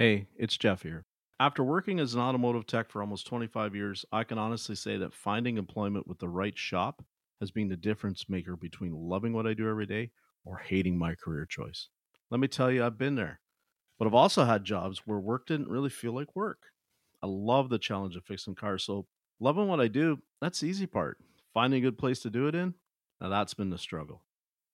Hey, 0.00 0.28
it's 0.38 0.56
Jeff 0.56 0.82
here. 0.82 1.04
After 1.40 1.62
working 1.62 2.00
as 2.00 2.14
an 2.14 2.22
automotive 2.22 2.66
tech 2.66 2.88
for 2.88 3.02
almost 3.02 3.26
25 3.26 3.74
years, 3.76 4.06
I 4.10 4.24
can 4.24 4.38
honestly 4.38 4.74
say 4.74 4.96
that 4.96 5.12
finding 5.12 5.58
employment 5.58 6.06
with 6.08 6.18
the 6.18 6.28
right 6.30 6.56
shop 6.56 7.04
has 7.38 7.50
been 7.50 7.68
the 7.68 7.76
difference 7.76 8.26
maker 8.26 8.56
between 8.56 8.94
loving 8.94 9.34
what 9.34 9.46
I 9.46 9.52
do 9.52 9.68
every 9.68 9.84
day 9.84 10.10
or 10.46 10.56
hating 10.56 10.96
my 10.96 11.14
career 11.14 11.44
choice. 11.44 11.90
Let 12.30 12.40
me 12.40 12.48
tell 12.48 12.70
you, 12.70 12.82
I've 12.82 12.96
been 12.96 13.14
there. 13.14 13.40
But 13.98 14.08
I've 14.08 14.14
also 14.14 14.46
had 14.46 14.64
jobs 14.64 15.02
where 15.04 15.18
work 15.18 15.46
didn't 15.46 15.68
really 15.68 15.90
feel 15.90 16.14
like 16.14 16.34
work. 16.34 16.62
I 17.22 17.26
love 17.26 17.68
the 17.68 17.78
challenge 17.78 18.16
of 18.16 18.24
fixing 18.24 18.54
cars. 18.54 18.84
So, 18.84 19.06
loving 19.38 19.68
what 19.68 19.82
I 19.82 19.88
do, 19.88 20.20
that's 20.40 20.60
the 20.60 20.68
easy 20.68 20.86
part. 20.86 21.18
Finding 21.52 21.80
a 21.80 21.86
good 21.86 21.98
place 21.98 22.20
to 22.20 22.30
do 22.30 22.48
it 22.48 22.54
in, 22.54 22.72
now 23.20 23.28
that's 23.28 23.52
been 23.52 23.68
the 23.68 23.76
struggle. 23.76 24.22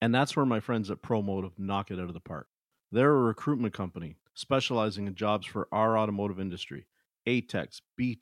And 0.00 0.14
that's 0.14 0.36
where 0.36 0.46
my 0.46 0.60
friends 0.60 0.88
at 0.88 1.02
ProMotive 1.02 1.58
knock 1.58 1.90
it 1.90 1.98
out 1.98 2.06
of 2.06 2.14
the 2.14 2.20
park. 2.20 2.46
They're 2.92 3.10
a 3.10 3.22
recruitment 3.22 3.74
company 3.74 4.18
specializing 4.36 5.08
in 5.08 5.14
jobs 5.16 5.46
for 5.46 5.66
our 5.72 5.98
automotive 5.98 6.38
industry. 6.38 6.86
A 7.26 7.40
techs, 7.40 7.82
B 7.96 8.16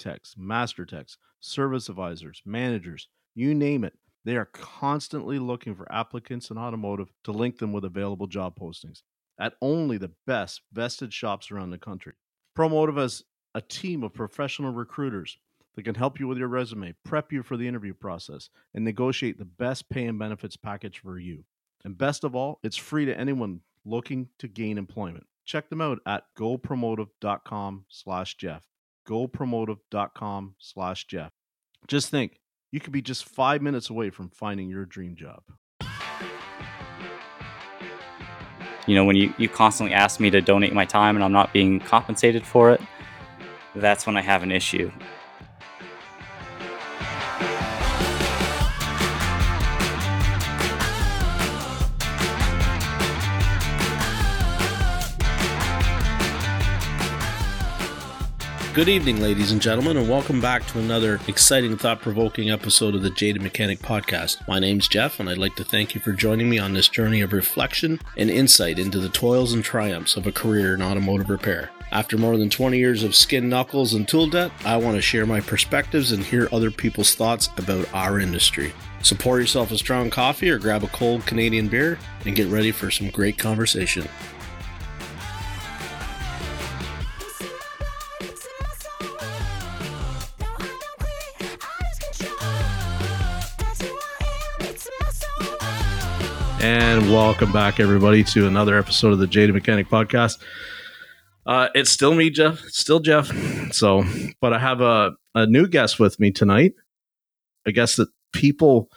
service 1.40 1.88
advisors, 1.90 2.42
managers, 2.46 3.08
you 3.34 3.54
name 3.54 3.84
it. 3.84 3.92
They 4.24 4.36
are 4.36 4.46
constantly 4.46 5.38
looking 5.38 5.74
for 5.74 5.92
applicants 5.92 6.50
in 6.50 6.56
automotive 6.56 7.12
to 7.24 7.32
link 7.32 7.58
them 7.58 7.74
with 7.74 7.84
available 7.84 8.26
job 8.26 8.58
postings 8.58 9.02
at 9.38 9.54
only 9.60 9.98
the 9.98 10.12
best 10.26 10.62
vested 10.72 11.12
shops 11.12 11.50
around 11.50 11.70
the 11.70 11.78
country. 11.78 12.14
ProMotive 12.56 12.96
has 12.96 13.24
a 13.54 13.60
team 13.60 14.02
of 14.02 14.14
professional 14.14 14.72
recruiters 14.72 15.36
that 15.74 15.82
can 15.82 15.96
help 15.96 16.20
you 16.20 16.28
with 16.28 16.38
your 16.38 16.48
resume, 16.48 16.94
prep 17.04 17.32
you 17.32 17.42
for 17.42 17.56
the 17.56 17.66
interview 17.66 17.92
process, 17.92 18.48
and 18.74 18.84
negotiate 18.84 19.38
the 19.38 19.44
best 19.44 19.90
pay 19.90 20.06
and 20.06 20.18
benefits 20.18 20.56
package 20.56 21.00
for 21.00 21.18
you. 21.18 21.44
And 21.84 21.98
best 21.98 22.24
of 22.24 22.34
all, 22.34 22.60
it's 22.62 22.76
free 22.76 23.04
to 23.04 23.18
anyone 23.18 23.60
looking 23.84 24.28
to 24.38 24.48
gain 24.48 24.78
employment. 24.78 25.26
Check 25.44 25.68
them 25.68 25.80
out 25.80 25.98
at 26.06 26.24
gopromotive.com 26.38 27.84
slash 27.88 28.36
Jeff. 28.36 28.62
gopromotive.com 29.08 30.54
slash 30.58 31.06
Jeff. 31.06 31.30
Just 31.86 32.08
think, 32.08 32.40
you 32.72 32.80
could 32.80 32.92
be 32.92 33.02
just 33.02 33.28
five 33.28 33.62
minutes 33.62 33.90
away 33.90 34.10
from 34.10 34.30
finding 34.30 34.68
your 34.68 34.86
dream 34.86 35.14
job. 35.14 35.42
You 38.86 38.94
know, 38.94 39.04
when 39.04 39.16
you, 39.16 39.32
you 39.38 39.48
constantly 39.48 39.94
ask 39.94 40.20
me 40.20 40.30
to 40.30 40.40
donate 40.40 40.72
my 40.72 40.84
time 40.84 41.16
and 41.16 41.24
I'm 41.24 41.32
not 41.32 41.52
being 41.52 41.80
compensated 41.80 42.46
for 42.46 42.70
it, 42.70 42.80
that's 43.74 44.06
when 44.06 44.16
I 44.16 44.22
have 44.22 44.42
an 44.42 44.52
issue. 44.52 44.90
Good 58.74 58.88
evening, 58.88 59.20
ladies 59.20 59.52
and 59.52 59.62
gentlemen, 59.62 59.96
and 59.96 60.08
welcome 60.08 60.40
back 60.40 60.66
to 60.66 60.80
another 60.80 61.20
exciting, 61.28 61.76
thought 61.76 62.00
provoking 62.00 62.50
episode 62.50 62.96
of 62.96 63.02
the 63.02 63.10
Jaded 63.10 63.40
Mechanic 63.40 63.78
Podcast. 63.78 64.48
My 64.48 64.58
name's 64.58 64.88
Jeff, 64.88 65.20
and 65.20 65.30
I'd 65.30 65.38
like 65.38 65.54
to 65.54 65.64
thank 65.64 65.94
you 65.94 66.00
for 66.00 66.12
joining 66.12 66.50
me 66.50 66.58
on 66.58 66.72
this 66.72 66.88
journey 66.88 67.20
of 67.20 67.32
reflection 67.32 68.00
and 68.16 68.28
insight 68.28 68.80
into 68.80 68.98
the 68.98 69.08
toils 69.08 69.52
and 69.52 69.62
triumphs 69.62 70.16
of 70.16 70.26
a 70.26 70.32
career 70.32 70.74
in 70.74 70.82
automotive 70.82 71.30
repair. 71.30 71.70
After 71.92 72.18
more 72.18 72.36
than 72.36 72.50
20 72.50 72.76
years 72.76 73.04
of 73.04 73.14
skin 73.14 73.48
knuckles 73.48 73.94
and 73.94 74.08
tool 74.08 74.26
debt, 74.26 74.50
I 74.64 74.76
want 74.76 74.96
to 74.96 75.02
share 75.02 75.24
my 75.24 75.40
perspectives 75.40 76.10
and 76.10 76.24
hear 76.24 76.48
other 76.50 76.72
people's 76.72 77.14
thoughts 77.14 77.50
about 77.56 77.86
our 77.94 78.18
industry. 78.18 78.72
So 79.02 79.14
pour 79.14 79.38
yourself 79.38 79.70
a 79.70 79.78
strong 79.78 80.10
coffee 80.10 80.50
or 80.50 80.58
grab 80.58 80.82
a 80.82 80.88
cold 80.88 81.24
Canadian 81.26 81.68
beer 81.68 81.96
and 82.26 82.34
get 82.34 82.48
ready 82.48 82.72
for 82.72 82.90
some 82.90 83.10
great 83.10 83.38
conversation. 83.38 84.08
And 96.64 97.12
welcome 97.12 97.52
back, 97.52 97.78
everybody, 97.78 98.24
to 98.24 98.46
another 98.46 98.78
episode 98.78 99.12
of 99.12 99.18
the 99.18 99.26
Jaded 99.26 99.54
Mechanic 99.54 99.86
Podcast. 99.86 100.38
Uh, 101.44 101.68
it's 101.74 101.90
still 101.90 102.14
me, 102.14 102.30
Jeff. 102.30 102.58
Still 102.60 103.00
Jeff. 103.00 103.30
So, 103.74 104.02
but 104.40 104.54
I 104.54 104.58
have 104.58 104.80
a, 104.80 105.12
a 105.34 105.44
new 105.44 105.68
guest 105.68 106.00
with 106.00 106.18
me 106.18 106.30
tonight. 106.30 106.72
I 107.66 107.70
guess 107.70 107.96
that 107.96 108.08
people 108.32 108.88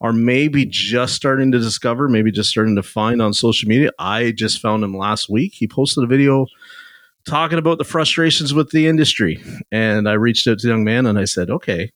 are 0.00 0.12
maybe 0.12 0.66
just 0.66 1.16
starting 1.16 1.50
to 1.50 1.58
discover, 1.58 2.08
maybe 2.08 2.30
just 2.30 2.48
starting 2.48 2.76
to 2.76 2.82
find 2.84 3.20
on 3.20 3.34
social 3.34 3.68
media. 3.68 3.90
I 3.98 4.30
just 4.30 4.60
found 4.60 4.84
him 4.84 4.96
last 4.96 5.28
week. 5.28 5.52
He 5.52 5.66
posted 5.66 6.04
a 6.04 6.06
video 6.06 6.46
talking 7.26 7.58
about 7.58 7.78
the 7.78 7.84
frustrations 7.84 8.54
with 8.54 8.70
the 8.70 8.86
industry. 8.86 9.42
And 9.72 10.08
I 10.08 10.12
reached 10.12 10.46
out 10.46 10.60
to 10.60 10.66
the 10.68 10.72
young 10.72 10.84
man 10.84 11.06
and 11.06 11.18
I 11.18 11.24
said, 11.24 11.50
okay, 11.50 11.90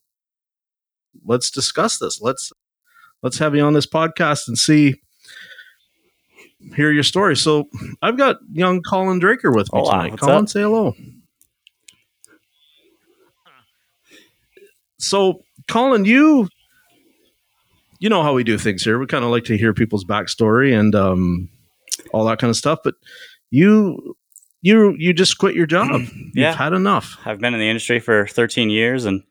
let's 1.25 1.53
discuss 1.53 2.01
this. 2.01 2.21
Let's 2.21 2.53
let's 3.23 3.39
have 3.39 3.55
you 3.55 3.63
on 3.63 3.75
this 3.75 3.87
podcast 3.87 4.49
and 4.49 4.59
see 4.59 4.97
hear 6.75 6.91
your 6.91 7.03
story. 7.03 7.37
So 7.37 7.69
I've 8.03 8.17
got 8.17 8.37
young 8.53 8.83
Collin 8.83 9.21
Draker 9.21 9.55
with 9.55 9.73
me 9.73 9.81
Hola, 9.81 9.91
tonight. 9.93 10.19
Collin, 10.19 10.45
up? 10.45 10.49
say 10.49 10.61
hello. 10.63 10.95
So, 14.99 15.43
Collin, 15.69 16.05
you 16.05 16.49
you 17.99 18.09
know 18.09 18.23
how 18.23 18.33
we 18.35 18.45
do 18.45 18.59
things 18.59 18.83
here. 18.83 18.99
We 18.99 19.07
kind 19.07 19.25
of 19.25 19.31
like 19.31 19.45
to 19.45 19.57
hear 19.57 19.75
people's 19.75 20.05
backstory 20.05 20.79
and 20.79 20.95
um, 20.95 21.49
all 22.13 22.25
that 22.27 22.39
kind 22.39 22.51
of 22.51 22.57
stuff. 22.57 22.81
But 22.83 22.95
you 23.51 24.17
you 24.63 24.95
you 24.99 25.13
just 25.13 25.39
quit 25.39 25.55
your 25.55 25.67
job. 25.67 26.03
Yeah. 26.33 26.51
You've 26.51 26.59
had 26.59 26.73
enough. 26.75 27.19
I've 27.25 27.41
been 27.41 27.55
in 27.55 27.61
the 27.61 27.69
industry 27.69 27.99
for 27.99 28.25
13 28.25 28.71
years 28.71 29.05
and 29.05 29.25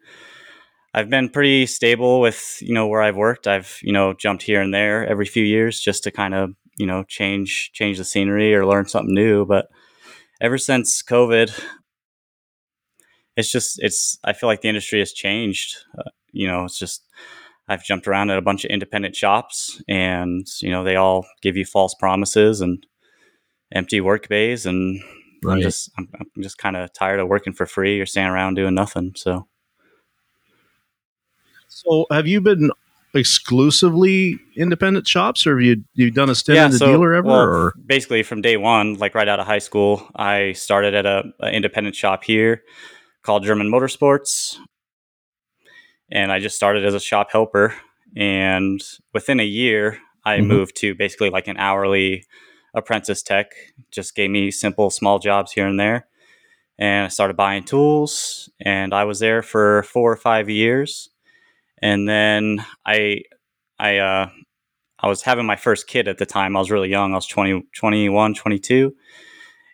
I've 0.93 1.09
been 1.09 1.29
pretty 1.29 1.65
stable 1.65 2.19
with, 2.19 2.57
you 2.59 2.73
know, 2.73 2.87
where 2.87 3.01
I've 3.01 3.15
worked. 3.15 3.47
I've, 3.47 3.79
you 3.81 3.93
know, 3.93 4.13
jumped 4.13 4.43
here 4.43 4.59
and 4.59 4.73
there 4.73 5.07
every 5.07 5.25
few 5.25 5.45
years 5.45 5.79
just 5.79 6.03
to 6.03 6.11
kind 6.11 6.33
of, 6.33 6.55
you 6.79 6.87
know, 6.87 7.03
change 7.03 7.71
change 7.73 7.99
the 7.99 8.05
scenery 8.05 8.55
or 8.55 8.65
learn 8.65 8.87
something 8.87 9.13
new, 9.13 9.45
but 9.45 9.67
ever 10.41 10.57
since 10.57 11.03
COVID 11.03 11.51
it's 13.39 13.51
just 13.51 13.79
it's 13.81 14.19
I 14.23 14.33
feel 14.33 14.47
like 14.49 14.61
the 14.61 14.69
industry 14.69 14.99
has 14.99 15.13
changed. 15.13 15.77
Uh, 15.97 16.09
you 16.31 16.47
know, 16.47 16.65
it's 16.65 16.77
just 16.77 17.03
I've 17.67 17.83
jumped 17.83 18.07
around 18.07 18.31
at 18.31 18.37
a 18.37 18.41
bunch 18.41 18.65
of 18.65 18.71
independent 18.71 19.15
shops 19.15 19.81
and, 19.87 20.47
you 20.61 20.71
know, 20.71 20.83
they 20.83 20.95
all 20.95 21.25
give 21.41 21.55
you 21.55 21.65
false 21.65 21.95
promises 21.95 22.61
and 22.61 22.85
empty 23.71 24.01
work 24.01 24.27
bays 24.27 24.65
and 24.65 25.01
I'm 25.47 25.61
just 25.61 25.91
I'm, 25.97 26.09
I'm 26.19 26.43
just 26.43 26.57
kind 26.57 26.75
of 26.75 26.91
tired 26.93 27.19
of 27.19 27.27
working 27.29 27.53
for 27.53 27.65
free 27.65 27.99
or 28.01 28.05
standing 28.05 28.33
around 28.33 28.55
doing 28.55 28.75
nothing. 28.75 29.13
So 29.15 29.47
So, 31.67 32.07
have 32.11 32.27
you 32.27 32.41
been 32.41 32.71
exclusively 33.13 34.37
independent 34.55 35.07
shops, 35.07 35.45
or 35.47 35.57
have 35.57 35.65
you 35.65 35.83
you 35.93 36.11
done 36.11 36.29
a 36.29 36.35
stint 36.35 36.57
Yeah, 36.57 36.65
in 36.65 36.71
the 36.71 36.77
so, 36.77 36.85
dealer 36.91 37.13
ever? 37.13 37.27
well, 37.27 37.39
or 37.41 37.73
basically 37.85 38.23
from 38.23 38.41
day 38.41 38.57
one, 38.57 38.95
like 38.95 39.15
right 39.15 39.27
out 39.27 39.39
of 39.39 39.47
high 39.47 39.59
school, 39.59 40.07
I 40.15 40.53
started 40.53 40.93
at 40.93 41.05
a, 41.05 41.23
a 41.41 41.51
independent 41.51 41.95
shop 41.95 42.23
here 42.23 42.63
called 43.23 43.43
German 43.43 43.69
Motorsports, 43.71 44.57
and 46.11 46.31
I 46.31 46.39
just 46.39 46.55
started 46.55 46.85
as 46.85 46.93
a 46.93 46.99
shop 46.99 47.31
helper. 47.31 47.73
And 48.15 48.81
within 49.13 49.39
a 49.39 49.45
year, 49.45 49.99
I 50.25 50.37
Mhm. 50.39 50.47
moved 50.47 50.75
to 50.77 50.95
basically 50.95 51.29
like 51.29 51.47
an 51.47 51.57
hourly 51.57 52.25
apprentice 52.73 53.21
tech. 53.21 53.51
Just 53.91 54.15
gave 54.15 54.29
me 54.29 54.51
simple 54.51 54.89
small 54.89 55.19
jobs 55.19 55.51
here 55.53 55.67
and 55.67 55.79
there, 55.79 56.07
and 56.77 57.05
I 57.05 57.09
started 57.09 57.37
buying 57.37 57.63
tools. 57.63 58.49
And 58.59 58.93
I 58.93 59.03
was 59.03 59.19
there 59.19 59.41
for 59.43 59.83
four 59.83 60.11
or 60.11 60.17
five 60.17 60.49
years, 60.49 61.09
and 61.81 62.07
then 62.07 62.65
I, 62.85 63.23
I, 63.77 63.97
uh, 63.97 64.29
I 65.01 65.07
was 65.07 65.21
having 65.21 65.45
my 65.45 65.55
first 65.55 65.87
kid 65.87 66.07
at 66.07 66.17
the 66.17 66.25
time. 66.25 66.55
I 66.55 66.59
was 66.59 66.71
really 66.71 66.89
young. 66.89 67.13
I 67.13 67.15
was 67.15 67.27
20, 67.27 67.63
21, 67.75 68.33
22. 68.33 68.93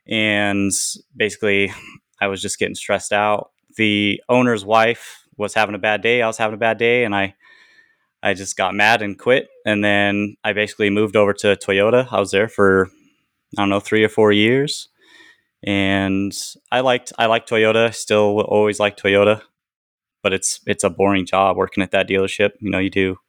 And 0.07 0.71
basically, 1.15 1.73
I 2.21 2.27
was 2.27 2.41
just 2.41 2.59
getting 2.59 2.75
stressed 2.75 3.11
out. 3.11 3.51
The 3.77 4.21
owner's 4.29 4.63
wife 4.63 5.23
was 5.37 5.53
having 5.53 5.75
a 5.75 5.79
bad 5.79 6.01
day. 6.01 6.21
I 6.21 6.27
was 6.27 6.37
having 6.37 6.53
a 6.53 6.59
bad 6.59 6.77
day. 6.77 7.03
And 7.03 7.15
I, 7.15 7.35
I 8.21 8.33
just 8.33 8.55
got 8.55 8.75
mad 8.75 9.01
and 9.01 9.17
quit. 9.17 9.47
And 9.65 9.83
then 9.83 10.35
I 10.43 10.53
basically 10.53 10.89
moved 10.89 11.15
over 11.15 11.33
to 11.33 11.55
Toyota. 11.55 12.07
I 12.11 12.19
was 12.19 12.31
there 12.31 12.47
for, 12.47 12.89
I 13.57 13.61
don't 13.61 13.69
know, 13.69 13.79
three 13.79 14.03
or 14.03 14.09
four 14.09 14.31
years. 14.31 14.89
And 15.63 16.31
I 16.71 16.81
liked, 16.81 17.11
I 17.17 17.25
liked 17.25 17.49
Toyota. 17.49 17.93
Still 17.93 18.41
always 18.41 18.79
like 18.79 18.95
Toyota. 18.97 19.41
But 20.25 20.33
it's 20.33 20.59
it's 20.65 20.83
a 20.83 20.89
boring 20.89 21.27
job 21.27 21.55
working 21.55 21.83
at 21.83 21.91
that 21.91 22.09
dealership. 22.09 22.53
You 22.59 22.71
know, 22.71 22.79
you 22.79 22.89
do 22.89 23.19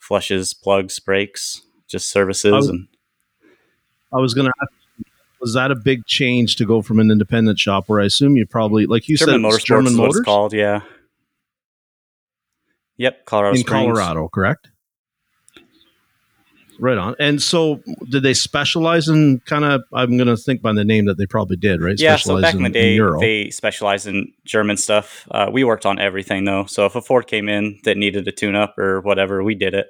flushes, 0.00 0.52
plugs, 0.52 0.98
brakes, 0.98 1.62
just 1.86 2.08
services, 2.10 2.66
Oh. 2.66 2.70
and 2.70 2.88
I 4.12 4.16
was 4.18 4.34
going 4.34 4.46
to 4.48 4.52
ask, 4.60 4.72
was 5.40 5.54
that 5.54 5.70
a 5.70 5.76
big 5.76 6.06
change 6.06 6.56
to 6.56 6.66
go 6.66 6.82
from 6.82 6.98
an 6.98 7.12
independent 7.12 7.60
shop 7.60 7.84
where 7.86 8.00
I 8.00 8.06
assume 8.06 8.36
you 8.36 8.46
probably, 8.46 8.84
like 8.86 9.08
you 9.08 9.16
German 9.16 9.42
said, 9.42 9.60
Motorsports 9.60 9.64
German 9.64 9.94
Motors 9.94 10.22
called. 10.24 10.52
Yeah. 10.52 10.80
Yep, 12.96 13.26
Colorado 13.26 13.54
in 13.54 13.60
Springs. 13.60 13.82
Colorado, 13.96 14.26
correct? 14.28 14.70
Right 16.78 16.98
on. 16.98 17.14
And 17.18 17.40
so, 17.40 17.80
did 18.08 18.22
they 18.22 18.34
specialize 18.34 19.08
in 19.08 19.40
kind 19.46 19.64
of? 19.64 19.82
I'm 19.92 20.16
going 20.16 20.28
to 20.28 20.36
think 20.36 20.60
by 20.60 20.72
the 20.72 20.84
name 20.84 21.06
that 21.06 21.18
they 21.18 21.26
probably 21.26 21.56
did, 21.56 21.80
right? 21.80 21.98
Yeah. 21.98 22.16
So 22.16 22.40
back 22.40 22.54
in, 22.54 22.64
in 22.64 22.72
the 22.72 22.78
day, 22.78 22.98
they 23.20 23.50
specialized 23.50 24.06
in 24.06 24.32
German 24.44 24.76
stuff. 24.76 25.28
Uh, 25.30 25.50
we 25.52 25.64
worked 25.64 25.86
on 25.86 25.98
everything 25.98 26.44
though. 26.44 26.64
So 26.66 26.86
if 26.86 26.96
a 26.96 27.00
Ford 27.00 27.26
came 27.26 27.48
in 27.48 27.80
that 27.84 27.96
needed 27.96 28.26
a 28.26 28.32
tune-up 28.32 28.78
or 28.78 29.00
whatever, 29.02 29.42
we 29.42 29.54
did 29.54 29.74
it. 29.74 29.86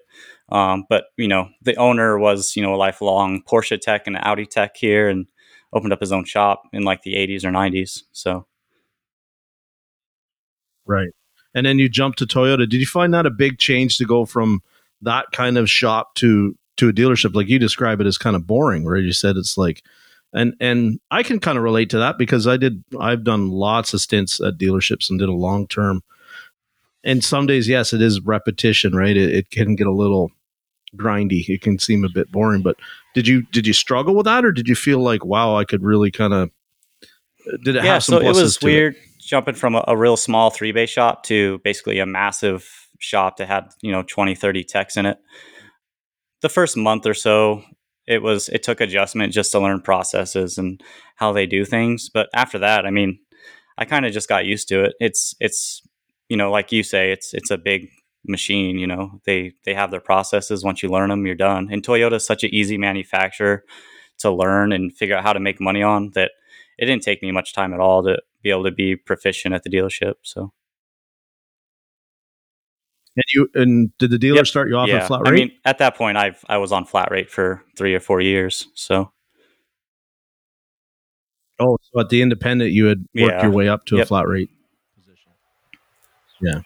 Um, 0.50 0.84
but 0.88 1.04
you 1.16 1.28
know, 1.28 1.48
the 1.62 1.74
owner 1.76 2.18
was 2.18 2.54
you 2.54 2.62
know 2.62 2.74
a 2.74 2.76
lifelong 2.76 3.42
Porsche 3.42 3.80
tech 3.80 4.06
and 4.06 4.16
Audi 4.18 4.46
tech 4.46 4.76
here, 4.76 5.08
and 5.08 5.26
opened 5.74 5.92
up 5.92 6.00
his 6.00 6.12
own 6.12 6.24
shop 6.24 6.62
in 6.72 6.84
like 6.84 7.02
the 7.02 7.14
80s 7.14 7.44
or 7.44 7.50
90s. 7.50 8.02
So. 8.12 8.46
Right. 10.86 11.10
And 11.54 11.66
then 11.66 11.78
you 11.78 11.88
jumped 11.88 12.18
to 12.20 12.26
Toyota. 12.26 12.68
Did 12.68 12.74
you 12.74 12.86
find 12.86 13.12
that 13.14 13.26
a 13.26 13.30
big 13.30 13.58
change 13.58 13.98
to 13.98 14.04
go 14.04 14.24
from 14.24 14.62
that 15.02 15.26
kind 15.32 15.58
of 15.58 15.68
shop 15.68 16.14
to 16.16 16.56
to 16.76 16.88
a 16.88 16.92
dealership 16.92 17.34
like 17.34 17.48
you 17.48 17.58
describe 17.58 18.00
it 18.00 18.06
as 18.06 18.18
kind 18.18 18.36
of 18.36 18.46
boring 18.46 18.84
where 18.84 18.96
you 18.96 19.12
said 19.12 19.36
it's 19.36 19.56
like 19.56 19.82
and 20.34 20.54
and 20.60 21.00
I 21.10 21.22
can 21.22 21.38
kind 21.38 21.56
of 21.56 21.64
relate 21.64 21.90
to 21.90 21.98
that 21.98 22.18
because 22.18 22.46
I 22.46 22.56
did 22.56 22.82
I've 23.00 23.24
done 23.24 23.50
lots 23.50 23.94
of 23.94 24.00
stints 24.00 24.40
at 24.40 24.58
dealerships 24.58 25.08
and 25.08 25.18
did 25.18 25.28
a 25.28 25.32
long 25.32 25.66
term. 25.68 26.02
And 27.04 27.24
some 27.24 27.46
days 27.46 27.68
yes 27.68 27.92
it 27.92 28.02
is 28.02 28.20
repetition 28.20 28.94
right? 28.94 29.16
It, 29.16 29.32
it, 29.32 29.50
can 29.50 29.76
get 29.76 29.86
a 29.86 29.92
little 29.92 30.32
grindy. 30.96 31.48
It 31.48 31.62
can 31.62 31.78
seem 31.78 32.04
a 32.04 32.08
bit 32.08 32.32
boring 32.32 32.62
but 32.62 32.76
did 33.14 33.28
you 33.28 33.42
did 33.52 33.66
you 33.66 33.72
struggle 33.72 34.14
with 34.14 34.26
that 34.26 34.44
or 34.44 34.50
did 34.50 34.68
you 34.68 34.74
feel 34.74 34.98
like 34.98 35.24
wow 35.24 35.56
I 35.56 35.64
could 35.64 35.82
really 35.82 36.10
kind 36.10 36.34
of 36.34 36.50
did 37.62 37.76
it 37.76 37.84
yeah, 37.84 37.94
have 37.94 38.04
some 38.04 38.20
so 38.20 38.28
it 38.28 38.34
was 38.34 38.60
weird 38.60 38.96
it? 38.96 39.02
jumping 39.20 39.54
from 39.54 39.76
a, 39.76 39.84
a 39.86 39.96
real 39.96 40.16
small 40.16 40.50
three 40.50 40.72
bay 40.72 40.86
shop 40.86 41.22
to 41.24 41.58
basically 41.58 42.00
a 42.00 42.06
massive 42.06 42.88
shop 42.98 43.36
that 43.36 43.46
had 43.46 43.68
you 43.82 43.92
know 43.92 44.02
20 44.02 44.34
30 44.34 44.64
techs 44.64 44.96
in 44.96 45.06
it 45.06 45.18
the 46.44 46.50
first 46.50 46.76
month 46.76 47.06
or 47.06 47.14
so 47.14 47.64
it 48.06 48.22
was 48.22 48.50
it 48.50 48.62
took 48.62 48.82
adjustment 48.82 49.32
just 49.32 49.50
to 49.50 49.58
learn 49.58 49.80
processes 49.80 50.58
and 50.58 50.82
how 51.16 51.32
they 51.32 51.46
do 51.46 51.64
things. 51.64 52.10
But 52.12 52.28
after 52.34 52.58
that 52.58 52.84
i 52.84 52.90
mean 52.90 53.18
i 53.78 53.86
kind 53.86 54.04
of 54.04 54.12
just 54.12 54.28
got 54.28 54.44
used 54.44 54.68
to 54.68 54.84
it. 54.84 54.92
It's 55.00 55.34
it's 55.40 55.80
you 56.28 56.36
know 56.36 56.50
like 56.50 56.70
you 56.70 56.82
say 56.82 57.12
it's 57.12 57.32
it's 57.32 57.50
a 57.50 57.56
big 57.56 57.88
machine 58.26 58.78
you 58.78 58.86
know 58.86 59.20
they 59.24 59.54
they 59.64 59.72
have 59.72 59.90
their 59.90 60.02
processes. 60.10 60.62
Once 60.62 60.82
you 60.82 60.90
learn 60.90 61.08
them 61.08 61.24
you're 61.24 61.34
done. 61.34 61.68
And 61.72 61.82
toyota 61.82 62.16
is 62.16 62.26
such 62.26 62.44
an 62.44 62.54
easy 62.54 62.76
manufacturer 62.76 63.64
to 64.18 64.30
learn 64.30 64.70
and 64.70 64.94
figure 64.94 65.16
out 65.16 65.24
how 65.24 65.32
to 65.32 65.40
make 65.40 65.62
money 65.62 65.82
on 65.82 66.10
that 66.10 66.32
it 66.76 66.84
didn't 66.84 67.04
take 67.04 67.22
me 67.22 67.32
much 67.32 67.54
time 67.54 67.72
at 67.72 67.80
all 67.80 68.02
to 68.02 68.18
be 68.42 68.50
able 68.50 68.64
to 68.64 68.70
be 68.70 68.96
proficient 68.96 69.54
at 69.54 69.62
the 69.62 69.70
dealership 69.70 70.16
so 70.20 70.52
and 73.16 73.24
you 73.32 73.48
and 73.54 73.96
did 73.98 74.10
the 74.10 74.18
dealer 74.18 74.36
yep. 74.36 74.46
start 74.46 74.68
you 74.68 74.76
off 74.76 74.88
yeah. 74.88 74.96
at 74.96 75.06
flat 75.06 75.22
rate? 75.22 75.28
I 75.28 75.32
mean, 75.32 75.52
at 75.64 75.78
that 75.78 75.96
point, 75.96 76.16
I 76.16 76.34
I 76.48 76.58
was 76.58 76.72
on 76.72 76.84
flat 76.84 77.10
rate 77.10 77.30
for 77.30 77.62
three 77.76 77.94
or 77.94 78.00
four 78.00 78.20
years. 78.20 78.68
So. 78.74 79.10
Oh, 81.60 81.78
so 81.80 82.00
at 82.00 82.08
the 82.08 82.20
independent, 82.20 82.72
you 82.72 82.86
had 82.86 82.98
worked 83.14 83.34
yeah. 83.34 83.42
your 83.42 83.52
way 83.52 83.68
up 83.68 83.84
to 83.86 83.96
yep. 83.96 84.04
a 84.04 84.06
flat 84.08 84.26
rate 84.26 84.50
position. 84.96 85.30
Yeah, 86.40 86.62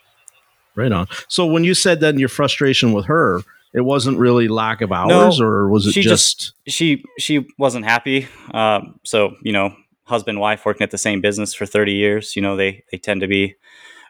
right 0.74 0.90
on. 0.90 1.08
So 1.28 1.44
when 1.46 1.62
you 1.62 1.74
said 1.74 2.00
then 2.00 2.18
your 2.18 2.30
frustration 2.30 2.94
with 2.94 3.04
her, 3.04 3.42
it 3.74 3.82
wasn't 3.82 4.18
really 4.18 4.48
lack 4.48 4.80
of 4.80 4.90
hours, 4.90 5.40
no, 5.40 5.46
or 5.46 5.68
was 5.68 5.86
it 5.86 5.92
she 5.92 6.00
just, 6.00 6.38
just 6.38 6.54
she 6.66 7.04
she 7.18 7.46
wasn't 7.58 7.84
happy? 7.84 8.28
Um, 8.54 8.98
so 9.04 9.36
you 9.42 9.52
know, 9.52 9.76
husband 10.04 10.40
wife 10.40 10.64
working 10.64 10.84
at 10.84 10.90
the 10.90 10.96
same 10.96 11.20
business 11.20 11.52
for 11.52 11.66
thirty 11.66 11.92
years. 11.92 12.34
You 12.34 12.40
know, 12.40 12.56
they 12.56 12.82
they 12.90 12.96
tend 12.96 13.20
to 13.20 13.28
be 13.28 13.56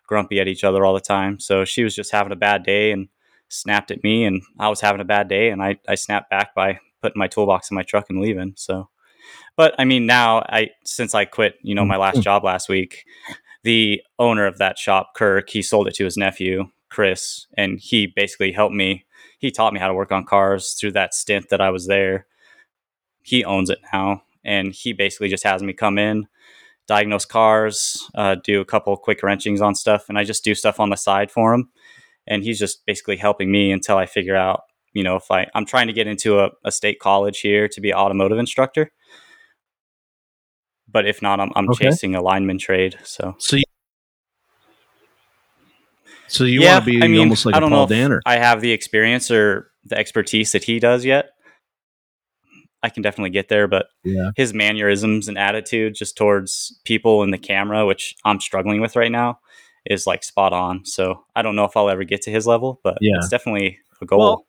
grumpy 0.09 0.41
at 0.41 0.49
each 0.49 0.65
other 0.65 0.85
all 0.85 0.95
the 0.95 1.01
time. 1.01 1.39
So 1.39 1.65
she 1.65 1.85
was 1.85 1.95
just 1.95 2.11
having 2.11 2.33
a 2.33 2.37
bad 2.37 2.65
day 2.65 2.91
and 2.91 3.09
snapped 3.49 3.93
at 3.93 4.03
me, 4.03 4.25
and 4.25 4.43
I 4.59 4.69
was 4.69 4.81
having 4.81 5.01
a 5.01 5.05
bad 5.05 5.29
day, 5.29 5.51
and 5.51 5.63
I 5.63 5.79
I 5.87 5.95
snapped 5.95 6.31
back 6.31 6.55
by 6.55 6.81
putting 7.01 7.19
my 7.19 7.29
toolbox 7.29 7.71
in 7.71 7.77
my 7.77 7.85
truck 7.85 8.07
and 8.11 8.21
leaving. 8.21 8.55
So, 8.57 8.89
but 9.57 9.75
I 9.79 9.85
mean, 9.85 10.07
now 10.07 10.39
I 10.41 10.71
since 10.85 11.15
I 11.15 11.25
quit, 11.25 11.55
you 11.63 11.75
know, 11.75 11.85
my 11.85 11.97
last 11.97 12.15
mm-hmm. 12.15 12.23
job 12.23 12.45
last 12.45 12.69
week, 12.69 13.05
the 13.63 14.03
owner 14.19 14.47
of 14.47 14.59
that 14.59 14.79
shop, 14.79 15.13
Kirk, 15.15 15.51
he 15.51 15.63
sold 15.63 15.87
it 15.87 15.95
to 15.95 16.05
his 16.05 16.17
nephew, 16.17 16.71
Chris, 16.89 17.47
and 17.57 17.79
he 17.79 18.07
basically 18.07 18.53
helped 18.53 18.75
me. 18.75 19.05
He 19.39 19.53
taught 19.53 19.73
me 19.73 19.79
how 19.79 19.89
to 19.89 19.95
work 19.95 20.11
on 20.11 20.25
cars 20.25 20.73
through 20.73 20.93
that 20.93 21.15
stint 21.15 21.49
that 21.51 21.61
I 21.61 21.71
was 21.71 21.87
there. 21.87 22.27
He 23.23 23.45
owns 23.45 23.71
it 23.71 23.79
now, 23.93 24.23
and 24.45 24.73
he 24.73 24.93
basically 24.93 25.29
just 25.29 25.45
has 25.45 25.63
me 25.63 25.73
come 25.73 25.99
in 25.99 26.27
diagnose 26.89 27.27
cars, 27.27 28.11
uh, 28.15 28.37
do 28.43 28.61
a 28.61 28.65
couple 28.65 28.97
quick 28.97 29.23
wrenchings 29.23 29.61
on 29.61 29.75
stuff, 29.75 30.09
and 30.09 30.19
I 30.19 30.25
just 30.25 30.43
do 30.43 30.55
stuff 30.55 30.81
on 30.81 30.91
the 30.91 30.97
side 30.97 31.31
for 31.31 31.55
him. 31.55 31.69
And 32.27 32.43
he's 32.43 32.59
just 32.59 32.85
basically 32.87 33.17
helping 33.17 33.53
me 33.53 33.71
until 33.71 33.97
I 33.97 34.07
figure 34.07 34.37
out, 34.37 34.63
you 34.93 35.05
know, 35.05 35.17
if 35.17 35.31
I 35.31 35.47
I'm 35.55 35.65
trying 35.65 35.87
to 35.87 35.93
get 35.93 36.07
into 36.07 36.41
a, 36.41 36.51
a 36.65 36.73
state 36.73 36.99
college 36.99 37.41
here 37.41 37.69
to 37.69 37.81
be 37.81 37.91
an 37.91 37.97
automotive 37.97 38.39
instructor. 38.39 38.91
But 40.91 41.07
if 41.07 41.21
not, 41.21 41.39
I'm, 41.39 41.53
I'm 41.55 41.69
okay. 41.71 41.85
chasing 41.85 42.15
a 42.15 42.23
lineman 42.23 42.59
trade. 42.59 42.99
So, 43.05 43.37
so 43.39 43.57
you, 43.57 43.65
so 46.29 46.45
you 46.45 46.63
yeah, 46.63 46.75
want 46.75 46.85
to 46.87 46.91
be 46.91 47.03
I 47.03 47.09
mean, 47.09 47.21
almost 47.21 47.45
like 47.45 47.55
I 47.55 47.61
don't 47.61 47.73
a 47.73 47.77
Paul 47.77 47.87
know 47.87 47.95
Danner. 47.95 48.23
I 48.25 48.39
have 48.39 48.63
the 48.63 48.73
experience 48.73 49.31
or 49.31 49.71
the 49.85 49.99
expertise 49.99 50.53
that 50.53 50.65
he 50.65 50.79
does 50.79 51.05
yet. 51.05 51.31
I 52.83 52.91
can 52.91 53.03
definitely 53.03 53.31
get 53.31 53.49
there, 53.49 53.67
but 53.67 53.89
yeah. 54.05 54.31
his 54.37 54.55
mannerisms 54.55 55.29
and 55.29 55.37
attitude 55.37 55.95
just 55.95 56.17
towards 56.17 56.79
people 56.85 57.23
in 57.23 57.31
the 57.31 57.39
camera, 57.39 57.85
which 57.87 58.15
I'm 58.25 58.41
struggling 58.41 58.81
with 58.81 58.95
right 58.95 59.11
now, 59.11 59.41
is 59.85 60.07
like 60.07 60.23
spot 60.23 60.53
on. 60.53 60.85
So 60.85 61.25
I 61.35 61.43
don't 61.43 61.57
know 61.57 61.65
if 61.65 61.77
I'll 61.77 61.91
ever 61.91 62.05
get 62.05 62.23
to 62.23 62.31
his 62.31 62.47
level, 62.47 62.81
but 62.85 62.99
yeah. 63.01 63.17
it's 63.17 63.29
definitely 63.29 63.79
a 64.01 64.07
goal. 64.07 64.19
Well, 64.19 64.47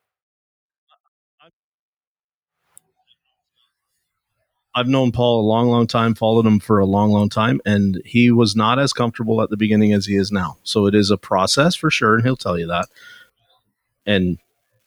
I've 4.75 4.87
known 4.87 5.11
Paul 5.11 5.41
a 5.41 5.47
long, 5.47 5.67
long 5.67 5.87
time, 5.87 6.13
followed 6.13 6.45
him 6.45 6.59
for 6.59 6.77
a 6.79 6.85
long, 6.85 7.11
long 7.11 7.27
time, 7.27 7.59
and 7.65 7.99
he 8.05 8.31
was 8.31 8.55
not 8.55 8.77
as 8.77 8.93
comfortable 8.93 9.41
at 9.41 9.49
the 9.49 9.57
beginning 9.57 9.93
as 9.93 10.05
he 10.05 10.15
is 10.15 10.31
now. 10.31 10.57
So 10.63 10.85
it 10.85 10.93
is 10.93 11.09
a 11.09 11.17
process 11.17 11.75
for 11.75 11.89
sure, 11.89 12.15
and 12.15 12.23
he'll 12.23 12.37
tell 12.37 12.57
you 12.57 12.67
that. 12.67 12.87
And 14.05 14.37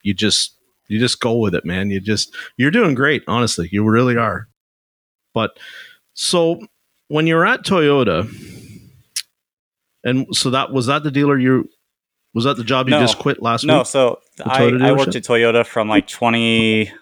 you 0.03 0.15
just 0.15 0.55
you 0.93 0.99
just 0.99 1.21
go 1.21 1.37
with 1.39 1.55
it, 1.55 1.65
man. 1.65 1.91
You 1.91 2.01
just 2.01 2.35
you're 2.57 2.71
doing 2.71 2.95
great, 2.95 3.23
honestly. 3.27 3.69
You 3.73 3.89
really 3.89 4.17
are. 4.17 4.49
But 5.33 5.59
so 6.13 6.61
when 7.09 7.27
you're 7.27 7.47
at 7.47 7.65
Toyota, 7.65 8.31
and 10.05 10.27
so 10.33 10.51
that 10.51 10.71
was 10.73 10.87
that 10.87 11.03
the 11.03 11.11
dealer 11.11 11.39
you 11.39 11.69
was 12.35 12.45
that 12.45 12.57
the 12.57 12.65
job 12.65 12.89
you 12.89 12.95
no, 12.95 13.01
just 13.01 13.19
quit 13.19 13.43
last 13.43 13.65
no, 13.65 13.75
week? 13.75 13.81
No, 13.81 13.85
so 13.85 14.21
I, 14.45 14.65
I 14.65 14.93
worked 14.93 15.17
at 15.17 15.23
Toyota 15.23 15.67
from 15.67 15.89
like 15.89 16.09
20 16.09 16.93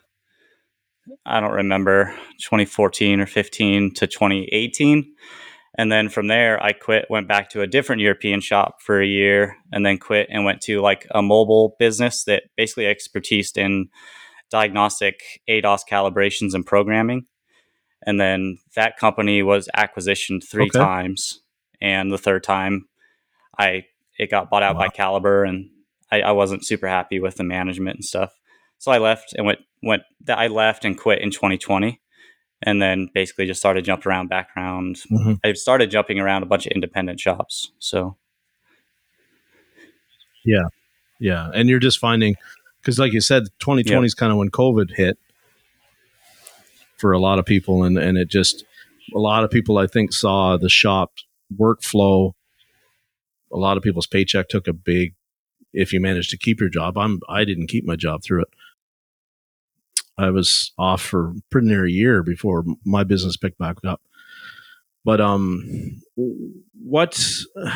I 1.27 1.41
don't 1.41 1.53
remember 1.53 2.15
2014 2.41 3.21
or 3.21 3.27
15 3.27 3.95
to 3.95 4.07
2018 4.07 5.13
and 5.75 5.91
then 5.91 6.09
from 6.09 6.27
there, 6.27 6.63
I 6.63 6.73
quit, 6.73 7.07
went 7.09 7.29
back 7.29 7.51
to 7.51 7.63
a 7.63 7.67
different 7.67 8.03
European 8.03 8.41
shop 8.41 8.83
for 8.83 9.01
a 9.01 9.07
year, 9.07 9.57
and 9.73 9.87
then 9.87 9.99
quit 9.99 10.27
and 10.31 10.45
went 10.45 10.61
to 10.63 10.81
like 10.81 11.07
a 11.13 11.23
mobile 11.23 11.77
business 11.79 12.25
that 12.25 12.45
basically 12.57 12.87
expertise 12.87 13.53
in 13.57 13.89
diagnostic 14.51 15.21
ADAS 15.49 15.83
calibrations 15.89 16.55
and 16.55 16.67
programming. 16.67 17.27
And 18.03 18.21
then 18.21 18.59
that 18.75 18.97
company 18.97 19.43
was 19.43 19.69
acquisitioned 19.77 20.43
three 20.45 20.71
okay. 20.75 20.79
times, 20.79 21.41
and 21.81 22.13
the 22.13 22.19
third 22.19 22.43
time, 22.43 22.89
I 23.57 23.85
it 24.19 24.31
got 24.31 24.51
bought 24.51 24.63
out 24.63 24.75
wow. 24.75 24.83
by 24.83 24.89
Caliber, 24.89 25.45
and 25.45 25.71
I, 26.11 26.23
I 26.23 26.33
wasn't 26.33 26.67
super 26.67 26.89
happy 26.89 27.21
with 27.21 27.37
the 27.37 27.45
management 27.45 27.97
and 27.97 28.05
stuff. 28.05 28.33
So 28.79 28.91
I 28.91 28.99
left 28.99 29.35
and 29.35 29.47
went 29.47 29.61
went. 29.83 30.03
That 30.25 30.39
I 30.39 30.49
left 30.49 30.85
and 30.85 30.99
quit 30.99 31.21
in 31.21 31.31
2020 31.31 32.00
and 32.63 32.81
then 32.81 33.09
basically 33.15 33.47
just 33.47 33.61
started 33.61 33.85
jumping 33.85 34.11
around 34.11 34.29
background. 34.29 34.97
Mm-hmm. 35.11 35.35
I 35.45 35.53
started 35.55 35.91
jumping 35.91 36.19
around 36.19 36.43
a 36.43 36.47
bunch 36.47 36.67
of 36.67 36.73
independent 36.73 37.21
shops. 37.21 37.73
So, 37.79 38.17
yeah, 40.45 40.69
yeah, 41.19 41.51
and 41.55 41.69
you're 41.69 41.79
just 41.79 41.99
finding 41.99 42.37
because, 42.81 42.99
like 42.99 43.13
you 43.13 43.21
said, 43.21 43.45
2020 43.61 44.01
yep. 44.01 44.07
is 44.07 44.15
kind 44.15 44.33
of 44.33 44.39
when 44.39 44.51
COVID 44.51 44.95
hit 44.95 45.19
for 46.99 47.13
a 47.13 47.19
lot 47.19 47.39
of 47.39 47.47
people, 47.47 47.83
and 47.85 47.99
and 47.99 48.19
it 48.19 48.29
just 48.29 48.65
a 49.15 49.19
lot 49.19 49.45
of 49.45 49.51
people 49.51 49.79
I 49.79 49.87
think 49.87 50.13
saw 50.13 50.57
the 50.57 50.69
shop 50.69 51.13
workflow. 51.59 52.33
A 53.53 53.57
lot 53.57 53.77
of 53.77 53.83
people's 53.83 54.07
paycheck 54.07 54.49
took 54.49 54.69
a 54.69 54.73
big. 54.73 55.15
If 55.73 55.93
you 55.93 56.01
managed 56.01 56.31
to 56.31 56.39
keep 56.39 56.61
your 56.61 56.69
job, 56.69 56.99
I'm 56.99 57.21
I 57.29 57.45
didn't 57.45 57.69
keep 57.69 57.85
my 57.85 57.97
job 57.97 58.23
through 58.23 58.43
it 58.43 58.49
I 60.19 60.31
was 60.31 60.73
off 60.79 61.03
for 61.03 61.33
pretty 61.51 61.69
near 61.69 61.87
a 61.87 61.91
year 61.91 62.23
before 62.23 62.65
my 62.85 63.05
business 63.05 63.37
picked 63.37 63.59
back 63.59 63.77
up. 63.87 64.01
But 65.05 65.21
um, 65.21 66.03
what? 66.83 67.23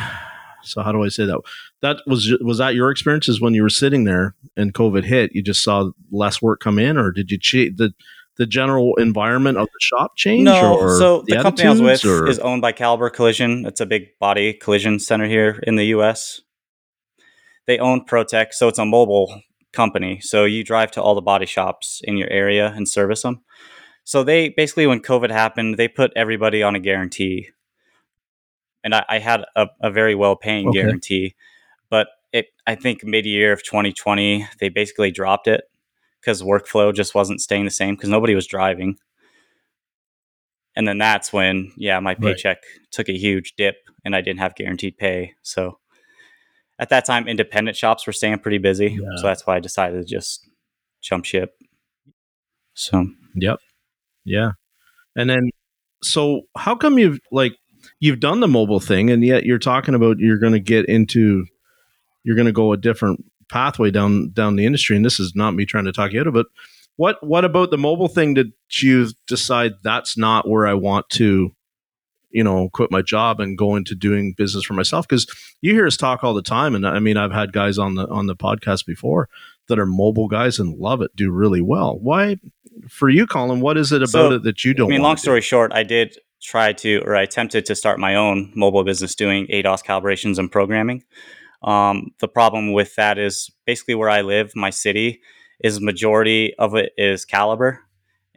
So 0.67 0.81
how 0.81 0.91
do 0.91 1.03
I 1.03 1.09
say 1.09 1.25
that? 1.27 1.39
That 1.83 1.97
was 2.07 2.35
was 2.41 2.57
that 2.57 2.73
your 2.73 2.89
experiences 2.89 3.39
when 3.39 3.53
you 3.53 3.61
were 3.61 3.69
sitting 3.69 4.03
there 4.03 4.33
and 4.57 4.73
COVID 4.73 5.03
hit? 5.03 5.35
You 5.35 5.43
just 5.43 5.61
saw 5.61 5.91
less 6.11 6.41
work 6.41 6.59
come 6.59 6.79
in, 6.79 6.97
or 6.97 7.11
did 7.11 7.29
you 7.29 7.37
cheat 7.37 7.77
the 7.77 7.93
the 8.37 8.47
general 8.47 8.95
environment 8.95 9.59
of 9.59 9.67
the 9.67 9.79
shop 9.79 10.17
change? 10.17 10.45
No. 10.45 10.97
so 10.97 11.21
the, 11.27 11.35
the 11.35 11.41
company 11.43 11.67
I 11.67 11.71
was 11.71 11.81
with 11.81 12.05
or? 12.05 12.27
is 12.27 12.39
owned 12.39 12.63
by 12.63 12.71
Caliber 12.71 13.11
Collision. 13.11 13.65
It's 13.67 13.79
a 13.79 13.85
big 13.85 14.17
body 14.19 14.53
collision 14.53 14.97
center 14.97 15.27
here 15.27 15.61
in 15.67 15.75
the 15.75 15.85
U.S. 15.85 16.41
They 17.67 17.77
own 17.77 18.05
Protec, 18.05 18.51
so 18.51 18.67
it's 18.67 18.79
a 18.79 18.85
mobile 18.85 19.39
company. 19.75 20.19
So 20.21 20.45
you 20.45 20.63
drive 20.63 20.91
to 20.91 21.01
all 21.01 21.15
the 21.15 21.21
body 21.21 21.45
shops 21.45 22.01
in 22.03 22.17
your 22.17 22.29
area 22.29 22.73
and 22.75 22.87
service 22.87 23.21
them. 23.21 23.41
So 24.03 24.23
they 24.23 24.49
basically, 24.49 24.87
when 24.87 25.01
COVID 25.01 25.31
happened, 25.31 25.77
they 25.77 25.87
put 25.87 26.11
everybody 26.15 26.61
on 26.63 26.75
a 26.75 26.79
guarantee. 26.79 27.49
And 28.83 28.93
I, 28.93 29.05
I 29.09 29.19
had 29.19 29.45
a, 29.55 29.67
a, 29.81 29.89
very 29.89 30.13
well 30.13 30.35
paying 30.35 30.67
okay. 30.69 30.79
guarantee. 30.79 31.35
But 31.89 32.07
it, 32.31 32.47
I 32.67 32.75
think 32.75 33.03
mid 33.03 33.25
year 33.25 33.51
of 33.51 33.63
2020, 33.63 34.47
they 34.59 34.69
basically 34.69 35.09
dropped 35.09 35.47
it 35.47 35.63
because 36.21 36.43
workflow 36.43 36.93
just 36.93 37.15
wasn't 37.15 37.41
staying 37.41 37.65
the 37.65 37.71
same 37.71 37.95
because 37.95 38.09
nobody 38.09 38.35
was 38.35 38.45
driving. 38.45 38.97
And 40.75 40.87
then 40.87 40.97
that's 40.97 41.33
when, 41.33 41.71
yeah, 41.77 41.99
my 41.99 42.15
paycheck 42.15 42.57
right. 42.57 42.91
took 42.91 43.09
a 43.09 43.17
huge 43.17 43.53
dip 43.55 43.77
and 44.03 44.15
I 44.15 44.21
didn't 44.21 44.39
have 44.39 44.55
guaranteed 44.55 44.97
pay. 44.97 45.33
So 45.41 45.79
at 46.79 46.89
that 46.89 47.05
time, 47.05 47.27
independent 47.27 47.77
shops 47.77 48.05
were 48.05 48.13
staying 48.13 48.39
pretty 48.39 48.57
busy. 48.57 48.97
Yeah. 48.99 49.17
So 49.17 49.27
that's 49.27 49.45
why 49.45 49.55
I 49.55 49.59
decided 49.59 50.01
to 50.01 50.05
just 50.05 50.47
jump 51.01 51.25
ship. 51.25 51.53
So, 52.73 53.07
yep. 53.35 53.59
Yeah. 54.25 54.51
And 55.15 55.29
then, 55.29 55.49
so 56.03 56.41
how 56.57 56.75
come 56.75 56.97
you've 56.99 57.19
like, 57.31 57.55
you've 57.99 58.19
done 58.19 58.41
the 58.41 58.47
mobile 58.47 58.79
thing 58.79 59.09
and 59.09 59.23
yet 59.23 59.45
you're 59.45 59.59
talking 59.59 59.95
about 59.95 60.19
you're 60.19 60.39
going 60.39 60.53
to 60.53 60.59
get 60.59 60.85
into, 60.89 61.45
you're 62.23 62.35
going 62.35 62.47
to 62.47 62.51
go 62.51 62.73
a 62.73 62.77
different 62.77 63.23
pathway 63.49 63.91
down, 63.91 64.31
down 64.33 64.57
the 64.57 64.65
industry. 64.65 64.95
And 64.95 65.05
this 65.05 65.19
is 65.19 65.33
not 65.35 65.53
me 65.53 65.65
trying 65.65 65.85
to 65.85 65.93
talk 65.93 66.11
you 66.11 66.19
out 66.19 66.27
of 66.27 66.35
it. 66.35 66.47
What, 66.97 67.17
what 67.21 67.45
about 67.45 67.71
the 67.71 67.77
mobile 67.77 68.07
thing 68.07 68.33
did 68.33 68.51
you 68.81 69.09
decide 69.27 69.73
that's 69.83 70.17
not 70.17 70.49
where 70.49 70.67
I 70.67 70.73
want 70.73 71.09
to 71.11 71.54
you 72.35 72.43
know 72.43 72.69
quit 72.69 72.91
my 72.91 73.01
job 73.01 73.39
and 73.39 73.57
go 73.57 73.75
into 73.75 73.95
doing 73.95 74.33
business 74.33 74.65
for 74.65 74.73
myself 74.73 75.07
because 75.07 75.25
you 75.61 75.73
hear 75.73 75.87
us 75.87 75.95
talk 75.95 76.23
all 76.23 76.33
the 76.33 76.41
time 76.41 76.75
and 76.75 76.85
i 76.85 76.99
mean 76.99 77.15
i've 77.17 77.31
had 77.31 77.53
guys 77.53 77.77
on 77.77 77.95
the 77.95 78.07
on 78.09 78.27
the 78.27 78.35
podcast 78.35 78.85
before 78.85 79.29
that 79.67 79.79
are 79.79 79.85
mobile 79.85 80.27
guys 80.27 80.59
and 80.59 80.77
love 80.77 81.01
it 81.01 81.15
do 81.15 81.31
really 81.31 81.61
well. 81.61 81.97
Why 81.97 82.37
for 82.89 83.09
you 83.09 83.25
Collin 83.25 83.61
what 83.61 83.77
is 83.77 83.91
it 83.91 84.01
about 84.03 84.09
so, 84.09 84.31
it 84.33 84.43
that 84.43 84.65
you 84.65 84.73
don't 84.73 84.87
i 84.87 84.89
mean 84.89 85.01
long 85.01 85.15
story 85.15 85.39
short 85.39 85.71
i 85.73 85.81
did 85.81 86.17
try 86.41 86.73
to 86.73 87.01
or 87.05 87.15
i 87.15 87.21
attempted 87.21 87.65
to 87.65 87.73
start 87.73 87.99
my 87.99 88.15
own 88.15 88.51
mobile 88.53 88.83
business 88.83 89.15
doing 89.15 89.47
ADAS 89.47 89.83
calibrations 89.83 90.37
and 90.37 90.51
programming. 90.51 91.03
Um, 91.63 92.11
the 92.19 92.27
problem 92.27 92.73
with 92.73 92.95
that 92.95 93.17
is 93.17 93.49
basically 93.65 93.95
where 93.95 94.09
i 94.09 94.21
live 94.21 94.51
my 94.55 94.69
city 94.69 95.21
is 95.61 95.79
majority 95.79 96.53
of 96.59 96.75
it 96.75 96.91
is 96.97 97.23
caliber 97.23 97.84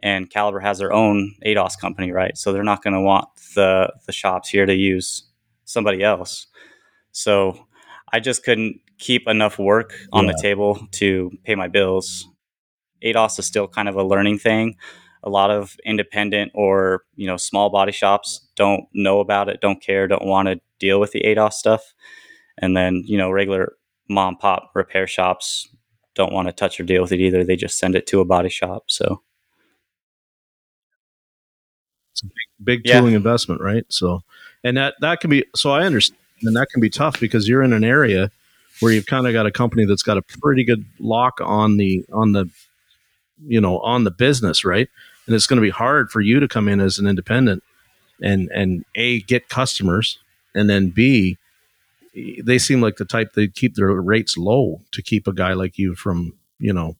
and 0.03 0.29
Caliber 0.29 0.59
has 0.59 0.79
their 0.79 0.93
own 0.93 1.35
ADAS 1.45 1.79
company, 1.79 2.11
right? 2.11 2.37
So 2.37 2.51
they're 2.51 2.63
not 2.63 2.83
going 2.83 2.93
to 2.93 3.01
want 3.01 3.27
the 3.55 3.91
the 4.05 4.11
shops 4.11 4.49
here 4.49 4.65
to 4.65 4.75
use 4.75 5.23
somebody 5.65 6.03
else. 6.03 6.47
So 7.11 7.67
I 8.11 8.19
just 8.19 8.43
couldn't 8.43 8.79
keep 8.97 9.27
enough 9.27 9.57
work 9.57 9.93
on 10.11 10.25
yeah. 10.25 10.31
the 10.31 10.41
table 10.41 10.87
to 10.91 11.31
pay 11.43 11.55
my 11.55 11.67
bills. 11.67 12.27
ADAS 13.03 13.39
is 13.39 13.45
still 13.45 13.67
kind 13.67 13.87
of 13.87 13.95
a 13.95 14.03
learning 14.03 14.39
thing. 14.39 14.75
A 15.23 15.29
lot 15.29 15.51
of 15.51 15.75
independent 15.85 16.51
or 16.55 17.03
you 17.15 17.27
know 17.27 17.37
small 17.37 17.69
body 17.69 17.91
shops 17.91 18.47
don't 18.55 18.85
know 18.93 19.19
about 19.19 19.49
it, 19.49 19.61
don't 19.61 19.81
care, 19.81 20.07
don't 20.07 20.25
want 20.25 20.47
to 20.47 20.61
deal 20.79 20.99
with 20.99 21.11
the 21.11 21.21
ADAS 21.21 21.53
stuff, 21.53 21.93
and 22.57 22.75
then 22.75 23.03
you 23.05 23.17
know 23.17 23.29
regular 23.29 23.73
mom 24.09 24.37
pop 24.37 24.71
repair 24.73 25.07
shops 25.07 25.67
don't 26.15 26.33
want 26.33 26.47
to 26.47 26.51
touch 26.51 26.79
or 26.79 26.83
deal 26.83 27.01
with 27.01 27.11
it 27.11 27.19
either. 27.19 27.43
They 27.43 27.55
just 27.55 27.77
send 27.77 27.95
it 27.95 28.07
to 28.07 28.19
a 28.19 28.25
body 28.25 28.49
shop. 28.49 28.85
So 28.87 29.21
it's 32.21 32.23
a 32.23 32.25
big, 32.25 32.65
big 32.65 32.81
yeah. 32.85 32.99
tooling 32.99 33.15
investment, 33.15 33.61
right? 33.61 33.85
So, 33.89 34.23
and 34.63 34.77
that 34.77 34.95
that 35.01 35.19
can 35.19 35.29
be 35.29 35.45
so 35.55 35.71
I 35.71 35.85
understand, 35.85 36.19
and 36.41 36.55
that 36.55 36.67
can 36.71 36.81
be 36.81 36.89
tough 36.89 37.19
because 37.19 37.47
you're 37.47 37.63
in 37.63 37.73
an 37.73 37.83
area 37.83 38.31
where 38.79 38.91
you've 38.91 39.05
kind 39.05 39.27
of 39.27 39.33
got 39.33 39.45
a 39.45 39.51
company 39.51 39.85
that's 39.85 40.03
got 40.03 40.17
a 40.17 40.21
pretty 40.21 40.63
good 40.63 40.85
lock 40.99 41.39
on 41.41 41.77
the 41.77 42.05
on 42.11 42.33
the 42.33 42.49
you 43.45 43.61
know 43.61 43.79
on 43.79 44.03
the 44.03 44.11
business, 44.11 44.65
right? 44.65 44.89
And 45.25 45.35
it's 45.35 45.47
going 45.47 45.57
to 45.57 45.65
be 45.65 45.69
hard 45.69 46.11
for 46.11 46.21
you 46.21 46.39
to 46.39 46.47
come 46.47 46.67
in 46.67 46.79
as 46.79 46.97
an 46.97 47.07
independent 47.07 47.63
and 48.21 48.49
and 48.49 48.85
a 48.95 49.21
get 49.21 49.49
customers, 49.49 50.19
and 50.53 50.69
then 50.69 50.89
b 50.89 51.37
they 52.43 52.57
seem 52.57 52.81
like 52.81 52.97
the 52.97 53.05
type 53.05 53.33
they 53.33 53.47
keep 53.47 53.75
their 53.75 53.89
rates 53.93 54.35
low 54.37 54.81
to 54.91 55.01
keep 55.01 55.27
a 55.27 55.33
guy 55.33 55.53
like 55.53 55.77
you 55.77 55.95
from 55.95 56.33
you 56.57 56.73
know 56.73 56.95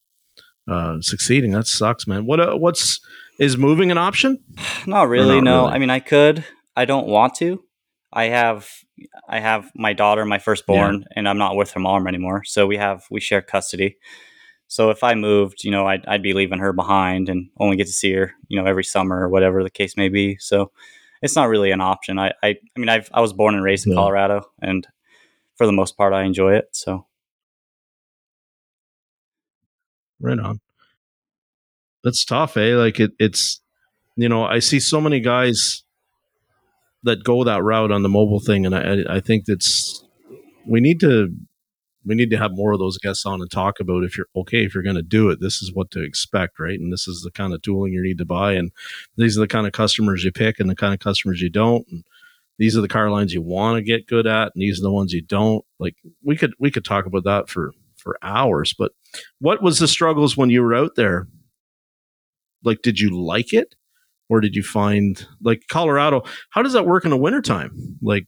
uh, 0.68 1.02
succeeding. 1.02 1.52
That 1.52 1.68
sucks, 1.68 2.08
man. 2.08 2.26
What 2.26 2.40
uh, 2.40 2.56
what's 2.56 3.00
is 3.39 3.58
moving 3.58 3.89
an 3.89 3.98
option? 3.98 4.43
Not 4.86 5.08
really. 5.08 5.36
Not 5.36 5.43
no, 5.43 5.62
really? 5.62 5.74
I 5.74 5.79
mean 5.79 5.89
I 5.89 6.00
could. 6.00 6.46
I 6.75 6.86
don't 6.86 7.08
want 7.08 7.36
to. 7.36 7.63
I 8.12 8.25
have 8.25 8.69
I 9.27 9.39
have 9.39 9.72
my 9.75 9.93
daughter, 9.93 10.25
my 10.25 10.39
firstborn, 10.39 11.01
yeah. 11.01 11.08
and 11.15 11.29
I'm 11.29 11.38
not 11.38 11.55
with 11.55 11.72
her 11.72 11.79
mom 11.79 12.08
anymore. 12.08 12.43
So 12.43 12.67
we 12.67 12.77
have 12.77 13.05
we 13.10 13.19
share 13.19 13.41
custody. 13.41 13.98
So 14.67 14.89
if 14.91 15.03
I 15.03 15.15
moved, 15.15 15.63
you 15.63 15.72
know, 15.72 15.88
I'd, 15.88 16.05
I'd 16.05 16.22
be 16.22 16.34
leaving 16.34 16.60
her 16.60 16.74
behind 16.74 17.27
and 17.27 17.50
only 17.60 17.75
get 17.75 17.88
to 17.88 17.93
see 17.93 18.13
her, 18.13 18.34
you 18.50 18.62
know, 18.62 18.67
every 18.67 18.84
summer 18.84 19.19
or 19.22 19.29
whatever 19.29 19.63
the 19.63 19.69
case 19.69 19.98
may 19.98 20.10
be. 20.10 20.38
So 20.39 20.72
it's 21.24 21.36
not 21.36 21.50
really 21.50 21.72
an 21.72 21.81
option. 21.81 22.19
I 22.19 22.34
I, 22.43 22.50
I 22.50 22.79
mean 22.79 22.89
I've 22.89 23.10
I 23.13 23.22
was 23.22 23.34
born 23.34 23.55
and 23.55 23.63
raised 23.63 23.86
in 23.86 23.93
yeah. 23.93 23.98
Colorado, 23.98 24.41
and 24.62 24.88
for 25.55 25.65
the 25.65 25.74
most 25.74 25.98
part 25.98 26.13
I 26.13 26.24
enjoy 26.24 26.55
it. 26.55 26.69
So 26.72 27.05
right 30.19 30.39
on 30.39 30.60
that's 32.03 32.25
tough, 32.25 32.58
eh? 32.58 32.75
Like 32.75 33.00
it, 33.00 33.12
it's, 33.20 33.62
you 34.15 34.29
know, 34.29 34.46
I 34.46 34.60
see 34.60 34.79
so 34.79 35.00
many 35.01 35.20
guys 35.20 35.84
that 37.03 37.24
go 37.24 37.44
that 37.44 37.63
route 37.63 37.91
on 37.91 38.03
the 38.03 38.10
mobile 38.10 38.39
thing, 38.39 38.65
and 38.65 38.75
I, 38.75 39.15
I 39.18 39.20
think 39.20 39.46
that's 39.46 40.03
we 40.68 40.79
need 40.79 41.00
to 41.01 41.29
we 42.06 42.15
need 42.15 42.29
to 42.32 42.38
have 42.38 42.51
more 42.53 42.72
of 42.72 42.79
those 42.79 42.98
guests 42.98 43.25
on 43.25 43.41
and 43.41 43.51
talk 43.51 43.79
about 43.79 44.03
if 44.03 44.18
you're 44.18 44.27
okay 44.36 44.63
if 44.63 44.74
you're 44.74 44.84
going 44.84 44.96
to 44.96 45.01
do 45.01 45.29
it 45.29 45.39
this 45.41 45.62
is 45.62 45.74
what 45.74 45.91
to 45.91 46.03
expect 46.03 46.60
right? 46.60 46.79
And 46.79 46.91
this 46.91 47.08
is 47.08 47.22
the 47.22 47.32
kind 47.32 47.53
of 47.53 47.62
tooling 47.62 47.94
you 47.94 48.01
need 48.01 48.18
to 48.20 48.25
buy 48.25 48.53
and 48.53 48.72
these 49.18 49.38
are 49.38 49.41
the 49.41 49.48
kind 49.48 49.68
of 49.68 49.74
customers 49.74 50.24
you 50.24 50.32
pick 50.32 50.60
and 50.60 50.70
the 50.70 50.75
kind 50.75 50.94
of 50.94 51.00
customers 51.00 51.41
you 51.41 51.50
don't 51.50 51.86
and 51.91 52.03
these 52.58 52.77
are 52.77 52.82
the 52.82 52.88
car 52.88 53.10
lines 53.10 53.34
you 53.34 53.41
want 53.41 53.77
to 53.77 53.82
get 53.82 54.08
good 54.08 54.27
at 54.27 54.51
and 54.53 54.62
these 54.62 54.79
are 54.79 54.84
the 54.84 54.91
ones 54.91 55.13
you 55.13 55.22
don't. 55.22 55.63
Like 55.79 55.96
we 56.24 56.36
could 56.36 56.53
we 56.60 56.72
could 56.72 56.86
talk 56.86 57.06
about 57.06 57.24
that 57.25 57.50
for 57.50 57.74
for 57.96 58.18
hours 58.22 58.74
but 58.77 58.94
what 59.39 59.62
was 59.62 59.79
the 59.79 59.88
struggles 59.88 60.38
when 60.38 60.50
you 60.50 60.62
were 60.62 60.74
out 60.74 60.96
there 60.96 61.27
like 62.63 62.82
did 62.82 63.00
you 63.00 63.10
like 63.20 63.54
it? 63.54 63.75
Or 64.30 64.42
did 64.42 64.56
you 64.56 64.63
find 64.63 65.25
like 65.42 65.63
colorado 65.70 66.24
how 66.51 66.62
does 66.62 66.74
that 66.74 66.86
work 66.86 67.04
in 67.06 67.12
the 67.12 67.18
wintertime? 67.18 67.98
Like 68.01 68.25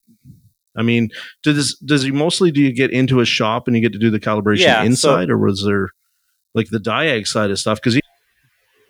i 0.76 0.82
mean 0.82 1.10
does 1.44 1.78
does 1.86 2.06
you 2.06 2.14
mostly 2.14 2.50
do 2.50 2.62
you 2.62 2.74
get 2.74 2.92
into 2.92 3.20
a 3.20 3.26
shop 3.26 3.68
and 3.68 3.76
you 3.76 3.82
get 3.82 3.92
to 3.92 4.00
do 4.00 4.10
the 4.10 4.22
calibration 4.22 4.60
yeah, 4.60 4.84
inside 4.84 5.28
so, 5.28 5.34
or 5.34 5.38
was 5.38 5.66
there 5.66 5.90
like 6.54 6.70
the 6.70 6.80
diag 6.80 7.28
side 7.28 7.52
of 7.52 7.60
stuff? 7.60 7.80
Because 7.80 7.96
you, 7.96 8.02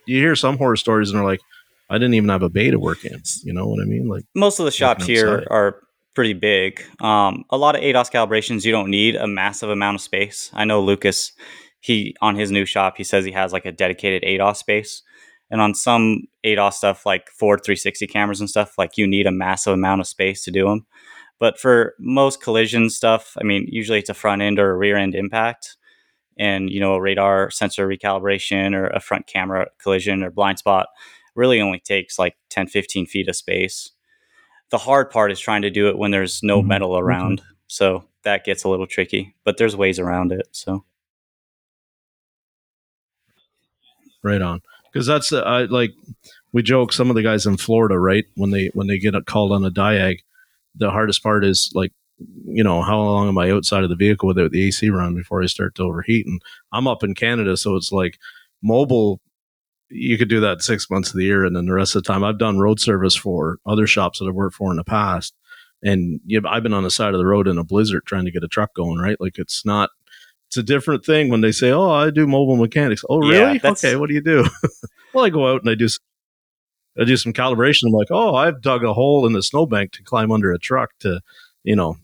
you 0.05 0.17
hear 0.17 0.35
some 0.35 0.57
horror 0.57 0.75
stories 0.75 1.09
and 1.09 1.17
they're 1.17 1.25
like 1.25 1.41
i 1.89 1.95
didn't 1.95 2.13
even 2.13 2.29
have 2.29 2.43
a 2.43 2.49
bay 2.49 2.71
to 2.71 2.79
work 2.79 3.03
in 3.03 3.21
you 3.43 3.53
know 3.53 3.67
what 3.67 3.81
i 3.81 3.85
mean? 3.85 4.07
Like 4.07 4.23
most 4.35 4.59
of 4.59 4.65
the 4.65 4.71
shops 4.71 5.05
here 5.05 5.45
are 5.49 5.81
pretty 6.13 6.33
big. 6.33 6.81
Um, 6.99 7.45
a 7.49 7.57
lot 7.57 7.75
of 7.75 7.81
ADAS 7.81 8.11
calibrations 8.11 8.65
you 8.65 8.71
don't 8.71 8.89
need 8.89 9.15
a 9.15 9.27
massive 9.27 9.69
amount 9.69 9.95
of 9.95 10.01
space. 10.01 10.49
I 10.53 10.65
know 10.65 10.81
lucas 10.81 11.33
he 11.79 12.15
on 12.21 12.35
his 12.35 12.51
new 12.51 12.65
shop 12.65 12.95
he 12.97 13.03
says 13.03 13.25
he 13.25 13.31
has 13.31 13.51
like 13.51 13.65
a 13.65 13.71
dedicated 13.71 14.23
ADAS 14.23 14.57
space 14.57 15.01
and 15.51 15.59
on 15.61 15.75
some 15.75 16.23
ADAS 16.45 16.73
stuff, 16.75 17.05
like 17.05 17.29
Ford 17.29 17.59
360 17.63 18.07
cameras 18.07 18.39
and 18.39 18.49
stuff, 18.49 18.77
like 18.77 18.97
you 18.97 19.05
need 19.05 19.27
a 19.27 19.31
massive 19.31 19.73
amount 19.73 19.99
of 19.99 20.07
space 20.07 20.43
to 20.45 20.51
do 20.51 20.65
them. 20.65 20.87
But 21.39 21.59
for 21.59 21.93
most 21.99 22.41
collision 22.41 22.89
stuff, 22.89 23.35
I 23.39 23.43
mean, 23.43 23.67
usually 23.69 23.99
it's 23.99 24.09
a 24.09 24.15
front 24.15 24.41
end 24.41 24.59
or 24.59 24.71
a 24.71 24.77
rear 24.77 24.95
end 24.95 25.13
impact, 25.13 25.75
and 26.39 26.69
you 26.69 26.79
know, 26.79 26.93
a 26.93 27.01
radar 27.01 27.51
sensor 27.51 27.87
recalibration 27.87 28.73
or 28.73 28.87
a 28.87 29.01
front 29.01 29.27
camera 29.27 29.67
collision 29.77 30.23
or 30.23 30.31
blind 30.31 30.59
spot 30.59 30.87
really 31.35 31.59
only 31.59 31.79
takes 31.79 32.17
like 32.17 32.37
10, 32.49 32.67
15 32.67 33.05
feet 33.05 33.27
of 33.27 33.35
space. 33.35 33.91
The 34.69 34.77
hard 34.77 35.09
part 35.09 35.31
is 35.31 35.39
trying 35.39 35.63
to 35.63 35.69
do 35.69 35.89
it 35.89 35.97
when 35.97 36.11
there's 36.11 36.41
no 36.41 36.59
mm-hmm. 36.59 36.69
metal 36.69 36.97
around. 36.97 37.41
Mm-hmm. 37.41 37.53
So 37.67 38.05
that 38.23 38.45
gets 38.45 38.63
a 38.63 38.69
little 38.69 38.87
tricky, 38.87 39.35
but 39.43 39.57
there's 39.57 39.75
ways 39.75 39.99
around 39.99 40.31
it. 40.31 40.47
So, 40.51 40.85
right 44.23 44.41
on 44.41 44.61
because 44.91 45.07
that's 45.07 45.31
uh, 45.31 45.67
like 45.69 45.91
we 46.53 46.61
joke 46.61 46.93
some 46.93 47.09
of 47.09 47.15
the 47.15 47.23
guys 47.23 47.45
in 47.45 47.57
Florida, 47.57 47.97
right? 47.97 48.25
When 48.35 48.51
they 48.51 48.71
when 48.73 48.87
they 48.87 48.97
get 48.97 49.13
called 49.25 49.51
on 49.51 49.63
a 49.65 49.71
diag, 49.71 50.19
the 50.75 50.91
hardest 50.91 51.23
part 51.23 51.45
is 51.45 51.71
like, 51.73 51.91
you 52.45 52.63
know, 52.63 52.81
how 52.81 52.99
long 52.99 53.27
am 53.27 53.37
I 53.37 53.51
outside 53.51 53.83
of 53.83 53.89
the 53.89 53.95
vehicle 53.95 54.27
without 54.27 54.51
the 54.51 54.67
AC 54.67 54.89
run 54.89 55.15
before 55.15 55.41
I 55.41 55.47
start 55.47 55.75
to 55.75 55.83
overheat? 55.83 56.25
And 56.25 56.41
I'm 56.71 56.87
up 56.87 57.03
in 57.03 57.15
Canada, 57.15 57.57
so 57.57 57.75
it's 57.75 57.91
like 57.91 58.17
mobile. 58.61 59.21
You 59.89 60.17
could 60.17 60.29
do 60.29 60.39
that 60.39 60.61
six 60.61 60.89
months 60.89 61.09
of 61.09 61.17
the 61.17 61.25
year, 61.25 61.43
and 61.43 61.55
then 61.55 61.65
the 61.65 61.73
rest 61.73 61.95
of 61.95 62.03
the 62.03 62.07
time, 62.07 62.23
I've 62.23 62.37
done 62.37 62.59
road 62.59 62.79
service 62.79 63.15
for 63.15 63.57
other 63.65 63.87
shops 63.87 64.19
that 64.19 64.25
I've 64.25 64.33
worked 64.33 64.55
for 64.55 64.71
in 64.71 64.77
the 64.77 64.85
past, 64.85 65.33
and 65.83 66.21
yeah, 66.25 66.39
I've 66.47 66.63
been 66.63 66.73
on 66.73 66.83
the 66.83 66.91
side 66.91 67.13
of 67.13 67.17
the 67.17 67.25
road 67.25 67.47
in 67.47 67.57
a 67.57 67.63
blizzard 67.63 68.03
trying 68.05 68.25
to 68.25 68.31
get 68.31 68.43
a 68.43 68.47
truck 68.47 68.73
going. 68.73 68.99
Right, 68.99 69.19
like 69.19 69.37
it's 69.37 69.65
not 69.65 69.89
it's 70.51 70.57
a 70.57 70.63
different 70.63 71.05
thing 71.05 71.29
when 71.29 71.39
they 71.39 71.53
say, 71.53 71.71
"Oh, 71.71 71.89
I 71.89 72.09
do 72.09 72.27
mobile 72.27 72.57
mechanics." 72.57 73.05
Oh, 73.09 73.19
really? 73.19 73.57
Yeah, 73.63 73.71
okay, 73.71 73.95
what 73.95 74.09
do 74.09 74.13
you 74.13 74.21
do? 74.21 74.45
well, 75.13 75.23
I 75.23 75.29
go 75.29 75.49
out 75.49 75.61
and 75.61 75.69
I 75.69 75.75
do 75.75 75.87
I 76.99 77.05
do 77.05 77.15
some 77.15 77.31
calibration. 77.31 77.83
I'm 77.85 77.93
like, 77.93 78.09
"Oh, 78.11 78.35
I've 78.35 78.61
dug 78.61 78.83
a 78.83 78.93
hole 78.93 79.25
in 79.25 79.31
the 79.31 79.41
snowbank 79.41 79.93
to 79.93 80.03
climb 80.03 80.29
under 80.29 80.51
a 80.51 80.59
truck 80.59 80.89
to, 80.99 81.21
you 81.63 81.73
know, 81.77 81.95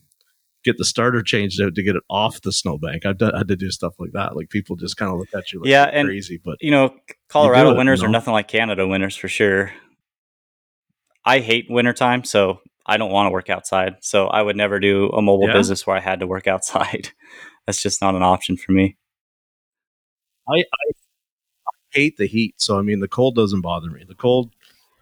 get 0.63 0.77
the 0.77 0.86
starter 0.86 1.22
changed 1.22 1.62
out 1.62 1.75
to 1.75 1.84
get 1.84 1.98
it 1.98 2.04
off 2.10 2.39
the 2.39 2.54
snowbank. 2.54 3.06
I've 3.06 3.18
done, 3.18 3.34
had 3.36 3.50
to 3.50 3.58
do 3.58 3.70
stuff 3.70 3.96
like 4.00 4.12
that. 4.13 4.38
Like 4.38 4.50
people 4.50 4.77
just 4.77 4.96
kind 4.96 5.12
of 5.12 5.18
look 5.20 5.27
at 5.36 5.51
you 5.51 5.60
like 5.60 5.68
Yeah, 5.70 5.84
and- 5.92 6.08
crazy, 6.08 6.39
but 6.42 6.56
you 6.62 6.72
know, 6.72 6.96
Colorado 7.27 7.72
it, 7.74 7.77
winters 7.77 8.01
you 8.01 8.08
are 8.08 8.12
nothing 8.12 8.32
like 8.32 8.48
Canada 8.48 8.88
winters 8.88 9.18
for 9.18 9.27
sure. 9.27 9.74
I 11.25 11.39
hate 11.39 11.66
wintertime, 11.70 12.24
so 12.24 12.62
I 12.86 12.96
don't 12.96 13.12
want 13.12 13.27
to 13.27 13.32
work 13.32 13.50
outside. 13.50 13.96
So 14.00 14.27
I 14.27 14.42
would 14.42 14.56
never 14.56 14.80
do 14.80 15.10
a 15.10 15.22
mobile 15.22 15.48
Yeah? 15.48 15.54
business 15.54 15.86
where 15.86 15.98
I 15.98 16.00
had 16.00 16.22
to 16.22 16.27
work 16.27 16.48
outside. 16.54 17.10
That's 17.67 17.81
just 17.83 18.01
not 18.01 18.15
an 18.15 18.24
option 18.24 18.57
for 18.57 18.71
me. 18.71 18.97
I, 20.50 20.59
I 20.59 20.91
hate 21.91 22.17
the 22.17 22.27
heat. 22.27 22.55
So 22.62 22.77
I 22.77 22.81
mean, 22.81 23.00
the 23.00 23.07
cold 23.07 23.36
doesn't 23.36 23.62
bother 23.62 23.89
me. 23.89 24.03
The 24.07 24.15
cold, 24.15 24.51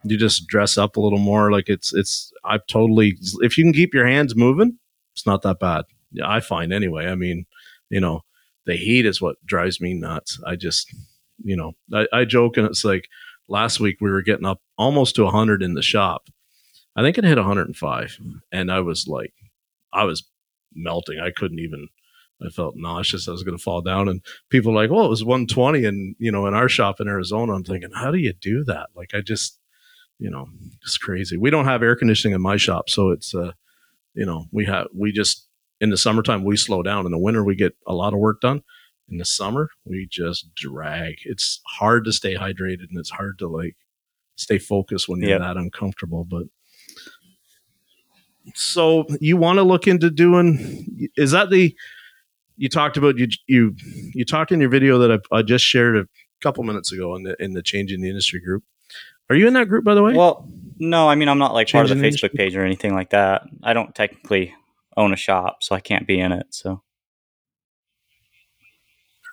you 0.03 0.17
just 0.17 0.47
dress 0.47 0.77
up 0.77 0.97
a 0.97 1.01
little 1.01 1.19
more. 1.19 1.51
Like 1.51 1.69
it's 1.69 1.93
it's. 1.93 2.31
I've 2.45 2.65
totally. 2.67 3.17
If 3.41 3.57
you 3.57 3.63
can 3.63 3.73
keep 3.73 3.93
your 3.93 4.07
hands 4.07 4.35
moving, 4.35 4.79
it's 5.15 5.25
not 5.25 5.41
that 5.43 5.59
bad. 5.59 5.85
Yeah, 6.11 6.29
I 6.29 6.39
find 6.39 6.73
anyway. 6.73 7.07
I 7.07 7.15
mean, 7.15 7.45
you 7.89 7.99
know, 7.99 8.21
the 8.65 8.75
heat 8.75 9.05
is 9.05 9.21
what 9.21 9.43
drives 9.45 9.81
me 9.81 9.93
nuts. 9.93 10.39
I 10.45 10.55
just, 10.55 10.93
you 11.43 11.55
know, 11.57 11.73
I, 11.93 12.07
I 12.13 12.25
joke 12.25 12.57
and 12.57 12.67
it's 12.67 12.85
like 12.85 13.09
last 13.47 13.79
week 13.79 13.97
we 14.01 14.09
were 14.11 14.21
getting 14.21 14.45
up 14.45 14.61
almost 14.77 15.15
to 15.15 15.23
100 15.25 15.63
in 15.63 15.73
the 15.73 15.81
shop. 15.83 16.29
I 16.95 17.01
think 17.03 17.17
it 17.17 17.25
hit 17.25 17.37
105, 17.37 18.19
and 18.51 18.71
I 18.71 18.81
was 18.81 19.07
like, 19.07 19.33
I 19.93 20.05
was 20.05 20.23
melting. 20.75 21.19
I 21.19 21.31
couldn't 21.31 21.59
even. 21.59 21.89
I 22.45 22.49
felt 22.49 22.75
nauseous. 22.75 23.27
I 23.27 23.31
was 23.31 23.43
going 23.43 23.57
to 23.57 23.63
fall 23.63 23.81
down, 23.81 24.09
and 24.09 24.21
people 24.49 24.73
were 24.73 24.81
like, 24.81 24.91
"Well, 24.91 25.05
it 25.05 25.09
was 25.09 25.23
120." 25.23 25.85
And 25.85 26.15
you 26.19 26.31
know, 26.31 26.47
in 26.47 26.53
our 26.53 26.67
shop 26.69 26.99
in 26.99 27.07
Arizona, 27.07 27.53
I'm 27.53 27.63
thinking, 27.63 27.91
how 27.93 28.11
do 28.11 28.17
you 28.17 28.33
do 28.33 28.63
that? 28.65 28.89
Like, 28.95 29.13
I 29.13 29.21
just, 29.21 29.57
you 30.19 30.29
know, 30.29 30.47
it's 30.83 30.97
crazy. 30.97 31.37
We 31.37 31.49
don't 31.49 31.65
have 31.65 31.81
air 31.81 31.95
conditioning 31.95 32.35
in 32.35 32.41
my 32.41 32.57
shop, 32.57 32.89
so 32.89 33.09
it's, 33.11 33.33
uh, 33.33 33.53
you 34.13 34.25
know, 34.25 34.45
we 34.51 34.65
have 34.65 34.87
we 34.93 35.11
just 35.13 35.47
in 35.79 35.89
the 35.91 35.97
summertime 35.97 36.43
we 36.43 36.57
slow 36.57 36.83
down. 36.83 37.05
In 37.05 37.11
the 37.11 37.17
winter, 37.17 37.43
we 37.43 37.55
get 37.55 37.75
a 37.87 37.93
lot 37.93 38.13
of 38.13 38.19
work 38.19 38.41
done. 38.41 38.63
In 39.09 39.17
the 39.17 39.25
summer, 39.25 39.69
we 39.85 40.07
just 40.09 40.53
drag. 40.55 41.15
It's 41.25 41.61
hard 41.79 42.03
to 42.05 42.11
stay 42.11 42.35
hydrated, 42.35 42.89
and 42.89 42.97
it's 42.99 43.11
hard 43.11 43.39
to 43.39 43.47
like 43.47 43.75
stay 44.35 44.57
focused 44.57 45.07
when 45.07 45.21
you're 45.21 45.29
Yep. 45.29 45.39
that 45.41 45.57
uncomfortable. 45.57 46.25
But 46.25 46.47
so 48.53 49.05
you 49.19 49.37
want 49.37 49.57
to 49.57 49.63
look 49.63 49.87
into 49.87 50.09
doing? 50.09 51.09
Is 51.17 51.31
that 51.31 51.49
the 51.49 51.75
you 52.57 52.69
talked 52.69 52.97
about 52.97 53.17
you 53.17 53.27
you 53.47 53.75
you 54.13 54.25
talked 54.25 54.51
in 54.51 54.59
your 54.59 54.69
video 54.69 54.97
that 54.99 55.11
I, 55.11 55.37
I 55.37 55.41
just 55.41 55.65
shared 55.65 55.97
a 55.97 56.07
couple 56.41 56.63
minutes 56.63 56.91
ago 56.91 57.15
in 57.15 57.23
the 57.23 57.41
in 57.41 57.53
the 57.53 57.61
changing 57.61 58.01
the 58.01 58.09
industry 58.09 58.39
group. 58.39 58.63
Are 59.29 59.35
you 59.35 59.47
in 59.47 59.53
that 59.53 59.67
group 59.67 59.83
by 59.83 59.95
the 59.95 60.03
way? 60.03 60.13
Well, 60.13 60.47
no, 60.77 61.09
I 61.09 61.15
mean 61.15 61.29
I'm 61.29 61.39
not 61.39 61.53
like 61.53 61.69
part 61.71 61.89
of 61.89 61.89
the 61.89 61.95
Changing 61.95 62.29
Facebook 62.29 62.35
page 62.35 62.55
or 62.55 62.63
anything 62.63 62.93
like 62.93 63.09
that. 63.11 63.43
I 63.63 63.73
don't 63.73 63.93
technically 63.93 64.53
own 64.97 65.13
a 65.13 65.17
shop, 65.17 65.63
so 65.63 65.75
I 65.75 65.79
can't 65.79 66.07
be 66.07 66.19
in 66.19 66.31
it. 66.31 66.47
So 66.51 66.81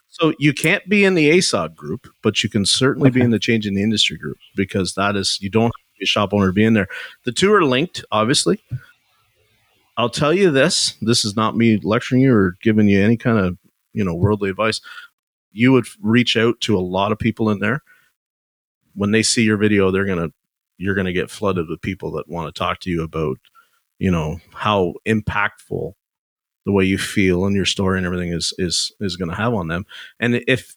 so 0.08 0.34
you 0.38 0.52
can't 0.52 0.86
be 0.88 1.04
in 1.04 1.14
the 1.14 1.30
ASOG 1.30 1.74
group, 1.74 2.06
but 2.22 2.42
you 2.42 2.50
can 2.50 2.66
certainly 2.66 3.08
be 3.10 3.22
in 3.22 3.30
the 3.30 3.38
changing 3.38 3.74
the 3.74 3.82
industry 3.82 4.18
group 4.18 4.36
because 4.54 4.94
that 4.94 5.16
is 5.16 5.38
you 5.40 5.48
don't 5.48 5.64
have 5.64 5.70
to 5.70 5.98
be 5.98 6.04
a 6.04 6.06
shop 6.06 6.34
owner 6.34 6.48
to 6.48 6.52
be 6.52 6.64
in 6.64 6.74
there. 6.74 6.88
The 7.24 7.32
two 7.32 7.52
are 7.52 7.64
linked, 7.64 8.04
obviously. 8.12 8.62
I'll 9.96 10.10
tell 10.10 10.32
you 10.32 10.50
this: 10.50 10.96
this 11.02 11.24
is 11.24 11.36
not 11.36 11.56
me 11.56 11.78
lecturing 11.82 12.22
you 12.22 12.34
or 12.34 12.56
giving 12.62 12.88
you 12.88 13.02
any 13.02 13.16
kind 13.16 13.38
of 13.38 13.58
you 13.92 14.04
know 14.04 14.14
worldly 14.14 14.50
advice. 14.50 14.80
You 15.52 15.72
would 15.72 15.86
reach 16.00 16.36
out 16.36 16.60
to 16.62 16.76
a 16.76 16.80
lot 16.80 17.12
of 17.12 17.18
people 17.18 17.50
in 17.50 17.58
there. 17.58 17.82
When 18.94 19.10
they 19.10 19.22
see 19.22 19.42
your 19.42 19.56
video, 19.56 19.90
they're 19.90 20.06
gonna 20.06 20.30
you're 20.78 20.94
gonna 20.94 21.12
get 21.12 21.30
flooded 21.30 21.68
with 21.68 21.82
people 21.82 22.12
that 22.12 22.28
want 22.28 22.52
to 22.52 22.58
talk 22.58 22.80
to 22.80 22.90
you 22.90 23.02
about 23.02 23.38
you 23.98 24.10
know 24.10 24.40
how 24.52 24.94
impactful 25.06 25.94
the 26.66 26.72
way 26.72 26.84
you 26.84 26.98
feel 26.98 27.46
and 27.46 27.54
your 27.54 27.64
story 27.64 27.98
and 27.98 28.06
everything 28.06 28.32
is 28.32 28.52
is 28.58 28.92
is 29.00 29.16
going 29.16 29.30
to 29.30 29.36
have 29.36 29.54
on 29.54 29.68
them 29.68 29.86
and 30.18 30.42
if 30.48 30.74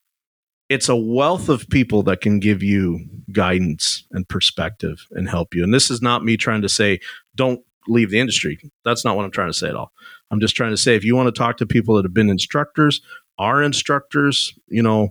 it's 0.70 0.90
a 0.90 0.96
wealth 0.96 1.50
of 1.50 1.68
people 1.70 2.04
that 2.04 2.22
can 2.22 2.40
give 2.40 2.62
you 2.62 3.00
guidance 3.32 4.06
and 4.12 4.30
perspective 4.30 5.08
and 5.12 5.28
help 5.28 5.56
you 5.56 5.64
and 5.64 5.74
this 5.74 5.90
is 5.90 6.04
not 6.04 6.24
me 6.24 6.38
trying 6.38 6.62
to 6.62 6.70
say 6.70 7.00
don't 7.36 7.65
leave 7.88 8.10
the 8.12 8.20
industry. 8.20 8.60
That's 8.84 9.04
not 9.06 9.16
what 9.16 9.26
i'm 9.26 9.32
trying 9.32 9.50
to 9.50 9.54
say 9.58 9.70
at 9.70 9.76
all. 9.76 9.92
I'm 10.32 10.40
just 10.40 10.56
trying 10.56 10.72
to 10.72 10.78
say 10.78 10.96
if 10.96 11.04
you 11.04 11.16
want 11.16 11.28
to 11.28 11.38
talk 11.40 11.58
to 11.58 11.66
people 11.66 11.96
that 11.96 12.06
have 12.06 12.14
been 12.14 12.30
instructors 12.30 13.02
are 13.38 13.62
instructors 13.62 14.54
you 14.68 14.82
know 14.82 15.10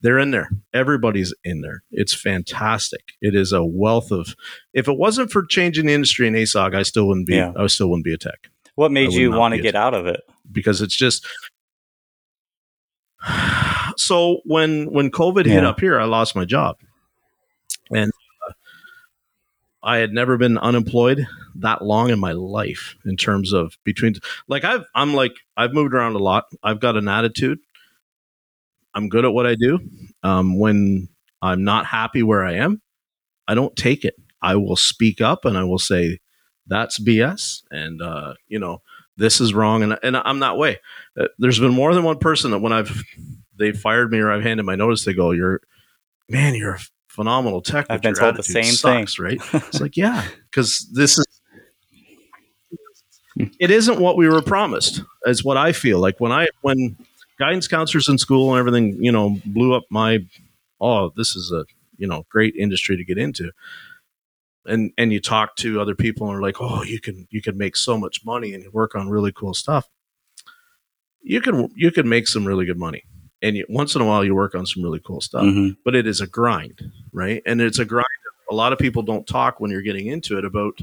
they're 0.00 0.18
in 0.20 0.30
there. 0.30 0.48
Everybody's 0.72 1.34
in 1.42 1.60
there. 1.60 1.82
It's 1.90 2.14
fantastic. 2.14 3.00
It 3.20 3.34
is 3.34 3.52
a 3.52 3.64
wealth 3.64 4.12
of 4.12 4.36
if 4.72 4.86
it 4.86 4.96
wasn't 4.96 5.32
for 5.32 5.44
changing 5.44 5.86
the 5.86 5.92
industry 5.92 6.26
in 6.28 6.34
asog 6.34 6.74
i 6.76 6.82
still 6.82 7.06
wouldn't 7.08 7.26
be 7.26 7.34
Yeah. 7.36 7.52
i 7.56 7.66
still 7.66 7.88
wouldn't 7.90 8.04
be 8.04 8.14
a 8.14 8.18
tech. 8.18 8.48
What 8.76 8.92
made 8.92 9.12
you 9.12 9.32
want 9.32 9.54
to 9.54 9.60
get 9.60 9.74
out 9.74 9.94
of 9.94 10.06
it? 10.06 10.20
because 10.50 10.80
it's 10.80 10.96
just 10.96 11.26
so 13.96 14.38
when 14.44 14.86
when 14.92 15.10
covid 15.10 15.44
hit 15.46 15.64
up 15.64 15.80
here 15.80 15.98
i 16.00 16.04
lost 16.04 16.34
my 16.36 16.44
job. 16.44 16.76
And 17.90 18.12
i 19.82 19.98
had 19.98 20.12
never 20.12 20.36
been 20.36 20.58
unemployed 20.58 21.26
that 21.54 21.82
long 21.82 22.10
in 22.10 22.18
my 22.18 22.32
life 22.32 22.96
in 23.04 23.16
terms 23.16 23.52
of 23.52 23.76
between 23.84 24.14
like 24.48 24.64
i've 24.64 24.84
i'm 24.94 25.14
like 25.14 25.32
i've 25.56 25.72
moved 25.72 25.94
around 25.94 26.14
a 26.14 26.18
lot. 26.18 26.44
I've 26.62 26.80
got 26.80 26.96
an 26.96 27.08
attitude. 27.08 27.58
I'm 28.94 29.08
good 29.08 29.24
at 29.24 29.32
what 29.32 29.46
i 29.46 29.54
do. 29.54 29.78
Um, 30.22 30.58
when 30.58 31.08
i'm 31.42 31.64
not 31.64 31.86
happy 31.86 32.22
where 32.22 32.44
i 32.44 32.54
am 32.54 32.80
i 33.46 33.54
don't 33.54 33.76
take 33.76 34.04
it. 34.04 34.14
I 34.42 34.56
will 34.56 34.76
speak 34.76 35.20
up 35.20 35.44
and 35.44 35.56
i 35.56 35.64
will 35.64 35.78
say 35.78 36.18
that's 36.66 36.98
bs 36.98 37.62
and 37.70 38.02
uh, 38.02 38.34
you 38.46 38.58
know 38.58 38.82
this 39.16 39.40
is 39.40 39.52
wrong 39.52 39.82
and, 39.82 39.98
and 40.02 40.16
i'm 40.16 40.40
that 40.40 40.56
way. 40.56 40.78
Uh, 41.18 41.26
there's 41.38 41.58
been 41.58 41.74
more 41.74 41.94
than 41.94 42.04
one 42.04 42.18
person 42.18 42.50
that 42.52 42.60
when 42.60 42.72
I've 42.72 43.02
they 43.58 43.72
fired 43.72 44.10
me 44.10 44.18
or 44.20 44.30
I've 44.30 44.42
handed 44.42 44.64
my 44.64 44.76
notice, 44.76 45.04
they 45.04 45.12
go, 45.12 45.32
"You're 45.32 45.60
man, 46.28 46.54
you're 46.54 46.78
phenomenal 47.18 47.60
tech." 47.60 47.86
I've 47.90 48.02
been 48.02 48.14
told 48.14 48.36
the 48.36 48.42
same 48.42 48.64
sucks, 48.64 49.18
Right? 49.18 49.40
It's 49.52 49.80
like, 49.80 49.96
yeah, 49.96 50.26
because 50.50 50.88
this 50.92 51.18
is 51.18 51.26
it 53.58 53.70
isn't 53.70 54.00
what 54.00 54.16
we 54.16 54.28
were 54.28 54.42
promised. 54.42 55.02
Is 55.26 55.44
what 55.44 55.56
I 55.56 55.72
feel 55.72 55.98
like 55.98 56.20
when 56.20 56.32
I 56.32 56.48
when 56.62 56.96
guidance 57.38 57.68
counselors 57.68 58.08
in 58.08 58.18
school 58.18 58.52
and 58.52 58.58
everything, 58.58 59.02
you 59.02 59.12
know, 59.12 59.36
blew 59.44 59.74
up 59.74 59.84
my 59.90 60.24
oh, 60.80 61.12
this 61.16 61.36
is 61.36 61.52
a 61.52 61.64
you 61.96 62.06
know 62.06 62.24
great 62.30 62.54
industry 62.56 62.96
to 62.96 63.04
get 63.04 63.18
into. 63.18 63.50
And 64.66 64.92
and 64.98 65.12
you 65.12 65.20
talk 65.20 65.56
to 65.56 65.80
other 65.80 65.94
people 65.94 66.28
and 66.28 66.36
are 66.38 66.42
like, 66.42 66.60
oh, 66.60 66.82
you 66.82 67.00
can 67.00 67.26
you 67.30 67.40
can 67.40 67.56
make 67.56 67.76
so 67.76 67.96
much 67.96 68.24
money 68.24 68.54
and 68.54 68.62
you 68.62 68.70
work 68.70 68.94
on 68.94 69.08
really 69.08 69.32
cool 69.32 69.54
stuff. 69.54 69.88
You 71.22 71.40
can 71.40 71.70
you 71.74 71.90
can 71.90 72.08
make 72.08 72.26
some 72.28 72.46
really 72.46 72.66
good 72.66 72.78
money, 72.78 73.04
and 73.42 73.56
you, 73.56 73.64
once 73.68 73.94
in 73.94 74.00
a 74.00 74.04
while 74.06 74.24
you 74.24 74.34
work 74.34 74.54
on 74.54 74.66
some 74.66 74.82
really 74.82 75.00
cool 75.00 75.20
stuff 75.20 75.44
Mhm. 75.44 75.76
but 75.84 75.94
it 75.94 76.06
is 76.06 76.20
a 76.20 76.26
grind, 76.26 76.90
right? 77.12 77.42
And 77.46 77.60
it's 77.60 77.78
a 77.78 77.84
grind. 77.84 78.06
A 78.50 78.54
lot 78.54 78.72
of 78.72 78.78
people 78.78 79.02
don't 79.02 79.26
talk 79.26 79.60
when 79.60 79.70
you're 79.70 79.82
getting 79.82 80.06
into 80.06 80.38
it 80.38 80.44
about 80.44 80.80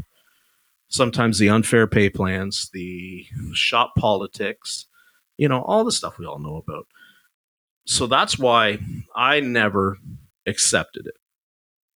sometimes 0.87 1.39
the 1.39 1.49
unfair 1.49 1.87
pay 1.87 2.09
plans, 2.09 2.69
the 2.73 3.25
shop 3.53 3.95
politics, 3.97 4.85
you 5.37 5.49
know, 5.49 5.61
all 5.63 5.83
the 5.83 5.91
stuff 5.91 6.17
we 6.19 6.25
all 6.25 6.39
know 6.39 6.57
about. 6.57 6.87
So 7.85 8.07
that's 8.07 8.37
why 8.37 8.79
I 9.15 9.39
never 9.39 9.97
accepted 10.45 11.07
it. 11.07 11.15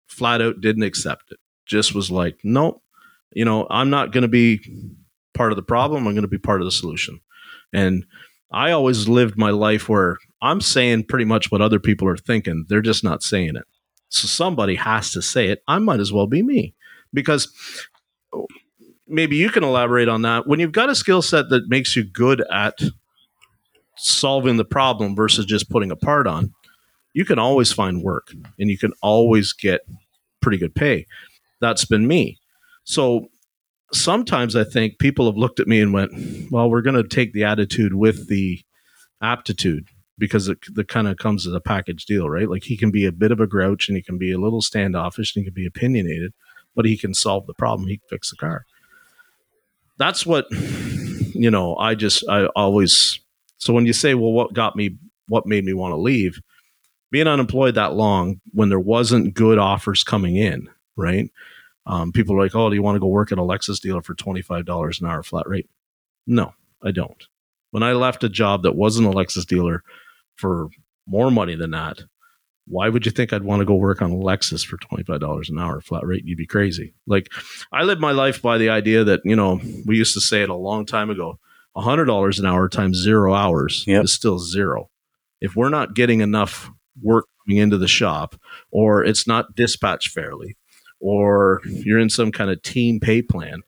Flat 0.08 0.42
out 0.42 0.60
didn't 0.60 0.82
accept 0.82 1.30
it. 1.32 1.38
Just 1.66 1.94
was 1.94 2.10
like, 2.10 2.38
nope, 2.42 2.82
you 3.32 3.44
know, 3.44 3.66
I'm 3.70 3.90
not 3.90 4.12
going 4.12 4.22
to 4.22 4.28
be 4.28 4.60
part 5.34 5.52
of 5.52 5.56
the 5.56 5.62
problem. 5.62 6.06
I'm 6.06 6.14
going 6.14 6.22
to 6.22 6.28
be 6.28 6.38
part 6.38 6.60
of 6.60 6.64
the 6.64 6.72
solution. 6.72 7.20
And 7.72 8.04
I 8.52 8.72
always 8.72 9.08
lived 9.08 9.38
my 9.38 9.50
life 9.50 9.88
where 9.88 10.16
I'm 10.42 10.60
saying 10.60 11.04
pretty 11.04 11.24
much 11.24 11.50
what 11.50 11.60
other 11.60 11.78
people 11.78 12.08
are 12.08 12.16
thinking. 12.16 12.66
They're 12.68 12.80
just 12.80 13.04
not 13.04 13.22
saying 13.22 13.56
it. 13.56 13.64
So 14.08 14.26
somebody 14.26 14.74
has 14.74 15.12
to 15.12 15.22
say 15.22 15.48
it. 15.48 15.62
I 15.68 15.78
might 15.78 16.00
as 16.00 16.12
well 16.12 16.26
be 16.26 16.42
me 16.42 16.74
because 17.12 17.52
maybe 19.06 19.36
you 19.36 19.50
can 19.50 19.62
elaborate 19.62 20.08
on 20.08 20.22
that. 20.22 20.46
When 20.46 20.58
you've 20.58 20.72
got 20.72 20.90
a 20.90 20.94
skill 20.94 21.22
set 21.22 21.48
that 21.50 21.68
makes 21.68 21.94
you 21.94 22.04
good 22.04 22.42
at 22.50 22.78
solving 23.96 24.56
the 24.56 24.64
problem 24.64 25.14
versus 25.14 25.44
just 25.46 25.70
putting 25.70 25.90
a 25.90 25.96
part 25.96 26.26
on, 26.26 26.52
you 27.12 27.24
can 27.24 27.38
always 27.38 27.72
find 27.72 28.02
work 28.02 28.32
and 28.58 28.70
you 28.70 28.78
can 28.78 28.92
always 29.02 29.52
get 29.52 29.82
pretty 30.40 30.58
good 30.58 30.74
pay. 30.74 31.06
That's 31.60 31.84
been 31.84 32.06
me. 32.06 32.38
So 32.84 33.28
sometimes 33.92 34.56
I 34.56 34.64
think 34.64 34.98
people 34.98 35.26
have 35.26 35.36
looked 35.36 35.60
at 35.60 35.68
me 35.68 35.80
and 35.80 35.92
went, 35.92 36.12
well, 36.50 36.70
we're 36.70 36.82
going 36.82 37.00
to 37.00 37.08
take 37.08 37.32
the 37.32 37.44
attitude 37.44 37.94
with 37.94 38.28
the 38.28 38.60
aptitude 39.20 39.88
because 40.18 40.48
it 40.48 40.58
kind 40.88 41.08
of 41.08 41.16
comes 41.16 41.46
as 41.46 41.54
a 41.54 41.60
package 41.60 42.04
deal, 42.04 42.28
right? 42.28 42.48
Like 42.48 42.64
he 42.64 42.76
can 42.76 42.90
be 42.90 43.06
a 43.06 43.12
bit 43.12 43.32
of 43.32 43.40
a 43.40 43.46
grouch 43.46 43.88
and 43.88 43.96
he 43.96 44.02
can 44.02 44.18
be 44.18 44.32
a 44.32 44.38
little 44.38 44.60
standoffish 44.60 45.34
and 45.34 45.42
he 45.42 45.50
can 45.50 45.54
be 45.54 45.66
opinionated, 45.66 46.32
but 46.74 46.84
he 46.84 46.96
can 46.96 47.14
solve 47.14 47.46
the 47.46 47.54
problem. 47.54 47.88
He 47.88 47.96
can 47.96 48.08
fix 48.08 48.30
the 48.30 48.36
car. 48.36 48.66
That's 49.98 50.26
what 50.26 50.46
you 50.50 51.50
know. 51.50 51.76
I 51.76 51.94
just 51.94 52.26
I 52.28 52.46
always 52.48 53.20
so 53.58 53.72
when 53.72 53.86
you 53.86 53.92
say, 53.92 54.14
well, 54.14 54.32
what 54.32 54.54
got 54.54 54.76
me, 54.76 54.96
what 55.28 55.46
made 55.46 55.64
me 55.64 55.72
want 55.72 55.92
to 55.92 55.96
leave? 55.96 56.40
Being 57.10 57.26
unemployed 57.26 57.74
that 57.74 57.94
long 57.94 58.40
when 58.52 58.68
there 58.68 58.80
wasn't 58.80 59.34
good 59.34 59.58
offers 59.58 60.04
coming 60.04 60.36
in, 60.36 60.68
right? 60.96 61.30
Um, 61.86 62.12
people 62.12 62.36
are 62.36 62.40
like, 62.42 62.54
oh, 62.54 62.68
do 62.68 62.76
you 62.76 62.82
want 62.82 62.96
to 62.96 63.00
go 63.00 63.06
work 63.06 63.32
at 63.32 63.38
a 63.38 63.42
Lexus 63.42 63.80
dealer 63.80 64.02
for 64.02 64.14
twenty 64.14 64.42
five 64.42 64.64
dollars 64.64 65.00
an 65.00 65.06
hour 65.06 65.22
flat 65.22 65.48
rate? 65.48 65.68
No, 66.26 66.54
I 66.82 66.90
don't. 66.90 67.24
When 67.70 67.82
I 67.82 67.92
left 67.92 68.24
a 68.24 68.28
job 68.28 68.62
that 68.62 68.76
wasn't 68.76 69.08
a 69.08 69.12
Lexus 69.12 69.46
dealer 69.46 69.82
for 70.36 70.68
more 71.06 71.30
money 71.30 71.54
than 71.56 71.70
that, 71.70 72.02
why 72.66 72.88
would 72.88 73.06
you 73.06 73.12
think 73.12 73.32
I'd 73.32 73.42
want 73.42 73.60
to 73.60 73.66
go 73.66 73.74
work 73.74 74.02
on 74.02 74.12
a 74.12 74.16
Lexus 74.16 74.64
for 74.64 74.76
$25 74.76 75.48
an 75.50 75.58
hour 75.58 75.80
flat 75.80 76.06
rate? 76.06 76.24
You'd 76.24 76.38
be 76.38 76.46
crazy. 76.46 76.94
Like 77.06 77.28
I 77.72 77.82
live 77.82 77.98
my 77.98 78.12
life 78.12 78.42
by 78.42 78.58
the 78.58 78.68
idea 78.68 79.02
that, 79.04 79.20
you 79.24 79.34
know, 79.34 79.60
we 79.86 79.96
used 79.96 80.14
to 80.14 80.20
say 80.20 80.42
it 80.42 80.48
a 80.50 80.54
long 80.54 80.84
time 80.86 81.10
ago, 81.10 81.38
$100 81.76 82.38
an 82.38 82.46
hour 82.46 82.68
times 82.68 82.96
zero 82.98 83.34
hours 83.34 83.84
Yep. 83.86 84.04
is 84.04 84.12
still 84.12 84.38
zero. 84.38 84.90
If 85.40 85.56
we're 85.56 85.68
not 85.68 85.94
getting 85.94 86.20
enough 86.20 86.70
work 87.02 87.26
coming 87.46 87.58
into 87.62 87.78
the 87.78 87.88
shop 87.88 88.36
or 88.70 89.04
it's 89.04 89.26
not 89.26 89.54
dispatched 89.54 90.08
fairly 90.10 90.56
or 91.00 91.60
you're 91.64 91.98
in 91.98 92.10
some 92.10 92.30
kind 92.30 92.50
of 92.50 92.62
team 92.62 93.00
pay 93.00 93.22
plan, 93.22 93.62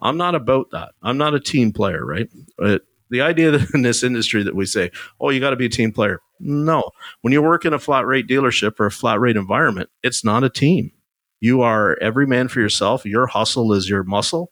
I'm 0.00 0.16
not 0.16 0.34
about 0.34 0.70
that. 0.70 0.92
I'm 1.02 1.18
not 1.18 1.34
a 1.34 1.40
team 1.40 1.72
player, 1.72 2.04
right? 2.04 2.28
But 2.58 2.82
the 3.10 3.22
idea 3.22 3.50
that 3.52 3.70
in 3.74 3.82
this 3.82 4.02
industry 4.02 4.42
that 4.42 4.54
we 4.54 4.66
say, 4.66 4.90
oh, 5.20 5.30
you 5.30 5.40
got 5.40 5.50
to 5.50 5.56
be 5.56 5.66
a 5.66 5.70
team 5.70 5.92
player. 5.92 6.20
No. 6.38 6.90
When 7.22 7.32
you 7.32 7.42
work 7.42 7.64
in 7.64 7.72
a 7.72 7.78
flat 7.78 8.06
rate 8.06 8.28
dealership 8.28 8.78
or 8.78 8.86
a 8.86 8.90
flat 8.90 9.20
rate 9.20 9.36
environment, 9.36 9.90
it's 10.02 10.24
not 10.24 10.44
a 10.44 10.50
team. 10.50 10.92
You 11.40 11.62
are 11.62 11.98
every 12.00 12.26
man 12.26 12.48
for 12.48 12.60
yourself. 12.60 13.04
Your 13.04 13.26
hustle 13.26 13.72
is 13.72 13.88
your 13.88 14.04
muscle. 14.04 14.50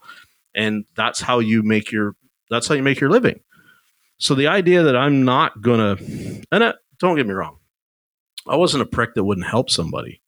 And 0.54 0.84
that's 0.94 1.20
how 1.20 1.40
you 1.40 1.62
make 1.62 1.90
your 1.90 2.14
that's 2.50 2.68
how 2.68 2.74
you 2.74 2.82
make 2.82 3.00
your 3.00 3.10
living. 3.10 3.40
So 4.18 4.34
the 4.34 4.46
idea 4.46 4.84
that 4.84 4.96
I'm 4.96 5.24
not 5.24 5.60
gonna 5.60 5.96
and 6.52 6.62
uh, 6.62 6.74
don't 7.00 7.16
get 7.16 7.26
me 7.26 7.34
wrong, 7.34 7.58
I 8.46 8.56
wasn't 8.56 8.82
a 8.82 8.86
prick 8.86 9.14
that 9.14 9.24
wouldn't 9.24 9.46
help 9.46 9.70
somebody. 9.70 10.20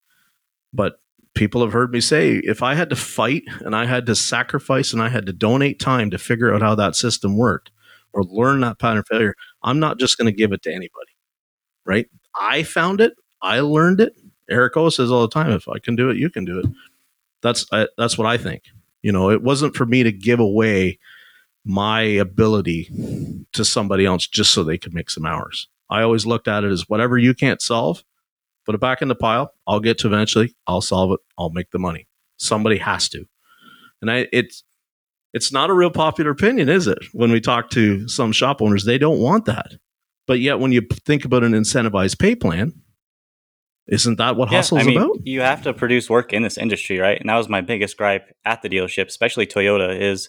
But 0.72 0.98
people 1.36 1.60
have 1.60 1.72
heard 1.72 1.92
me 1.92 2.00
say 2.00 2.36
if 2.44 2.62
I 2.62 2.74
had 2.74 2.90
to 2.90 2.96
fight 2.96 3.44
and 3.60 3.76
I 3.76 3.84
had 3.86 4.06
to 4.06 4.16
sacrifice 4.16 4.92
and 4.92 5.00
I 5.00 5.08
had 5.08 5.26
to 5.26 5.32
donate 5.32 5.78
time 5.78 6.10
to 6.10 6.18
figure 6.18 6.52
out 6.52 6.62
how 6.62 6.74
that 6.74 6.96
system 6.96 7.36
worked 7.36 7.70
or 8.12 8.24
learn 8.24 8.60
that 8.60 8.78
pattern 8.78 9.04
failure, 9.04 9.34
I'm 9.62 9.78
not 9.78 9.98
just 9.98 10.18
going 10.18 10.26
to 10.26 10.36
give 10.36 10.52
it 10.52 10.62
to 10.62 10.70
anybody. 10.70 11.12
Right? 11.84 12.06
I 12.34 12.64
found 12.64 13.00
it. 13.00 13.14
I 13.42 13.60
learned 13.60 14.00
it. 14.00 14.16
Eric 14.50 14.76
O 14.76 14.88
says 14.88 15.10
all 15.10 15.22
the 15.22 15.28
time, 15.28 15.52
if 15.52 15.68
I 15.68 15.78
can 15.78 15.94
do 15.94 16.10
it, 16.10 16.16
you 16.16 16.30
can 16.30 16.44
do 16.44 16.58
it. 16.58 16.66
That's 17.42 17.66
I, 17.72 17.86
that's 17.96 18.18
what 18.18 18.26
I 18.26 18.38
think. 18.38 18.64
You 19.02 19.12
know, 19.12 19.30
it 19.30 19.42
wasn't 19.42 19.76
for 19.76 19.86
me 19.86 20.02
to 20.02 20.10
give 20.10 20.40
away 20.40 20.98
my 21.64 22.00
ability 22.00 22.90
to 23.52 23.64
somebody 23.64 24.06
else 24.06 24.26
just 24.26 24.52
so 24.52 24.64
they 24.64 24.78
could 24.78 24.94
make 24.94 25.10
some 25.10 25.26
hours. 25.26 25.68
I 25.90 26.02
always 26.02 26.26
looked 26.26 26.48
at 26.48 26.64
it 26.64 26.70
as 26.70 26.88
whatever 26.88 27.18
you 27.18 27.34
can't 27.34 27.60
solve, 27.60 28.04
put 28.66 28.74
it 28.74 28.80
back 28.80 29.00
in 29.00 29.08
the 29.08 29.14
pile. 29.14 29.52
I'll 29.66 29.80
get 29.80 29.98
to 29.98 30.08
eventually. 30.08 30.54
I'll 30.66 30.82
solve 30.82 31.12
it. 31.12 31.20
I'll 31.38 31.50
make 31.50 31.70
the 31.70 31.78
money. 31.78 32.06
Somebody 32.36 32.78
has 32.78 33.08
to. 33.10 33.24
And 34.02 34.10
I 34.10 34.26
it's 34.32 34.64
it's 35.32 35.52
not 35.52 35.70
a 35.70 35.74
real 35.74 35.90
popular 35.90 36.30
opinion, 36.30 36.68
is 36.68 36.86
it? 36.86 36.98
When 37.12 37.30
we 37.30 37.40
talk 37.40 37.70
to 37.70 38.08
some 38.08 38.32
shop 38.32 38.60
owners, 38.60 38.84
they 38.84 38.98
don't 38.98 39.18
want 39.20 39.44
that. 39.46 39.72
But 40.26 40.40
yet 40.40 40.58
when 40.58 40.72
you 40.72 40.82
think 41.04 41.24
about 41.24 41.44
an 41.44 41.52
incentivized 41.52 42.18
pay 42.18 42.34
plan, 42.34 42.72
isn't 43.86 44.18
that 44.18 44.36
what 44.36 44.50
Yeah, 44.50 44.58
hustle's 44.58 44.82
I 44.82 44.84
mean, 44.84 44.96
about? 44.96 45.18
you 45.24 45.40
have 45.42 45.62
to 45.62 45.72
produce 45.72 46.10
work 46.10 46.32
in 46.32 46.42
this 46.42 46.58
industry, 46.58 46.98
right? 46.98 47.20
And 47.20 47.28
that 47.28 47.36
was 47.36 47.48
my 47.48 47.60
biggest 47.60 47.96
gripe 47.96 48.34
at 48.44 48.62
the 48.62 48.68
dealership, 48.68 49.06
especially 49.06 49.46
Toyota, 49.46 49.98
is 49.98 50.28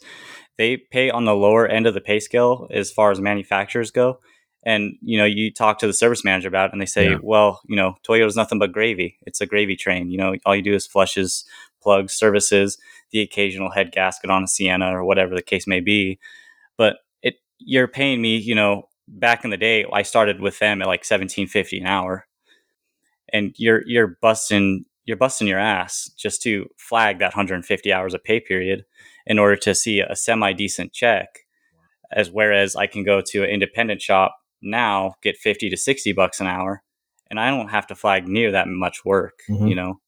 they 0.58 0.78
pay 0.78 1.10
on 1.10 1.26
the 1.26 1.36
lower 1.36 1.68
end 1.68 1.88
of 1.88 1.94
the 1.94 2.02
pay 2.02 2.20
scale 2.20 2.68
as 2.72 2.92
far 2.92 3.10
as 3.12 3.20
manufacturers 3.20 3.90
go. 3.92 4.20
And 4.68 4.98
you 5.02 5.18
know, 5.18 5.26
you 5.26 5.52
talk 5.52 5.80
to 5.80 5.88
the 5.88 5.94
service 5.94 6.24
manager 6.24 6.50
about 6.50 6.70
it, 6.70 6.74
and 6.74 6.82
they 6.82 6.86
say, 6.86 7.12
Yeah. 7.12 7.18
"Well, 7.24 7.62
you 7.68 7.76
know, 7.76 7.96
Toyota's 8.08 8.36
nothing 8.36 8.60
but 8.60 8.74
gravy. 8.74 9.18
It's 9.26 9.42
a 9.42 9.46
gravy 9.46 9.76
train. 9.76 10.12
You 10.12 10.18
know, 10.18 10.36
all 10.46 10.56
you 10.56 10.62
do 10.62 10.74
is 10.74 10.86
flushes, 10.86 11.46
plugs, 11.82 12.14
services, 12.14 12.78
the 13.12 13.22
occasional 13.22 13.72
head 13.72 13.92
gasket 13.92 14.30
on 14.30 14.44
a 14.44 14.48
Sienna 14.48 14.96
or 14.96 15.06
whatever 15.06 15.36
the 15.36 15.42
case 15.42 15.68
may 15.68 15.80
be." 15.80 16.20
But 16.78 16.98
it, 17.24 17.36
you're 17.60 17.88
paying 17.88 18.22
me. 18.22 18.38
You 18.38 18.56
know, 18.56 18.90
back 19.08 19.46
in 19.46 19.52
the 19.52 19.58
day, 19.58 19.86
I 19.92 20.02
started 20.02 20.42
with 20.42 20.60
them 20.60 20.82
at 20.82 20.88
like 20.88 21.06
seventeen 21.06 21.48
fifty 21.48 21.80
an 21.80 21.88
hour 21.88 22.28
and 23.34 23.54
you're 23.58 23.84
you're 23.86 24.18
busting 24.22 24.86
you're 25.06 25.18
busting 25.18 25.48
your 25.48 25.60
ass 25.60 26.12
just 26.18 26.42
to 26.42 26.68
flag 26.78 27.20
that 27.20 27.28
150 27.36 27.94
hours 27.94 28.14
of 28.14 28.24
pay 28.24 28.40
period 28.40 28.84
in 29.26 29.40
order 29.40 29.56
to 29.56 29.74
see 29.74 30.00
a 30.02 30.16
semi 30.16 30.54
decent 30.54 30.94
check 30.94 31.28
as 32.12 32.32
whereas 32.32 32.76
I 32.76 32.88
can 32.88 33.04
go 33.04 33.22
to 33.28 33.44
an 33.44 33.50
independent 33.50 34.02
shop 34.02 34.38
now 34.62 35.16
get 35.22 35.38
50 35.38 35.70
to 35.70 35.78
60 35.78 36.12
bucks 36.14 36.40
an 36.40 36.48
hour 36.48 36.84
and 37.30 37.40
I 37.40 37.50
don't 37.50 37.70
have 37.70 37.88
to 37.88 37.96
flag 37.96 38.28
near 38.28 38.52
that 38.52 38.68
much 38.68 39.04
work 39.06 39.40
Mhm. 39.50 39.70
you 39.70 39.76
know 39.76 40.00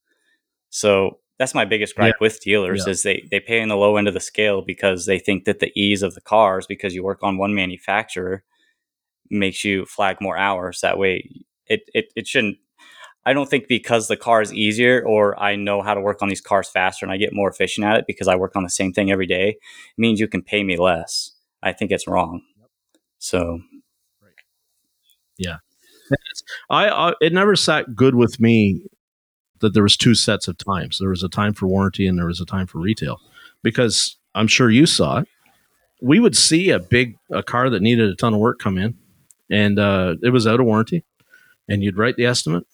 so 0.69 1.19
that's 1.37 1.55
my 1.55 1.65
biggest 1.65 1.95
gripe 1.95 2.19
with 2.19 2.41
dealers 2.41 2.83
Yeah. 2.85 2.91
is 2.91 3.03
they 3.03 3.27
they 3.31 3.39
pay 3.39 3.59
in 3.61 3.69
the 3.69 3.77
low 3.77 3.97
end 3.97 4.07
of 4.07 4.13
the 4.13 4.19
scale 4.19 4.61
because 4.61 5.05
they 5.05 5.19
think 5.19 5.45
that 5.45 5.59
the 5.59 5.71
ease 5.75 6.01
of 6.03 6.15
the 6.15 6.21
cars 6.21 6.65
because 6.67 6.93
you 6.95 7.03
work 7.03 7.19
on 7.23 7.37
one 7.37 7.53
manufacturer 7.55 8.43
makes 9.29 9.63
you 9.63 9.85
flag 9.85 10.17
more 10.21 10.37
hours 10.37 10.81
that 10.81 10.97
way 10.97 11.23
it 11.67 11.81
it, 11.93 12.11
it 12.15 12.27
shouldn't 12.27 12.57
I 13.25 13.33
don't 13.33 13.49
think 13.49 13.67
because 13.67 14.07
the 14.07 14.17
car 14.17 14.41
is 14.41 14.51
easier 14.53 15.03
or 15.05 15.39
I 15.39 15.55
know 15.55 15.81
how 15.81 15.93
to 15.93 16.01
work 16.01 16.21
on 16.21 16.29
these 16.29 16.41
cars 16.41 16.69
faster 16.69 17.05
and 17.05 17.11
I 17.13 17.17
get 17.17 17.33
more 17.33 17.49
efficient 17.49 17.85
at 17.85 17.97
it 17.97 18.05
because 18.07 18.27
I 18.27 18.35
work 18.35 18.55
on 18.55 18.63
the 18.63 18.69
same 18.69 18.91
thing 18.93 19.11
every 19.11 19.27
day 19.27 19.57
means 19.97 20.19
you 20.19 20.27
can 20.27 20.41
pay 20.41 20.63
me 20.63 20.77
less. 20.77 21.31
I 21.61 21.73
think 21.73 21.91
it's 21.91 22.07
wrong. 22.07 22.41
So 23.19 23.59
I, 26.69 26.89
I 26.89 27.13
it 27.21 27.33
never 27.33 27.55
sat 27.55 27.95
good 27.95 28.15
with 28.15 28.39
me 28.39 28.81
that 29.59 29.73
there 29.73 29.83
was 29.83 29.97
two 29.97 30.15
sets 30.15 30.47
of 30.47 30.57
times. 30.57 30.97
There 30.99 31.09
was 31.09 31.23
a 31.23 31.29
time 31.29 31.53
for 31.53 31.67
warranty 31.67 32.07
and 32.07 32.17
there 32.17 32.25
was 32.25 32.39
a 32.41 32.45
time 32.45 32.65
for 32.67 32.79
retail 32.79 33.19
because 33.61 34.17
I'm 34.35 34.47
sure 34.47 34.69
you 34.69 34.85
saw 34.85 35.19
it. 35.19 35.27
We 36.01 36.19
would 36.19 36.35
see 36.37 36.69
a 36.69 36.79
big 36.79 37.17
a 37.29 37.43
car 37.43 37.69
that 37.69 37.81
needed 37.81 38.09
a 38.09 38.15
ton 38.15 38.33
of 38.33 38.39
work 38.39 38.59
come 38.59 38.77
in, 38.77 38.97
and 39.49 39.77
uh, 39.77 40.15
it 40.23 40.29
was 40.29 40.47
out 40.47 40.59
of 40.61 40.65
warranty, 40.65 41.03
and 41.67 41.83
you'd 41.83 41.97
write 41.97 42.15
the 42.15 42.25
estimate, 42.25 42.65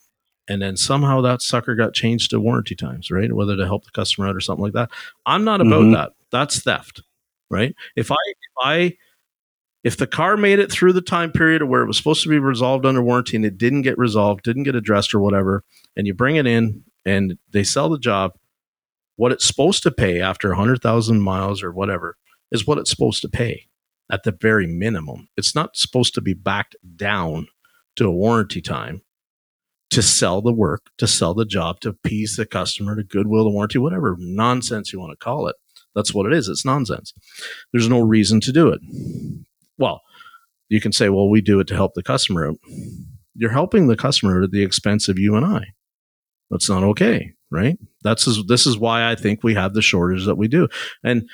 and 0.47 0.61
then 0.61 0.77
somehow 0.77 1.21
that 1.21 1.41
sucker 1.41 1.73
got 1.73 1.95
changed 1.95 2.29
to 2.31 2.39
warranty 2.39 2.75
times, 2.75 3.09
right? 3.09 3.33
Whether 3.33 3.57
to 3.57 3.65
help 3.65 3.83
the 3.85 3.91
customer 3.91 4.27
out 4.27 4.35
or 4.35 4.41
something 4.41 4.63
like 4.63 4.73
that. 4.73 4.91
I'm 5.25 5.43
not 5.43 5.59
about 5.59 5.85
Mhm. 5.85 5.93
that. 5.93 6.11
That's 6.31 6.59
theft, 6.59 7.01
right? 7.49 7.73
If 7.95 8.11
I 8.11 8.15
if 8.27 8.53
I 8.63 8.97
if 9.85 9.97
the 9.97 10.07
car 10.07 10.35
made 10.35 10.57
it 10.57 10.71
through 10.71 10.93
the 10.93 10.99
time 10.99 11.31
period 11.31 11.61
where 11.61 11.83
it 11.83 11.85
was 11.85 11.95
supposed 11.95 12.23
to 12.23 12.29
be 12.29 12.39
resolved 12.39 12.87
under 12.87 13.03
warranty 13.03 13.35
and 13.35 13.45
it 13.45 13.55
didn't 13.55 13.83
get 13.83 13.99
resolved, 13.99 14.43
didn't 14.43 14.63
get 14.63 14.75
addressed 14.75 15.13
or 15.13 15.19
whatever, 15.19 15.63
and 15.95 16.07
you 16.07 16.13
bring 16.13 16.37
it 16.37 16.47
in 16.47 16.83
and 17.05 17.37
they 17.51 17.63
sell 17.63 17.87
the 17.87 17.99
job, 17.99 18.31
what 19.15 19.31
it's 19.31 19.45
supposed 19.45 19.83
to 19.83 19.91
pay 19.91 20.19
after 20.19 20.49
100,000 20.49 21.21
miles 21.21 21.61
or 21.61 21.71
whatever 21.71 22.17
is 22.51 22.65
what 22.65 22.79
it's 22.79 22.89
supposed 22.89 23.21
to 23.21 23.29
pay 23.29 23.67
at 24.09 24.23
the 24.23 24.31
very 24.31 24.65
minimum. 24.65 25.29
It's 25.37 25.53
not 25.53 25.77
supposed 25.77 26.15
to 26.15 26.21
be 26.21 26.33
backed 26.33 26.75
down 26.95 27.47
to 27.95 28.07
a 28.07 28.11
warranty 28.11 28.61
time 28.61 29.03
to 29.91 30.01
sell 30.01 30.41
the 30.41 30.51
work, 30.51 30.89
to 30.97 31.05
sell 31.05 31.35
the 31.35 31.45
job, 31.45 31.79
to 31.81 31.89
appease 31.89 32.37
the 32.37 32.47
customer, 32.47 32.95
to 32.95 33.03
goodwill 33.03 33.43
the 33.43 33.51
warranty, 33.51 33.77
whatever 33.77 34.15
nonsense 34.17 34.91
you 34.91 34.99
want 34.99 35.11
to 35.11 35.23
call 35.23 35.47
it. 35.47 35.55
That's 35.93 36.11
what 36.11 36.25
it 36.25 36.33
is. 36.33 36.49
It's 36.49 36.65
nonsense. 36.65 37.13
There's 37.71 37.87
no 37.87 38.01
reason 38.01 38.41
to 38.41 38.51
do 38.51 38.69
it. 38.69 38.81
Well, 39.77 40.01
you 40.69 40.81
can 40.81 40.91
say, 40.91 41.09
well, 41.09 41.29
we 41.29 41.41
do 41.41 41.59
it 41.59 41.67
to 41.67 41.75
help 41.75 41.93
the 41.93 42.03
customer. 42.03 42.53
You're 43.35 43.51
helping 43.51 43.87
the 43.87 43.95
customer 43.95 44.43
at 44.43 44.51
the 44.51 44.63
expense 44.63 45.07
of 45.07 45.19
you 45.19 45.35
and 45.35 45.45
I. 45.45 45.73
That's 46.49 46.69
not 46.69 46.83
okay, 46.83 47.33
right? 47.51 47.77
That's 48.03 48.27
is, 48.27 48.43
this 48.47 48.65
is 48.65 48.77
why 48.77 49.09
I 49.09 49.15
think 49.15 49.43
we 49.43 49.55
have 49.55 49.73
the 49.73 49.81
shortage 49.81 50.25
that 50.25 50.35
we 50.35 50.47
do. 50.47 50.67
And 51.03 51.27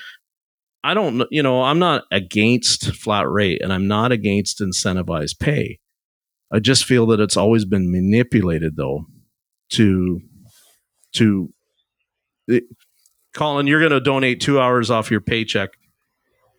I 0.83 0.93
don't, 0.93 1.23
you 1.29 1.43
know, 1.43 1.61
I'm 1.61 1.79
not 1.79 2.05
against 2.11 2.95
flat 2.95 3.29
rate 3.29 3.61
and 3.61 3.71
I'm 3.71 3.87
not 3.87 4.11
against 4.11 4.59
incentivized 4.59 5.39
pay. 5.39 5.79
I 6.51 6.59
just 6.59 6.85
feel 6.85 7.05
that 7.07 7.19
it's 7.19 7.37
always 7.37 7.65
been 7.65 7.91
manipulated 7.91 8.75
though 8.77 9.05
to 9.71 10.21
to 11.13 11.53
it, 12.47 12.63
Collin, 13.33 13.67
you're 13.67 13.79
going 13.79 13.91
to 13.91 14.01
donate 14.01 14.41
2 14.41 14.59
hours 14.59 14.89
off 14.89 15.11
your 15.11 15.21
paycheck 15.21 15.69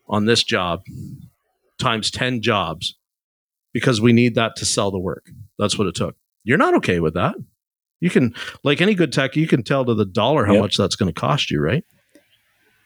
on 0.08 0.24
this 0.24 0.42
job 0.42 0.82
times 1.82 2.10
10 2.10 2.40
jobs 2.42 2.96
because 3.72 4.00
we 4.00 4.12
need 4.12 4.34
that 4.36 4.56
to 4.56 4.64
sell 4.64 4.90
the 4.90 4.98
work. 4.98 5.30
That's 5.58 5.76
what 5.78 5.86
it 5.86 5.94
took. 5.94 6.16
You're 6.44 6.58
not 6.58 6.74
okay 6.76 7.00
with 7.00 7.14
that. 7.14 7.34
You 8.00 8.10
can, 8.10 8.34
like 8.64 8.80
any 8.80 8.94
good 8.94 9.12
tech, 9.12 9.36
you 9.36 9.46
can 9.46 9.62
tell 9.62 9.84
to 9.84 9.94
the 9.94 10.04
dollar 10.04 10.44
how 10.46 10.54
Yep. 10.54 10.62
much 10.62 10.76
that's 10.76 10.96
going 10.96 11.12
to 11.12 11.20
cost 11.20 11.50
you, 11.50 11.60
right? 11.60 11.84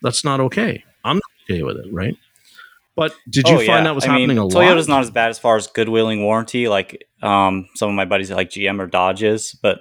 That's 0.02 0.24
not 0.24 0.40
okay. 0.40 0.85
I'm 1.04 1.16
not 1.16 1.22
okay 1.50 1.62
with 1.62 1.76
it, 1.78 1.87
right? 1.92 2.14
But 2.96 3.14
did 3.28 3.48
you 3.48 3.54
Oh, 3.56 3.59
find 3.59 3.68
yeah. 3.68 3.82
that 3.85 3.94
was 3.94 4.04
I 4.04 4.09
happening 4.09 4.28
mean, 4.28 4.38
a 4.38 4.44
lot? 4.46 4.52
Toyota's 4.54 4.88
not 4.88 5.02
as 5.02 5.11
bad 5.11 5.30
as 5.30 5.38
far 5.38 5.56
as 5.56 5.68
goodwilling 5.68 6.22
warranty, 6.22 6.68
like 6.68 7.06
um, 7.22 7.68
some 7.74 7.88
of 7.88 7.94
my 7.94 8.04
buddies 8.04 8.30
like 8.30 8.50
GM 8.50 8.80
or 8.80 8.87
Dodges, 8.87 9.59
but 9.62 9.80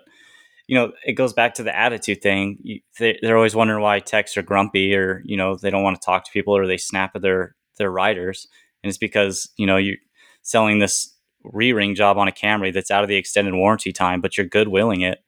you 0.67 0.75
know, 0.75 0.93
it 1.05 1.13
goes 1.13 1.31
back 1.31 1.53
to 1.55 1.63
the 1.63 1.77
attitude 1.77 2.21
thing. 2.23 2.57
You, 2.63 2.79
they, 2.97 3.19
they're 3.21 3.37
always 3.37 3.55
wondering 3.55 3.81
why 3.83 3.99
techs 3.99 4.35
are 4.35 4.41
grumpy, 4.41 4.95
or 4.95 5.21
you 5.23 5.37
know, 5.37 5.55
they 5.55 5.69
don't 5.69 5.83
want 5.83 6.01
to 6.01 6.05
talk 6.05 6.25
to 6.25 6.31
people, 6.31 6.57
or 6.57 6.65
they 6.65 6.77
snap 6.77 7.11
at 7.15 7.21
their 7.21 7.55
their 7.77 7.91
riders, 7.91 8.47
and 8.85 8.89
it's 8.89 8.99
because 8.99 9.49
you 9.57 9.65
know 9.65 9.77
you're 9.77 9.97
selling 10.43 10.77
this 10.77 11.11
re-ring 11.43 11.95
job 11.95 12.19
on 12.19 12.27
a 12.27 12.31
Camry 12.31 12.71
that's 12.71 12.91
out 12.91 13.03
of 13.03 13.09
the 13.09 13.15
extended 13.15 13.55
warranty 13.55 13.91
time, 13.91 14.21
but 14.21 14.37
you're 14.37 14.47
goodwilling 14.47 15.03
it, 15.03 15.23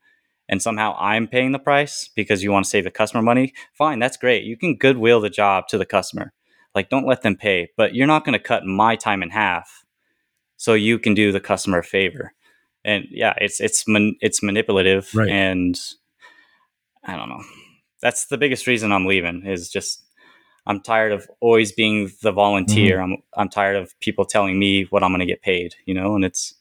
and 0.47 0.61
somehow 0.61 0.95
I'm 0.99 1.27
paying 1.27 1.53
the 1.53 1.59
price 1.59 2.07
because 2.15 2.43
you 2.43 2.51
want 2.51 2.65
to 2.65 2.69
save 2.69 2.83
the 2.83 2.91
customer 2.91 3.23
money. 3.23 3.53
Fine, 3.73 3.97
that's 3.97 4.17
great. 4.17 4.43
You 4.43 4.57
can 4.57 4.75
goodwill 4.77 5.19
the 5.21 5.31
job 5.31 5.67
to 5.69 5.77
the 5.79 5.85
customer. 5.87 6.33
Like, 6.75 6.89
don't 6.89 7.07
let 7.07 7.23
them 7.23 7.35
pay, 7.35 7.69
but 7.75 7.95
you're 7.95 8.05
not 8.05 8.23
going 8.23 8.33
to 8.37 8.39
cut 8.43 8.63
my 8.63 8.95
time 8.95 9.23
in 9.23 9.31
half 9.31 9.83
so 10.55 10.75
you 10.75 10.99
can 10.99 11.15
do 11.15 11.31
the 11.31 11.39
customer 11.39 11.79
a 11.79 11.83
favor. 11.83 12.33
And 12.85 13.05
yeah, 13.09 13.33
it's 13.41 13.59
it's 13.59 13.87
man, 13.87 14.15
it's 14.21 14.43
manipulative, 14.43 15.09
Right. 15.15 15.29
and 15.29 15.75
I 17.03 17.15
don't 17.17 17.29
know. 17.29 17.43
That's 18.01 18.25
the 18.27 18.37
biggest 18.37 18.67
reason 18.67 18.91
I'm 18.91 19.07
leaving. 19.07 19.45
Is 19.47 19.69
just 19.69 20.03
I'm 20.67 20.81
tired 20.81 21.13
of 21.13 21.27
always 21.39 21.71
being 21.71 22.11
the 22.21 22.31
volunteer. 22.31 22.97
Mm-hmm. 22.97 23.13
I'm 23.13 23.23
I'm 23.35 23.49
tired 23.49 23.77
of 23.77 23.99
people 24.01 24.25
telling 24.25 24.59
me 24.59 24.83
what 24.89 25.03
I'm 25.03 25.11
going 25.11 25.21
to 25.21 25.25
get 25.25 25.41
paid. 25.41 25.73
You 25.85 25.93
know, 25.95 26.15
and 26.15 26.23
it's 26.23 26.53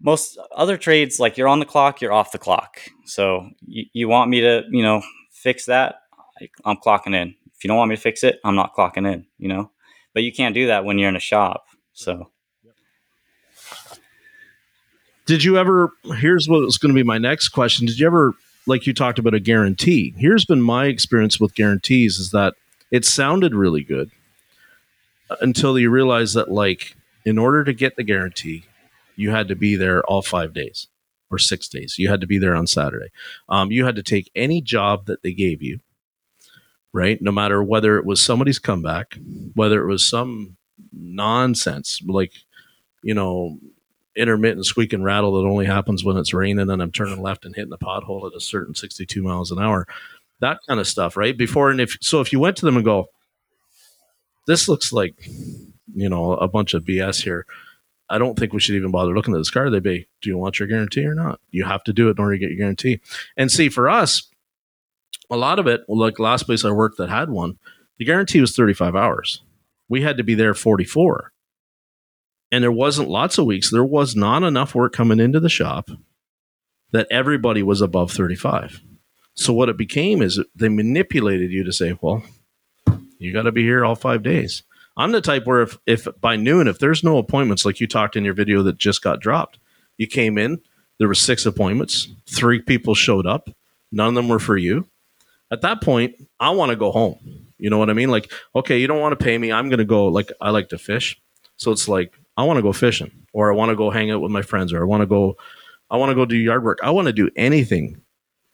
most 0.00 0.38
other 0.54 0.76
trades 0.76 1.18
like 1.18 1.38
you're 1.38 1.48
on 1.48 1.60
the 1.60 1.64
clock, 1.64 2.02
you're 2.02 2.12
off 2.12 2.32
the 2.32 2.38
clock. 2.38 2.80
So 3.06 3.48
you, 3.66 3.84
you 3.92 4.08
want 4.08 4.28
me 4.30 4.40
to 4.40 4.64
you 4.70 4.82
know 4.82 5.02
fix 5.30 5.66
that? 5.66 5.96
I- 6.40 6.50
I'm 6.64 6.76
clocking 6.76 7.14
in. 7.14 7.34
If 7.54 7.64
you 7.64 7.68
don't 7.68 7.78
want 7.78 7.88
me 7.88 7.96
to 7.96 8.02
fix 8.02 8.24
it, 8.24 8.40
I'm 8.44 8.56
not 8.56 8.74
clocking 8.74 9.10
in. 9.10 9.26
You 9.38 9.48
know, 9.48 9.70
but 10.12 10.24
you 10.24 10.32
can't 10.32 10.54
do 10.54 10.66
that 10.66 10.84
when 10.84 10.98
you're 10.98 11.08
in 11.08 11.16
a 11.16 11.20
shop. 11.20 11.66
So 11.92 12.30
Did 15.26 15.42
you 15.42 15.58
ever? 15.58 15.92
Here's 16.16 16.48
what 16.48 16.60
was 16.60 16.76
going 16.76 16.94
to 16.94 16.98
be 16.98 17.04
my 17.04 17.18
next 17.18 17.48
question. 17.48 17.86
Did 17.86 17.98
you 17.98 18.06
ever, 18.06 18.34
like 18.66 18.86
you 18.86 18.92
talked 18.92 19.18
about 19.18 19.34
a 19.34 19.40
guarantee? 19.40 20.12
Here's 20.18 20.44
been 20.44 20.60
my 20.60 20.86
experience 20.86 21.40
with 21.40 21.54
guarantees 21.54 22.18
is 22.18 22.30
that 22.32 22.54
it 22.90 23.04
sounded 23.04 23.54
really 23.54 23.82
good 23.82 24.10
uh, 25.30 25.36
until 25.40 25.78
you 25.78 25.90
realize 25.90 26.34
that, 26.34 26.50
like, 26.50 26.96
in 27.24 27.38
order 27.38 27.64
to 27.64 27.72
get 27.72 27.96
the 27.96 28.04
guarantee, 28.04 28.64
you 29.16 29.30
had 29.30 29.48
to 29.48 29.56
be 29.56 29.76
there 29.76 30.02
all 30.04 30.22
five 30.22 30.52
days 30.52 30.88
or 31.30 31.38
six 31.38 31.68
days. 31.68 31.96
You 31.98 32.08
had 32.08 32.20
to 32.20 32.26
be 32.26 32.38
there 32.38 32.54
on 32.54 32.66
Saturday. 32.66 33.08
Um, 33.48 33.70
you 33.70 33.84
had 33.84 33.96
to 33.96 34.02
take 34.02 34.30
any 34.34 34.60
job 34.60 35.06
that 35.06 35.22
they 35.22 35.32
gave 35.32 35.62
you, 35.62 35.80
right? 36.92 37.20
No 37.20 37.32
matter 37.32 37.62
whether 37.62 37.98
it 37.98 38.04
was 38.04 38.20
somebody's 38.20 38.58
comeback, 38.58 39.18
whether 39.54 39.82
it 39.82 39.90
was 39.90 40.06
some 40.06 40.56
nonsense 40.92 42.00
like, 42.06 42.32
you 43.02 43.14
know, 43.14 43.58
intermittent 44.16 44.64
squeak 44.64 44.92
and 44.92 45.04
rattle 45.04 45.32
that 45.32 45.48
only 45.48 45.66
happens 45.66 46.04
when 46.04 46.16
it's 46.16 46.32
raining 46.32 46.70
and 46.70 46.82
I'm 46.82 46.92
turning 46.92 47.20
left 47.20 47.44
and 47.44 47.54
hitting 47.54 47.72
a 47.72 47.78
pothole 47.78 48.26
at 48.26 48.36
a 48.36 48.40
certain 48.40 48.74
62 48.74 49.22
miles 49.22 49.50
an 49.50 49.58
hour. 49.58 49.86
That 50.40 50.58
kind 50.68 50.80
of 50.80 50.86
stuff, 50.86 51.16
right? 51.16 51.36
Before 51.36 51.70
and 51.70 51.80
if 51.80 51.96
so, 52.00 52.20
if 52.20 52.32
you 52.32 52.40
went 52.40 52.56
to 52.58 52.66
them 52.66 52.76
and 52.76 52.84
go, 52.84 53.06
this 54.46 54.68
looks 54.68 54.92
like, 54.92 55.14
you 55.94 56.08
know, 56.08 56.32
a 56.32 56.48
bunch 56.48 56.74
of 56.74 56.84
BS 56.84 57.22
here. 57.22 57.46
I 58.10 58.18
don't 58.18 58.38
think 58.38 58.52
we 58.52 58.60
should 58.60 58.74
even 58.74 58.90
bother 58.90 59.14
looking 59.14 59.34
at 59.34 59.38
this 59.38 59.50
car. 59.50 59.70
They'd 59.70 59.82
be, 59.82 60.06
do 60.20 60.28
you 60.28 60.36
want 60.36 60.58
your 60.58 60.68
guarantee 60.68 61.06
or 61.06 61.14
not? 61.14 61.40
You 61.50 61.64
have 61.64 61.82
to 61.84 61.92
do 61.92 62.08
it 62.08 62.18
in 62.18 62.20
order 62.20 62.34
to 62.34 62.38
get 62.38 62.50
your 62.50 62.58
guarantee. 62.58 63.00
And 63.36 63.50
see, 63.50 63.70
for 63.70 63.88
us, 63.88 64.28
a 65.30 65.36
lot 65.36 65.58
of 65.58 65.66
it, 65.66 65.82
like 65.88 66.18
last 66.18 66.42
place 66.42 66.64
I 66.64 66.70
worked 66.70 66.98
that 66.98 67.08
had 67.08 67.30
one, 67.30 67.58
the 67.98 68.04
guarantee 68.04 68.42
was 68.42 68.54
35 68.54 68.94
hours. 68.94 69.42
We 69.88 70.02
had 70.02 70.18
to 70.18 70.24
be 70.24 70.34
there 70.34 70.52
44 70.52 71.32
and 72.54 72.62
there 72.62 72.70
wasn't 72.70 73.08
lots 73.08 73.36
of 73.36 73.46
weeks 73.46 73.70
there 73.70 73.84
was 73.84 74.14
not 74.14 74.44
enough 74.44 74.76
work 74.76 74.92
coming 74.92 75.18
into 75.18 75.40
the 75.40 75.48
shop 75.48 75.90
that 76.92 77.08
everybody 77.10 77.64
was 77.64 77.80
above 77.80 78.12
35 78.12 78.80
so 79.34 79.52
what 79.52 79.68
it 79.68 79.76
became 79.76 80.22
is 80.22 80.40
they 80.54 80.68
manipulated 80.68 81.50
you 81.50 81.64
to 81.64 81.72
say 81.72 81.96
well 82.00 82.22
you 83.18 83.32
got 83.32 83.42
to 83.42 83.52
be 83.52 83.62
here 83.62 83.84
all 83.84 83.94
five 83.94 84.22
days. 84.22 84.64
I'm 84.96 85.12
the 85.12 85.20
type 85.20 85.46
where 85.46 85.62
if, 85.62 85.78
if 85.86 86.06
by 86.20 86.36
noon 86.36 86.68
if 86.68 86.78
there's 86.78 87.02
no 87.02 87.18
appointments 87.18 87.64
like 87.64 87.80
you 87.80 87.86
talked 87.86 88.16
in 88.16 88.24
your 88.24 88.34
video 88.34 88.62
that 88.62 88.78
just 88.78 89.02
got 89.02 89.20
dropped 89.20 89.58
you 89.96 90.06
came 90.06 90.38
in 90.38 90.60
there 90.98 91.08
were 91.08 91.14
six 91.14 91.46
appointments 91.46 92.08
three 92.28 92.60
people 92.60 92.94
showed 92.94 93.26
up 93.26 93.48
none 93.90 94.08
of 94.08 94.14
them 94.14 94.28
were 94.28 94.38
for 94.38 94.56
you. 94.56 94.86
At 95.50 95.62
that 95.62 95.82
point 95.82 96.14
i 96.38 96.50
want 96.50 96.70
to 96.70 96.76
go 96.76 96.92
home. 96.92 97.18
You 97.58 97.70
know 97.70 97.78
what 97.78 97.90
i 97.90 97.92
mean? 97.92 98.10
Like 98.10 98.30
okay 98.54 98.78
you 98.78 98.86
don't 98.86 99.00
want 99.00 99.18
to 99.18 99.24
pay 99.24 99.36
me 99.36 99.50
i'm 99.50 99.68
going 99.68 99.78
to 99.78 99.84
go 99.84 100.06
like 100.06 100.30
i 100.40 100.50
like 100.50 100.68
to 100.68 100.78
fish. 100.78 101.20
So 101.56 101.72
it's 101.72 101.88
like 101.88 102.12
I 102.36 102.44
want 102.44 102.58
to 102.58 102.62
go 102.62 102.72
fishing 102.72 103.10
or 103.32 103.52
I 103.52 103.56
want 103.56 103.70
to 103.70 103.76
go 103.76 103.90
hang 103.90 104.10
out 104.10 104.20
with 104.20 104.30
my 104.32 104.42
friends 104.42 104.72
or 104.72 104.80
I 104.80 104.86
want 104.86 105.02
to 105.02 105.06
go 105.06 105.36
I 105.90 105.96
want 105.96 106.10
to 106.10 106.14
go 106.14 106.24
do 106.24 106.36
yard 106.36 106.64
work. 106.64 106.78
I 106.82 106.90
want 106.90 107.06
to 107.06 107.12
do 107.12 107.30
anything 107.36 108.00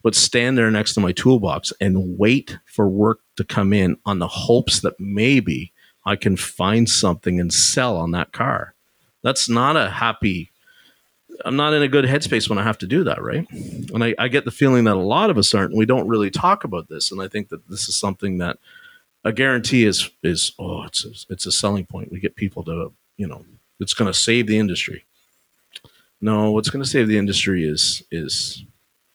but 0.03 0.15
stand 0.15 0.57
there 0.57 0.71
next 0.71 0.95
to 0.95 1.01
my 1.01 1.13
toolbox 1.13 1.73
and 1.81 2.19
wait 2.19 2.59
for 2.65 2.89
work 2.89 3.21
to 3.37 3.45
come 3.45 3.73
in 3.73 3.97
on 4.07 4.19
the 4.19 4.29
hopes 4.29 4.81
that 4.81 4.99
maybe 4.99 5.73
I 6.05 6.17
can 6.17 6.37
find 6.37 6.89
something 6.89 7.39
and 7.39 7.53
sell 7.53 7.97
on 7.97 8.13
that 8.13 8.33
car. 8.33 8.75
That's 9.23 9.49
not 9.49 9.77
a 9.77 9.91
happy 9.91 10.51
I'm 11.45 11.57
not 11.57 11.73
in 11.73 11.83
a 11.83 11.89
good 11.89 12.05
headspace 12.05 12.49
when 12.49 12.59
I 12.59 12.63
have 12.63 12.79
to 12.79 12.87
do 12.87 13.05
that, 13.05 13.23
right? 13.23 13.47
And 13.51 14.05
I, 14.05 14.15
I 14.19 14.29
get 14.29 14.45
the 14.45 14.51
feeling 14.51 14.85
that 14.85 14.97
a 14.97 15.01
lot 15.01 15.31
of 15.31 15.39
us 15.39 15.55
aren't. 15.55 15.75
We 15.75 15.87
don't 15.87 16.09
really 16.09 16.31
talk 16.31 16.65
about 16.65 16.89
this. 16.89 17.11
And 17.11 17.23
I 17.23 17.29
think 17.29 17.49
that 17.49 17.69
this 17.69 17.89
is 17.89 17.97
something 17.97 18.39
that 18.39 18.59
a 19.25 19.33
guarantee 19.33 19.85
is 19.85 20.11
is 20.23 20.53
oh 20.59 20.85
it's 20.85 21.05
a, 21.05 21.33
it's 21.33 21.47
a 21.47 21.53
selling 21.53 21.87
point. 21.87 22.13
We 22.13 22.21
get 22.21 22.37
people 22.37 22.63
to 22.65 22.93
you 23.17 23.27
know 23.27 23.45
it's 23.79 23.95
going 23.95 24.11
to 24.11 24.19
save 24.19 24.47
the 24.47 24.59
industry. 24.59 25.05
No, 26.21 26.53
what's 26.53 26.71
going 26.71 26.83
to 26.83 26.89
save 26.89 27.09
the 27.09 27.19
industry 27.19 27.65
is 27.65 28.03
is 28.11 28.65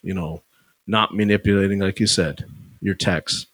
you 0.04 0.14
know 0.14 0.42
not 0.88 1.16
manipulating, 1.16 1.80
like 1.80 2.00
you 2.00 2.08
said, 2.08 2.46
your 2.82 2.96
techs 2.96 3.48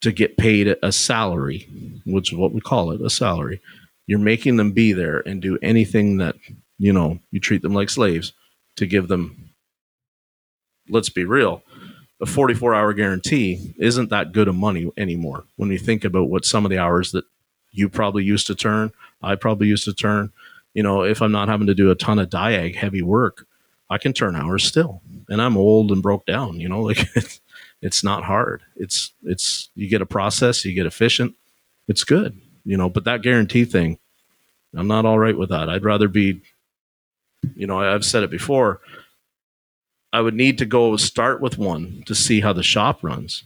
to 0.00 0.12
get 0.12 0.36
paid 0.36 0.76
a 0.82 0.92
salary, 0.92 1.68
which 2.04 2.32
is 2.32 2.38
what 2.38 2.52
we 2.52 2.60
call 2.60 2.90
it, 2.90 3.00
a 3.00 3.10
salary. 3.10 3.60
You're 4.06 4.18
making 4.18 4.56
them 4.56 4.72
be 4.72 4.92
there 4.92 5.20
and 5.20 5.40
do 5.40 5.58
anything 5.62 6.18
that 6.18 6.36
you 6.78 6.92
know 6.92 7.20
you 7.30 7.40
treat 7.40 7.62
them 7.62 7.74
like 7.74 7.90
slaves 7.90 8.32
to 8.76 8.86
give 8.86 9.08
them. 9.08 9.50
Let's 10.88 11.08
be 11.08 11.24
real. 11.24 11.62
A 12.20 12.26
44 12.26 12.74
hour 12.74 12.92
guarantee 12.92 13.74
isn't 13.78 14.10
that 14.10 14.32
good 14.32 14.48
of 14.48 14.54
money 14.54 14.90
anymore 14.96 15.44
when 15.56 15.70
you 15.70 15.78
think 15.78 16.04
about 16.04 16.28
what 16.28 16.44
some 16.44 16.64
of 16.64 16.70
the 16.70 16.78
hours 16.78 17.12
that 17.12 17.24
you 17.70 17.88
probably 17.88 18.22
used 18.22 18.46
to 18.48 18.54
turn 18.54 18.92
I 19.22 19.36
probably 19.36 19.68
used 19.68 19.84
to 19.84 19.94
turn, 19.94 20.32
you 20.74 20.82
know, 20.82 21.02
if 21.02 21.22
I'm 21.22 21.32
not 21.32 21.48
having 21.48 21.66
to 21.68 21.74
do 21.74 21.90
a 21.90 21.94
ton 21.94 22.18
of 22.18 22.28
diag 22.28 22.74
heavy 22.74 23.02
work, 23.02 23.46
I 23.88 23.98
can 23.98 24.12
turn 24.12 24.34
hours 24.34 24.64
still. 24.64 25.02
And 25.32 25.40
I'm 25.40 25.56
old 25.56 25.90
and 25.90 26.02
broke 26.02 26.26
down, 26.26 26.60
you 26.60 26.68
know, 26.68 26.82
like 26.82 27.08
it's, 27.16 27.40
it's 27.80 28.04
not 28.04 28.22
hard. 28.22 28.62
It's, 28.76 29.14
it's, 29.22 29.70
you 29.74 29.88
get 29.88 30.02
a 30.02 30.06
process, 30.06 30.62
you 30.62 30.74
get 30.74 30.84
efficient. 30.84 31.34
It's 31.88 32.04
good, 32.04 32.38
you 32.66 32.76
know, 32.76 32.90
but 32.90 33.04
that 33.04 33.22
guarantee 33.22 33.64
thing, 33.64 33.98
I'm 34.76 34.88
not 34.88 35.06
all 35.06 35.18
right 35.18 35.36
with 35.36 35.48
that. 35.48 35.70
I'd 35.70 35.84
rather 35.84 36.06
be, 36.06 36.42
you 37.54 37.66
know, 37.66 37.80
I've 37.80 38.04
said 38.04 38.22
it 38.22 38.30
before. 38.30 38.80
I 40.12 40.20
would 40.20 40.34
need 40.34 40.58
to 40.58 40.66
go 40.66 40.98
start 40.98 41.40
with 41.40 41.56
one 41.56 42.02
to 42.04 42.14
see 42.14 42.40
how 42.40 42.52
the 42.52 42.62
shop 42.62 43.02
runs. 43.02 43.44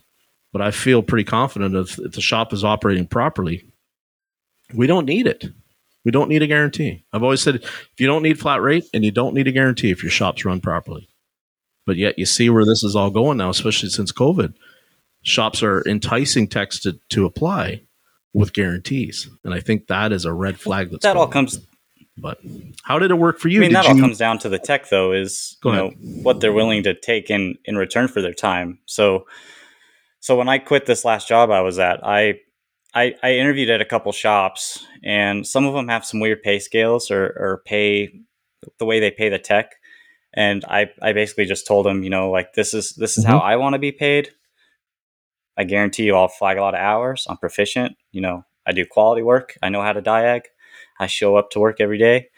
But 0.53 0.62
I 0.62 0.72
feel 0.72 1.05
pretty 1.05 1.22
confident 1.22 1.77
if, 1.77 2.01
if 2.01 2.12
the 2.12 2.20
shop 2.20 2.53
is 2.53 2.64
operating 2.64 3.07
properly, 3.07 3.70
we 4.75 4.88
don't 4.88 5.07
need 5.07 5.29
it. 5.29 5.44
We 6.05 6.11
don't 6.11 6.29
need 6.29 6.42
a 6.42 6.49
guarantee. 6.49 7.05
I've 7.12 7.22
always 7.22 7.42
said 7.42 7.57
if 7.57 7.94
you 7.99 8.09
don't 8.09 8.25
need 8.25 8.40
flat 8.40 8.61
rate 8.61 8.87
and 8.92 9.05
you 9.05 9.12
don't 9.12 9.35
need 9.35 9.46
a 9.46 9.53
guarantee 9.53 9.92
if 9.92 10.03
your 10.03 10.11
shops 10.11 10.44
run 10.44 10.61
properly. 10.61 11.09
But 11.87 11.96
yet 11.96 12.18
you 12.18 12.27
see 12.27 12.51
where 12.51 12.64
this 12.64 12.83
is 12.83 12.94
all 12.96 13.11
going 13.11 13.38
now, 13.38 13.49
especially 13.49 13.88
since 13.88 14.12
COVID. 14.12 14.55
Shops 15.22 15.62
are 15.62 15.83
enticing 15.87 16.49
techs 16.49 16.81
to, 16.81 16.99
to 17.11 17.25
apply 17.25 17.83
with 18.35 18.53
guarantees. 18.53 19.31
And 19.44 19.55
I 19.55 19.61
think 19.61 19.87
that 19.87 20.12
is 20.12 20.25
a 20.25 20.33
red 20.33 20.61
flag 20.61 20.90
that's 20.90 21.03
that 21.05 21.16
all 21.16 21.27
comes. 21.27 21.59
But 22.18 22.38
how 22.83 22.99
did 22.99 23.11
it 23.11 23.14
work 23.14 23.38
for 23.38 23.49
you? 23.49 23.61
I 23.61 23.62
mean, 23.62 23.70
Did 23.70 23.77
that 23.77 23.87
all 23.87 23.96
you- 23.96 24.03
comes 24.03 24.18
down 24.18 24.38
to 24.40 24.49
the 24.49 24.59
tech, 24.59 24.88
though, 24.88 25.12
is 25.12 25.57
Go 25.62 25.70
you 25.70 25.77
know 25.77 25.90
what 26.22 26.40
they're 26.40 26.53
willing 26.53 26.83
to 26.85 26.94
take 26.94 27.31
in 27.31 27.57
in 27.64 27.77
return 27.77 28.09
for 28.09 28.20
their 28.22 28.33
time. 28.35 28.79
So, 28.87 29.27
so 30.20 30.37
when 30.37 30.49
I 30.49 30.59
quit 30.59 30.87
this 30.87 31.05
last 31.05 31.29
job 31.29 31.51
I 31.51 31.61
was 31.61 31.79
at, 31.79 32.05
I 32.05 32.40
I, 32.94 33.14
I 33.22 33.33
interviewed 33.35 33.68
at 33.68 33.83
a 33.83 33.85
couple 33.85 34.11
shops, 34.12 34.85
and 35.05 35.46
some 35.46 35.66
of 35.66 35.75
them 35.75 35.88
have 35.88 36.07
some 36.07 36.18
weird 36.18 36.42
pay 36.42 36.59
scales 36.59 37.11
or, 37.11 37.27
or 37.27 37.62
pay 37.66 38.20
the 38.79 38.87
way 38.87 39.01
they 39.01 39.11
pay 39.11 39.29
the 39.29 39.38
tech. 39.38 39.75
And 40.37 40.64
I, 40.66 40.90
I 41.01 41.12
basically 41.14 41.46
just 41.46 41.66
told 41.66 41.87
them, 41.87 42.03
you 42.03 42.11
know, 42.11 42.31
like 42.31 42.53
this 42.53 42.75
is 42.75 42.92
this 42.92 43.16
is 43.16 43.25
how 43.25 43.38
mm-hmm. 43.38 43.49
I 43.49 43.57
want 43.57 43.72
to 43.72 43.79
be 43.79 43.92
paid. 43.92 44.31
I 45.57 45.64
guarantee 45.64 46.05
you, 46.05 46.14
I'll 46.14 46.29
flag 46.29 46.59
a 46.59 46.61
lot 46.61 46.75
of 46.75 46.81
hours. 46.81 47.27
I'm 47.29 47.38
proficient. 47.38 47.96
You 48.12 48.20
know, 48.20 48.44
I 48.66 48.72
do 48.72 48.85
quality 48.85 49.22
work. 49.22 49.57
I 49.62 49.70
know 49.70 49.81
how 49.81 49.94
to 49.94 50.03
diag. 50.03 50.42
I 51.01 51.07
show 51.07 51.37
up 51.37 51.51
to 51.51 51.61
work 51.61 51.81
every 51.81 51.99
day. 51.99 52.29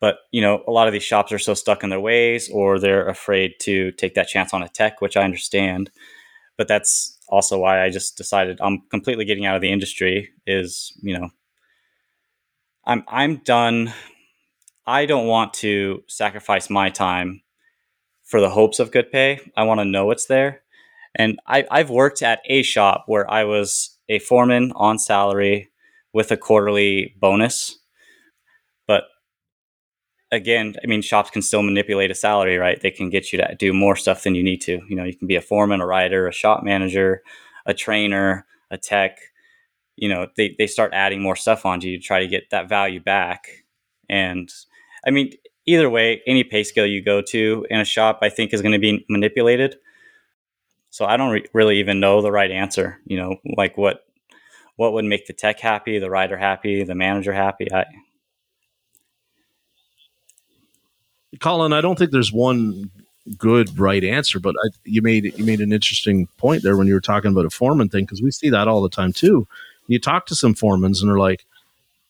But 0.00 0.18
you 0.30 0.40
know, 0.40 0.62
a 0.66 0.70
lot 0.70 0.86
of 0.86 0.92
these 0.92 1.02
shops 1.02 1.32
are 1.32 1.38
so 1.38 1.54
stuck 1.54 1.82
in 1.82 1.90
their 1.90 2.00
ways, 2.00 2.50
or 2.50 2.78
they're 2.78 3.08
afraid 3.08 3.54
to 3.60 3.92
take 3.92 4.14
that 4.14 4.28
chance 4.28 4.52
on 4.52 4.62
a 4.62 4.68
tech, 4.68 5.00
which 5.00 5.16
I 5.16 5.22
understand. 5.22 5.90
But 6.56 6.68
that's 6.68 7.18
also 7.28 7.58
why 7.58 7.82
I 7.82 7.90
just 7.90 8.16
decided 8.16 8.58
I'm 8.60 8.82
completely 8.90 9.24
getting 9.24 9.46
out 9.46 9.56
of 9.56 9.62
the 9.62 9.72
industry. 9.72 10.30
Is 10.46 10.92
you 11.02 11.18
know, 11.18 11.30
I'm 12.84 13.04
I'm 13.08 13.36
done. 13.38 13.92
I 14.86 15.06
don't 15.06 15.26
want 15.26 15.54
to 15.54 16.02
sacrifice 16.06 16.70
my 16.70 16.90
time 16.90 17.42
for 18.24 18.40
the 18.40 18.50
hopes 18.50 18.78
of 18.78 18.92
good 18.92 19.10
pay. 19.10 19.40
I 19.56 19.64
want 19.64 19.80
to 19.80 19.84
know 19.84 20.10
it's 20.10 20.26
there. 20.26 20.62
And 21.14 21.40
I, 21.46 21.66
I've 21.70 21.90
worked 21.90 22.22
at 22.22 22.40
a 22.46 22.62
shop 22.62 23.04
where 23.06 23.28
I 23.30 23.44
was 23.44 23.98
a 24.08 24.18
foreman 24.18 24.72
on 24.76 24.98
salary 24.98 25.70
with 26.12 26.30
a 26.30 26.36
quarterly 26.36 27.14
bonus. 27.18 27.78
But 28.86 29.04
again, 30.30 30.74
I 30.82 30.86
mean, 30.86 31.02
shops 31.02 31.30
can 31.30 31.42
still 31.42 31.62
manipulate 31.62 32.10
a 32.10 32.14
salary, 32.14 32.58
right? 32.58 32.80
They 32.80 32.90
can 32.90 33.10
get 33.10 33.32
you 33.32 33.38
to 33.38 33.54
do 33.58 33.72
more 33.72 33.96
stuff 33.96 34.22
than 34.22 34.34
you 34.34 34.42
need 34.42 34.60
to. 34.62 34.80
You 34.88 34.96
know, 34.96 35.04
you 35.04 35.16
can 35.16 35.26
be 35.26 35.36
a 35.36 35.40
foreman, 35.40 35.80
a 35.80 35.86
writer, 35.86 36.28
a 36.28 36.32
shop 36.32 36.62
manager, 36.62 37.22
a 37.64 37.74
trainer, 37.74 38.46
a 38.70 38.78
tech. 38.78 39.18
you 39.96 40.08
know, 40.08 40.28
they, 40.36 40.54
they 40.58 40.66
start 40.66 40.92
adding 40.94 41.22
more 41.22 41.36
stuff 41.36 41.64
onto 41.66 41.88
you 41.88 41.98
to 41.98 42.04
try 42.04 42.20
to 42.20 42.28
get 42.28 42.50
that 42.50 42.68
value 42.68 43.00
back. 43.00 43.48
And 44.08 44.52
I 45.06 45.10
mean, 45.10 45.32
either 45.66 45.88
way, 45.88 46.22
any 46.26 46.44
pay 46.44 46.64
scale 46.64 46.86
you 46.86 47.02
go 47.02 47.22
to 47.22 47.66
in 47.70 47.80
a 47.80 47.84
shop, 47.84 48.18
I 48.22 48.28
think 48.28 48.52
is 48.52 48.62
going 48.62 48.72
to 48.72 48.78
be 48.78 49.04
manipulated. 49.08 49.76
So 50.90 51.04
I 51.04 51.16
don't 51.16 51.30
re- 51.30 51.46
really 51.52 51.78
even 51.78 52.00
know 52.00 52.22
the 52.22 52.32
right 52.32 52.50
answer. 52.50 52.98
You 53.06 53.18
know, 53.18 53.36
like 53.56 53.76
what 53.76 54.04
what 54.76 54.92
would 54.92 55.04
make 55.04 55.26
the 55.26 55.32
tech 55.32 55.60
happy, 55.60 55.98
the 55.98 56.10
rider 56.10 56.36
happy, 56.36 56.84
the 56.84 56.94
manager 56.94 57.32
happy. 57.32 57.72
I, 57.72 57.84
Collin, 61.40 61.72
I 61.72 61.80
don't 61.80 61.98
think 61.98 62.10
there's 62.10 62.32
one 62.32 62.90
good 63.36 63.78
right 63.78 64.04
answer, 64.04 64.38
but 64.38 64.54
I, 64.64 64.68
you 64.84 65.02
made 65.02 65.34
you 65.36 65.44
made 65.44 65.60
an 65.60 65.72
interesting 65.72 66.28
point 66.38 66.62
there 66.62 66.76
when 66.76 66.86
you 66.86 66.94
were 66.94 67.00
talking 67.00 67.32
about 67.32 67.44
a 67.44 67.50
foreman 67.50 67.88
thing 67.88 68.04
because 68.04 68.22
we 68.22 68.30
see 68.30 68.50
that 68.50 68.68
all 68.68 68.82
the 68.82 68.88
time 68.88 69.12
too. 69.12 69.46
You 69.88 70.00
talk 70.00 70.26
to 70.26 70.34
some 70.34 70.54
foremans 70.54 71.00
and 71.00 71.08
they're 71.08 71.18
like, 71.18 71.44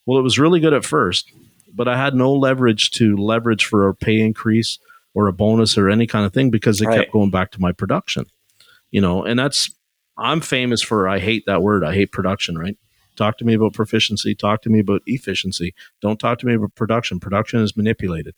"Well, 0.07 0.19
it 0.19 0.23
was 0.23 0.39
really 0.39 0.61
good 0.61 0.73
at 0.73 0.85
first, 0.85 1.33
but 1.77 1.89
I 1.89 1.97
had 1.97 2.15
no 2.15 2.33
leverage 2.33 2.91
to 2.93 3.17
leverage 3.17 3.65
for 3.65 3.89
a 3.89 3.95
pay 3.95 4.21
increase 4.21 4.79
or 5.15 5.29
a 5.29 5.33
bonus 5.33 5.79
or 5.79 5.89
any 5.89 6.07
kind 6.07 6.27
of 6.27 6.33
thing 6.33 6.51
because 6.51 6.81
it 6.81 6.87
right. 6.87 7.01
kept 7.01 7.13
going 7.13 7.31
back 7.31 7.53
to 7.53 7.61
my 7.61 7.73
production." 7.73 8.25
You 8.91 9.01
know, 9.01 9.25
and 9.25 9.39
that's 9.39 9.71
I'm 10.17 10.41
famous 10.41 10.83
for 10.83 11.09
I 11.09 11.19
hate 11.19 11.45
that 11.47 11.63
word. 11.63 11.85
I 11.85 11.95
hate 11.95 12.13
production, 12.13 12.59
right? 12.59 12.77
Talk 13.17 13.39
to 13.39 13.45
me 13.45 13.55
about 13.55 13.73
proficiency. 13.73 14.35
Talk 14.35 14.63
to 14.63 14.71
me 14.71 14.81
about 14.81 15.03
efficiency. 15.07 15.75
Don't 16.03 16.19
talk 16.19 16.39
to 16.41 16.47
me 16.47 16.55
about 16.55 16.75
production. 16.75 17.21
Production 17.21 17.61
is 17.61 17.77
manipulated 17.77 18.35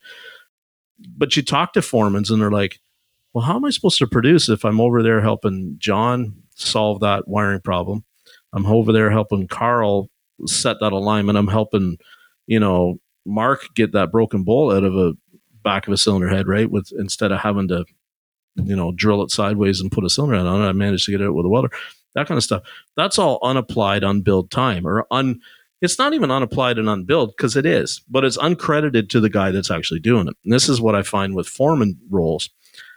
but 1.16 1.37
you 1.37 1.42
talk 1.42 1.72
to 1.72 1.81
foremans 1.81 2.31
and 2.31 2.40
they're 2.40 2.51
like, 2.51 2.81
well, 3.33 3.44
how 3.44 3.57
am 3.57 3.64
I 3.64 3.70
supposed 3.70 3.98
to 3.98 4.07
produce 4.07 4.48
if 4.48 4.64
I'm 4.64 4.81
over 4.81 5.03
there 5.03 5.20
helping 5.20 5.77
John 5.79 6.42
solve 6.55 7.01
that 7.01 7.29
wiring 7.29 7.61
problem? 7.61 8.05
I'm 8.53 8.66
over 8.66 8.92
there 8.92 9.11
helping 9.11 9.46
Carl 9.46 10.09
set 10.46 10.79
that 10.81 10.92
alignment. 10.92 11.38
I'm 11.38 11.48
helping, 11.48 11.98
you 12.46 12.59
know, 12.59 12.98
Mark 13.26 13.74
get 13.74 13.92
that 13.92 14.11
broken 14.11 14.44
bolt 14.44 14.74
out 14.74 14.85
of 14.85 14.96
a 14.96 15.12
back 15.62 15.87
of 15.87 15.92
a 15.92 15.98
cylinder 15.98 16.28
head, 16.28 16.48
right? 16.48 16.70
With 16.70 16.92
instead 16.98 17.33
of 17.33 17.40
having 17.40 17.68
to, 17.68 17.85
you 18.57 18.76
know, 18.76 18.92
drill 18.92 19.22
it 19.22 19.31
sideways 19.31 19.81
and 19.81 19.92
put 19.92 20.04
a 20.04 20.11
cylinder 20.11 20.37
head 20.37 20.46
on 20.46 20.62
it, 20.62 20.68
I 20.68 20.72
managed 20.72 21.07
to 21.07 21.12
get 21.12 21.20
it 21.20 21.33
with 21.33 21.46
a 21.46 21.48
welder. 21.48 21.70
That 22.14 22.26
kind 22.26 22.38
of 22.38 22.44
stuff. 22.44 22.62
That's 22.96 23.18
all 23.18 23.38
unapplied, 23.42 24.02
unbilled 24.02 24.50
time 24.50 24.87
or 24.87 25.07
un 25.11 25.40
it's 25.81 25.98
not 25.98 26.12
even 26.12 26.31
unapplied 26.31 26.78
and 26.78 26.88
unbilled 26.88 27.35
because 27.37 27.57
it 27.57 27.64
is, 27.64 28.02
but 28.09 28.24
it's 28.24 28.37
uncredited 28.38 29.09
to 29.11 29.20
the 29.20 29.31
guy 29.31 29.50
that's 29.50 29.70
actually 29.70 30.00
doing 30.00 30.26
it. 30.26 30.35
And 30.44 30.52
this 30.52 30.68
is 30.68 30.81
what 30.81 30.94
I 30.94 31.02
find 31.02 31.37
with 31.37 31.46
foreman 31.46 31.98
roles 32.11 32.50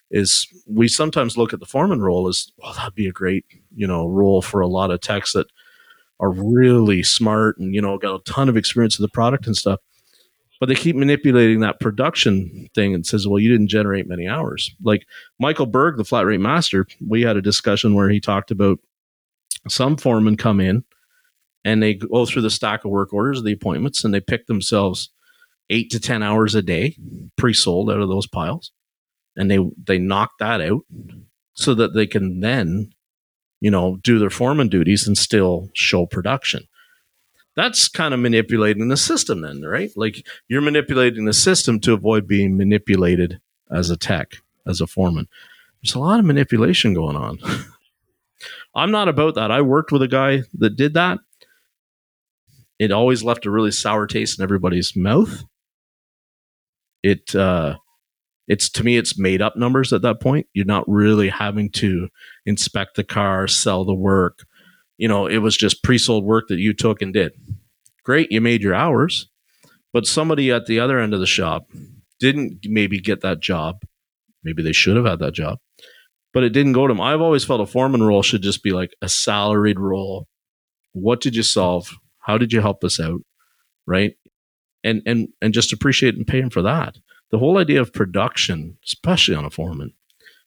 is 0.09 0.47
we 0.67 0.87
sometimes 0.87 1.37
look 1.37 1.53
at 1.53 1.59
the 1.59 1.65
foreman 1.65 2.01
role 2.01 2.27
as, 2.27 2.51
well, 2.57 2.73
that'd 2.73 2.95
be 2.95 3.07
a 3.07 3.11
great, 3.11 3.45
you 3.73 3.87
know, 3.87 4.07
role 4.07 4.41
for 4.41 4.61
a 4.61 4.67
lot 4.67 4.91
of 4.91 4.99
techs 4.99 5.33
that 5.33 5.47
are 6.19 6.31
really 6.31 7.03
smart 7.03 7.57
and, 7.57 7.73
you 7.73 7.81
know, 7.81 7.97
got 7.97 8.15
a 8.15 8.23
ton 8.23 8.49
of 8.49 8.57
experience 8.57 8.97
with 8.97 9.07
the 9.07 9.13
product 9.13 9.45
and 9.45 9.55
stuff. 9.55 9.79
But 10.61 10.69
they 10.69 10.75
keep 10.75 10.95
manipulating 10.95 11.59
that 11.61 11.79
production 11.79 12.69
thing 12.75 12.93
and 12.93 13.03
says, 13.05 13.27
well, 13.27 13.39
you 13.39 13.49
didn't 13.49 13.69
generate 13.69 14.07
many 14.07 14.27
hours. 14.27 14.73
Like 14.83 15.07
Michael 15.39 15.65
Berg, 15.65 15.97
the 15.97 16.05
flat 16.05 16.27
rate 16.27 16.39
master, 16.39 16.85
we 17.05 17.23
had 17.23 17.35
a 17.35 17.41
discussion 17.41 17.95
where 17.95 18.09
he 18.09 18.21
talked 18.21 18.51
about 18.51 18.77
some 19.67 19.97
foremen 19.97 20.37
come 20.37 20.59
in 20.61 20.83
and 21.65 21.81
they 21.81 21.95
go 21.95 22.25
through 22.27 22.43
the 22.43 22.49
stack 22.49 22.85
of 22.85 22.91
work 22.91 23.11
orders, 23.11 23.41
the 23.41 23.51
appointments, 23.51 24.03
and 24.03 24.13
they 24.13 24.21
pick 24.21 24.45
themselves 24.45 25.09
eight 25.71 25.89
to 25.89 25.99
ten 25.99 26.21
hours 26.21 26.53
a 26.53 26.61
day 26.61 26.95
pre-sold 27.37 27.89
out 27.89 27.99
of 28.01 28.09
those 28.09 28.27
piles, 28.27 28.71
and 29.35 29.49
they 29.49 29.59
they 29.83 29.97
knock 29.97 30.31
that 30.39 30.61
out 30.61 30.81
so 31.53 31.73
that 31.73 31.93
they 31.93 32.05
can 32.05 32.39
then, 32.39 32.91
you 33.61 33.71
know, 33.71 33.97
do 34.03 34.19
their 34.19 34.29
foreman 34.29 34.69
duties 34.69 35.07
and 35.07 35.17
still 35.17 35.69
show 35.73 36.05
production. 36.05 36.67
That's 37.55 37.87
kind 37.87 38.13
of 38.13 38.19
manipulating 38.19 38.87
the 38.87 38.97
system, 38.97 39.41
then, 39.41 39.61
right? 39.61 39.91
Like 39.95 40.25
you're 40.47 40.61
manipulating 40.61 41.25
the 41.25 41.33
system 41.33 41.79
to 41.81 41.93
avoid 41.93 42.27
being 42.27 42.57
manipulated 42.57 43.41
as 43.69 43.89
a 43.89 43.97
tech, 43.97 44.35
as 44.65 44.79
a 44.79 44.87
foreman. 44.87 45.27
There's 45.81 45.95
a 45.95 45.99
lot 45.99 46.19
of 46.19 46.25
manipulation 46.25 46.93
going 46.93 47.15
on. 47.15 47.39
I'm 48.75 48.91
not 48.91 49.09
about 49.09 49.35
that. 49.35 49.51
I 49.51 49.61
worked 49.61 49.91
with 49.91 50.01
a 50.01 50.07
guy 50.07 50.43
that 50.59 50.77
did 50.77 50.93
that 50.93 51.19
it 52.81 52.91
always 52.91 53.23
left 53.23 53.45
a 53.45 53.51
really 53.51 53.69
sour 53.69 54.07
taste 54.07 54.39
in 54.39 54.43
everybody's 54.43 54.95
mouth. 54.95 55.43
It 57.03 57.35
uh, 57.35 57.77
it's 58.47 58.71
to 58.71 58.83
me 58.83 58.97
it's 58.97 59.19
made 59.19 59.39
up 59.39 59.55
numbers 59.55 59.93
at 59.93 60.01
that 60.01 60.19
point. 60.19 60.47
You're 60.53 60.65
not 60.65 60.89
really 60.89 61.29
having 61.29 61.69
to 61.73 62.09
inspect 62.47 62.95
the 62.95 63.03
car, 63.03 63.47
sell 63.47 63.85
the 63.85 63.93
work. 63.93 64.47
You 65.01 65.07
know, 65.07 65.25
it 65.25 65.39
was 65.39 65.57
just 65.57 65.81
pre-sold 65.81 66.25
work 66.25 66.47
that 66.49 66.59
you 66.59 66.75
took 66.75 67.01
and 67.01 67.11
did. 67.11 67.31
Great, 68.03 68.31
you 68.31 68.39
made 68.39 68.61
your 68.61 68.75
hours, 68.75 69.27
but 69.91 70.05
somebody 70.05 70.51
at 70.51 70.67
the 70.67 70.79
other 70.79 70.99
end 70.99 71.15
of 71.15 71.19
the 71.19 71.25
shop 71.25 71.71
didn't 72.19 72.59
maybe 72.65 72.99
get 72.99 73.21
that 73.21 73.39
job. 73.39 73.81
Maybe 74.43 74.61
they 74.61 74.73
should 74.73 74.95
have 74.95 75.07
had 75.07 75.17
that 75.17 75.33
job, 75.33 75.57
but 76.35 76.43
it 76.43 76.51
didn't 76.51 76.73
go 76.73 76.85
to 76.85 76.93
them. 76.93 77.01
I've 77.01 77.19
always 77.19 77.43
felt 77.43 77.61
a 77.61 77.65
foreman 77.65 78.03
role 78.03 78.21
should 78.21 78.43
just 78.43 78.61
be 78.61 78.73
like 78.73 78.93
a 79.01 79.09
salaried 79.09 79.79
role. 79.79 80.27
What 80.93 81.19
did 81.19 81.35
you 81.35 81.41
solve? 81.41 81.89
How 82.19 82.37
did 82.37 82.53
you 82.53 82.61
help 82.61 82.83
us 82.83 82.99
out? 82.99 83.21
Right. 83.87 84.13
And 84.83 85.01
and 85.07 85.29
and 85.41 85.51
just 85.51 85.73
appreciate 85.73 86.13
and 86.13 86.27
pay 86.27 86.41
him 86.41 86.51
for 86.51 86.61
that. 86.61 86.97
The 87.31 87.39
whole 87.39 87.57
idea 87.57 87.81
of 87.81 87.91
production, 87.91 88.77
especially 88.85 89.33
on 89.33 89.45
a 89.45 89.49
foreman, 89.49 89.93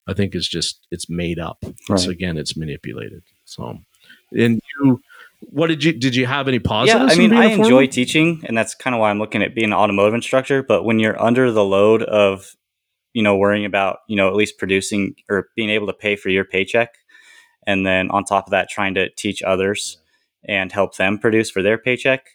I 0.07 0.13
think 0.13 0.37
is 0.37 0.47
just 0.47 0.87
it's 0.93 1.11
made 1.11 1.41
up. 1.41 1.65
Right. 1.89 1.99
So 1.99 2.11
again, 2.11 2.39
it's 2.39 2.57
manipulated. 2.57 3.25
So 3.47 3.79
and 4.33 4.61
you 4.79 5.01
what 5.41 5.67
did 5.69 5.85
you 5.85 5.93
did 5.93 6.17
you 6.17 6.27
have 6.27 6.49
any 6.49 6.59
positives? 6.59 7.17
Yeah, 7.17 7.23
I 7.25 7.29
mean, 7.29 7.37
I 7.37 7.47
enjoy 7.47 7.87
teaching, 7.87 8.43
and 8.45 8.57
that's 8.57 8.75
kind 8.75 8.95
of 8.95 9.01
why 9.01 9.11
I'm 9.11 9.19
looking 9.19 9.43
at 9.43 9.55
being 9.55 9.69
an 9.69 9.75
automotive 9.75 10.15
instructor. 10.15 10.63
But 10.63 10.85
when 10.85 10.99
you're 10.99 11.21
under 11.21 11.51
the 11.51 11.65
load 11.65 12.03
of, 12.03 12.57
you 13.13 13.23
know, 13.23 13.37
worrying 13.37 13.65
about 13.65 13.99
you 14.09 14.17
know 14.17 14.29
at 14.29 14.35
least 14.35 14.59
producing 14.59 15.15
or 15.29 15.49
being 15.55 15.71
able 15.71 15.87
to 15.87 15.93
pay 15.93 16.17
for 16.17 16.29
your 16.31 16.45
paycheck, 16.45 16.91
and 17.67 17.87
then 17.87 18.11
on 18.11 18.25
top 18.25 18.47
of 18.47 18.51
that, 18.53 18.69
trying 18.69 18.95
to 18.95 19.11
teach 19.11 19.43
others, 19.43 19.99
and 20.47 20.73
help 20.73 20.97
them 20.97 21.19
produce 21.19 21.51
for 21.51 21.63
their 21.63 21.79
paycheck, 21.79 22.27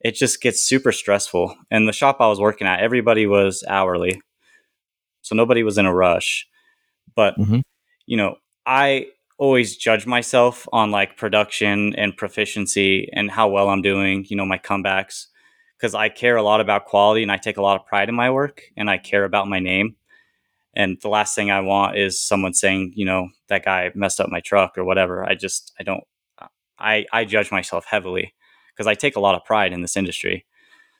it 0.00 0.14
just 0.14 0.40
gets 0.40 0.60
super 0.60 0.92
stressful. 0.92 1.54
And 1.70 1.88
the 1.88 1.92
shop 1.92 2.18
I 2.20 2.28
was 2.28 2.40
working 2.40 2.66
at, 2.66 2.80
everybody 2.80 3.26
was 3.26 3.64
hourly. 3.68 4.20
So 5.22 5.34
nobody 5.34 5.62
was 5.62 5.78
in 5.78 5.86
a 5.86 5.94
rush. 5.94 6.46
But, 7.14 7.36
mm-hmm. 7.36 7.60
you 8.06 8.16
know, 8.16 8.36
I 8.64 9.08
always 9.38 9.76
judge 9.76 10.06
myself 10.06 10.68
on 10.72 10.90
like 10.90 11.16
production 11.16 11.94
and 11.96 12.16
proficiency 12.16 13.08
and 13.12 13.30
how 13.30 13.48
well 13.48 13.70
I'm 13.70 13.82
doing, 13.82 14.26
you 14.28 14.36
know, 14.36 14.46
my 14.46 14.58
comebacks. 14.58 15.26
Because 15.76 15.94
I 15.94 16.08
care 16.08 16.36
a 16.36 16.42
lot 16.42 16.60
about 16.60 16.86
quality 16.86 17.22
and 17.22 17.30
I 17.30 17.36
take 17.36 17.56
a 17.56 17.62
lot 17.62 17.80
of 17.80 17.86
pride 17.86 18.08
in 18.08 18.14
my 18.16 18.30
work 18.30 18.62
and 18.76 18.90
I 18.90 18.98
care 18.98 19.24
about 19.24 19.46
my 19.46 19.60
name. 19.60 19.94
And 20.74 20.98
the 21.00 21.08
last 21.08 21.36
thing 21.36 21.50
I 21.52 21.60
want 21.60 21.96
is 21.96 22.20
someone 22.20 22.52
saying, 22.52 22.92
you 22.96 23.04
know, 23.04 23.28
that 23.48 23.64
guy 23.64 23.92
messed 23.94 24.20
up 24.20 24.28
my 24.28 24.40
truck 24.40 24.76
or 24.76 24.84
whatever. 24.84 25.24
I 25.24 25.34
just, 25.36 25.72
I 25.78 25.84
don't 25.84 26.02
I, 26.78 27.06
I 27.12 27.24
judge 27.24 27.50
myself 27.50 27.84
heavily 27.88 28.34
because 28.72 28.86
I 28.86 28.94
take 28.94 29.16
a 29.16 29.20
lot 29.20 29.34
of 29.34 29.44
pride 29.44 29.72
in 29.72 29.82
this 29.82 29.96
industry. 29.96 30.46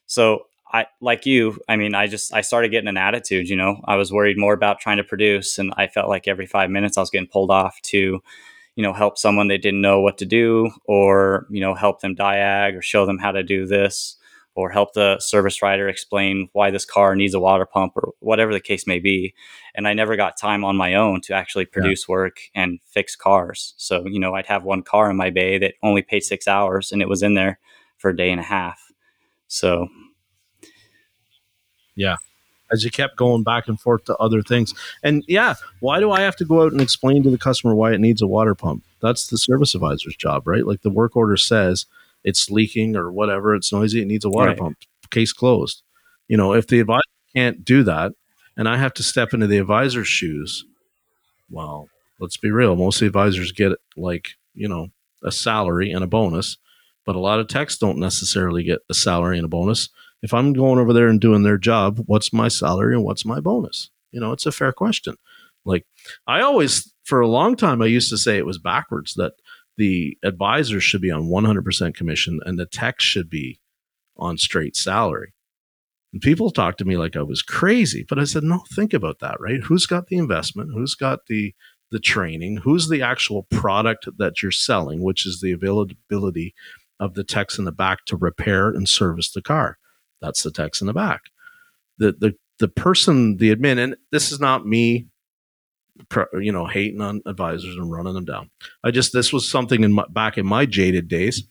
So 0.07 0.45
I 0.73 0.87
like 1.01 1.25
you, 1.27 1.59
I 1.69 1.77
mean, 1.77 1.95
I 1.95 2.07
just 2.07 2.35
I 2.35 2.43
started 2.43 2.71
getting 2.71 2.89
an 2.89 2.97
attitude, 2.97 3.49
you 3.49 3.57
know. 3.57 3.81
I 3.87 3.97
was 3.97 4.13
worried 4.13 4.39
more 4.39 4.53
about 4.53 4.81
trying 4.81 4.99
to 4.99 5.05
produce 5.05 5.59
and 5.59 5.73
I 5.77 5.87
felt 5.87 6.09
like 6.09 6.29
every 6.29 6.47
5 6.47 6.71
minutes 6.71 6.99
I 6.99 7.01
was 7.01 7.11
getting 7.11 7.29
pulled 7.29 7.51
off 7.51 7.81
to 7.85 8.21
you 8.77 8.83
know 8.83 8.93
help 8.93 9.19
someone 9.19 9.49
they 9.49 9.59
didn't 9.59 9.81
know 9.81 10.01
what 10.01 10.19
to 10.19 10.27
do 10.27 10.71
or 10.85 11.47
you 11.51 11.61
know 11.61 11.75
help 11.75 12.01
them 12.01 12.15
diag 12.15 12.77
or 12.77 12.83
show 12.83 13.07
them 13.07 13.19
how 13.19 13.33
to 13.33 13.43
do 13.43 13.67
this 13.67 14.19
or 14.59 14.71
help 14.71 14.93
the 14.93 15.17
service 15.21 15.63
writer 15.63 15.89
explain 15.89 16.49
why 16.53 16.69
this 16.69 16.85
car 16.85 17.15
needs 17.15 17.33
a 17.33 17.39
water 17.39 17.65
pump 17.65 17.93
or 17.95 18.13
whatever 18.19 18.53
the 18.53 18.59
case 18.59 18.89
may 18.89 18.99
be. 18.99 19.33
And 19.73 19.87
I 19.87 19.95
never 19.95 20.17
got 20.17 20.37
time 20.37 20.65
on 20.65 20.77
my 20.77 20.95
own 20.95 21.21
to 21.23 21.33
actually 21.33 21.65
produce 21.65 22.07
yeah. 22.09 22.13
work 22.13 22.41
and 22.57 22.81
fix 22.85 23.15
cars. 23.15 23.75
So, 23.77 24.05
you 24.05 24.19
know, 24.19 24.35
I'd 24.35 24.47
have 24.47 24.65
one 24.65 24.83
car 24.83 25.13
in 25.13 25.17
my 25.17 25.31
bay 25.31 25.59
that 25.59 25.75
only 25.85 26.03
paid 26.03 26.25
six 26.25 26.49
hours 26.49 26.91
and 26.91 27.01
it 27.01 27.09
was 27.09 27.23
in 27.23 27.35
there 27.35 27.61
for 27.99 28.11
a 28.11 28.17
day 28.17 28.33
and 28.33 28.41
a 28.41 28.43
half. 28.43 28.81
So, 29.47 29.87
yeah. 31.99 32.17
As 32.71 32.85
you 32.85 32.91
kept 32.91 33.17
going 33.17 33.43
back 33.43 33.67
and 33.67 33.81
forth 33.81 34.05
to 34.05 34.17
other 34.17 34.43
things. 34.43 34.75
And 35.03 35.25
yeah, 35.27 35.55
why 35.81 36.01
do 36.01 36.11
I 36.11 36.21
have 36.21 36.37
to 36.37 36.45
go 36.45 36.63
out 36.63 36.73
and 36.73 36.81
explain 36.81 37.23
to 37.23 37.31
the 37.31 37.39
customer 37.39 37.75
why 37.75 37.93
it 37.93 38.01
needs 38.01 38.21
a 38.21 38.27
water 38.27 38.55
pump? 38.55 38.85
That's 39.01 39.27
the 39.27 39.39
service 39.39 39.75
advisor's 39.75 40.17
job, 40.17 40.47
right? 40.47 40.67
Like 40.67 40.83
the 40.83 40.91
work 40.91 41.17
order 41.17 41.37
says, 41.37 41.87
it's 42.25 42.51
leaking 42.51 42.95
or 42.95 43.11
whatever, 43.11 43.55
it's 43.55 43.73
noisy, 43.73 44.03
it 44.03 44.07
needs 44.07 44.25
a 44.25 44.29
water 44.29 44.51
right. 44.51 44.59
pump. 44.59 44.79
Case 45.11 45.33
closed. 45.33 45.83
You 46.29 46.37
know, 46.37 46.53
if 46.53 46.67
the 46.67 46.81
advisor 46.81 47.01
can't 47.35 47.65
do 47.65 47.83
that 47.85 48.13
and 48.57 48.69
I 48.69 48.77
have 48.77 48.93
to 48.95 49.03
step 49.03 49.33
into 49.33 49.47
the 49.47 49.59
advisor's 49.59 50.09
shoes, 50.09 50.65
well, 51.51 51.89
let's 52.21 52.37
be 52.37 52.51
real. 52.51 52.77
Most 52.77 52.97
of 52.97 53.01
the 53.01 53.07
advisors 53.07 53.51
get 53.51 53.73
like, 53.97 54.37
you 54.55 54.69
know, 54.69 54.91
a 55.23 55.33
salary 55.33 55.91
and 55.91 56.05
a 56.05 56.07
bonus, 56.07 56.59
but 57.07 57.17
a 57.17 57.21
lot 57.21 57.41
of 57.41 57.49
techs 57.49 57.79
don't 57.79 57.99
necessarily 57.99 58.63
get 58.63 58.81
a 58.91 58.95
salary 58.95 59.39
and 59.39 59.47
a 59.47 59.49
bonus. 59.49 59.89
If 60.23 60.35
I'm 60.35 60.53
going 60.53 60.79
over 60.79 60.93
there 60.93 61.09
and 61.09 61.21
doing 61.21 61.43
their 61.43 61.59
job, 61.59 62.03
what's 62.07 62.33
my 62.33 62.49
salary 62.49 62.95
and 62.95 63.05
what's 63.05 63.25
my 63.25 63.41
bonus? 63.41 63.91
You 64.11 64.21
know, 64.21 64.33
it's 64.33 64.47
a 64.47 64.53
fair 64.53 64.73
question. 64.73 65.15
Like 65.65 65.87
I 66.27 66.41
always, 66.41 66.93
for 67.05 67.21
a 67.21 67.29
long 67.29 67.57
time, 67.57 67.83
I 67.83 67.87
used 67.87 68.11
to 68.11 68.19
say 68.19 68.37
it 68.37 68.47
was 68.47 68.59
backwards 68.59 69.15
that 69.15 69.35
the 69.77 70.17
advisors 70.25 70.83
should 70.83 71.01
be 71.01 71.11
on 71.11 71.29
100% 71.29 71.95
commission 71.95 72.41
and 72.45 72.59
the 72.59 72.67
tech 72.67 73.01
should 73.01 73.31
be 73.31 73.61
on 74.17 74.37
straight 74.39 74.77
salary. 74.77 75.33
And 76.13 76.23
people 76.23 76.51
talked 76.51 76.79
to 76.79 76.85
me 76.85 76.97
like 76.97 77.17
I 77.17 77.23
was 77.23 77.43
crazy, 77.43 78.05
but 78.09 78.19
I 78.19 78.25
said, 78.25 78.43
no, 78.43 78.63
think 78.75 78.95
about 78.95 79.21
that, 79.21 79.39
right? 79.41 79.63
Who's 79.63 79.87
got 79.87 80.07
the 80.07 80.17
investment? 80.17 80.71
Who's 80.75 80.95
got 80.95 81.27
the 81.27 81.55
the 81.91 81.99
training? 81.99 82.59
Who's 82.59 82.89
the 82.89 83.03
actual 83.03 83.45
product 83.45 84.09
that 84.19 84.43
you're 84.43 84.53
selling, 84.53 85.03
which 85.03 85.27
is 85.27 85.41
the 85.41 85.53
availability 85.53 86.55
of 87.01 87.15
the 87.15 87.25
techs 87.25 87.59
in 87.59 87.65
the 87.65 87.73
back 87.73 88.05
to 88.07 88.17
repair 88.17 88.69
and 88.69 88.89
service 88.89 89.31
the 89.31 89.43
car? 89.43 89.79
That's 90.21 90.43
the 90.43 90.51
techs 90.51 90.81
in 90.81 90.87
the 90.87 90.93
back. 90.93 91.23
The 91.99 92.13
the 92.13 92.35
the 92.59 92.69
person, 92.69 93.37
the 93.37 93.55
admin, 93.55 93.79
and 93.79 93.97
this 94.11 94.33
is 94.33 94.41
not 94.41 94.67
me 94.67 95.07
you 96.35 96.53
know 96.53 96.67
hating 96.67 97.01
on 97.01 97.23
advisors 97.27 97.75
and 97.75 97.91
running 97.91 98.15
them 98.15 98.25
down. 98.25 98.51
I 98.85 98.91
just 98.91 99.13
this 99.13 99.33
was 99.33 99.49
something 99.49 99.83
in 99.83 99.93
my, 99.93 100.05
back 100.11 100.39
in 100.39 100.47
my 100.47 100.67
jaded 100.67 101.09
days 101.09 101.43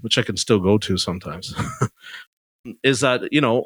which 0.00 0.18
i 0.18 0.22
can 0.22 0.36
still 0.36 0.58
go 0.58 0.78
to 0.78 0.96
sometimes 0.96 1.54
is 2.82 3.00
that 3.00 3.22
you 3.32 3.40
know 3.40 3.64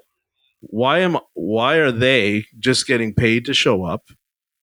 why 0.60 0.98
am 0.98 1.18
why 1.34 1.76
are 1.76 1.92
they 1.92 2.44
just 2.58 2.86
getting 2.86 3.14
paid 3.14 3.44
to 3.44 3.54
show 3.54 3.84
up 3.84 4.08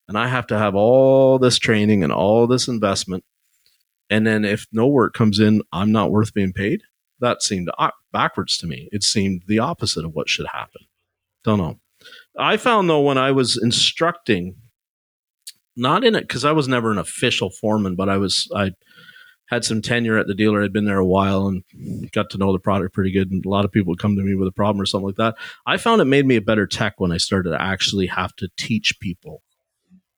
and 0.08 0.18
i 0.18 0.28
have 0.28 0.48
to 0.48 0.58
have 0.58 0.76
all 0.76 1.38
this 1.40 1.58
training 1.58 2.04
and 2.04 2.12
all 2.12 2.48
this 2.48 2.68
investment? 2.68 3.24
And 4.10 4.28
then 4.28 4.44
if 4.44 4.66
no 4.72 4.88
work 4.88 5.14
comes 5.14 5.40
in 5.40 5.62
i'm 5.72 5.92
not 5.92 6.12
worth 6.12 6.34
being 6.34 6.54
paid 6.54 6.82
that 7.22 7.42
seemed 7.42 7.70
backwards 8.12 8.58
to 8.58 8.68
me 8.68 8.90
it 8.92 9.04
seemed 9.04 9.44
the 9.48 9.60
opposite 9.60 10.04
of 10.04 10.14
what 10.14 10.28
should 10.28 10.48
happen 10.48 10.82
don't 11.44 11.58
know 11.58 11.80
I 12.38 12.58
found 12.58 12.90
though 12.90 13.02
when 13.02 13.18
I 13.18 13.32
was 13.32 13.58
instructing, 13.62 14.56
not 15.76 16.04
in 16.04 16.16
it 16.16 16.22
because 16.22 16.46
I 16.46 16.52
was 16.52 16.68
never 16.68 16.92
an 16.92 16.98
official 16.98 17.50
foreman, 17.50 17.96
but 17.96 18.10
I 18.10 18.18
was 18.18 18.50
I 18.56 18.72
had 19.48 19.66
some 19.66 19.82
tenure 19.82 20.18
at 20.18 20.28
the 20.28 20.34
dealer. 20.34 20.64
I'd 20.64 20.72
been 20.72 20.86
there 20.86 20.98
a 20.98 21.06
while 21.06 21.48
and 21.48 22.12
got 22.12 22.30
to 22.32 22.38
know 22.38 22.54
the 22.54 22.60
product 22.60 22.94
pretty 22.94 23.12
good. 23.12 23.32
And 23.32 23.46
a 23.46 23.50
lot 23.50 23.66
of 23.66 23.72
people 23.72 23.92
would 23.92 24.00
come 24.00 24.16
to 24.16 24.24
me 24.24 24.34
with 24.34 24.48
a 24.48 24.54
problem 24.54 24.82
or 24.82 24.86
something 24.86 25.08
like 25.08 25.18
that. 25.18 25.36
I 25.66 25.76
found 25.78 26.02
it 26.02 26.06
made 26.06 26.26
me 26.26 26.38
a 26.38 26.42
better 26.42 26.66
tech 26.66 27.00
when 27.00 27.12
I 27.12 27.18
started 27.18 27.50
to 27.50 27.62
actually 27.62 28.08
have 28.08 28.34
to 28.38 28.50
teach 28.56 28.98
people, 29.02 29.44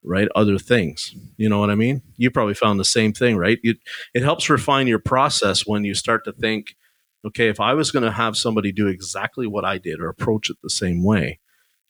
right? 0.04 0.28
Other 0.36 0.60
things. 0.60 1.16
You 1.38 1.49
know 1.49 1.60
what 1.60 1.72
I 1.72 1.76
mean? 1.76 2.04
You 2.16 2.30
probably 2.30 2.54
found 2.54 2.80
the 2.80 2.86
same 2.86 3.12
thing, 3.12 3.36
right? 3.36 3.58
It, 3.64 3.78
it 4.14 4.22
helps 4.22 4.51
refine 4.51 4.86
your 4.86 4.99
process 4.99 5.66
when 5.66 5.84
you 5.84 5.95
start 5.95 6.26
to 6.26 6.32
think, 6.32 6.76
okay, 7.26 7.47
if 7.47 7.59
I 7.59 7.74
was 7.74 7.91
going 7.91 8.03
to 8.03 8.11
have 8.11 8.38
somebody 8.38 8.71
do 8.71 8.88
exactly 8.88 9.47
what 9.47 9.65
I 9.65 9.78
did 9.78 9.99
or 9.99 10.09
approach 10.09 10.49
it 10.49 10.57
the 10.61 10.69
same 10.69 11.03
way, 11.03 11.39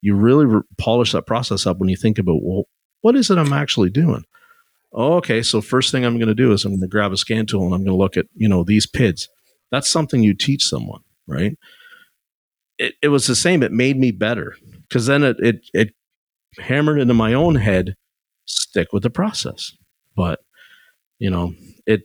you 0.02 0.16
really 0.16 0.46
re- 0.46 0.62
polish 0.78 1.14
that 1.14 1.26
process 1.26 1.66
up 1.66 1.80
when 1.80 1.90
you 1.90 1.96
think 1.96 2.20
about, 2.20 2.42
well, 2.42 2.64
what 3.02 3.16
is 3.16 3.32
it 3.32 3.38
I'm 3.38 3.54
actually 3.54 3.90
doing? 3.90 4.26
Okay. 4.94 5.42
So 5.42 5.62
first 5.62 5.92
thing 5.92 6.06
I'm 6.06 6.18
going 6.18 6.28
to 6.28 6.36
do 6.36 6.52
is 6.52 6.66
I'm 6.66 6.72
going 6.72 6.82
to 6.82 6.88
grab 6.88 7.12
a 7.12 7.18
scan 7.18 7.46
tool 7.46 7.66
and 7.66 7.74
I'm 7.74 7.84
going 7.84 7.96
to 7.96 8.02
look 8.02 8.18
at, 8.18 8.28
you 8.36 8.48
know, 8.48 8.64
these 8.64 8.86
PIDs. 8.86 9.28
That's 9.72 9.90
something 9.90 10.22
you 10.22 10.36
teach 10.36 10.64
someone, 10.64 11.02
right? 11.28 11.58
It, 12.78 12.94
it 13.02 13.08
was 13.08 13.26
the 13.26 13.36
same. 13.36 13.64
It 13.64 13.72
made 13.72 13.98
me 13.98 14.12
better 14.12 14.56
because 14.88 15.08
then 15.08 15.24
it, 15.24 15.38
it, 15.40 15.66
it 15.74 15.94
hammered 16.60 17.00
into 17.00 17.14
my 17.14 17.34
own 17.34 17.56
head, 17.56 17.96
stick 18.46 18.94
with 18.94 19.04
the 19.04 19.10
process. 19.10 19.72
But, 20.16 20.42
you 21.18 21.30
know, 21.30 21.56
it, 21.86 22.02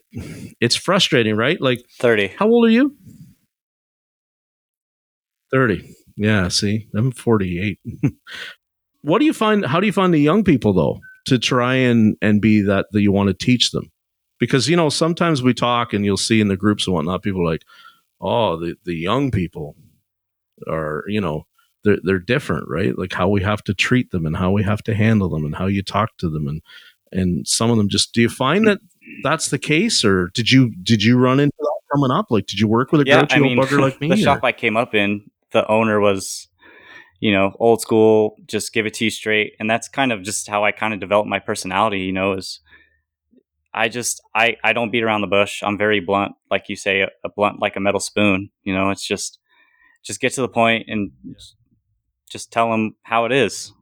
it's 0.59 0.75
frustrating, 0.75 1.35
right? 1.35 1.59
Like 1.59 1.83
30. 1.99 2.33
How 2.37 2.47
old 2.47 2.65
are 2.65 2.71
you? 2.71 2.95
30. 5.51 5.95
Yeah, 6.15 6.49
see, 6.49 6.87
I'm 6.95 7.11
48. 7.11 7.79
what 9.01 9.19
do 9.19 9.25
you 9.25 9.33
find? 9.33 9.65
How 9.65 9.79
do 9.79 9.87
you 9.87 9.93
find 9.93 10.13
the 10.13 10.19
young 10.19 10.43
people 10.43 10.73
though 10.73 10.99
to 11.27 11.39
try 11.39 11.75
and 11.75 12.17
and 12.21 12.41
be 12.41 12.61
that 12.61 12.87
that 12.91 13.01
you 13.01 13.11
want 13.11 13.29
to 13.29 13.33
teach 13.33 13.71
them? 13.71 13.89
Because 14.39 14.67
you 14.67 14.75
know 14.75 14.89
sometimes 14.89 15.41
we 15.41 15.53
talk 15.53 15.93
and 15.93 16.03
you'll 16.03 16.17
see 16.17 16.41
in 16.41 16.49
the 16.49 16.57
groups 16.57 16.87
and 16.87 16.93
whatnot, 16.93 17.23
people 17.23 17.45
like, 17.45 17.63
oh, 18.19 18.57
the 18.57 18.75
the 18.83 18.95
young 18.95 19.31
people 19.31 19.75
are 20.67 21.05
you 21.07 21.21
know 21.21 21.45
they're 21.83 21.99
they're 22.03 22.19
different, 22.19 22.67
right? 22.67 22.97
Like 22.97 23.13
how 23.13 23.29
we 23.29 23.41
have 23.41 23.63
to 23.63 23.73
treat 23.73 24.11
them 24.11 24.25
and 24.25 24.35
how 24.35 24.51
we 24.51 24.63
have 24.63 24.83
to 24.83 24.93
handle 24.93 25.29
them 25.29 25.45
and 25.45 25.55
how 25.55 25.67
you 25.67 25.81
talk 25.81 26.17
to 26.17 26.29
them 26.29 26.47
and 26.47 26.61
and 27.11 27.47
some 27.47 27.71
of 27.71 27.77
them 27.77 27.89
just. 27.89 28.13
Do 28.13 28.21
you 28.21 28.29
find 28.29 28.67
that 28.67 28.79
that's 29.23 29.49
the 29.49 29.59
case, 29.59 30.03
or 30.03 30.29
did 30.33 30.51
you 30.51 30.73
did 30.83 31.03
you 31.03 31.17
run 31.17 31.39
into 31.39 31.55
that 31.57 31.79
coming 31.93 32.11
up? 32.11 32.27
Like, 32.29 32.47
did 32.47 32.59
you 32.59 32.67
work 32.67 32.91
with 32.91 33.01
a 33.01 33.05
yeah, 33.05 33.25
I 33.29 33.39
mean, 33.39 33.57
bugger 33.57 33.79
like 33.79 33.99
me? 34.01 34.09
The 34.09 34.15
or? 34.15 34.17
shop 34.17 34.43
I 34.43 34.51
came 34.51 34.77
up 34.77 34.93
in, 34.95 35.29
the 35.51 35.69
owner 35.69 35.99
was 35.99 36.47
you 37.19 37.31
know 37.31 37.55
old 37.59 37.81
school 37.81 38.35
just 38.45 38.73
give 38.73 38.85
it 38.85 38.93
to 38.95 39.05
you 39.05 39.11
straight 39.11 39.53
and 39.59 39.69
that's 39.69 39.87
kind 39.87 40.11
of 40.11 40.23
just 40.23 40.47
how 40.47 40.63
i 40.63 40.71
kind 40.71 40.93
of 40.93 40.99
developed 40.99 41.29
my 41.29 41.39
personality 41.39 41.99
you 41.99 42.11
know 42.11 42.33
is 42.33 42.61
i 43.73 43.87
just 43.89 44.21
i 44.35 44.55
i 44.63 44.73
don't 44.73 44.91
beat 44.91 45.03
around 45.03 45.21
the 45.21 45.27
bush 45.27 45.61
i'm 45.63 45.77
very 45.77 45.99
blunt 45.99 46.33
like 46.49 46.69
you 46.69 46.75
say 46.75 47.01
a, 47.01 47.09
a 47.23 47.29
blunt 47.29 47.61
like 47.61 47.75
a 47.75 47.79
metal 47.79 47.99
spoon 47.99 48.49
you 48.63 48.73
know 48.73 48.89
it's 48.89 49.05
just 49.05 49.39
just 50.03 50.21
get 50.21 50.33
to 50.33 50.41
the 50.41 50.47
point 50.47 50.85
and 50.87 51.11
just 52.29 52.51
tell 52.51 52.71
them 52.71 52.95
how 53.03 53.25
it 53.25 53.31
is 53.31 53.73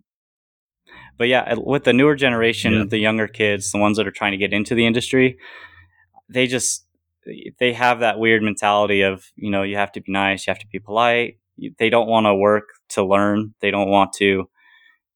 but 1.18 1.28
yeah 1.28 1.54
with 1.58 1.84
the 1.84 1.94
newer 1.94 2.16
generation 2.16 2.74
yeah. 2.74 2.84
the 2.84 2.98
younger 2.98 3.28
kids 3.28 3.72
the 3.72 3.78
ones 3.78 3.98
that 3.98 4.08
are 4.08 4.12
trying 4.12 4.32
to 4.32 4.38
get 4.38 4.54
into 4.54 4.76
the 4.76 4.86
industry 4.86 5.38
they 6.30 6.48
just 6.48 6.86
they 7.60 7.74
have 7.74 8.00
that 8.00 8.20
weird 8.20 8.42
mentality 8.42 9.02
of 9.02 9.32
you 9.36 9.50
know 9.50 9.64
you 9.64 9.76
have 9.76 9.92
to 9.92 10.02
be 10.02 10.12
nice 10.12 10.48
you 10.48 10.52
have 10.52 10.60
to 10.60 10.68
be 10.68 10.80
polite 10.80 11.38
they 11.80 11.90
don't 11.90 12.08
want 12.08 12.26
to 12.26 12.36
work 12.36 12.70
to 12.90 13.04
learn. 13.04 13.54
They 13.62 13.72
don't 13.72 13.90
want 13.90 14.14
to 14.14 14.50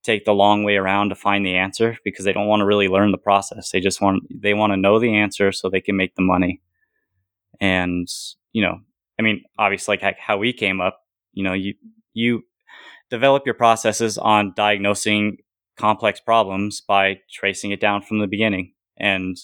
take 0.04 0.26
the 0.26 0.34
long 0.34 0.64
way 0.64 0.78
around 0.78 1.10
to 1.10 1.16
find 1.16 1.46
the 1.46 1.56
answer 1.56 1.98
because 2.04 2.26
they 2.26 2.34
don't 2.34 2.48
want 2.48 2.62
to 2.62 2.66
really 2.66 2.88
learn 2.88 3.12
the 3.12 3.18
process. 3.18 3.72
They 3.72 3.80
just 3.80 4.02
want 4.02 4.24
they 4.34 4.54
want 4.54 4.74
to 4.74 4.78
know 4.78 5.00
the 5.00 5.16
answer 5.16 5.52
so 5.52 5.70
they 5.70 5.82
can 5.82 5.96
make 5.96 6.16
the 6.16 6.24
money. 6.24 6.62
And 7.60 8.08
you 8.52 8.64
know, 8.64 8.80
I 9.20 9.22
mean, 9.22 9.44
obviously, 9.58 10.00
like 10.02 10.18
how 10.18 10.38
we 10.38 10.54
came 10.54 10.82
up, 10.82 11.02
you 11.34 11.44
know, 11.44 11.54
you 11.54 11.76
you 12.14 12.44
develop 13.10 13.46
your 13.46 13.56
processes 13.56 14.18
on 14.18 14.54
diagnosing 14.56 15.38
complex 15.82 16.20
problems 16.20 16.82
by 16.82 17.20
tracing 17.32 17.72
it 17.72 17.80
down 17.80 18.02
from 18.02 18.20
the 18.20 18.28
beginning. 18.28 18.74
And 18.98 19.36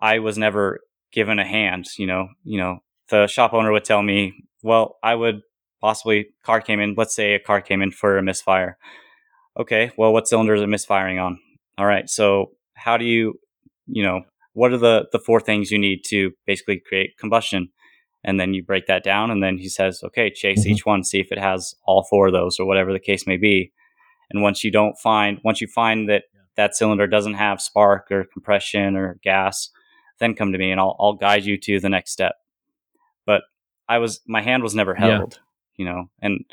I 0.00 0.18
was 0.18 0.36
never 0.36 0.80
given 1.12 1.38
a 1.38 1.46
hand. 1.46 1.86
You 1.96 2.06
know, 2.06 2.28
you 2.44 2.58
know, 2.58 2.80
the 3.08 3.26
shop 3.26 3.54
owner 3.54 3.72
would 3.72 3.84
tell 3.84 4.02
me, 4.02 4.34
"Well, 4.62 4.98
I 5.02 5.14
would 5.14 5.42
possibly 5.84 6.28
car 6.42 6.62
came 6.62 6.80
in. 6.80 6.94
Let's 6.96 7.14
say 7.14 7.34
a 7.34 7.38
car 7.38 7.60
came 7.60 7.82
in 7.82 7.90
for 7.90 8.16
a 8.16 8.22
misfire. 8.22 8.78
Okay, 9.60 9.90
well, 9.98 10.14
what 10.14 10.26
cylinders 10.26 10.62
are 10.62 10.66
misfiring 10.66 11.18
on? 11.18 11.38
All 11.76 11.84
right, 11.84 12.08
so 12.08 12.52
how 12.74 12.96
do 12.96 13.04
you, 13.04 13.34
you 13.86 14.02
know, 14.02 14.22
what 14.54 14.72
are 14.72 14.78
the 14.78 15.06
the 15.12 15.18
four 15.18 15.40
things 15.40 15.70
you 15.70 15.78
need 15.78 16.00
to 16.06 16.32
basically 16.46 16.80
create 16.88 17.18
combustion? 17.18 17.68
And 18.26 18.40
then 18.40 18.54
you 18.54 18.64
break 18.64 18.86
that 18.86 19.04
down, 19.04 19.30
and 19.30 19.42
then 19.42 19.58
he 19.58 19.68
says, 19.68 20.00
okay, 20.02 20.30
chase 20.30 20.62
mm-hmm. 20.62 20.70
each 20.72 20.86
one, 20.86 21.04
see 21.04 21.20
if 21.20 21.30
it 21.30 21.38
has 21.38 21.74
all 21.84 22.06
four 22.08 22.28
of 22.28 22.32
those 22.32 22.58
or 22.58 22.66
whatever 22.66 22.90
the 22.90 22.98
case 23.10 23.26
may 23.26 23.36
be. 23.36 23.70
And 24.34 24.42
once 24.42 24.64
you 24.64 24.70
don't 24.70 24.98
find, 24.98 25.40
once 25.44 25.60
you 25.60 25.68
find 25.68 26.08
that 26.08 26.24
that 26.56 26.76
cylinder 26.76 27.06
doesn't 27.06 27.34
have 27.34 27.60
spark 27.60 28.08
or 28.10 28.26
compression 28.32 28.96
or 28.96 29.18
gas, 29.22 29.70
then 30.20 30.34
come 30.34 30.52
to 30.52 30.58
me 30.58 30.70
and 30.70 30.80
I'll 30.80 30.96
I'll 31.00 31.14
guide 31.14 31.44
you 31.44 31.56
to 31.58 31.80
the 31.80 31.88
next 31.88 32.10
step. 32.10 32.34
But 33.24 33.42
I 33.88 33.98
was 33.98 34.20
my 34.26 34.42
hand 34.42 34.62
was 34.62 34.74
never 34.74 34.94
held 34.94 35.38
you 35.76 35.84
know 35.84 36.10
and 36.20 36.44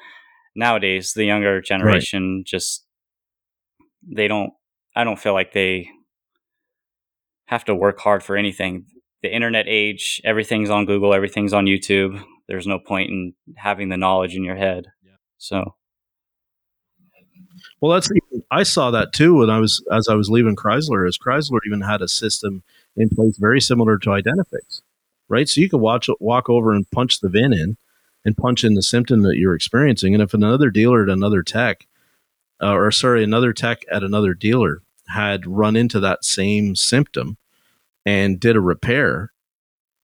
nowadays 0.55 1.13
the 1.13 1.25
younger 1.25 1.61
generation 1.61 2.37
right. 2.37 2.45
just 2.45 2.85
they 4.03 4.27
don't 4.27 4.51
i 4.95 5.03
don't 5.03 5.19
feel 5.19 5.33
like 5.33 5.53
they 5.53 5.89
have 7.45 7.65
to 7.65 7.75
work 7.75 7.99
hard 7.99 8.23
for 8.23 8.35
anything 8.35 8.85
the 9.21 9.33
internet 9.33 9.65
age 9.67 10.21
everything's 10.25 10.69
on 10.69 10.85
google 10.85 11.13
everything's 11.13 11.53
on 11.53 11.65
youtube 11.65 12.21
there's 12.47 12.67
no 12.67 12.79
point 12.79 13.09
in 13.09 13.33
having 13.57 13.89
the 13.89 13.97
knowledge 13.97 14.35
in 14.35 14.43
your 14.43 14.55
head 14.55 14.85
yeah. 15.03 15.13
so 15.37 15.75
well 17.81 17.91
that's 17.91 18.09
i 18.51 18.63
saw 18.63 18.91
that 18.91 19.11
too 19.11 19.35
when 19.35 19.49
i 19.49 19.59
was 19.59 19.83
as 19.91 20.07
i 20.07 20.13
was 20.13 20.29
leaving 20.29 20.55
chrysler 20.55 21.07
as 21.07 21.17
chrysler 21.17 21.59
even 21.65 21.81
had 21.81 22.01
a 22.01 22.07
system 22.07 22.63
in 22.95 23.09
place 23.09 23.37
very 23.37 23.59
similar 23.59 23.97
to 23.97 24.09
identifix 24.09 24.81
right 25.27 25.49
so 25.49 25.59
you 25.59 25.69
could 25.69 25.81
watch 25.81 26.09
walk 26.19 26.49
over 26.49 26.73
and 26.73 26.89
punch 26.91 27.19
the 27.19 27.29
vin 27.29 27.53
in 27.53 27.77
and 28.23 28.37
punch 28.37 28.63
in 28.63 28.75
the 28.75 28.83
symptom 28.83 29.21
that 29.23 29.37
you're 29.37 29.55
experiencing. 29.55 30.13
And 30.13 30.21
if 30.21 30.33
another 30.33 30.69
dealer 30.69 31.03
at 31.03 31.09
another 31.09 31.43
tech, 31.43 31.87
uh, 32.61 32.73
or 32.73 32.91
sorry, 32.91 33.23
another 33.23 33.53
tech 33.53 33.83
at 33.91 34.03
another 34.03 34.33
dealer 34.33 34.81
had 35.07 35.47
run 35.47 35.75
into 35.75 35.99
that 35.99 36.23
same 36.23 36.75
symptom 36.75 37.37
and 38.05 38.39
did 38.39 38.55
a 38.55 38.61
repair, 38.61 39.31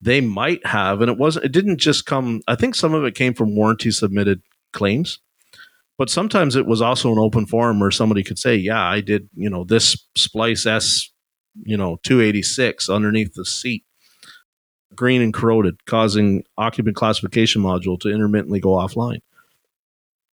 they 0.02 0.22
might 0.22 0.66
have, 0.66 1.02
and 1.02 1.10
it 1.10 1.18
wasn't, 1.18 1.46
it 1.46 1.52
didn't 1.52 1.78
just 1.78 2.06
come, 2.06 2.42
I 2.48 2.56
think 2.56 2.76
some 2.76 2.94
of 2.94 3.04
it 3.04 3.16
came 3.16 3.34
from 3.34 3.56
warranty 3.56 3.92
submitted 3.92 4.42
claims, 4.74 5.20
but 5.98 6.10
sometimes 6.10 6.56
it 6.56 6.66
was 6.66 6.82
also 6.82 7.12
an 7.12 7.20
open 7.20 7.46
forum 7.46 7.80
where 7.80 7.92
somebody 7.92 8.24
could 8.24 8.40
say, 8.40 8.56
yeah, 8.56 8.84
I 8.84 9.02
did, 9.02 9.30
you 9.36 9.50
know, 9.50 9.64
this 9.64 10.08
splice 10.16 10.66
S, 10.66 11.10
you 11.64 11.78
know, 11.78 11.98
286 12.04 12.90
underneath 12.90 13.34
the 13.34 13.46
seat 13.46 13.84
green 14.96 15.22
and 15.22 15.34
corroded, 15.34 15.86
causing 15.86 16.44
occupant 16.58 16.96
classification 16.96 17.62
module 17.62 18.00
to 18.02 18.10
intermittently 18.10 18.60
go 18.60 18.72
offline. 18.72 19.22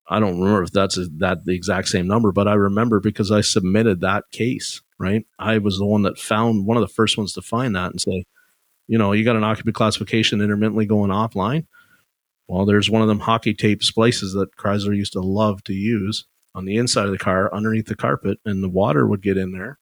I 0.09 0.21
don't 0.21 0.39
remember 0.41 0.65
if 0.65 0.73
that's 0.73 0.99
a, 0.99 1.07
that 1.19 1.45
the 1.45 1.55
exact 1.55 1.89
same 1.89 2.07
number, 2.07 2.33
but 2.33 2.49
I 2.49 2.55
remember 2.55 3.01
because 3.01 3.31
I 3.31 3.41
submitted 3.41 4.01
that 4.01 4.25
case. 4.33 4.81
Right, 4.97 5.27
I 5.41 5.59
was 5.59 5.77
the 5.79 5.85
one 5.85 6.03
that 6.03 6.19
found 6.19 6.67
one 6.67 6.77
of 6.77 6.81
the 6.81 6.95
first 6.95 7.19
ones 7.19 7.33
to 7.33 7.43
find 7.43 7.75
that 7.75 7.91
and 7.91 8.01
say, 8.01 8.25
you 8.87 8.97
know, 8.97 9.11
you 9.11 9.25
got 9.25 9.35
an 9.35 9.43
occupant 9.43 9.75
classification 9.75 10.41
intermittently 10.41 10.87
going 10.87 11.11
offline. 11.11 11.67
Well, 12.49 12.67
there's 12.67 12.91
one 12.91 13.03
of 13.03 13.09
them 13.09 13.21
hockey 13.21 13.55
tape 13.55 13.83
splices 13.83 14.35
that 14.35 14.57
Chrysler 14.57 14.97
used 14.97 15.15
to 15.15 15.21
love 15.21 15.65
to 15.65 15.73
use 15.73 16.27
on 16.55 16.67
the 16.67 16.77
inside 16.77 17.07
of 17.07 17.11
the 17.11 17.19
car 17.19 17.53
underneath 17.55 17.87
the 17.87 17.97
carpet, 17.97 18.39
and 18.45 18.63
the 18.63 18.69
water 18.69 19.07
would 19.07 19.23
get 19.23 19.37
in 19.37 19.53
there. 19.53 19.79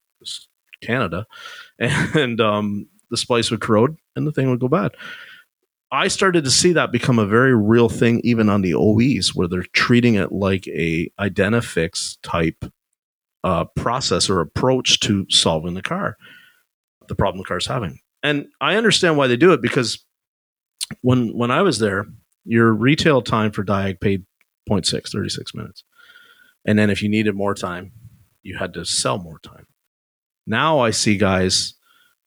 Canada, 0.83 1.27
and 1.79 2.41
um, 2.41 2.89
the 3.11 3.17
splice 3.17 3.51
would 3.51 3.61
corrode, 3.61 3.97
and 4.17 4.27
the 4.27 4.33
thing 4.33 4.51
would 4.51 4.61
go 4.61 4.69
bad. 4.69 4.93
I 5.91 6.09
started 6.09 6.45
to 6.45 6.51
see 6.51 6.73
that 6.73 6.91
become 6.91 7.19
a 7.19 7.27
very 7.27 7.55
real 7.55 7.89
thing, 7.89 8.21
even 8.25 8.49
on 8.49 8.63
the 8.63 8.75
OEs, 8.75 9.35
where 9.35 9.47
they're 9.47 9.63
treating 9.75 10.15
it 10.15 10.33
like 10.33 10.67
a 10.69 11.11
Identifix 11.21 12.17
type 12.23 12.65
uh, 13.45 13.67
process 13.77 14.31
or 14.31 14.41
approach 14.41 15.01
to 15.01 15.27
solving 15.29 15.75
the 15.75 15.83
car, 15.83 16.17
the 17.09 17.15
problem 17.15 17.43
the 17.43 17.47
car's 17.47 17.67
having. 17.67 18.01
And 18.23 18.47
I 18.61 18.77
understand 18.77 19.17
why 19.17 19.27
they 19.27 19.37
do 19.37 19.53
it 19.53 19.61
because 19.61 20.05
when 21.03 21.37
when 21.37 21.51
I 21.51 21.63
was 21.63 21.79
there, 21.79 22.07
your 22.45 22.73
retail 22.73 23.23
time 23.23 23.53
for 23.53 23.65
Diag 23.65 24.01
paid 24.01 24.25
0.6, 24.69 25.11
36 25.11 25.55
minutes. 25.55 25.85
And 26.65 26.79
then 26.79 26.91
if 26.91 27.03
you 27.03 27.09
needed 27.09 27.35
more 27.35 27.55
time, 27.55 27.93
you 28.43 28.57
had 28.57 28.75
to 28.75 28.85
sell 28.85 29.19
more 29.19 29.39
time. 29.41 29.67
Now 30.47 30.81
I 30.81 30.91
see 30.91 31.17
guys 31.17 31.75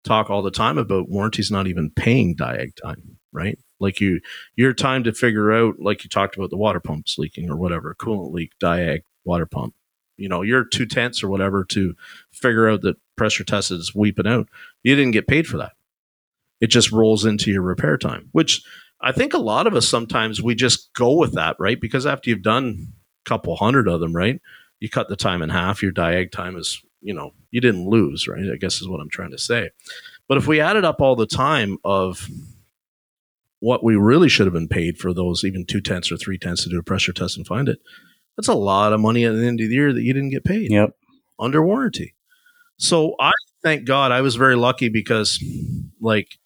talk 0.04 0.30
all 0.30 0.42
the 0.42 0.52
time 0.52 0.78
about 0.78 1.10
warranties 1.10 1.52
not 1.52 1.68
even 1.68 1.90
paying 1.90 2.36
Diag 2.36 2.76
time 2.82 3.18
right? 3.36 3.60
Like 3.80 4.00
you, 4.00 4.22
your 4.56 4.74
time 4.74 5.04
to 5.04 5.12
figure 5.12 5.52
out, 5.52 5.76
like 5.80 6.04
you 6.04 6.10
talked 6.10 6.38
about 6.38 6.50
the 6.50 6.58
water 6.58 6.80
pumps 6.80 7.18
leaking 7.18 7.52
or 7.52 7.58
whatever, 7.58 7.94
coolant 8.00 8.32
leak, 8.32 8.54
diag, 8.64 9.02
water 9.26 9.46
pump. 9.46 9.76
You 10.18 10.30
know, 10.30 10.42
your 10.42 10.64
two 10.64 10.86
tenths 10.86 11.22
or 11.22 11.28
whatever 11.28 11.66
to 11.66 11.94
figure 12.32 12.70
out 12.70 12.82
that 12.82 12.96
pressure 13.18 13.44
test 13.44 13.70
is 13.70 13.94
weeping 13.94 14.26
out. 14.26 14.48
You 14.82 14.96
didn't 14.96 15.12
get 15.12 15.28
paid 15.28 15.46
for 15.46 15.58
that. 15.58 15.74
It 16.62 16.68
just 16.68 16.94
rolls 16.94 17.26
into 17.26 17.52
your 17.52 17.62
repair 17.62 17.98
time, 17.98 18.30
which 18.32 18.64
I 19.06 19.12
think 19.12 19.34
a 19.34 19.40
lot 19.40 19.68
of 19.68 19.76
us 19.76 19.88
sometimes 19.88 20.42
we 20.42 20.56
just 20.56 20.94
go 20.94 21.16
with 21.16 21.34
that, 21.34 21.56
right? 21.60 21.80
Because 21.80 22.06
after 22.06 22.30
you've 22.30 22.42
done 22.42 22.92
a 23.26 23.30
couple 23.30 23.56
hundred 23.56 23.88
of 23.88 24.00
them, 24.00 24.16
right? 24.16 24.42
You 24.80 24.90
cut 24.90 25.08
the 25.10 25.16
time 25.16 25.42
in 25.42 25.50
half. 25.50 25.82
Your 25.84 25.94
diag 25.94 26.32
time 26.32 26.58
is, 26.58 26.82
you 27.02 27.14
know, 27.14 27.32
you 27.52 27.62
didn't 27.62 27.88
lose, 27.88 28.28
right? 28.28 28.52
I 28.52 28.58
guess 28.58 28.82
is 28.82 28.90
what 28.90 29.00
I'm 29.00 29.10
trying 29.10 29.32
to 29.32 29.38
say. 29.38 29.70
But 30.28 30.40
if 30.40 30.48
we 30.48 30.60
added 30.60 30.84
up 30.84 31.02
all 31.02 31.16
the 31.16 31.28
time 31.28 31.78
of 31.84 32.28
what 33.60 33.84
we 33.84 33.96
really 33.96 34.30
should 34.30 34.46
have 34.46 34.54
been 34.54 34.68
paid 34.68 34.98
for 34.98 35.14
those 35.14 35.44
even 35.44 35.66
two 35.66 35.82
tenths 35.82 36.12
or 36.12 36.18
three 36.18 36.38
tenths 36.38 36.64
to 36.64 36.70
do 36.70 36.80
a 36.80 36.84
pressure 36.84 37.14
test 37.14 37.38
and 37.38 37.48
find 37.48 37.70
it. 37.70 37.80
That's 38.38 38.48
a 38.48 38.54
lot 38.54 38.94
of 38.94 39.00
money 39.00 39.24
at 39.24 39.34
the 39.34 39.46
end 39.46 39.62
of 39.62 39.70
the 39.70 39.74
year 39.74 39.94
that 39.94 40.04
you 40.04 40.14
didn't 40.14 40.30
get 40.30 40.44
paid. 40.44 40.72
Yep. 40.72 40.92
Under 41.40 41.64
warranty. 41.64 42.14
So 42.78 43.16
I 43.20 43.32
thank 43.64 43.86
God 43.86 44.12
I 44.12 44.22
was 44.22 44.36
very 44.36 44.56
lucky 44.56 44.90
because 44.90 45.44
like 46.02 46.38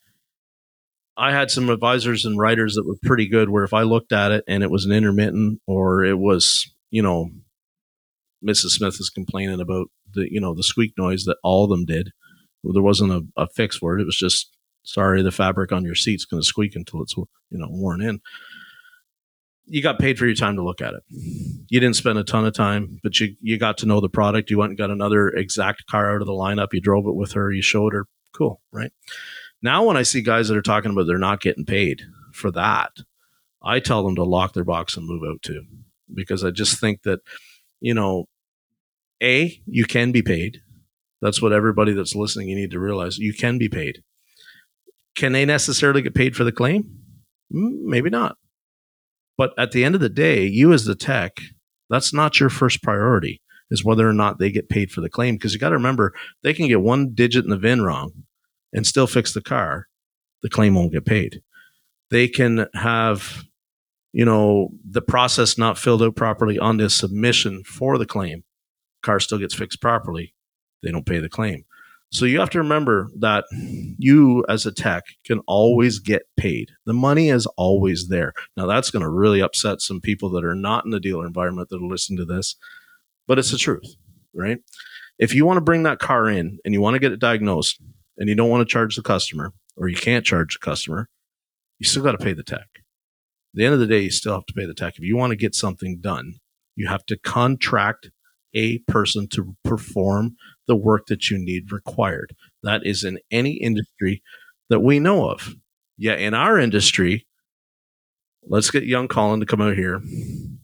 I 1.20 1.32
had 1.32 1.52
some 1.52 1.70
advisors 1.70 2.26
and 2.26 2.40
writers 2.40 2.76
that 2.76 2.88
were 2.88 2.96
pretty 3.04 3.28
good 3.28 3.50
where 3.50 3.64
if 3.64 3.74
I 3.74 3.82
looked 3.82 4.14
at 4.14 4.32
it 4.32 4.44
and 4.48 4.64
it 4.64 4.72
was 4.72 4.86
an 4.86 4.92
intermittent 4.92 5.62
or 5.68 6.04
it 6.04 6.18
was, 6.18 6.72
you 6.92 7.04
know, 7.04 7.30
Mrs. 8.44 8.70
Smith 8.70 8.96
is 9.00 9.10
complaining 9.10 9.60
about 9.60 9.88
the, 10.14 10.32
you 10.32 10.40
know, 10.40 10.56
the 10.56 10.64
squeak 10.64 10.94
noise 10.98 11.26
that 11.26 11.38
all 11.44 11.66
of 11.66 11.70
them 11.70 11.86
did. 11.86 12.12
There 12.64 12.82
wasn't 12.82 13.12
a, 13.12 13.22
a 13.36 13.48
fix 13.48 13.78
for 13.78 13.98
it. 13.98 14.02
It 14.02 14.06
was 14.06 14.18
just 14.18 14.50
sorry, 14.84 15.22
the 15.22 15.32
fabric 15.32 15.72
on 15.72 15.86
your 15.86 15.96
seat's 15.96 16.26
going 16.26 16.42
to 16.42 16.48
squeak 16.48 16.76
until 16.76 17.02
it's 17.02 17.16
you 17.16 17.28
know 17.52 17.68
worn 17.70 18.02
in. 18.02 18.20
You 19.66 19.84
got 19.84 20.00
paid 20.00 20.18
for 20.18 20.26
your 20.26 20.36
time 20.36 20.56
to 20.56 20.64
look 20.64 20.82
at 20.82 20.96
it. 20.96 21.04
You 21.10 21.80
didn't 21.80 21.96
spend 21.96 22.18
a 22.18 22.24
ton 22.24 22.46
of 22.46 22.54
time, 22.54 23.00
but 23.04 23.20
you 23.20 23.36
you 23.40 23.58
got 23.58 23.78
to 23.80 23.86
know 23.86 24.02
the 24.02 24.10
product. 24.10 24.50
You 24.50 24.58
went 24.58 24.72
and 24.72 24.78
got 24.78 24.90
another 24.90 25.30
exact 25.30 25.86
car 25.88 26.14
out 26.14 26.22
of 26.22 26.28
the 26.28 26.34
lineup. 26.34 26.70
You 26.74 26.82
drove 26.82 27.06
it 27.06 27.16
with 27.16 27.34
her. 27.34 27.52
You 27.52 27.62
showed 27.62 27.94
her. 27.94 28.06
Cool, 28.34 28.62
right? 28.72 28.92
Now, 29.62 29.84
when 29.86 29.98
I 29.98 30.04
see 30.04 30.22
guys 30.22 30.48
that 30.48 30.58
are 30.58 30.62
talking 30.62 30.92
about 30.92 31.08
they're 31.08 31.18
not 31.18 31.42
getting 31.42 31.66
paid 31.66 32.04
for 32.34 32.52
that, 32.52 32.92
I 33.62 33.80
tell 33.80 34.04
them 34.04 34.16
to 34.16 34.24
lock 34.24 34.54
their 34.54 34.64
box 34.64 34.96
and 34.96 35.06
move 35.06 35.24
out 35.30 35.42
too, 35.42 35.64
because 36.14 36.44
I 36.44 36.52
just 36.52 36.80
think 36.80 37.04
that 37.04 37.20
you 37.82 37.94
know, 37.94 38.26
a 39.22 39.60
you 39.66 39.86
can 39.86 40.12
be 40.12 40.22
paid. 40.22 40.62
That's 41.22 41.42
what 41.42 41.54
everybody 41.54 41.94
that's 41.94 42.16
listening 42.16 42.50
you 42.50 42.56
need 42.56 42.72
to 42.72 42.80
realize. 42.80 43.18
You 43.18 43.34
can 43.34 43.58
be 43.58 43.70
paid. 43.70 44.04
Can 45.16 45.34
they 45.34 45.46
necessarily 45.46 46.02
get 46.02 46.16
paid 46.16 46.36
for 46.36 46.44
the 46.44 46.52
claim? 46.52 46.84
Mm, 47.54 47.84
maybe 47.84 48.10
not. 48.10 48.38
But 49.38 49.52
at 49.58 49.72
the 49.72 49.84
end 49.84 49.96
of 49.96 50.02
the 50.02 50.10
day, 50.10 50.46
you 50.46 50.72
as 50.72 50.86
the 50.86 50.96
tech, 50.96 51.38
that's 51.90 52.14
not 52.14 52.40
your 52.40 52.50
first 52.50 52.82
priority, 52.82 53.42
is 53.70 53.84
whether 53.84 54.08
or 54.08 54.14
not 54.14 54.40
they 54.40 54.52
get 54.52 54.70
paid 54.70 54.92
for 54.92 55.02
the 55.02 55.10
claim. 55.10 55.36
Because 55.36 55.54
you 55.54 55.60
got 55.60 55.70
to 55.70 55.76
remember, 55.76 56.14
they 56.44 56.54
can 56.54 56.68
get 56.68 56.82
one 56.82 57.14
digit 57.14 57.44
in 57.44 57.50
the 57.50 57.58
VIN 57.58 57.82
wrong 57.82 58.12
and 58.74 58.86
still 58.86 59.08
fix 59.08 59.34
the 59.34 59.42
car. 59.42 59.88
The 60.42 60.50
claim 60.50 60.76
won't 60.76 60.94
get 60.94 61.06
paid. 61.06 61.42
They 62.10 62.28
can 62.28 62.68
have, 62.74 63.44
you 64.14 64.26
know, 64.26 64.70
the 64.90 65.02
process 65.02 65.58
not 65.58 65.78
filled 65.78 66.02
out 66.02 66.16
properly 66.16 66.58
on 66.58 66.78
the 66.78 66.90
submission 66.90 67.64
for 67.64 67.98
the 67.98 68.06
claim. 68.06 68.44
Car 69.04 69.20
still 69.20 69.38
gets 69.38 69.54
fixed 69.54 69.82
properly. 69.82 70.34
They 70.82 70.92
don't 70.92 71.06
pay 71.06 71.20
the 71.20 71.30
claim. 71.30 71.66
So 72.12 72.26
you 72.26 72.40
have 72.40 72.50
to 72.52 72.58
remember 72.58 73.12
that 73.20 73.46
you 73.52 74.44
as 74.50 74.66
a 74.66 74.72
tech 74.72 75.04
can 75.26 75.42
always 75.46 76.00
get 76.00 76.24
paid. 76.38 76.72
The 76.86 76.94
money 76.94 77.30
is 77.30 77.46
always 77.56 78.08
there. 78.08 78.34
Now 78.58 78.66
that's 78.66 78.90
going 78.90 79.04
to 79.04 79.10
really 79.10 79.42
upset 79.42 79.82
some 79.82 80.02
people 80.02 80.32
that 80.32 80.44
are 80.44 80.56
not 80.56 80.86
in 80.86 80.92
the 80.92 81.00
dealer 81.00 81.28
environment 81.28 81.70
that 81.70 81.82
are 81.82 81.88
listening 81.88 82.18
to 82.18 82.26
this, 82.26 82.56
but 83.28 83.38
it's 83.38 83.52
the 83.52 83.60
truth, 83.60 83.96
right? 84.34 84.58
If 85.20 85.36
you 85.36 85.46
want 85.46 85.58
to 85.58 85.62
bring 85.62 85.84
that 85.84 86.00
car 86.00 86.28
in 86.28 86.58
and 86.66 86.74
you 86.74 86.82
want 86.82 86.96
to 86.96 87.00
get 87.00 87.12
it 87.12 87.20
diagnosed 87.20 87.80
and 88.20 88.30
you 88.30 88.36
don't 88.36 88.50
want 88.50 88.62
to 88.62 88.72
charge 88.72 88.96
the 88.96 89.02
customer 89.02 89.54
or 89.76 89.88
you 89.88 89.96
can't 89.96 90.26
charge 90.26 90.60
the 90.60 90.64
customer, 90.64 91.10
you 91.80 91.88
still 91.88 92.04
got 92.04 92.12
to 92.12 92.18
pay 92.18 92.34
the 92.34 92.44
tech. 92.44 92.68
At 92.76 93.56
the 93.56 93.66
end 93.66 93.74
of 93.74 93.80
the 93.80 93.88
day, 93.88 94.02
you 94.02 94.12
still 94.12 94.34
have 94.34 94.46
to 94.46 94.54
pay 94.54 94.66
the 94.66 94.76
tech. 94.76 94.98
If 94.98 95.04
you 95.04 95.18
want 95.18 95.32
to 95.32 95.38
get 95.38 95.56
something 95.56 96.00
done, 96.00 96.36
you 96.76 96.88
have 96.88 97.06
to 97.08 97.18
contract 97.18 98.12
a 98.54 98.80
person 98.80 99.28
to 99.30 99.56
perform 99.64 100.36
the 100.68 100.76
work 100.76 101.08
that 101.08 101.32
you 101.32 101.38
need 101.38 101.72
required. 101.72 102.36
That 102.62 102.86
is 102.86 103.04
in 103.04 103.20
any 103.32 103.54
industry 103.54 104.22
that 104.70 104.82
we 104.82 105.00
know 105.00 105.30
of. 105.30 105.56
Yeah, 105.98 106.16
in 106.16 106.34
our 106.34 106.60
industry, 106.60 107.26
let's 108.44 108.72
get 108.72 108.84
young 108.84 109.08
Collin 109.08 109.40
to 109.40 109.46
come 109.46 109.62
out 109.62 109.76
here, 109.76 110.02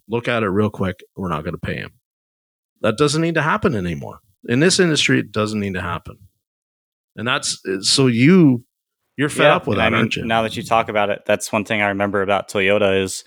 look 0.07 0.27
at 0.27 0.43
it 0.43 0.47
real 0.47 0.69
quick. 0.69 1.01
We're 1.15 1.29
not 1.29 1.43
going 1.43 1.53
to 1.55 1.59
pay 1.59 1.77
him. 1.77 1.91
That 2.81 2.97
doesn't 2.97 3.21
need 3.21 3.35
to 3.35 3.41
happen 3.41 3.75
anymore. 3.75 4.19
In 4.47 4.59
this 4.59 4.79
industry, 4.79 5.19
it 5.19 5.31
doesn't 5.31 5.59
need 5.59 5.73
to 5.73 5.81
happen. 5.81 6.19
And 7.15 7.27
that's 7.27 7.61
so 7.81 8.07
you 8.07 8.65
you're 9.17 9.29
fed 9.29 9.43
yeah, 9.43 9.55
up 9.55 9.67
with 9.67 9.77
that, 9.77 9.87
I 9.87 9.89
mean, 9.91 9.99
aren't 9.99 10.15
you? 10.17 10.25
Now 10.25 10.41
that 10.41 10.57
you 10.57 10.63
talk 10.63 10.89
about 10.89 11.09
it, 11.09 11.23
that's 11.25 11.51
one 11.51 11.63
thing 11.63 11.81
I 11.81 11.87
remember 11.87 12.21
about 12.21 12.49
Toyota 12.49 13.01
is 13.01 13.23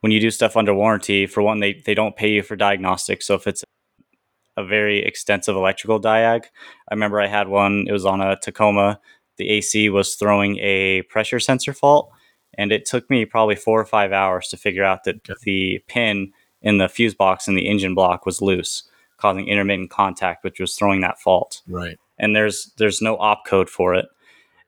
when 0.00 0.10
you 0.10 0.20
do 0.20 0.30
stuff 0.30 0.56
under 0.56 0.74
warranty, 0.74 1.26
for 1.26 1.42
one, 1.42 1.60
they, 1.60 1.80
they 1.86 1.94
don't 1.94 2.16
pay 2.16 2.28
you 2.30 2.42
for 2.42 2.56
diagnostics. 2.56 3.26
So 3.26 3.34
if 3.34 3.46
it's 3.46 3.62
a 4.58 4.64
very 4.64 4.98
extensive 4.98 5.54
electrical 5.54 6.00
diag. 6.00 6.42
I 6.90 6.94
remember 6.94 7.20
I 7.20 7.28
had 7.28 7.48
one, 7.48 7.86
it 7.88 7.92
was 7.92 8.04
on 8.04 8.20
a 8.20 8.36
Tacoma. 8.36 9.00
The 9.36 9.48
AC 9.50 9.88
was 9.88 10.16
throwing 10.16 10.58
a 10.58 11.02
pressure 11.02 11.38
sensor 11.38 11.72
fault, 11.72 12.10
and 12.54 12.72
it 12.72 12.84
took 12.84 13.08
me 13.08 13.24
probably 13.24 13.54
four 13.54 13.80
or 13.80 13.84
five 13.84 14.12
hours 14.12 14.48
to 14.48 14.56
figure 14.56 14.82
out 14.82 15.04
that 15.04 15.30
okay. 15.30 15.38
the 15.44 15.84
pin 15.86 16.32
in 16.60 16.78
the 16.78 16.88
fuse 16.88 17.14
box 17.14 17.46
in 17.46 17.54
the 17.54 17.68
engine 17.68 17.94
block 17.94 18.26
was 18.26 18.42
loose, 18.42 18.82
causing 19.16 19.46
intermittent 19.46 19.90
contact, 19.90 20.42
which 20.42 20.58
was 20.58 20.74
throwing 20.74 21.02
that 21.02 21.20
fault. 21.20 21.62
Right. 21.68 21.98
And 22.18 22.34
there's 22.34 22.72
there's 22.78 23.00
no 23.00 23.16
op 23.16 23.46
code 23.46 23.70
for 23.70 23.94
it. 23.94 24.06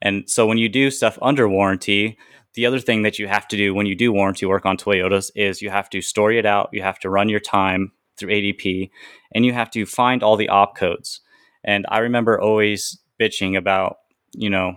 And 0.03 0.29
so 0.29 0.47
when 0.47 0.59
you 0.59 0.69
do 0.69 0.91
stuff 0.91 1.19
under 1.21 1.49
warranty, 1.49 2.17
the 2.55 2.67
other 2.67 2.81
thing 2.81 3.03
that 3.03 3.19
you 3.19 3.29
have 3.29 3.47
to 3.49 3.57
do 3.57 3.75
when 3.75 3.87
you 3.87 3.95
do 3.95 4.13
warranty 4.13 4.47
work 4.47 4.67
on 4.67 4.77
Toyotas 4.77 5.31
is 5.35 5.63
you 5.63 5.71
have 5.71 5.91
to 5.91 6.01
story 6.01 6.39
it 6.39 6.47
out, 6.47 6.71
you 6.73 6.83
have 6.83 6.99
to 7.01 7.11
run 7.11 7.29
your 7.29 7.41
time 7.41 7.93
through 8.17 8.31
ADP, 8.31 8.91
and 9.33 9.45
you 9.45 9.53
have 9.53 9.71
to 9.71 9.87
find 9.87 10.23
all 10.23 10.37
the 10.37 10.49
op 10.49 10.77
codes. 10.77 11.21
And 11.65 11.87
I 11.89 11.99
remember 11.99 12.41
always 12.41 12.99
bitching 13.21 13.57
about, 13.57 13.99
you 14.33 14.51
know, 14.51 14.77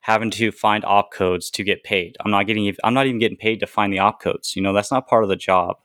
having 0.00 0.30
to 0.30 0.50
find 0.50 0.84
op 0.84 1.12
codes 1.12 1.50
to 1.50 1.64
get 1.64 1.84
paid. 1.84 2.16
I'm 2.24 2.30
not 2.30 2.46
getting 2.46 2.74
I'm 2.84 2.94
not 2.94 3.06
even 3.06 3.18
getting 3.18 3.36
paid 3.36 3.60
to 3.60 3.66
find 3.66 3.92
the 3.92 3.98
op 3.98 4.20
codes. 4.22 4.56
You 4.56 4.62
know, 4.62 4.72
that's 4.72 4.90
not 4.90 5.08
part 5.08 5.24
of 5.24 5.28
the 5.28 5.36
job. 5.36 5.76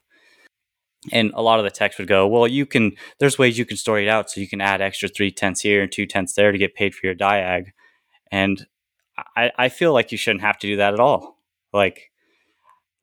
And 1.12 1.32
a 1.34 1.42
lot 1.42 1.58
of 1.58 1.64
the 1.64 1.70
techs 1.70 1.98
would 1.98 2.08
go, 2.08 2.26
well, 2.26 2.46
you 2.46 2.66
can 2.66 2.92
there's 3.18 3.38
ways 3.38 3.58
you 3.58 3.64
can 3.64 3.76
story 3.76 4.06
it 4.06 4.08
out 4.08 4.30
so 4.30 4.40
you 4.40 4.48
can 4.48 4.60
add 4.60 4.80
extra 4.80 5.08
three 5.08 5.30
tenths 5.30 5.60
here 5.60 5.82
and 5.82 5.90
two 5.90 6.06
tenths 6.06 6.34
there 6.34 6.52
to 6.52 6.58
get 6.58 6.74
paid 6.74 6.94
for 6.94 7.06
your 7.06 7.14
diag. 7.14 7.72
And 8.30 8.66
I, 9.36 9.52
I 9.56 9.68
feel 9.68 9.92
like 9.92 10.12
you 10.12 10.18
shouldn't 10.18 10.42
have 10.42 10.58
to 10.58 10.66
do 10.66 10.76
that 10.76 10.94
at 10.94 11.00
all. 11.00 11.38
Like 11.72 12.10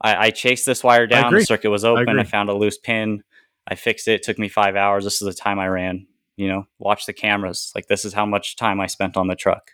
I, 0.01 0.27
I 0.27 0.29
chased 0.31 0.65
this 0.65 0.83
wire 0.83 1.07
down, 1.07 1.33
the 1.33 1.45
circuit 1.45 1.69
was 1.69 1.85
open, 1.85 2.19
I, 2.19 2.21
I 2.21 2.25
found 2.25 2.49
a 2.49 2.53
loose 2.53 2.77
pin. 2.77 3.23
I 3.67 3.75
fixed 3.75 4.07
it. 4.07 4.15
It 4.15 4.23
took 4.23 4.37
me 4.37 4.49
five 4.49 4.75
hours. 4.75 5.03
This 5.03 5.21
is 5.21 5.25
the 5.25 5.33
time 5.33 5.59
I 5.59 5.67
ran. 5.67 6.07
You 6.35 6.47
know, 6.47 6.67
watch 6.79 7.05
the 7.05 7.13
cameras. 7.13 7.71
Like 7.75 7.87
this 7.87 8.05
is 8.05 8.13
how 8.13 8.25
much 8.25 8.55
time 8.55 8.79
I 8.81 8.87
spent 8.87 9.15
on 9.15 9.27
the 9.27 9.35
truck. 9.35 9.71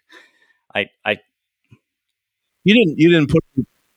I, 0.75 0.89
I. 1.03 1.17
You 2.63 2.73
didn't. 2.75 2.99
You 2.99 3.09
didn't 3.09 3.31
put. 3.31 3.43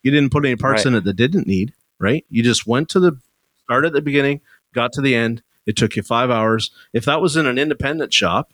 You 0.02 0.10
didn't 0.10 0.30
put 0.30 0.46
any 0.46 0.56
parts 0.56 0.84
right. 0.84 0.92
in 0.92 0.94
it 0.94 1.04
that 1.04 1.14
didn't 1.14 1.46
need. 1.46 1.74
Right. 1.98 2.24
You 2.30 2.42
just 2.42 2.66
went 2.66 2.88
to 2.90 3.00
the 3.00 3.20
started 3.72 3.88
at 3.88 3.92
the 3.94 4.02
beginning, 4.02 4.42
got 4.74 4.92
to 4.92 5.00
the 5.00 5.14
end. 5.14 5.42
It 5.64 5.78
took 5.78 5.96
you 5.96 6.02
five 6.02 6.28
hours. 6.28 6.70
If 6.92 7.06
that 7.06 7.22
was 7.22 7.38
in 7.38 7.46
an 7.46 7.56
independent 7.56 8.12
shop 8.12 8.52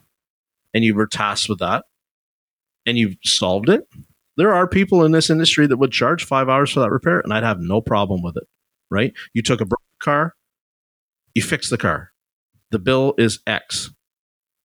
and 0.73 0.81
you 0.85 0.95
were 0.95 1.07
tasked 1.07 1.49
with 1.49 1.59
that 1.59 1.83
and 2.85 2.97
you 2.97 3.15
solved 3.25 3.67
it, 3.67 3.85
there 4.37 4.53
are 4.53 4.65
people 4.65 5.03
in 5.03 5.11
this 5.11 5.29
industry 5.29 5.67
that 5.67 5.75
would 5.75 5.91
charge 5.91 6.23
five 6.23 6.47
hours 6.47 6.71
for 6.71 6.79
that 6.79 6.91
repair 6.91 7.19
and 7.19 7.33
I'd 7.33 7.43
have 7.43 7.59
no 7.59 7.81
problem 7.81 8.21
with 8.21 8.37
it. 8.37 8.47
Right? 8.89 9.11
You 9.33 9.41
took 9.41 9.59
a 9.59 9.65
broken 9.65 9.83
car, 10.01 10.35
you 11.35 11.41
fix 11.41 11.69
the 11.69 11.77
car. 11.77 12.11
The 12.71 12.79
bill 12.79 13.13
is 13.17 13.39
X. 13.45 13.91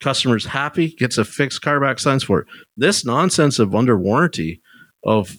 Customer's 0.00 0.46
happy, 0.46 0.90
gets 0.90 1.18
a 1.18 1.24
fixed 1.24 1.62
car 1.62 1.80
back, 1.80 1.98
signs 1.98 2.22
for 2.22 2.40
it. 2.40 2.46
This 2.76 3.05
nonsense 3.05 3.59
of 3.59 3.74
under 3.74 3.98
warranty 3.98 4.61
of 5.02 5.36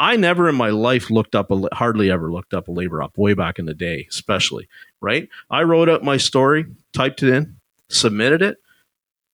I 0.00 0.16
never 0.16 0.48
in 0.48 0.54
my 0.54 0.70
life 0.70 1.10
looked 1.10 1.34
up 1.34 1.50
a 1.50 1.68
hardly 1.74 2.10
ever 2.10 2.32
looked 2.32 2.54
up 2.54 2.68
a 2.68 2.72
labor 2.72 3.02
op 3.02 3.18
way 3.18 3.34
back 3.34 3.58
in 3.58 3.66
the 3.66 3.74
day, 3.74 4.06
especially 4.08 4.66
right. 5.02 5.28
I 5.50 5.62
wrote 5.62 5.90
up 5.90 6.02
my 6.02 6.16
story, 6.16 6.64
typed 6.94 7.22
it 7.22 7.28
in, 7.28 7.56
submitted 7.90 8.40
it. 8.40 8.56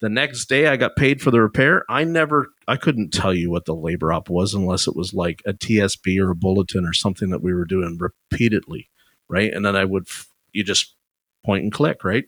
The 0.00 0.08
next 0.08 0.46
day, 0.46 0.66
I 0.66 0.76
got 0.76 0.96
paid 0.96 1.22
for 1.22 1.30
the 1.30 1.40
repair. 1.40 1.84
I 1.88 2.02
never, 2.02 2.48
I 2.66 2.76
couldn't 2.76 3.12
tell 3.12 3.32
you 3.32 3.48
what 3.48 3.64
the 3.64 3.76
labor 3.76 4.12
op 4.12 4.28
was 4.28 4.54
unless 4.54 4.88
it 4.88 4.96
was 4.96 5.14
like 5.14 5.40
a 5.46 5.54
TSB 5.54 6.20
or 6.20 6.32
a 6.32 6.36
bulletin 6.36 6.84
or 6.84 6.92
something 6.92 7.30
that 7.30 7.42
we 7.42 7.54
were 7.54 7.64
doing 7.64 7.96
repeatedly, 7.98 8.90
right? 9.28 9.54
And 9.54 9.64
then 9.64 9.76
I 9.76 9.84
would, 9.84 10.08
you 10.52 10.64
just 10.64 10.96
point 11.44 11.62
and 11.62 11.72
click, 11.72 12.02
right? 12.02 12.24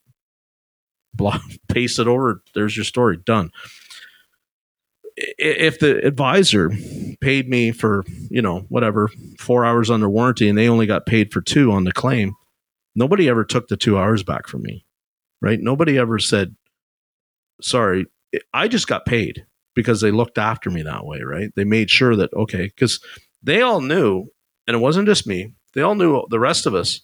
Block, 1.12 1.43
paste 1.68 1.99
it 1.99 2.07
over. 2.07 2.41
There's 2.55 2.76
your 2.76 2.84
story 2.84 3.16
done 3.18 3.51
if 5.39 5.79
the 5.81 6.05
advisor 6.07 6.71
paid 7.21 7.49
me 7.49 7.73
for 7.73 8.05
you 8.31 8.41
know 8.41 8.61
whatever 8.69 9.11
four 9.39 9.64
hours 9.64 9.91
under 9.91 10.09
warranty 10.09 10.49
and 10.49 10.57
they 10.57 10.69
only 10.69 10.87
got 10.87 11.07
paid 11.07 11.33
for 11.33 11.41
two 11.41 11.73
on 11.73 11.85
the 11.85 11.93
claim 11.93 12.35
nobody 12.95 13.29
ever 13.29 13.45
took 13.45 13.69
the 13.69 13.77
two 13.77 13.99
hours 13.99 14.23
back 14.23 14.47
from 14.47 14.62
me 14.62 14.85
right? 15.41 15.61
Nobody 15.61 15.99
ever 15.99 16.19
said 16.19 16.55
sorry 17.61 18.07
i 18.53 18.69
just 18.69 18.87
got 18.87 19.07
paid 19.07 19.45
because 19.75 20.01
they 20.01 20.11
looked 20.11 20.39
after 20.39 20.71
me 20.71 20.83
that 20.83 21.05
way 21.05 21.21
right? 21.23 21.51
They 21.57 21.64
made 21.64 21.91
sure 21.91 22.14
that 22.16 22.33
okay 22.33 22.66
because 22.66 23.01
they 23.43 23.62
all 23.62 23.81
knew 23.81 24.27
and 24.66 24.77
it 24.77 24.81
wasn't 24.81 25.09
just 25.09 25.27
me 25.27 25.53
they 25.75 25.83
all 25.83 25.95
knew 25.95 26.25
the 26.31 26.41
rest 26.41 26.66
of 26.66 26.75
us 26.75 27.01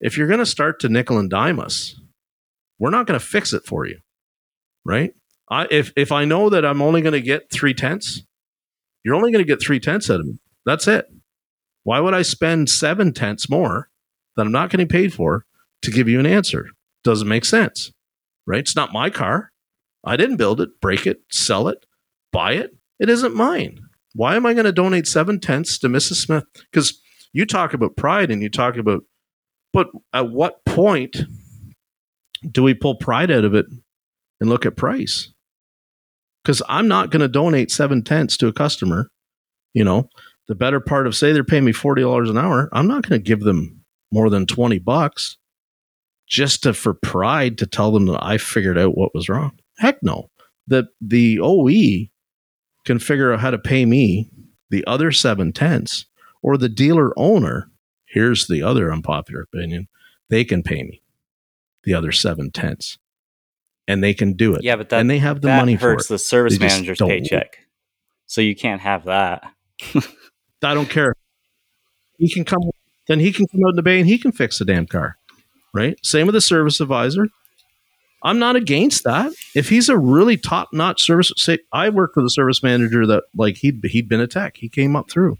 if 0.00 0.16
you're 0.16 0.28
going 0.28 0.38
to 0.40 0.46
start 0.46 0.80
to 0.80 0.88
nickel 0.88 1.18
and 1.18 1.30
dime 1.30 1.60
us 1.60 1.98
we're 2.78 2.90
not 2.90 3.06
going 3.06 3.18
to 3.18 3.24
fix 3.24 3.52
it 3.52 3.64
for 3.64 3.86
you 3.86 3.98
right 4.84 5.14
I, 5.50 5.66
if 5.70 5.92
if 5.96 6.12
I 6.12 6.24
know 6.24 6.48
that 6.48 6.64
I'm 6.64 6.80
only 6.80 7.02
going 7.02 7.12
to 7.12 7.20
get 7.20 7.50
three 7.50 7.74
tenths, 7.74 8.22
you're 9.04 9.16
only 9.16 9.32
going 9.32 9.44
to 9.44 9.48
get 9.48 9.60
three 9.60 9.80
tenths 9.80 10.08
out 10.08 10.20
of 10.20 10.26
me. 10.26 10.38
That's 10.64 10.86
it. 10.86 11.06
Why 11.82 12.00
would 12.00 12.14
I 12.14 12.22
spend 12.22 12.70
seven 12.70 13.12
tenths 13.12 13.50
more 13.50 13.88
that 14.36 14.46
I'm 14.46 14.52
not 14.52 14.70
getting 14.70 14.88
paid 14.88 15.12
for 15.12 15.46
to 15.82 15.90
give 15.90 16.08
you 16.08 16.20
an 16.20 16.26
answer? 16.26 16.66
Doesn't 17.02 17.28
make 17.28 17.44
sense, 17.44 17.90
right? 18.46 18.60
It's 18.60 18.76
not 18.76 18.92
my 18.92 19.10
car. 19.10 19.50
I 20.04 20.16
didn't 20.16 20.36
build 20.36 20.60
it, 20.60 20.80
break 20.80 21.06
it, 21.06 21.22
sell 21.30 21.68
it, 21.68 21.84
buy 22.32 22.52
it. 22.52 22.76
It 22.98 23.08
isn't 23.08 23.34
mine. 23.34 23.80
Why 24.14 24.36
am 24.36 24.46
I 24.46 24.54
going 24.54 24.66
to 24.66 24.72
donate 24.72 25.06
seven 25.06 25.40
tenths 25.40 25.78
to 25.78 25.88
Mrs. 25.88 26.16
Smith? 26.16 26.44
Because 26.70 27.00
you 27.32 27.46
talk 27.46 27.74
about 27.74 27.96
pride 27.96 28.30
and 28.30 28.42
you 28.42 28.50
talk 28.50 28.76
about, 28.76 29.04
but 29.72 29.88
at 30.12 30.30
what 30.30 30.64
point 30.64 31.22
do 32.50 32.62
we 32.62 32.74
pull 32.74 32.96
pride 32.96 33.30
out 33.30 33.44
of 33.44 33.54
it 33.54 33.66
and 34.40 34.50
look 34.50 34.66
at 34.66 34.76
price? 34.76 35.32
Because 36.42 36.62
I'm 36.68 36.88
not 36.88 37.10
going 37.10 37.20
to 37.20 37.28
donate 37.28 37.70
seven 37.70 38.02
tenths 38.02 38.36
to 38.38 38.48
a 38.48 38.52
customer. 38.52 39.10
You 39.72 39.84
know, 39.84 40.08
the 40.48 40.54
better 40.54 40.80
part 40.80 41.06
of 41.06 41.14
say 41.14 41.32
they're 41.32 41.44
paying 41.44 41.64
me 41.64 41.72
forty 41.72 42.02
dollars 42.02 42.30
an 42.30 42.38
hour, 42.38 42.68
I'm 42.72 42.88
not 42.88 43.08
going 43.08 43.20
to 43.20 43.24
give 43.24 43.40
them 43.40 43.84
more 44.10 44.30
than 44.30 44.46
twenty 44.46 44.78
bucks 44.78 45.36
just 46.28 46.62
to 46.62 46.72
for 46.72 46.94
pride 46.94 47.58
to 47.58 47.66
tell 47.66 47.92
them 47.92 48.06
that 48.06 48.24
I 48.24 48.38
figured 48.38 48.78
out 48.78 48.96
what 48.96 49.14
was 49.14 49.28
wrong. 49.28 49.58
Heck 49.78 50.02
no. 50.02 50.30
The 50.66 50.88
the 51.00 51.40
OE 51.40 52.08
can 52.84 52.98
figure 52.98 53.32
out 53.32 53.40
how 53.40 53.50
to 53.50 53.58
pay 53.58 53.84
me 53.84 54.30
the 54.70 54.84
other 54.86 55.10
seven 55.10 55.52
tenths, 55.52 56.06
or 56.42 56.56
the 56.56 56.68
dealer 56.68 57.12
owner. 57.18 57.68
Here's 58.06 58.46
the 58.46 58.62
other 58.62 58.92
unpopular 58.92 59.42
opinion: 59.42 59.88
they 60.30 60.44
can 60.44 60.62
pay 60.62 60.82
me 60.82 61.02
the 61.84 61.94
other 61.94 62.12
seven 62.12 62.50
tenths 62.50 62.98
and 63.88 64.02
they 64.02 64.14
can 64.14 64.34
do 64.34 64.54
it. 64.54 64.62
Yeah, 64.62 64.76
but 64.76 64.88
that, 64.90 65.00
and 65.00 65.10
they 65.10 65.18
have 65.18 65.40
the 65.40 65.48
money 65.48 65.74
hurts 65.74 66.06
for 66.06 66.14
it. 66.14 66.14
the 66.14 66.18
service 66.18 66.58
they 66.58 66.66
manager's 66.66 66.98
paycheck. 66.98 67.58
So 68.26 68.40
you 68.40 68.54
can't 68.54 68.80
have 68.80 69.04
that. 69.06 69.42
I 70.62 70.74
don't 70.74 70.88
care. 70.88 71.14
He 72.18 72.32
can 72.32 72.44
come 72.44 72.60
then 73.08 73.18
he 73.18 73.32
can 73.32 73.46
come 73.46 73.60
out 73.66 73.70
in 73.70 73.76
the 73.76 73.82
bay 73.82 73.98
and 73.98 74.08
he 74.08 74.18
can 74.18 74.30
fix 74.30 74.58
the 74.58 74.64
damn 74.64 74.86
car. 74.86 75.16
Right? 75.74 75.98
Same 76.04 76.26
with 76.26 76.34
the 76.34 76.40
service 76.40 76.80
advisor. 76.80 77.28
I'm 78.22 78.38
not 78.38 78.54
against 78.54 79.04
that. 79.04 79.32
If 79.54 79.68
he's 79.68 79.88
a 79.88 79.96
really 79.96 80.36
top 80.36 80.68
notch 80.72 81.02
service, 81.02 81.32
say 81.36 81.58
I 81.72 81.88
worked 81.88 82.16
with 82.16 82.26
a 82.26 82.30
service 82.30 82.62
manager 82.62 83.06
that 83.06 83.24
like 83.34 83.56
he'd 83.56 83.80
he'd 83.84 84.08
been 84.08 84.20
a 84.20 84.26
tech. 84.26 84.58
He 84.58 84.68
came 84.68 84.94
up 84.94 85.10
through. 85.10 85.38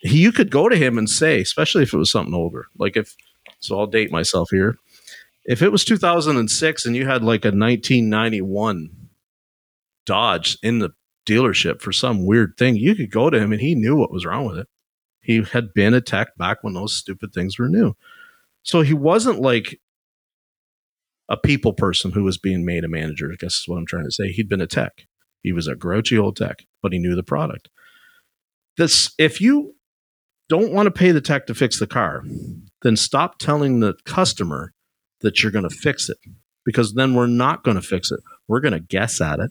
He, 0.00 0.20
you 0.22 0.32
could 0.32 0.50
go 0.50 0.68
to 0.68 0.76
him 0.76 0.96
and 0.96 1.10
say, 1.10 1.40
especially 1.40 1.82
if 1.82 1.92
it 1.92 1.98
was 1.98 2.10
something 2.10 2.34
older. 2.34 2.66
Like 2.78 2.96
if 2.96 3.14
so 3.58 3.78
I'll 3.78 3.86
date 3.86 4.12
myself 4.12 4.48
here 4.50 4.76
if 5.44 5.62
it 5.62 5.72
was 5.72 5.84
2006 5.84 6.86
and 6.86 6.96
you 6.96 7.06
had 7.06 7.22
like 7.22 7.44
a 7.44 7.48
1991 7.48 8.90
Dodge 10.06 10.58
in 10.62 10.78
the 10.80 10.90
dealership 11.26 11.80
for 11.80 11.92
some 11.92 12.26
weird 12.26 12.54
thing, 12.58 12.76
you 12.76 12.94
could 12.94 13.10
go 13.10 13.30
to 13.30 13.38
him 13.38 13.52
and 13.52 13.60
he 13.60 13.74
knew 13.74 13.96
what 13.96 14.12
was 14.12 14.26
wrong 14.26 14.46
with 14.46 14.58
it. 14.58 14.68
He 15.20 15.42
had 15.42 15.72
been 15.74 15.94
a 15.94 16.00
tech 16.00 16.36
back 16.36 16.58
when 16.62 16.74
those 16.74 16.94
stupid 16.94 17.32
things 17.32 17.58
were 17.58 17.68
new. 17.68 17.94
So 18.62 18.80
he 18.82 18.94
wasn't 18.94 19.40
like 19.40 19.80
a 21.28 21.36
people 21.36 21.72
person 21.72 22.10
who 22.10 22.24
was 22.24 22.38
being 22.38 22.64
made 22.64 22.84
a 22.84 22.88
manager, 22.88 23.30
I 23.32 23.36
guess 23.36 23.56
is 23.56 23.64
what 23.68 23.76
I'm 23.76 23.86
trying 23.86 24.04
to 24.04 24.10
say. 24.10 24.32
He'd 24.32 24.48
been 24.48 24.60
a 24.60 24.66
tech. 24.66 25.06
He 25.42 25.52
was 25.52 25.66
a 25.66 25.76
grouchy 25.76 26.18
old 26.18 26.36
tech, 26.36 26.64
but 26.82 26.92
he 26.92 26.98
knew 26.98 27.14
the 27.14 27.22
product. 27.22 27.68
This 28.76 29.12
if 29.18 29.40
you 29.40 29.74
don't 30.48 30.72
want 30.72 30.86
to 30.86 30.90
pay 30.90 31.12
the 31.12 31.20
tech 31.20 31.46
to 31.46 31.54
fix 31.54 31.78
the 31.78 31.86
car, 31.86 32.24
then 32.82 32.96
stop 32.96 33.38
telling 33.38 33.80
the 33.80 33.94
customer 34.04 34.72
that 35.20 35.42
you're 35.42 35.52
going 35.52 35.68
to 35.68 35.74
fix 35.74 36.08
it 36.08 36.18
because 36.64 36.94
then 36.94 37.14
we're 37.14 37.26
not 37.26 37.64
going 37.64 37.76
to 37.76 37.82
fix 37.82 38.10
it. 38.10 38.20
We're 38.48 38.60
going 38.60 38.72
to 38.72 38.80
guess 38.80 39.20
at 39.20 39.40
it. 39.40 39.50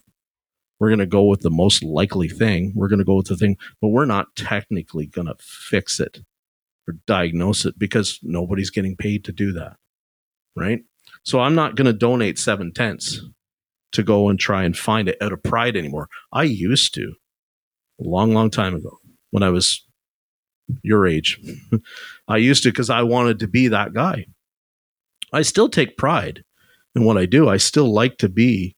We're 0.79 0.89
going 0.89 0.99
to 0.99 1.05
go 1.05 1.25
with 1.25 1.41
the 1.41 1.49
most 1.49 1.83
likely 1.83 2.29
thing. 2.29 2.71
We're 2.75 2.87
going 2.87 2.99
to 2.99 3.05
go 3.05 3.15
with 3.15 3.27
the 3.27 3.35
thing, 3.35 3.57
but 3.81 3.89
we're 3.89 4.05
not 4.05 4.35
technically 4.35 5.07
going 5.07 5.27
to 5.27 5.35
fix 5.39 5.99
it 5.99 6.19
or 6.87 6.95
diagnose 7.05 7.65
it 7.65 7.77
because 7.77 8.19
nobody's 8.23 8.69
getting 8.69 8.95
paid 8.95 9.25
to 9.25 9.31
do 9.31 9.51
that. 9.53 9.75
Right. 10.55 10.81
So 11.23 11.39
I'm 11.39 11.55
not 11.55 11.75
going 11.75 11.85
to 11.85 11.93
donate 11.93 12.39
seven 12.39 12.73
tenths 12.73 13.21
to 13.91 14.03
go 14.03 14.29
and 14.29 14.39
try 14.39 14.63
and 14.63 14.77
find 14.77 15.09
it 15.09 15.17
out 15.21 15.33
of 15.33 15.43
pride 15.43 15.75
anymore. 15.75 16.07
I 16.31 16.43
used 16.43 16.93
to 16.93 17.13
a 17.99 18.03
long, 18.03 18.33
long 18.33 18.49
time 18.49 18.75
ago 18.75 18.97
when 19.31 19.43
I 19.43 19.49
was 19.49 19.83
your 20.83 21.07
age. 21.07 21.39
I 22.27 22.37
used 22.37 22.63
to 22.63 22.69
because 22.69 22.89
I 22.89 23.03
wanted 23.03 23.39
to 23.39 23.47
be 23.47 23.67
that 23.69 23.93
guy. 23.93 24.25
I 25.31 25.41
still 25.41 25.69
take 25.69 25.97
pride 25.97 26.43
in 26.95 27.03
what 27.03 27.17
I 27.17 27.25
do. 27.25 27.49
I 27.49 27.57
still 27.57 27.93
like 27.93 28.17
to 28.17 28.29
be 28.29 28.75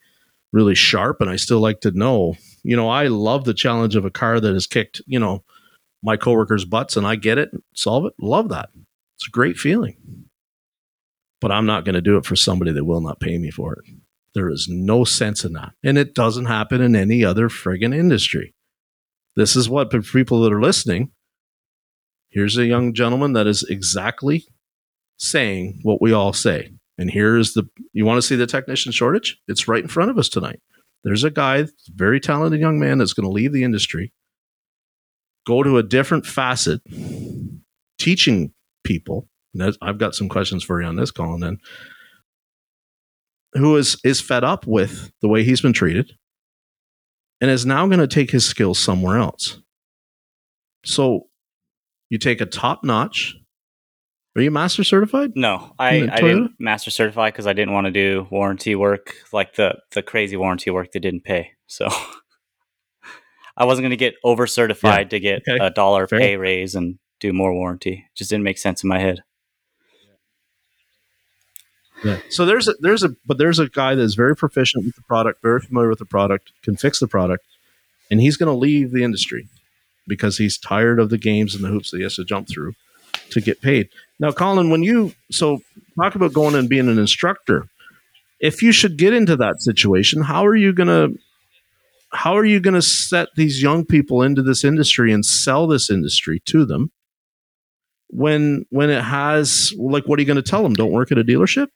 really 0.51 0.75
sharp 0.75 1.21
and 1.21 1.29
I 1.29 1.35
still 1.37 1.59
like 1.59 1.81
to 1.81 1.91
know, 1.91 2.35
you 2.63 2.75
know, 2.75 2.89
I 2.89 3.07
love 3.07 3.45
the 3.45 3.53
challenge 3.53 3.95
of 3.95 4.05
a 4.05 4.11
car 4.11 4.39
that 4.39 4.53
has 4.53 4.67
kicked, 4.67 5.01
you 5.05 5.19
know, 5.19 5.43
my 6.03 6.17
coworkers' 6.17 6.65
butts 6.65 6.97
and 6.97 7.07
I 7.07 7.15
get 7.15 7.37
it, 7.37 7.51
solve 7.73 8.05
it. 8.05 8.13
Love 8.19 8.49
that. 8.49 8.69
It's 9.15 9.27
a 9.27 9.31
great 9.31 9.57
feeling. 9.57 9.97
But 11.39 11.51
I'm 11.51 11.65
not 11.65 11.85
going 11.85 11.95
to 11.95 12.01
do 12.01 12.17
it 12.17 12.25
for 12.25 12.35
somebody 12.35 12.71
that 12.71 12.85
will 12.85 13.01
not 13.01 13.19
pay 13.19 13.37
me 13.37 13.49
for 13.49 13.73
it. 13.73 13.93
There 14.33 14.49
is 14.49 14.67
no 14.69 15.03
sense 15.03 15.43
in 15.43 15.53
that. 15.53 15.73
And 15.83 15.97
it 15.97 16.13
doesn't 16.13 16.45
happen 16.45 16.81
in 16.81 16.95
any 16.95 17.23
other 17.23 17.49
friggin' 17.49 17.95
industry. 17.95 18.53
This 19.35 19.55
is 19.55 19.69
what 19.69 19.89
people 19.89 20.41
that 20.41 20.53
are 20.53 20.61
listening. 20.61 21.11
Here's 22.29 22.57
a 22.57 22.65
young 22.65 22.93
gentleman 22.93 23.33
that 23.33 23.47
is 23.47 23.63
exactly 23.63 24.45
saying 25.21 25.79
what 25.83 26.01
we 26.01 26.11
all 26.11 26.33
say. 26.33 26.73
And 26.97 27.09
here's 27.09 27.53
the 27.53 27.63
you 27.93 28.05
want 28.05 28.17
to 28.17 28.21
see 28.21 28.35
the 28.35 28.47
technician 28.47 28.91
shortage? 28.91 29.39
It's 29.47 29.67
right 29.67 29.81
in 29.81 29.87
front 29.87 30.11
of 30.11 30.17
us 30.17 30.27
tonight. 30.27 30.59
There's 31.03 31.23
a 31.23 31.31
guy, 31.31 31.67
very 31.95 32.19
talented 32.19 32.59
young 32.59 32.79
man 32.79 32.97
that's 32.97 33.13
going 33.13 33.25
to 33.25 33.31
leave 33.31 33.53
the 33.53 33.63
industry, 33.63 34.11
go 35.47 35.63
to 35.63 35.77
a 35.77 35.83
different 35.83 36.25
facet, 36.25 36.81
teaching 37.97 38.53
people. 38.83 39.27
I've 39.81 39.97
got 39.97 40.15
some 40.15 40.29
questions 40.29 40.63
for 40.63 40.81
you 40.81 40.87
on 40.87 40.95
this, 40.95 41.11
Collin. 41.11 41.41
Then, 41.41 41.59
who 43.53 43.75
is 43.77 43.97
is 44.03 44.21
fed 44.21 44.43
up 44.43 44.65
with 44.65 45.11
the 45.21 45.27
way 45.27 45.43
he's 45.43 45.61
been 45.61 45.73
treated, 45.73 46.13
and 47.39 47.51
is 47.51 47.65
now 47.65 47.85
going 47.87 47.99
to 47.99 48.07
take 48.07 48.31
his 48.31 48.45
skills 48.45 48.79
somewhere 48.79 49.17
else. 49.17 49.59
So, 50.85 51.27
you 52.09 52.17
take 52.17 52.41
a 52.41 52.45
top 52.45 52.83
notch 52.83 53.35
are 54.35 54.41
you 54.41 54.51
master 54.51 54.83
certified? 54.83 55.33
No, 55.35 55.73
I, 55.77 56.07
I 56.09 56.21
didn't 56.21 56.53
master 56.57 56.89
certify 56.89 57.29
because 57.29 57.47
I 57.47 57.53
didn't 57.53 57.73
want 57.73 57.85
to 57.85 57.91
do 57.91 58.27
warranty 58.31 58.75
work 58.75 59.13
like 59.33 59.55
the 59.55 59.75
the 59.91 60.01
crazy 60.01 60.37
warranty 60.37 60.71
work 60.71 60.93
that 60.93 61.01
didn't 61.01 61.25
pay. 61.25 61.51
So 61.67 61.89
I 63.57 63.65
wasn't 63.65 63.83
going 63.83 63.91
to 63.91 63.97
get 63.97 64.15
over 64.23 64.47
certified 64.47 65.07
yeah. 65.07 65.09
to 65.09 65.19
get 65.19 65.43
okay. 65.47 65.63
a 65.63 65.69
dollar 65.69 66.07
Fair. 66.07 66.19
pay 66.19 66.37
raise 66.37 66.75
and 66.75 66.97
do 67.19 67.33
more 67.33 67.53
warranty. 67.53 68.05
It 68.07 68.15
just 68.15 68.29
didn't 68.29 68.45
make 68.45 68.57
sense 68.57 68.83
in 68.83 68.89
my 68.89 68.99
head. 68.99 69.21
Yeah. 72.03 72.19
So 72.29 72.45
there's 72.45 72.67
a, 72.67 72.73
there's 72.79 73.03
a 73.03 73.09
but 73.25 73.37
there's 73.37 73.59
a 73.59 73.67
guy 73.69 73.95
that's 73.95 74.15
very 74.15 74.35
proficient 74.35 74.85
with 74.85 74.95
the 74.95 75.03
product, 75.03 75.41
very 75.41 75.59
familiar 75.59 75.89
with 75.89 75.99
the 75.99 76.05
product, 76.05 76.53
can 76.63 76.77
fix 76.77 76.99
the 76.99 77.07
product, 77.07 77.43
and 78.09 78.21
he's 78.21 78.37
going 78.37 78.51
to 78.51 78.57
leave 78.57 78.91
the 78.91 79.03
industry 79.03 79.49
because 80.07 80.37
he's 80.37 80.57
tired 80.57 80.99
of 80.99 81.09
the 81.09 81.17
games 81.17 81.53
and 81.53 81.63
the 81.63 81.67
hoops 81.67 81.91
that 81.91 81.97
he 81.97 82.03
has 82.03 82.15
to 82.15 82.23
jump 82.23 82.47
through 82.49 82.73
to 83.31 83.41
get 83.41 83.61
paid. 83.61 83.89
Now, 84.19 84.31
Collin, 84.31 84.69
when 84.69 84.83
you 84.83 85.13
so 85.31 85.59
talk 85.99 86.15
about 86.15 86.33
going 86.33 86.55
and 86.55 86.69
being 86.69 86.89
an 86.89 86.99
instructor, 86.99 87.67
if 88.39 88.61
you 88.61 88.71
should 88.71 88.97
get 88.97 89.13
into 89.13 89.35
that 89.37 89.61
situation, 89.61 90.23
how 90.23 90.45
are 90.45 90.55
you 90.55 90.73
to 90.87 91.17
how 92.13 92.35
are 92.37 92.45
you 92.45 92.59
to 92.73 92.81
set 92.81 93.29
these 93.35 93.61
young 93.61 93.85
people 93.85 94.21
into 94.21 94.41
this 94.41 94.63
industry 94.63 95.13
and 95.13 95.25
sell 95.25 95.65
this 95.65 95.89
industry 95.89 96.41
to 96.45 96.65
them 96.65 96.91
when 98.09 98.65
when 98.69 98.89
it 98.89 99.01
has 99.01 99.73
like 99.77 100.05
what 100.05 100.19
are 100.19 100.21
you 100.21 100.25
to 100.35 100.41
tell 100.41 100.63
them 100.63 100.73
don't 100.73 100.91
work 100.91 101.09
at 101.13 101.17
a 101.17 101.23
dealership 101.23 101.67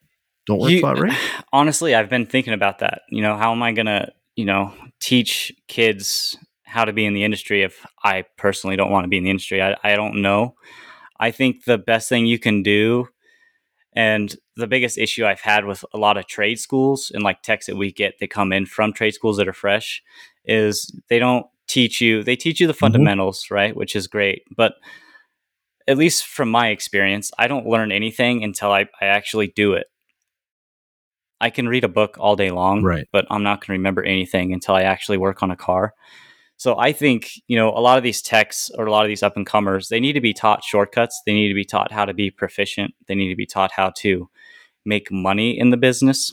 don't 0.46 0.60
work 0.60 0.72
You- 0.72 0.82
flat 0.82 1.00
rate 1.00 1.14
honestly, 1.54 1.96
I've 1.96 2.10
been 2.10 2.26
thinking 2.26 2.54
about 2.54 2.80
that. 2.80 3.02
You 3.10 3.22
know, 3.22 3.36
how 3.38 3.52
am 3.52 3.64
I 3.64 3.72
to, 3.88 4.12
you 4.36 4.46
know, 4.46 4.74
teach 5.00 5.52
kids 5.68 6.38
how 6.64 6.86
to 6.86 6.94
be 6.94 7.06
in 7.06 7.14
the 7.14 7.24
industry 7.24 7.64
if 7.64 7.86
I 8.04 8.26
personally 8.38 8.76
don't 8.76 8.92
want 8.92 9.06
to 9.06 9.08
be 9.08 9.18
in 9.18 9.24
the 9.24 9.30
industry? 9.30 9.62
I, 9.62 9.76
I 9.84 9.96
don't 9.96 10.22
know. 10.22 10.56
I 11.20 11.32
think 11.32 11.66
the 11.66 11.78
best 11.78 12.10
thing 12.10 12.26
you 12.26 12.40
can 12.40 12.64
do, 12.64 13.08
and 13.94 14.36
the 14.58 14.68
biggest 14.68 14.98
issue 14.98 15.26
I've 15.26 15.42
had 15.42 15.66
with 15.66 15.86
a 15.94 15.98
lot 15.98 16.18
of 16.18 16.28
trade 16.28 16.60
schools 16.60 17.12
and 17.14 17.24
like 17.24 17.42
techs 17.42 17.68
that 17.68 17.78
we 17.78 17.92
get 17.92 18.20
that 18.20 18.30
come 18.30 18.52
in 18.52 18.66
from 18.66 18.94
trade 18.94 19.14
schools 19.14 19.38
that 19.38 19.48
are 19.48 19.54
fresh, 19.54 20.02
is 20.46 20.92
they 21.10 21.20
don't 21.20 21.46
teach 21.68 22.02
you, 22.02 22.24
they 22.24 22.36
teach 22.36 22.60
you 22.60 22.68
the 22.68 22.74
mm-hmm. 22.74 22.80
fundamentals, 22.80 23.48
right? 23.50 23.76
Which 23.76 23.96
is 23.96 24.08
great. 24.08 24.44
But 24.56 24.76
at 25.88 25.98
least 25.98 26.26
from 26.26 26.50
my 26.50 26.70
experience, 26.70 27.32
I 27.38 27.48
don't 27.48 27.68
learn 27.68 27.92
anything 27.92 28.44
until 28.44 28.72
I, 28.72 28.88
I 29.02 29.06
actually 29.06 29.48
do 29.48 29.74
it. 29.74 29.88
I 31.40 31.50
can 31.50 31.68
read 31.68 31.84
a 31.84 31.90
book 31.90 32.18
all 32.20 32.36
day 32.36 32.50
long, 32.50 32.84
Right. 32.84 33.08
but 33.12 33.26
I'm 33.30 33.44
not 33.44 33.60
going 33.60 33.68
to 33.68 33.74
remember 33.74 34.04
anything 34.04 34.54
until 34.54 34.76
I 34.76 34.84
actually 34.84 35.18
work 35.18 35.44
on 35.44 35.52
a 35.52 35.56
car. 35.56 35.94
So 36.58 36.78
I 36.78 36.94
think, 36.94 37.32
you 37.48 37.58
know, 37.58 37.70
a 37.70 37.82
lot 37.82 37.98
of 37.98 38.04
these 38.04 38.22
techs 38.22 38.70
or 38.78 38.86
a 38.86 38.92
lot 38.92 39.04
of 39.04 39.10
these 39.10 39.24
up 39.24 39.36
and 39.36 39.46
comers, 39.46 39.90
they 39.90 40.00
need 40.00 40.14
to 40.14 40.22
be 40.22 40.34
taught 40.34 40.64
shortcuts. 40.64 41.22
They 41.26 41.34
need 41.34 41.50
to 41.50 41.54
be 41.54 41.66
taught 41.66 41.92
how 41.92 42.06
to 42.06 42.14
be 42.14 42.32
proficient. 42.32 42.94
They 43.08 43.16
need 43.16 43.30
to 43.30 43.36
be 43.36 43.46
taught 43.46 43.72
how 43.72 43.92
to 43.98 44.30
make 44.86 45.12
money 45.12 45.58
in 45.58 45.72
the 45.72 45.78
business. 45.78 46.32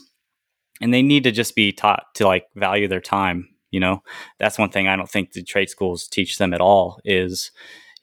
And 0.81 0.93
they 0.93 1.01
need 1.01 1.23
to 1.25 1.31
just 1.31 1.55
be 1.55 1.71
taught 1.71 2.03
to 2.15 2.25
like 2.25 2.45
value 2.55 2.87
their 2.87 3.01
time. 3.01 3.49
You 3.71 3.79
know, 3.79 4.03
that's 4.39 4.59
one 4.59 4.69
thing 4.69 4.87
I 4.87 4.95
don't 4.95 5.09
think 5.09 5.31
the 5.31 5.43
trade 5.43 5.69
schools 5.69 6.07
teach 6.07 6.37
them 6.37 6.53
at 6.53 6.61
all 6.61 6.99
is, 7.03 7.51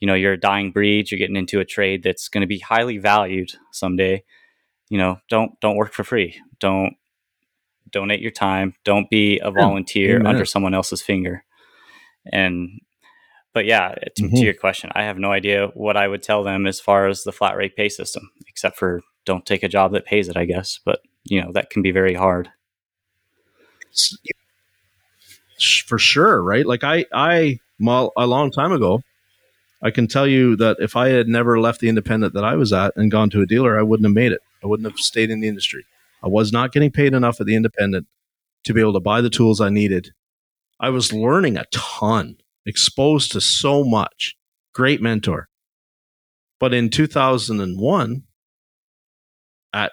you 0.01 0.07
know, 0.07 0.15
you're 0.15 0.33
a 0.33 0.41
dying 0.41 0.73
breed, 0.73 1.11
you're 1.11 1.19
getting 1.19 1.37
into 1.37 1.61
a 1.61 1.65
trade 1.65 2.03
that's 2.03 2.29
going 2.29 2.41
to 2.41 2.47
be 2.47 2.59
highly 2.59 2.99
valued 2.99 3.53
someday. 3.73 4.25
You 4.89 4.99
know, 4.99 5.19
don't 5.29 5.59
don't 5.61 5.77
work 5.77 5.93
for 5.93 6.03
free. 6.03 6.41
Don't 6.59 6.97
donate 7.89 8.21
your 8.21 8.33
time. 8.33 8.75
Don't 8.85 9.09
be 9.09 9.39
a 9.39 9.51
volunteer 9.51 10.17
Amen. 10.17 10.27
under 10.27 10.45
someone 10.45 10.75
else's 10.75 11.03
finger. 11.03 11.45
And 12.33 12.81
but 13.53 13.65
yeah, 13.65 13.95
to, 14.17 14.23
Mhm. 14.23 14.37
to 14.37 14.45
your 14.45 14.55
question, 14.55 14.91
I 14.95 15.03
have 15.03 15.19
no 15.19 15.33
idea 15.33 15.69
what 15.75 15.97
I 15.97 16.07
would 16.09 16.23
tell 16.23 16.45
them 16.45 16.67
as 16.67 16.81
far 16.81 17.09
as 17.09 17.25
the 17.25 17.33
flat 17.33 17.57
rate 17.57 17.75
pay 17.77 17.89
system, 17.89 18.31
except 18.49 18.79
for 18.79 19.03
don't 19.25 19.45
take 19.45 19.63
a 19.63 19.69
job 19.69 19.93
that 19.93 20.07
pays 20.07 20.29
it, 20.29 20.37
I 20.37 20.45
guess. 20.45 20.79
But 20.85 21.01
you 21.25 21.43
know, 21.43 21.53
that 21.53 21.71
can 21.71 21.83
be 21.83 21.91
very 21.91 22.15
hard. 22.15 22.51
For 25.87 25.99
sure 25.99 26.43
right 26.43 26.65
like 26.65 26.83
i 26.85 27.05
i 27.13 27.59
a 27.83 28.27
long 28.27 28.51
time 28.51 28.73
ago 28.73 29.03
i 29.83 29.91
can 29.91 30.07
tell 30.07 30.27
you 30.27 30.57
that 30.57 30.79
if 30.81 30.97
i 30.97 31.09
had 31.09 31.29
never 31.29 31.61
left 31.61 31.81
the 31.81 31.89
independent 31.89 32.33
that 32.33 32.45
i 32.45 32.55
was 32.55 32.73
at 32.73 32.97
and 32.97 33.11
gone 33.11 33.29
to 33.31 33.43
a 33.43 33.47
dealer 33.47 33.79
i 33.79 33.83
wouldn't 33.83 34.07
have 34.07 34.15
made 34.15 34.33
it 34.33 34.41
i 34.65 34.67
wouldn't 34.67 34.89
have 34.91 34.99
stayed 34.99 35.31
in 35.31 35.41
the 35.41 35.49
industry 35.49 35.85
i 36.23 36.29
was 36.29 36.51
not 36.51 36.73
getting 36.73 36.91
paid 36.91 37.13
enough 37.13 37.41
at 37.41 37.47
the 37.47 37.55
independent 37.55 38.07
to 38.65 38.73
be 38.73 38.81
able 38.81 38.95
to 38.95 39.01
buy 39.01 39.21
the 39.21 39.29
tools 39.29 39.61
i 39.61 39.69
needed 39.69 40.13
i 40.81 40.89
was 40.89 41.13
learning 41.13 41.57
a 41.57 41.65
ton 41.73 42.37
exposed 42.67 43.33
to 43.33 43.41
so 43.41 43.85
much. 43.85 44.37
Great 44.75 45.01
mentor. 45.01 45.49
But 46.59 46.75
in 46.75 46.91
2001 46.91 48.23
at 49.73 49.93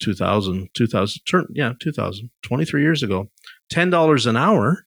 2000 0.00 0.68
2000 0.74 1.20
turn 1.26 1.46
yeah 1.54 1.72
2000 1.80 2.28
23 2.42 2.82
years 2.82 3.02
ago 3.02 3.30
$10 3.72 4.26
an 4.26 4.36
hour 4.36 4.84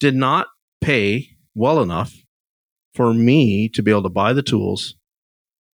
did 0.00 0.16
not 0.16 0.48
pay 0.80 1.28
well 1.54 1.80
enough 1.80 2.12
for 2.94 3.14
me 3.14 3.68
to 3.68 3.80
be 3.80 3.92
able 3.92 4.02
to 4.02 4.08
buy 4.08 4.32
the 4.32 4.42
tools 4.42 4.96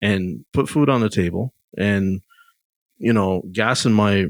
and 0.02 0.44
put 0.52 0.68
food 0.68 0.90
on 0.90 1.00
the 1.00 1.08
table 1.08 1.54
and 1.78 2.20
you 2.98 3.14
know 3.14 3.42
gas 3.50 3.86
in 3.86 3.94
my 3.94 4.26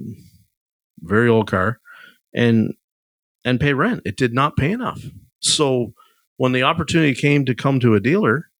very 1.01 1.28
old 1.28 1.51
car 1.51 1.80
and 2.32 2.72
and 3.45 3.61
pay 3.61 3.72
rent. 3.72 4.03
It 4.05 4.16
did 4.16 4.34
not 4.34 4.57
pay 4.57 4.72
enough. 4.72 5.03
So 5.41 5.95
when 6.36 6.53
the 6.53 6.62
opportunity 6.62 7.14
came 7.14 7.45
to 7.45 7.55
come 7.55 7.80
to 7.80 7.95
a 7.95 8.01
dealer 8.01 8.51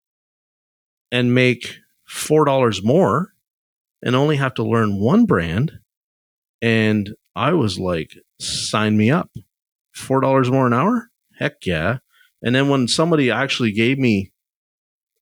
and 1.11 1.33
make 1.33 1.77
four 2.05 2.45
dollars 2.45 2.83
more 2.83 3.33
and 4.03 4.15
only 4.15 4.37
have 4.37 4.53
to 4.55 4.63
learn 4.63 4.99
one 4.99 5.25
brand 5.25 5.79
and 6.61 7.13
i 7.35 7.53
was 7.53 7.77
like 7.79 8.13
sign 8.39 8.97
me 8.97 9.11
up. 9.11 9.29
Four 9.93 10.21
dollars 10.21 10.49
more 10.49 10.67
an 10.67 10.73
hour? 10.73 11.09
Heck 11.37 11.65
yeah. 11.65 11.97
And 12.41 12.55
then 12.55 12.69
when 12.69 12.87
somebody 12.87 13.29
actually 13.31 13.71
gave 13.71 13.97
me 13.99 14.31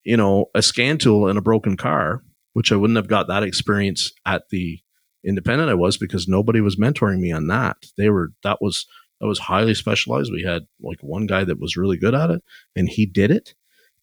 you 0.03 0.17
know 0.17 0.45
a 0.55 0.61
scan 0.61 0.97
tool 0.97 1.27
and 1.27 1.37
a 1.37 1.41
broken 1.41 1.75
car 1.75 2.23
which 2.53 2.71
i 2.71 2.75
wouldn't 2.75 2.97
have 2.97 3.09
got 3.09 3.27
that 3.27 3.43
experience 3.43 4.13
at 4.25 4.49
the 4.49 4.79
independent 5.25 5.69
i 5.69 5.73
was 5.73 5.97
because 5.97 6.27
nobody 6.27 6.61
was 6.61 6.77
mentoring 6.77 7.19
me 7.19 7.31
on 7.31 7.47
that. 7.47 7.77
They 7.97 8.09
were 8.09 8.29
that 8.43 8.59
was 8.61 8.85
that 9.19 9.27
was 9.27 9.39
highly 9.39 9.73
specialized. 9.73 10.31
We 10.31 10.43
had 10.43 10.67
like 10.81 10.99
one 11.01 11.25
guy 11.27 11.43
that 11.43 11.59
was 11.59 11.75
really 11.77 11.97
good 11.97 12.13
at 12.15 12.29
it 12.29 12.43
and 12.75 12.89
he 12.89 13.05
did 13.05 13.31
it 13.31 13.53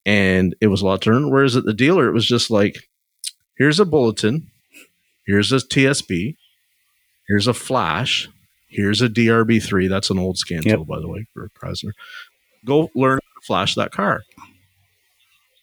and 0.06 0.54
it 0.60 0.66
was 0.66 0.82
a 0.82 0.86
lot 0.86 1.02
to 1.02 1.10
learn 1.10 1.30
whereas 1.30 1.56
at 1.56 1.64
the 1.64 1.72
dealer 1.72 2.06
it 2.08 2.12
was 2.12 2.26
just 2.26 2.50
like 2.50 2.76
here's 3.56 3.80
a 3.80 3.84
bulletin 3.86 4.50
here's 5.26 5.50
a 5.50 5.56
tsb 5.56 6.36
here's 7.26 7.46
a 7.46 7.54
flash 7.54 8.28
here's 8.68 9.00
a 9.00 9.08
drb3 9.08 9.88
that's 9.88 10.10
an 10.10 10.18
old 10.18 10.36
scan 10.36 10.62
Yep. 10.62 10.76
tool 10.76 10.84
by 10.84 11.00
the 11.00 11.08
way 11.08 11.26
for 11.32 11.48
Chrysler. 11.58 11.92
Go 12.66 12.90
learn 12.94 13.18
how 13.22 13.40
to 13.40 13.46
flash 13.46 13.74
that 13.76 13.92
car. 13.92 14.22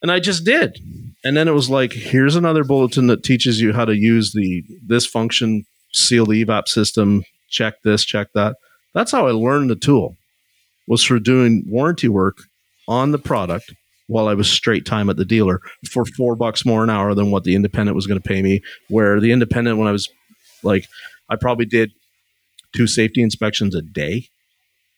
And 0.02 0.12
i 0.12 0.20
just 0.20 0.44
did. 0.46 0.80
And 1.24 1.38
then 1.38 1.48
it 1.48 1.54
was 1.54 1.70
like 1.70 1.94
here's 1.94 2.36
another 2.36 2.64
bulletin 2.64 3.08
that 3.08 3.24
teaches 3.24 3.62
you 3.62 3.74
how 3.74 3.86
to 3.86 3.96
use 3.96 4.32
the 4.34 4.64
this 4.84 5.06
function 5.06 5.66
seal 5.94 6.26
the 6.26 6.44
evap 6.44 6.68
system 6.68 7.24
check 7.50 7.76
this 7.84 8.06
check 8.06 8.30
that 8.34 8.56
that's 8.94 9.12
how 9.12 9.28
i 9.28 9.32
learned 9.32 9.70
the 9.70 9.76
tool 9.76 10.18
was 10.88 11.04
for 11.04 11.20
doing 11.20 11.64
warranty 11.68 12.08
work 12.08 12.38
on 12.88 13.12
the 13.12 13.20
product 13.20 13.74
while 14.08 14.28
i 14.28 14.34
was 14.34 14.50
straight 14.50 14.86
time 14.86 15.10
at 15.10 15.18
the 15.18 15.26
dealer 15.26 15.62
for 15.90 16.06
four 16.06 16.36
bucks 16.36 16.66
more 16.66 16.84
an 16.84 16.90
hour 16.90 17.14
than 17.14 17.32
what 17.32 17.44
the 17.44 17.56
independent 17.56 17.96
was 17.96 18.08
going 18.08 18.20
to 18.20 18.28
pay 18.28 18.42
me 18.42 18.62
where 18.90 19.20
the 19.20 19.32
independent 19.32 19.78
when 19.78 19.88
i 19.88 19.92
was 19.92 20.10
like 20.64 20.88
i 21.30 21.36
probably 21.36 21.66
did 21.66 21.92
two 22.76 22.88
safety 22.88 23.22
inspections 23.22 23.76
a 23.76 23.82
day 23.82 24.28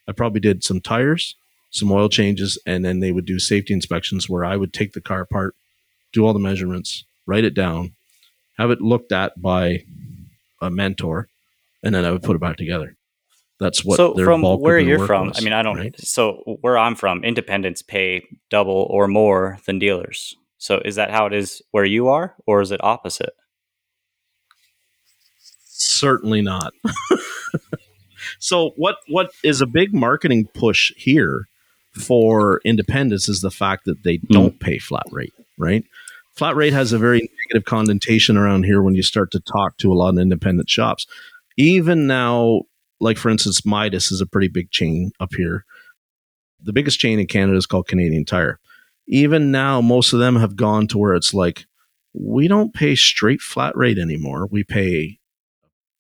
i 0.08 0.12
probably 0.12 0.40
did 0.40 0.64
some 0.64 0.82
tires 0.82 1.36
some 1.72 1.92
oil 1.92 2.08
changes 2.08 2.58
and 2.68 2.86
then 2.86 3.00
they 3.00 3.12
would 3.12 3.26
do 3.26 3.40
safety 3.40 3.74
inspections 3.74 4.30
where 4.30 4.46
i 4.46 4.56
would 4.56 4.74
take 4.74 4.94
the 4.94 5.02
car 5.02 5.22
apart 5.22 5.56
do 6.14 6.26
all 6.26 6.34
the 6.34 6.40
measurements, 6.40 7.04
write 7.26 7.44
it 7.44 7.54
down, 7.54 7.94
have 8.58 8.72
it 8.72 8.80
looked 8.80 9.12
at 9.12 9.42
by 9.42 9.84
a 10.62 10.70
mentor, 10.70 11.28
and 11.84 11.94
then 11.94 12.06
I 12.06 12.12
would 12.12 12.24
put 12.24 12.36
it 12.36 12.42
back 12.42 12.56
together. 12.56 12.96
That's 13.64 13.86
what. 13.86 13.96
so 13.96 14.14
their 14.14 14.26
from 14.26 14.42
bulk 14.42 14.58
of 14.58 14.62
where 14.62 14.82
their 14.82 14.90
you're 14.90 15.08
from, 15.08 15.30
was, 15.30 15.40
I 15.40 15.42
mean, 15.42 15.54
I 15.54 15.64
don't. 15.64 15.78
right? 15.78 15.98
So 15.98 16.58
where 16.60 16.78
I'm 16.78 16.96
from, 16.96 17.24
independents 17.24 17.82
pay 17.82 18.24
double 18.50 18.88
or 18.90 19.08
more 19.08 19.58
than 19.66 19.80
dealers. 19.80 20.36
So 20.58 20.82
is 20.84 20.96
that 20.96 21.12
how 21.12 21.26
it 21.28 21.34
is 21.34 21.62
where 21.72 21.86
you 21.86 22.10
are, 22.10 22.36
or 22.46 22.60
is 22.60 22.72
it 22.72 22.84
opposite? 22.84 23.34
Certainly 25.70 26.42
not. 26.42 26.74
so 28.40 28.72
what 28.76 28.98
what 29.08 29.32
is 29.46 29.62
a 29.62 29.66
big 29.66 29.94
marketing 29.94 30.48
push 30.54 30.92
here 30.98 31.48
for 31.94 32.60
independents 32.66 33.30
is 33.30 33.40
the 33.40 33.52
fact 33.52 33.86
that 33.86 34.04
they 34.04 34.18
hmm. 34.18 34.34
don't 34.34 34.60
pay 34.60 34.78
flat 34.78 35.06
rate, 35.10 35.34
right? 35.58 35.86
Flat 36.36 36.58
rate 36.58 36.74
has 36.74 36.92
a 36.92 36.98
very 36.98 37.30
negative 37.48 37.66
connotation 37.66 38.36
around 38.36 38.64
here 38.66 38.82
when 38.82 38.96
you 38.96 39.04
start 39.04 39.32
to 39.32 39.40
talk 39.40 39.78
to 39.78 39.92
a 39.92 39.96
lot 39.96 40.10
of 40.10 40.18
independent 40.18 40.70
shops. 40.70 41.06
Even 41.56 42.08
now, 42.08 42.64
like 43.04 43.18
for 43.18 43.30
instance, 43.30 43.66
Midas 43.66 44.12
is 44.12 44.22
a 44.22 44.26
pretty 44.26 44.48
big 44.48 44.72
chain 44.72 45.12
up 45.20 45.34
here. 45.36 45.66
The 46.62 46.74
biggest 46.74 47.00
chain 47.00 47.20
in 47.20 47.28
Canada 47.28 47.58
is 47.58 47.66
called 47.66 47.88
Canadian 47.88 48.26
Tire. 48.26 48.60
Even 49.08 49.52
now, 49.52 49.82
most 49.82 50.14
of 50.14 50.20
them 50.20 50.38
have 50.38 50.56
gone 50.56 50.88
to 50.88 50.98
where 50.98 51.14
it's 51.14 51.34
like, 51.34 51.66
we 52.14 52.48
don't 52.48 52.74
pay 52.74 52.96
straight 52.96 53.42
flat 53.42 53.76
rate 53.76 53.98
anymore. 53.98 54.48
We 54.50 54.64
pay 54.64 55.20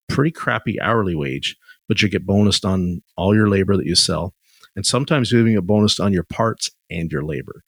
pretty 0.07 0.31
crappy 0.31 0.79
hourly 0.79 1.15
wage, 1.15 1.57
but 1.87 2.01
you 2.01 2.07
get 2.07 2.25
bonused 2.25 2.65
on 2.65 3.01
all 3.17 3.35
your 3.35 3.49
labor 3.49 3.75
that 3.75 3.85
you 3.85 3.95
sell. 3.95 4.33
And 4.75 4.85
sometimes 4.85 5.31
you 5.31 5.39
even 5.39 5.55
get 5.55 5.67
bonused 5.67 6.03
on 6.03 6.13
your 6.13 6.23
parts 6.23 6.69
and 6.89 7.11
your 7.11 7.23
labor. 7.23 7.63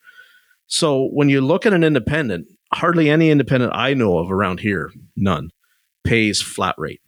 So 0.67 1.09
when 1.11 1.27
you 1.27 1.41
look 1.41 1.65
at 1.65 1.73
an 1.73 1.83
independent, 1.83 2.47
hardly 2.73 3.09
any 3.09 3.29
independent 3.29 3.73
I 3.75 3.93
know 3.93 4.17
of 4.17 4.31
around 4.31 4.61
here, 4.61 4.91
none, 5.15 5.49
pays 6.05 6.41
flat 6.41 6.75
rate. 6.77 7.01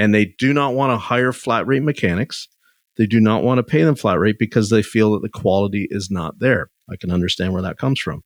And 0.00 0.14
they 0.14 0.24
do 0.38 0.54
not 0.54 0.72
want 0.72 0.92
to 0.92 0.96
hire 0.96 1.30
flat 1.30 1.66
rate 1.66 1.82
mechanics. 1.82 2.48
They 2.96 3.04
do 3.04 3.20
not 3.20 3.42
want 3.42 3.58
to 3.58 3.62
pay 3.62 3.82
them 3.82 3.96
flat 3.96 4.18
rate 4.18 4.36
because 4.38 4.70
they 4.70 4.82
feel 4.82 5.12
that 5.12 5.20
the 5.20 5.28
quality 5.28 5.86
is 5.90 6.10
not 6.10 6.38
there. 6.38 6.70
I 6.90 6.96
can 6.96 7.10
understand 7.10 7.52
where 7.52 7.60
that 7.60 7.76
comes 7.76 8.00
from. 8.00 8.22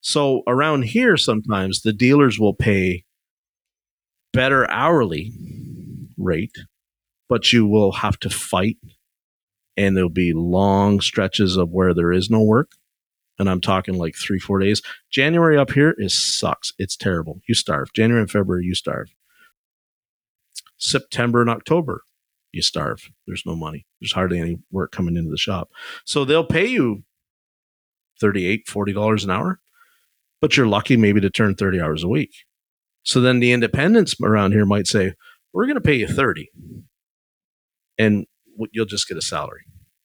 So 0.00 0.40
around 0.46 0.84
here, 0.84 1.18
sometimes 1.18 1.82
the 1.82 1.92
dealers 1.92 2.38
will 2.38 2.54
pay 2.54 3.04
better 4.32 4.70
hourly 4.70 5.30
rate, 6.16 6.56
but 7.28 7.52
you 7.52 7.66
will 7.66 7.92
have 7.92 8.18
to 8.20 8.30
fight 8.30 8.78
and 9.76 9.94
there'll 9.94 10.08
be 10.08 10.32
long 10.32 11.02
stretches 11.02 11.58
of 11.58 11.68
where 11.68 11.92
there 11.92 12.10
is 12.10 12.30
no 12.30 12.42
work. 12.42 12.70
And 13.38 13.50
I'm 13.50 13.60
talking 13.60 13.98
like 13.98 14.14
three, 14.16 14.38
four 14.38 14.60
days. 14.60 14.80
January 15.10 15.58
up 15.58 15.72
here 15.72 15.94
is 15.98 16.14
sucks. 16.14 16.72
It's 16.78 16.96
terrible. 16.96 17.42
You 17.46 17.54
starve. 17.54 17.92
January 17.92 18.22
and 18.22 18.30
February, 18.30 18.64
you 18.64 18.74
starve. 18.74 19.12
September 20.78 21.40
and 21.40 21.50
October, 21.50 22.02
you 22.52 22.62
starve. 22.62 23.10
There's 23.26 23.44
no 23.44 23.54
money. 23.54 23.86
There's 24.00 24.12
hardly 24.12 24.40
any 24.40 24.58
work 24.70 24.92
coming 24.92 25.16
into 25.16 25.30
the 25.30 25.36
shop. 25.36 25.70
So 26.04 26.24
they'll 26.24 26.46
pay 26.46 26.66
you 26.66 27.04
38 28.20 28.66
$40 28.66 29.24
an 29.24 29.30
hour, 29.30 29.60
but 30.40 30.56
you're 30.56 30.66
lucky 30.66 30.96
maybe 30.96 31.20
to 31.20 31.30
turn 31.30 31.54
30 31.54 31.80
hours 31.80 32.02
a 32.02 32.08
week. 32.08 32.32
So 33.02 33.20
then 33.20 33.40
the 33.40 33.52
independents 33.52 34.16
around 34.22 34.52
here 34.52 34.66
might 34.66 34.86
say, 34.86 35.14
we're 35.52 35.66
going 35.66 35.76
to 35.76 35.80
pay 35.80 35.94
you 35.94 36.06
30 36.06 36.50
and 37.98 38.26
you'll 38.72 38.86
just 38.86 39.08
get 39.08 39.16
a 39.16 39.22
salary, 39.22 39.62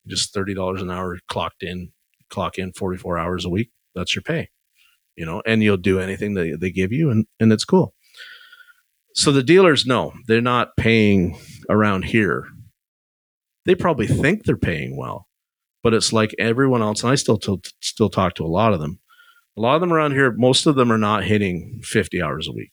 just 0.07 0.33
$30 0.33 0.81
an 0.81 0.89
hour 0.89 1.17
clocked 1.27 1.63
in, 1.63 1.91
clock 2.29 2.57
in 2.57 2.71
44 2.73 3.17
hours 3.17 3.45
a 3.45 3.49
week. 3.49 3.71
That's 3.93 4.15
your 4.15 4.23
pay, 4.23 4.49
you 5.15 5.25
know, 5.25 5.41
and 5.45 5.61
you'll 5.61 5.77
do 5.77 5.99
anything 5.99 6.33
that 6.35 6.57
they 6.59 6.71
give 6.71 6.91
you 6.91 7.09
and, 7.09 7.25
and 7.39 7.51
it's 7.51 7.65
cool. 7.65 7.93
So 9.13 9.31
the 9.31 9.43
dealers 9.43 9.85
know 9.85 10.13
they're 10.27 10.41
not 10.41 10.75
paying 10.75 11.37
around 11.69 12.05
here. 12.05 12.47
They 13.65 13.75
probably 13.75 14.07
think 14.07 14.43
they're 14.43 14.57
paying 14.57 14.97
well, 14.97 15.27
but 15.83 15.93
it's 15.93 16.11
like 16.11 16.35
everyone 16.39 16.81
else. 16.81 17.03
And 17.03 17.11
I 17.11 17.15
still, 17.15 17.37
t- 17.37 17.61
still 17.79 18.09
talk 18.09 18.33
to 18.35 18.43
a 18.43 18.47
lot 18.47 18.73
of 18.73 18.79
them. 18.79 18.99
A 19.55 19.61
lot 19.61 19.75
of 19.75 19.81
them 19.81 19.93
around 19.93 20.13
here, 20.13 20.33
most 20.35 20.65
of 20.65 20.75
them 20.75 20.91
are 20.91 20.97
not 20.97 21.23
hitting 21.23 21.79
50 21.83 22.21
hours 22.21 22.47
a 22.47 22.51
week. 22.51 22.71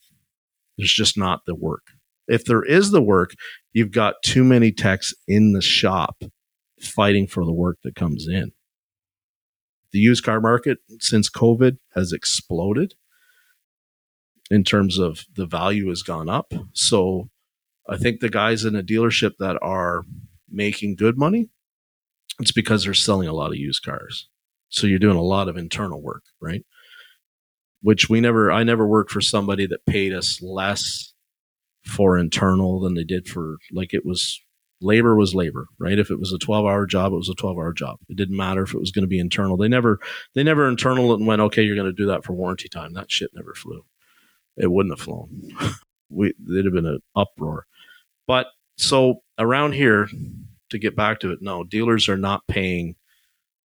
There's 0.79 0.93
just 0.93 1.19
not 1.19 1.43
the 1.47 1.55
work. 1.55 1.83
If 2.27 2.47
there 2.47 2.65
is 2.65 2.91
the 2.91 3.03
work, 3.03 3.35
you've 3.73 3.93
got 3.93 4.15
too 4.25 4.43
many 4.43 4.73
techs 4.73 5.13
in 5.29 5.53
the 5.53 5.61
shop 5.61 6.23
fighting 6.81 7.27
for 7.27 7.45
the 7.45 7.53
work 7.53 7.79
that 7.85 7.95
comes 7.95 8.27
in. 8.27 8.53
The 9.93 9.99
used 9.99 10.25
car 10.25 10.41
market 10.41 10.79
since 11.01 11.29
COVID 11.29 11.77
has 11.95 12.13
exploded 12.13 12.95
in 14.51 14.65
terms 14.65 14.99
of 14.99 15.25
the 15.35 15.47
value 15.47 15.89
has 15.89 16.03
gone 16.03 16.29
up. 16.29 16.53
So 16.73 17.31
I 17.89 17.97
think 17.97 18.21
the 18.21 18.29
guys 18.29 18.65
in 18.65 18.75
a 18.75 18.83
dealership 18.83 19.33
that 19.39 19.59
are 19.63 20.03
making 20.51 20.97
good 20.97 21.17
money, 21.17 21.49
it's 22.41 22.53
because 22.53 22.85
they're 22.85 22.95
selling 22.95 23.29
a 23.29 23.33
lot 23.33 23.53
of 23.53 23.57
used 23.57 23.85
cars. 23.85 24.29
So 24.69 24.87
you're 24.87 24.99
doing 24.99 25.17
a 25.17 25.23
lot 25.23 25.49
of 25.49 25.57
internal 25.57 26.03
work, 26.03 26.23
right? 26.41 26.65
Which 27.83 28.09
we 28.09 28.21
never, 28.21 28.51
I 28.51 28.65
never 28.65 28.87
worked 28.87 29.11
for 29.11 29.21
somebody 29.21 29.67
that 29.67 29.87
paid 29.87 30.13
us 30.13 30.41
less 30.43 31.13
for 31.85 32.19
internal 32.19 32.81
than 32.81 32.95
they 32.95 33.05
did 33.05 33.27
for 33.27 33.57
like 33.73 33.95
it 33.95 34.05
was 34.05 34.41
labor 34.81 35.17
was 35.17 35.35
labor, 35.35 35.67
right? 35.79 35.99
If 35.99 36.11
it 36.11 36.19
was 36.19 36.33
a 36.33 36.39
12 36.39 36.67
hour 36.67 36.87
job, 36.87 37.13
it 37.13 37.17
was 37.17 37.29
a 37.29 37.35
12 37.35 37.57
hour 37.57 37.73
job. 37.73 37.99
It 38.09 38.17
didn't 38.17 38.37
matter 38.37 38.63
if 38.63 38.75
it 38.75 38.81
was 38.81 38.91
going 38.91 39.05
to 39.05 39.09
be 39.09 39.19
internal. 39.19 39.57
They 39.57 39.69
never, 39.69 39.99
they 40.35 40.43
never 40.43 40.69
internal 40.69 41.13
and 41.15 41.27
went, 41.27 41.43
okay, 41.43 41.63
you're 41.63 41.77
going 41.77 41.87
to 41.87 41.93
do 41.93 42.07
that 42.07 42.25
for 42.25 42.33
warranty 42.33 42.69
time. 42.69 42.93
That 42.95 43.11
shit 43.11 43.31
never 43.35 43.55
flew. 43.55 43.85
It 44.57 44.71
wouldn't 44.71 44.99
have 44.99 45.05
flown. 45.05 45.53
we, 46.11 46.33
it'd 46.51 46.65
have 46.65 46.75
been 46.75 46.87
an 46.87 47.01
uproar. 47.17 47.67
But 48.27 48.47
so 48.77 49.23
around 49.39 49.73
here, 49.73 50.09
to 50.71 50.79
get 50.79 50.97
back 50.97 51.21
to 51.21 51.33
it, 51.33 51.41
no, 51.41 51.65
dealers 51.65 52.09
are 52.09 52.17
not 52.17 52.47
paying 52.47 52.95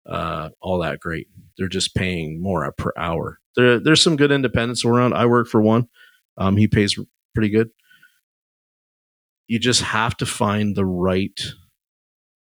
uh, 0.07 0.51
all 0.61 0.79
that 0.81 1.01
great. 1.01 1.29
They're 1.57 1.69
just 1.69 1.95
paying 1.95 2.43
more 2.43 2.71
per 2.73 2.93
hour. 2.97 3.39
There, 3.57 3.79
there's 3.79 4.03
some 4.03 4.17
good 4.17 4.33
independents 4.33 4.85
around. 4.85 5.15
I 5.15 5.27
work 5.27 5.49
for 5.49 5.61
one. 5.61 5.89
Um, 6.37 6.57
he 6.57 6.69
pays 6.69 6.99
pretty 7.35 7.51
good 7.51 7.71
you 9.49 9.59
just 9.59 9.81
have 9.81 10.17
to 10.19 10.27
find 10.27 10.77
the 10.77 10.85
right. 10.85 11.41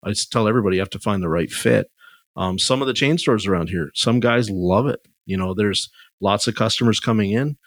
I 0.04 0.10
just 0.10 0.32
tell 0.32 0.48
everybody 0.48 0.76
you 0.76 0.82
have 0.82 0.90
to 0.92 1.00
find 1.00 1.24
the 1.24 1.30
right 1.30 1.50
fit. 1.50 1.90
Um, 2.36 2.60
some 2.60 2.82
of 2.82 2.88
the 2.88 2.94
chain 2.94 3.18
stores 3.18 3.48
around 3.48 3.70
here, 3.70 3.90
some 3.96 4.20
guys 4.20 4.50
love 4.50 4.86
it. 4.86 5.00
You 5.26 5.38
know, 5.38 5.54
there's 5.56 5.90
lots 6.22 6.48
of 6.48 6.56
customers 6.56 7.00
coming 7.00 7.32
in. 7.32 7.58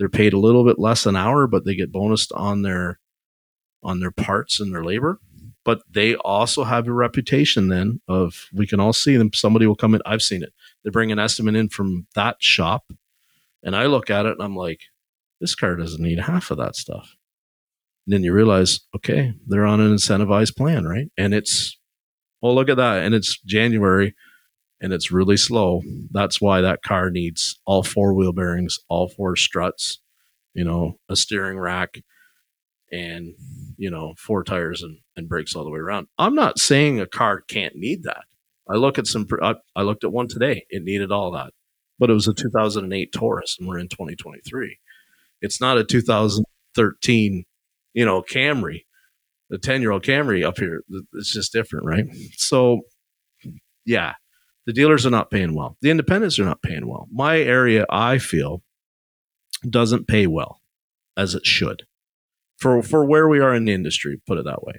They're 0.00 0.10
paid 0.10 0.34
a 0.34 0.40
little 0.40 0.64
bit 0.64 0.80
less 0.80 1.06
an 1.06 1.16
hour, 1.16 1.46
but 1.46 1.66
they 1.66 1.76
get 1.76 1.92
bonused 1.92 2.32
on 2.34 2.62
their 2.62 3.00
on 3.84 4.00
their 4.00 4.12
parts 4.12 4.60
and 4.60 4.74
their 4.74 4.84
labor. 4.84 5.20
But 5.64 5.82
they 5.90 6.16
also 6.16 6.64
have 6.64 6.88
a 6.88 6.92
reputation 6.92 7.68
then 7.68 8.00
of 8.08 8.48
we 8.54 8.66
can 8.66 8.80
all 8.80 8.94
see 8.94 9.16
them. 9.16 9.32
Somebody 9.34 9.66
will 9.68 9.76
come 9.76 9.94
in. 9.94 10.02
I've 10.06 10.22
seen 10.22 10.42
it. 10.42 10.54
They 10.84 10.90
bring 10.90 11.12
an 11.12 11.20
estimate 11.20 11.56
in 11.56 11.70
from 11.70 12.08
that 12.16 12.38
shop, 12.40 12.92
and 13.64 13.76
I 13.76 13.86
look 13.86 14.10
at 14.10 14.26
it 14.26 14.34
and 14.34 14.42
I'm 14.42 14.56
like, 14.56 14.82
this 15.40 15.54
car 15.56 15.76
doesn't 15.76 16.02
need 16.02 16.20
half 16.20 16.50
of 16.50 16.58
that 16.58 16.76
stuff 16.76 17.16
And 18.06 18.14
then 18.14 18.24
you 18.24 18.32
realize, 18.32 18.80
okay, 18.96 19.34
they're 19.46 19.66
on 19.66 19.80
an 19.80 19.94
incentivized 19.94 20.56
plan, 20.56 20.86
right? 20.86 21.08
And 21.18 21.34
it's, 21.34 21.78
oh, 22.42 22.54
look 22.54 22.68
at 22.70 22.78
that. 22.78 23.04
And 23.04 23.14
it's 23.14 23.40
January 23.42 24.14
and 24.80 24.92
it's 24.92 25.10
really 25.10 25.36
slow. 25.36 25.82
That's 26.10 26.40
why 26.40 26.60
that 26.60 26.82
car 26.82 27.10
needs 27.10 27.60
all 27.66 27.82
four 27.82 28.14
wheel 28.14 28.32
bearings, 28.32 28.78
all 28.88 29.08
four 29.08 29.36
struts, 29.36 30.00
you 30.54 30.64
know, 30.64 30.98
a 31.08 31.16
steering 31.16 31.58
rack, 31.58 31.98
and, 32.90 33.34
you 33.76 33.90
know, 33.90 34.14
four 34.18 34.42
tires 34.42 34.82
and, 34.82 34.98
and 35.16 35.28
brakes 35.28 35.54
all 35.54 35.64
the 35.64 35.70
way 35.70 35.78
around. 35.78 36.08
I'm 36.18 36.34
not 36.34 36.58
saying 36.58 37.00
a 37.00 37.06
car 37.06 37.42
can't 37.42 37.76
need 37.76 38.02
that. 38.04 38.24
I 38.68 38.74
look 38.74 38.98
at 38.98 39.06
some, 39.06 39.26
I, 39.42 39.54
I 39.76 39.82
looked 39.82 40.04
at 40.04 40.12
one 40.12 40.28
today. 40.28 40.64
It 40.70 40.82
needed 40.82 41.12
all 41.12 41.32
that, 41.32 41.52
but 41.98 42.10
it 42.10 42.14
was 42.14 42.28
a 42.28 42.34
2008 42.34 43.12
Taurus 43.12 43.56
and 43.58 43.68
we're 43.68 43.78
in 43.78 43.88
2023. 43.88 44.78
It's 45.42 45.60
not 45.60 45.78
a 45.78 45.84
2013 45.84 47.44
you 47.94 48.04
know, 48.04 48.22
Camry, 48.22 48.84
the 49.48 49.58
10 49.58 49.80
year 49.80 49.90
old 49.90 50.02
Camry 50.02 50.44
up 50.44 50.58
here. 50.58 50.82
It's 51.14 51.32
just 51.32 51.52
different, 51.52 51.86
right? 51.86 52.06
So, 52.36 52.80
yeah, 53.84 54.14
the 54.66 54.72
dealers 54.72 55.06
are 55.06 55.10
not 55.10 55.30
paying 55.30 55.54
well. 55.54 55.76
The 55.80 55.90
independents 55.90 56.38
are 56.38 56.44
not 56.44 56.62
paying 56.62 56.86
well. 56.86 57.08
My 57.12 57.38
area, 57.38 57.86
I 57.90 58.18
feel, 58.18 58.62
doesn't 59.68 60.08
pay 60.08 60.26
well 60.26 60.60
as 61.16 61.34
it 61.34 61.46
should 61.46 61.84
for, 62.60 62.82
for 62.82 63.04
where 63.04 63.28
we 63.28 63.40
are 63.40 63.54
in 63.54 63.64
the 63.64 63.72
industry, 63.72 64.20
put 64.26 64.38
it 64.38 64.44
that 64.44 64.62
way. 64.62 64.74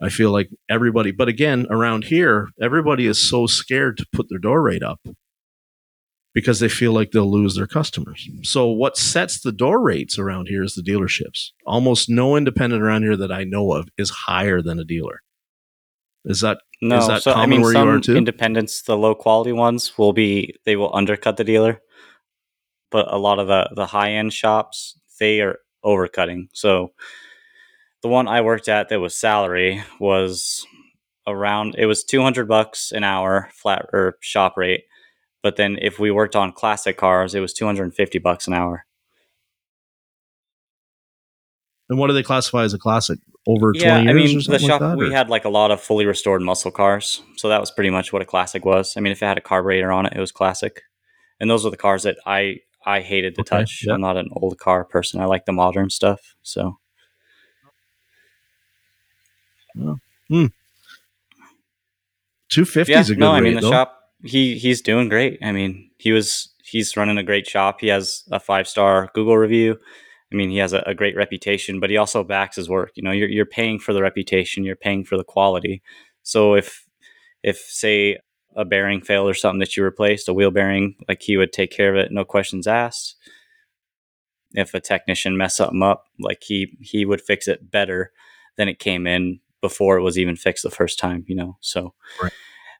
I 0.00 0.10
feel 0.10 0.30
like 0.30 0.50
everybody, 0.68 1.10
but 1.10 1.28
again, 1.28 1.66
around 1.70 2.04
here, 2.04 2.48
everybody 2.60 3.06
is 3.06 3.18
so 3.18 3.46
scared 3.46 3.96
to 3.96 4.06
put 4.12 4.28
their 4.28 4.38
door 4.38 4.62
rate 4.62 4.82
up 4.82 5.00
because 6.34 6.60
they 6.60 6.68
feel 6.68 6.92
like 6.92 7.12
they'll 7.12 7.30
lose 7.30 7.56
their 7.56 7.66
customers. 7.66 8.28
So 8.42 8.66
what 8.66 8.98
sets 8.98 9.40
the 9.40 9.52
door 9.52 9.80
rates 9.80 10.18
around 10.18 10.48
here 10.48 10.62
is 10.62 10.74
the 10.74 10.82
dealerships. 10.82 11.52
Almost 11.64 12.10
no 12.10 12.36
independent 12.36 12.82
around 12.82 13.04
here 13.04 13.16
that 13.16 13.32
I 13.32 13.44
know 13.44 13.72
of 13.72 13.88
is 13.96 14.10
higher 14.10 14.60
than 14.60 14.78
a 14.78 14.84
dealer. 14.84 15.22
Is 16.26 16.40
that 16.40 16.58
no? 16.82 16.98
Is 16.98 17.06
that 17.06 17.22
so 17.22 17.32
I 17.32 17.46
mean, 17.46 17.64
some 17.64 18.02
independents, 18.08 18.82
the 18.82 18.96
low 18.96 19.14
quality 19.14 19.52
ones, 19.52 19.96
will 19.96 20.12
be 20.12 20.54
they 20.64 20.76
will 20.76 20.94
undercut 20.94 21.36
the 21.36 21.44
dealer, 21.44 21.80
but 22.90 23.12
a 23.12 23.18
lot 23.18 23.38
of 23.38 23.46
the 23.46 23.70
the 23.74 23.86
high 23.86 24.12
end 24.12 24.32
shops 24.32 24.98
they 25.18 25.40
are 25.40 25.58
overcutting. 25.84 26.48
So 26.52 26.92
the 28.02 28.08
one 28.08 28.28
I 28.28 28.40
worked 28.40 28.68
at 28.68 28.88
that 28.88 29.00
was 29.00 29.16
salary 29.16 29.82
was 30.00 30.66
around 31.26 31.74
it 31.78 31.86
was 31.86 32.04
200 32.04 32.46
bucks 32.46 32.92
an 32.92 33.02
hour 33.02 33.48
flat 33.52 33.86
or 33.92 34.16
shop 34.20 34.56
rate 34.56 34.84
but 35.46 35.54
then 35.54 35.78
if 35.80 36.00
we 36.00 36.10
worked 36.10 36.34
on 36.34 36.50
classic 36.50 36.96
cars, 36.96 37.32
it 37.32 37.38
was 37.38 37.52
250 37.52 38.18
bucks 38.18 38.48
an 38.48 38.52
hour. 38.52 38.84
And 41.88 41.98
what 41.98 42.08
do 42.08 42.14
they 42.14 42.22
classify 42.22 42.64
as 42.64 42.74
a 42.74 42.78
classic? 42.78 43.18
Over 43.46 43.72
yeah, 43.74 44.02
20 44.02 44.04
years? 44.04 44.48
I 44.48 44.52
mean, 44.52 44.60
the 44.60 44.66
shop, 44.66 44.80
like 44.80 44.98
we 44.98 45.12
had 45.12 45.30
like 45.30 45.44
a 45.44 45.48
lot 45.48 45.70
of 45.70 45.80
fully 45.80 46.04
restored 46.04 46.42
muscle 46.42 46.72
cars. 46.72 47.22
So 47.36 47.48
that 47.48 47.60
was 47.60 47.70
pretty 47.70 47.90
much 47.90 48.12
what 48.12 48.20
a 48.22 48.24
classic 48.24 48.64
was. 48.64 48.96
I 48.96 49.00
mean, 49.00 49.12
if 49.12 49.22
it 49.22 49.26
had 49.26 49.38
a 49.38 49.42
carburetor 49.42 49.92
on 49.92 50.06
it, 50.06 50.14
it 50.16 50.20
was 50.20 50.32
classic. 50.32 50.82
And 51.38 51.48
those 51.48 51.64
were 51.64 51.70
the 51.70 51.76
cars 51.76 52.02
that 52.02 52.16
I, 52.26 52.56
I 52.84 53.00
hated 53.00 53.36
to 53.36 53.42
okay, 53.42 53.58
touch. 53.58 53.86
I'm 53.88 54.00
not 54.00 54.16
an 54.16 54.30
old 54.32 54.58
car 54.58 54.84
person. 54.84 55.20
I 55.20 55.26
like 55.26 55.44
the 55.44 55.52
modern 55.52 55.90
stuff. 55.90 56.34
So. 56.42 56.78
Oh. 59.78 59.98
Hmm. 60.28 60.46
250 62.48 62.92
yeah, 62.92 63.00
is 63.00 63.10
a 63.10 63.14
good 63.14 63.20
no, 63.20 63.32
I 63.32 63.40
mean, 63.40 63.54
the 63.54 63.60
though. 63.60 63.70
shop 63.70 63.96
he 64.24 64.56
he's 64.58 64.80
doing 64.80 65.08
great. 65.08 65.38
I 65.42 65.52
mean, 65.52 65.90
he 65.98 66.12
was 66.12 66.52
he's 66.62 66.96
running 66.96 67.18
a 67.18 67.22
great 67.22 67.46
shop. 67.46 67.80
He 67.80 67.88
has 67.88 68.24
a 68.30 68.40
five 68.40 68.68
star 68.68 69.10
Google 69.14 69.36
review. 69.36 69.78
I 70.36 70.38
mean, 70.38 70.50
he 70.50 70.58
has 70.58 70.74
a, 70.74 70.82
a, 70.86 70.94
great 70.94 71.16
reputation, 71.16 71.80
but 71.80 71.88
he 71.88 71.96
also 71.96 72.22
backs 72.22 72.56
his 72.56 72.68
work. 72.68 72.92
You 72.94 73.02
know, 73.02 73.10
you're 73.10 73.28
you're 73.28 73.46
paying 73.46 73.78
for 73.78 73.94
the 73.94 74.02
reputation, 74.02 74.64
you're 74.64 74.76
paying 74.76 75.02
for 75.02 75.16
the 75.16 75.24
quality. 75.24 75.82
So 76.24 76.54
if 76.54 76.86
if 77.42 77.56
say 77.56 78.18
a 78.54 78.66
bearing 78.66 79.00
failed 79.00 79.30
or 79.30 79.34
something 79.34 79.60
that 79.60 79.76
you 79.76 79.82
replaced, 79.82 80.28
a 80.28 80.34
wheel 80.34 80.50
bearing, 80.50 80.96
like 81.08 81.22
he 81.22 81.38
would 81.38 81.54
take 81.54 81.70
care 81.70 81.90
of 81.90 81.96
it, 81.96 82.12
no 82.12 82.24
questions 82.24 82.66
asked. 82.66 83.16
if 84.54 84.74
a 84.74 84.80
technician 84.80 85.38
mess 85.38 85.56
something 85.56 85.82
up, 85.82 86.04
like 86.20 86.42
he 86.42 86.76
he 86.82 87.06
would 87.06 87.22
fix 87.22 87.48
it 87.48 87.70
better 87.70 88.12
than 88.56 88.68
it 88.68 88.78
came 88.78 89.06
in 89.06 89.40
before 89.62 89.96
it 89.96 90.02
was 90.02 90.18
even 90.18 90.36
fixed 90.36 90.64
the 90.64 90.70
first 90.70 90.98
time, 90.98 91.24
you 91.26 91.34
know. 91.34 91.56
So 91.62 91.94
right. 92.22 92.32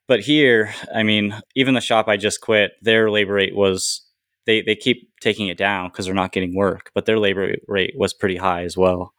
but 0.06 0.20
here, 0.20 0.74
I 0.94 1.04
mean, 1.04 1.34
even 1.54 1.72
the 1.72 1.80
shop 1.80 2.06
I 2.06 2.18
just 2.18 2.42
quit, 2.42 2.72
their 2.82 3.10
labor 3.10 3.32
rate 3.32 3.56
was 3.56 4.05
they 4.46 4.62
they 4.62 4.76
keep 4.76 5.10
taking 5.20 5.48
it 5.48 5.58
down 5.58 5.88
because 5.88 6.06
they're 6.06 6.14
not 6.14 6.32
getting 6.32 6.54
work, 6.54 6.90
but 6.94 7.04
their 7.04 7.18
labor 7.18 7.56
rate 7.66 7.94
was 7.96 8.14
pretty 8.14 8.36
high 8.36 8.62
as 8.62 8.76
well. 8.76 9.12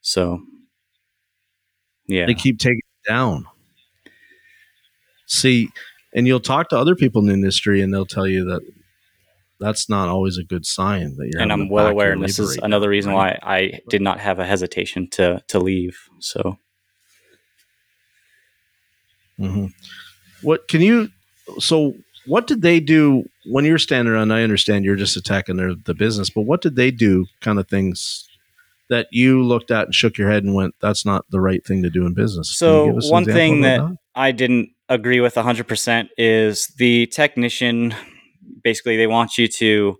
So 0.00 0.40
yeah. 2.06 2.26
They 2.26 2.34
keep 2.34 2.58
taking 2.58 2.78
it 2.78 3.08
down. 3.08 3.46
See, 5.26 5.70
and 6.14 6.26
you'll 6.26 6.40
talk 6.40 6.68
to 6.68 6.78
other 6.78 6.94
people 6.94 7.20
in 7.22 7.28
the 7.28 7.34
industry 7.34 7.80
and 7.80 7.92
they'll 7.92 8.06
tell 8.06 8.26
you 8.26 8.44
that 8.44 8.62
that's 9.60 9.88
not 9.88 10.08
always 10.08 10.36
a 10.36 10.44
good 10.44 10.66
sign 10.66 11.16
that 11.16 11.30
you're 11.32 11.40
and 11.40 11.52
i'm 11.52 11.68
well 11.68 11.86
aware 11.86 12.12
and 12.12 12.22
this 12.22 12.40
is 12.40 12.58
another 12.58 12.88
reason 12.88 13.12
right? 13.12 13.38
why 13.40 13.54
i 13.56 13.80
did 13.88 14.02
not 14.02 14.18
have 14.18 14.40
a 14.40 14.44
hesitation 14.44 15.08
to 15.08 15.40
to 15.46 15.60
leave 15.60 15.96
so 16.18 16.58
mm-hmm. 19.38 19.66
what 20.42 20.66
can 20.66 20.82
you 20.82 21.08
so 21.60 21.94
what 22.26 22.46
did 22.46 22.62
they 22.62 22.80
do 22.80 23.24
when 23.46 23.64
you're 23.64 23.78
standing 23.78 24.12
around 24.12 24.32
i 24.32 24.42
understand 24.42 24.84
you're 24.84 24.96
just 24.96 25.16
attacking 25.16 25.56
their 25.56 25.74
the 25.74 25.94
business 25.94 26.30
but 26.30 26.42
what 26.42 26.60
did 26.60 26.76
they 26.76 26.90
do 26.90 27.26
kind 27.40 27.58
of 27.58 27.68
things 27.68 28.28
that 28.90 29.06
you 29.10 29.42
looked 29.42 29.70
at 29.70 29.86
and 29.86 29.94
shook 29.94 30.18
your 30.18 30.30
head 30.30 30.44
and 30.44 30.54
went 30.54 30.74
that's 30.80 31.04
not 31.04 31.24
the 31.30 31.40
right 31.40 31.64
thing 31.64 31.82
to 31.82 31.90
do 31.90 32.06
in 32.06 32.14
business 32.14 32.56
so 32.56 32.92
one 33.10 33.24
thing 33.24 33.62
that, 33.62 33.78
that 33.78 33.96
i 34.14 34.32
didn't 34.32 34.70
agree 34.90 35.20
with 35.20 35.34
100% 35.34 36.08
is 36.18 36.66
the 36.76 37.06
technician 37.06 37.94
basically 38.62 38.96
they 38.96 39.06
want 39.06 39.38
you 39.38 39.48
to 39.48 39.98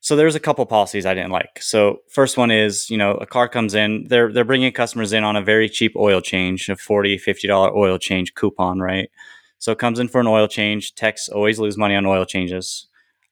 so 0.00 0.16
there's 0.16 0.34
a 0.34 0.40
couple 0.40 0.64
policies 0.64 1.06
I 1.06 1.14
didn't 1.14 1.32
like. 1.32 1.60
So 1.60 1.98
first 2.08 2.36
one 2.36 2.50
is, 2.50 2.88
you 2.88 2.96
know, 2.96 3.12
a 3.12 3.26
car 3.26 3.48
comes 3.48 3.74
in, 3.74 4.06
they're 4.08 4.32
they're 4.32 4.44
bringing 4.44 4.72
customers 4.72 5.12
in 5.12 5.24
on 5.24 5.36
a 5.36 5.42
very 5.42 5.68
cheap 5.68 5.96
oil 5.96 6.20
change, 6.20 6.68
a 6.68 6.76
40 6.76 7.18
50 7.18 7.48
dollar 7.48 7.76
oil 7.76 7.98
change 7.98 8.34
coupon, 8.34 8.78
right? 8.78 9.10
So 9.58 9.72
it 9.72 9.78
comes 9.78 9.98
in 9.98 10.08
for 10.08 10.20
an 10.20 10.26
oil 10.26 10.48
change. 10.48 10.94
Techs 10.94 11.28
always 11.28 11.58
lose 11.58 11.76
money 11.76 11.94
on 11.94 12.06
oil 12.06 12.24
changes. 12.24 12.86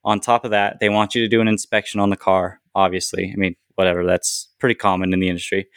On 0.05 0.21
top 0.21 0.45
of 0.45 0.51
that, 0.51 0.79
they 0.81 0.89
want 0.89 1.15
you 1.15 1.23
to 1.23 1.29
do 1.29 1.41
an 1.41 1.49
inspection 1.49 2.01
on 2.01 2.11
the 2.11 2.17
car, 2.17 2.61
obviously. 2.75 3.33
I 3.33 3.37
mean, 3.37 3.57
whatever, 3.75 4.05
that's 4.05 4.49
pretty 4.59 4.75
common 4.75 5.13
in 5.13 5.21
the 5.21 5.29
industry. 5.29 5.69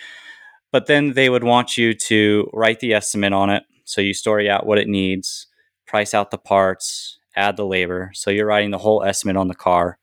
But 0.72 0.86
then 0.86 1.14
they 1.14 1.30
would 1.30 1.44
want 1.44 1.78
you 1.78 1.94
to 1.94 2.50
write 2.54 2.80
the 2.80 2.94
estimate 2.94 3.34
on 3.34 3.50
it. 3.50 3.64
So 3.86 4.02
you 4.02 4.14
story 4.14 4.50
out 4.50 4.68
what 4.68 4.78
it 4.78 4.88
needs, 4.88 5.48
price 5.88 6.14
out 6.14 6.30
the 6.30 6.38
parts, 6.38 7.18
add 7.36 7.58
the 7.58 7.66
labor. 7.66 8.12
So 8.14 8.30
you're 8.30 8.46
writing 8.46 8.70
the 8.70 8.78
whole 8.78 9.04
estimate 9.04 9.38
on 9.38 9.48
the 9.48 9.56
car 9.56 9.98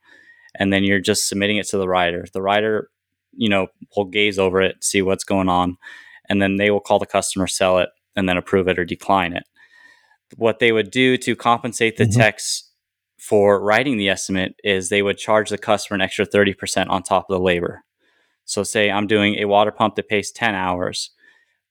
and 0.59 0.72
then 0.72 0.84
you're 0.84 1.01
just 1.01 1.28
submitting 1.28 1.57
it 1.57 1.66
to 1.68 1.78
the 1.78 1.88
writer. 1.88 2.26
The 2.32 2.42
writer, 2.42 2.90
you 3.32 3.49
know, 3.49 3.68
will 3.97 4.07
gaze 4.07 4.38
over 4.38 4.61
it, 4.61 4.82
see 4.82 5.03
what's 5.03 5.24
going 5.24 5.49
on, 5.49 5.76
and 6.28 6.40
then 6.40 6.57
they 6.57 6.70
will 6.70 6.80
call 6.80 6.99
the 6.99 7.07
customer, 7.07 7.47
sell 7.47 7.78
it, 7.78 7.90
and 8.14 8.28
then 8.28 8.36
approve 8.36 8.68
it 8.68 8.78
or 8.78 8.84
decline 8.84 9.34
it. 9.34 9.44
What 10.37 10.59
they 10.59 10.72
would 10.72 10.91
do 10.91 11.16
to 11.18 11.37
compensate 11.37 11.97
the 11.97 12.05
mm-hmm. 12.05 12.20
techs 12.20 12.70
for 13.18 13.61
writing 13.61 13.97
the 13.97 14.09
estimate 14.09 14.55
is 14.64 14.89
they 14.89 15.03
would 15.03 15.18
charge 15.18 15.51
the 15.51 15.59
customer 15.59 15.97
an 15.97 16.01
extra 16.01 16.27
30% 16.27 16.89
on 16.89 17.03
top 17.03 17.27
of 17.29 17.35
the 17.35 17.43
labor. 17.43 17.85
So, 18.45 18.62
say 18.62 18.91
I'm 18.91 19.07
doing 19.07 19.37
a 19.37 19.47
water 19.47 19.72
pump 19.72 19.97
that 19.97 20.09
pays 20.09 20.31
10 20.31 20.55
hours, 20.55 21.11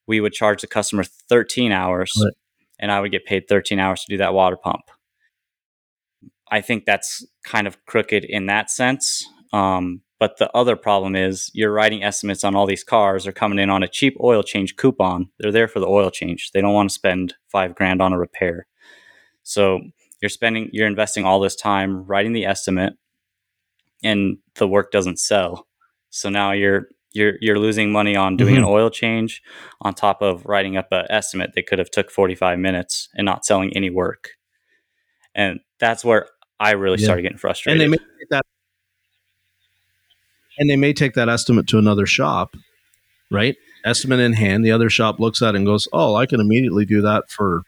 we 0.07 0.19
would 0.19 0.33
charge 0.33 0.61
the 0.61 0.67
customer 0.67 1.03
13 1.03 1.71
hours, 1.71 2.11
right. 2.21 2.33
and 2.79 2.91
I 2.91 2.99
would 2.99 3.11
get 3.11 3.25
paid 3.25 3.47
13 3.47 3.79
hours 3.79 4.01
to 4.01 4.13
do 4.13 4.17
that 4.17 4.33
water 4.33 4.57
pump. 4.57 4.81
I 6.49 6.61
think 6.61 6.85
that's 6.85 7.25
kind 7.43 7.67
of 7.67 7.83
crooked 7.85 8.23
in 8.23 8.45
that 8.47 8.69
sense. 8.69 9.25
Um, 9.51 10.01
but 10.19 10.37
the 10.37 10.49
other 10.55 10.75
problem 10.75 11.15
is 11.15 11.51
you're 11.53 11.73
writing 11.73 12.03
estimates 12.03 12.43
on 12.43 12.55
all 12.55 12.65
these 12.65 12.83
cars. 12.83 13.23
They're 13.23 13.33
coming 13.33 13.59
in 13.59 13.69
on 13.69 13.83
a 13.83 13.87
cheap 13.87 14.15
oil 14.21 14.43
change 14.43 14.75
coupon. 14.77 15.29
They're 15.39 15.51
there 15.51 15.67
for 15.67 15.79
the 15.79 15.87
oil 15.87 16.09
change. 16.09 16.51
They 16.53 16.61
don't 16.61 16.73
want 16.73 16.89
to 16.89 16.93
spend 16.93 17.35
five 17.51 17.75
grand 17.75 18.01
on 18.01 18.13
a 18.13 18.19
repair. 18.19 18.67
So 19.43 19.81
you're 20.21 20.29
spending, 20.29 20.69
you're 20.71 20.87
investing 20.87 21.25
all 21.25 21.39
this 21.39 21.55
time 21.55 22.05
writing 22.05 22.33
the 22.33 22.45
estimate, 22.45 22.93
and 24.03 24.37
the 24.55 24.67
work 24.67 24.91
doesn't 24.91 25.19
sell. 25.19 25.67
So 26.09 26.29
now 26.29 26.51
you're 26.51 26.87
you're 27.11 27.33
you're 27.41 27.59
losing 27.59 27.91
money 27.91 28.15
on 28.15 28.37
doing 28.37 28.55
mm-hmm. 28.55 28.63
an 28.63 28.69
oil 28.69 28.89
change 28.89 29.41
on 29.81 29.93
top 29.93 30.21
of 30.21 30.45
writing 30.45 30.77
up 30.77 30.87
an 30.91 31.05
estimate 31.09 31.51
that 31.55 31.67
could 31.67 31.79
have 31.79 31.89
took 31.89 32.11
45 32.11 32.59
minutes 32.59 33.09
and 33.15 33.25
not 33.25 33.45
selling 33.45 33.71
any 33.75 33.89
work. 33.89 34.31
And 35.33 35.59
that's 35.79 36.05
where 36.05 36.27
I 36.59 36.71
really 36.71 36.99
yeah. 36.99 37.05
started 37.05 37.23
getting 37.23 37.37
frustrated. 37.37 37.81
And 37.81 37.93
they 37.93 37.97
that, 38.29 38.45
and 40.57 40.69
they 40.69 40.75
may 40.75 40.93
take 40.93 41.13
that 41.13 41.29
estimate 41.29 41.67
to 41.67 41.77
another 41.77 42.05
shop, 42.05 42.55
right? 43.31 43.55
Estimate 43.83 44.19
in 44.19 44.33
hand. 44.33 44.65
The 44.65 44.71
other 44.71 44.89
shop 44.89 45.19
looks 45.19 45.41
at 45.41 45.55
it 45.55 45.57
and 45.57 45.65
goes, 45.65 45.87
"Oh, 45.93 46.15
I 46.15 46.25
can 46.25 46.39
immediately 46.39 46.85
do 46.85 47.01
that 47.01 47.29
for, 47.29 47.63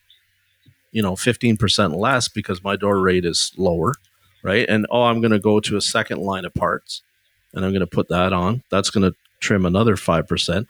you 0.91 1.01
know, 1.01 1.15
fifteen 1.15 1.57
percent 1.57 1.95
less 1.95 2.27
because 2.27 2.63
my 2.63 2.75
door 2.75 2.99
rate 2.99 3.25
is 3.25 3.51
lower, 3.57 3.93
right?" 4.43 4.67
And 4.67 4.87
oh, 4.89 5.03
I'm 5.03 5.21
going 5.21 5.31
to 5.31 5.39
go 5.39 5.59
to 5.59 5.77
a 5.77 5.81
second 5.81 6.19
line 6.19 6.45
of 6.45 6.53
parts, 6.53 7.03
and 7.53 7.63
I'm 7.63 7.71
going 7.71 7.81
to 7.81 7.87
put 7.87 8.09
that 8.09 8.33
on. 8.33 8.63
That's 8.69 8.89
going 8.89 9.09
to 9.09 9.15
trim 9.39 9.65
another 9.65 9.95
five 9.95 10.27
percent. 10.27 10.67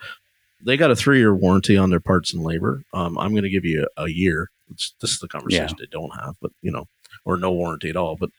They 0.62 0.76
got 0.76 0.92
a 0.92 0.96
three 0.96 1.20
year 1.20 1.34
warranty 1.34 1.78
on 1.78 1.92
their 1.92 2.00
parts 2.00 2.34
and 2.34 2.44
labor. 2.44 2.84
Um, 2.94 3.18
I'm 3.18 3.32
going 3.32 3.44
to 3.44 3.50
give 3.50 3.66
you 3.66 3.88
a, 3.96 4.04
a 4.04 4.10
year. 4.10 4.50
It's, 4.72 4.94
this 5.00 5.12
is 5.12 5.20
the 5.20 5.28
conversation 5.28 5.78
yeah. 5.80 5.86
they 5.86 5.90
don't 5.92 6.14
have, 6.20 6.36
but 6.42 6.52
you 6.62 6.72
know, 6.72 6.88
or 7.24 7.38
no 7.38 7.52
warranty 7.52 7.90
at 7.90 7.96
all. 7.96 8.16
But 8.16 8.32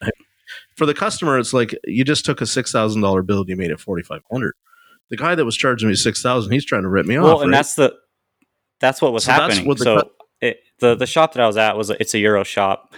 for 0.77 0.87
the 0.87 0.95
customer, 0.95 1.39
it's 1.39 1.53
like 1.53 1.75
you 1.85 2.05
just 2.05 2.25
took 2.25 2.41
a 2.41 2.47
six 2.47 2.73
thousand 2.73 3.03
dollar 3.03 3.23
bill 3.23 3.41
and 3.41 3.49
you 3.49 3.57
made 3.57 3.71
it 3.71 3.81
forty 3.81 4.03
five 4.03 4.23
hundred. 4.31 4.55
The 5.11 5.17
guy 5.17 5.35
that 5.35 5.45
was 5.45 5.57
charging 5.57 5.89
me 5.89 5.95
six 5.95 6.23
thousand, 6.23 6.53
he's 6.53 6.65
trying 6.65 6.83
to 6.83 6.89
rip 6.89 7.07
me 7.07 7.19
well, 7.19 7.27
off. 7.27 7.33
Well, 7.35 7.43
and 7.43 7.51
right? 7.51 7.59
that's 7.59 7.75
the 7.75 7.95
that's 8.81 9.03
what 9.03 9.13
was 9.13 9.25
so 9.25 9.33
happening. 9.33 9.67
What 9.67 9.79
the 9.79 9.85
so 9.85 10.03
cu- 10.03 10.11
it, 10.41 10.61
the 10.81 10.95
the 10.95 11.07
shop 11.07 11.35
that 11.35 11.43
I 11.43 11.47
was 11.47 11.57
at 11.57 11.77
was 11.77 11.91
a, 11.91 12.01
it's 12.01 12.15
a 12.15 12.19
Euro 12.19 12.45
shop, 12.45 12.95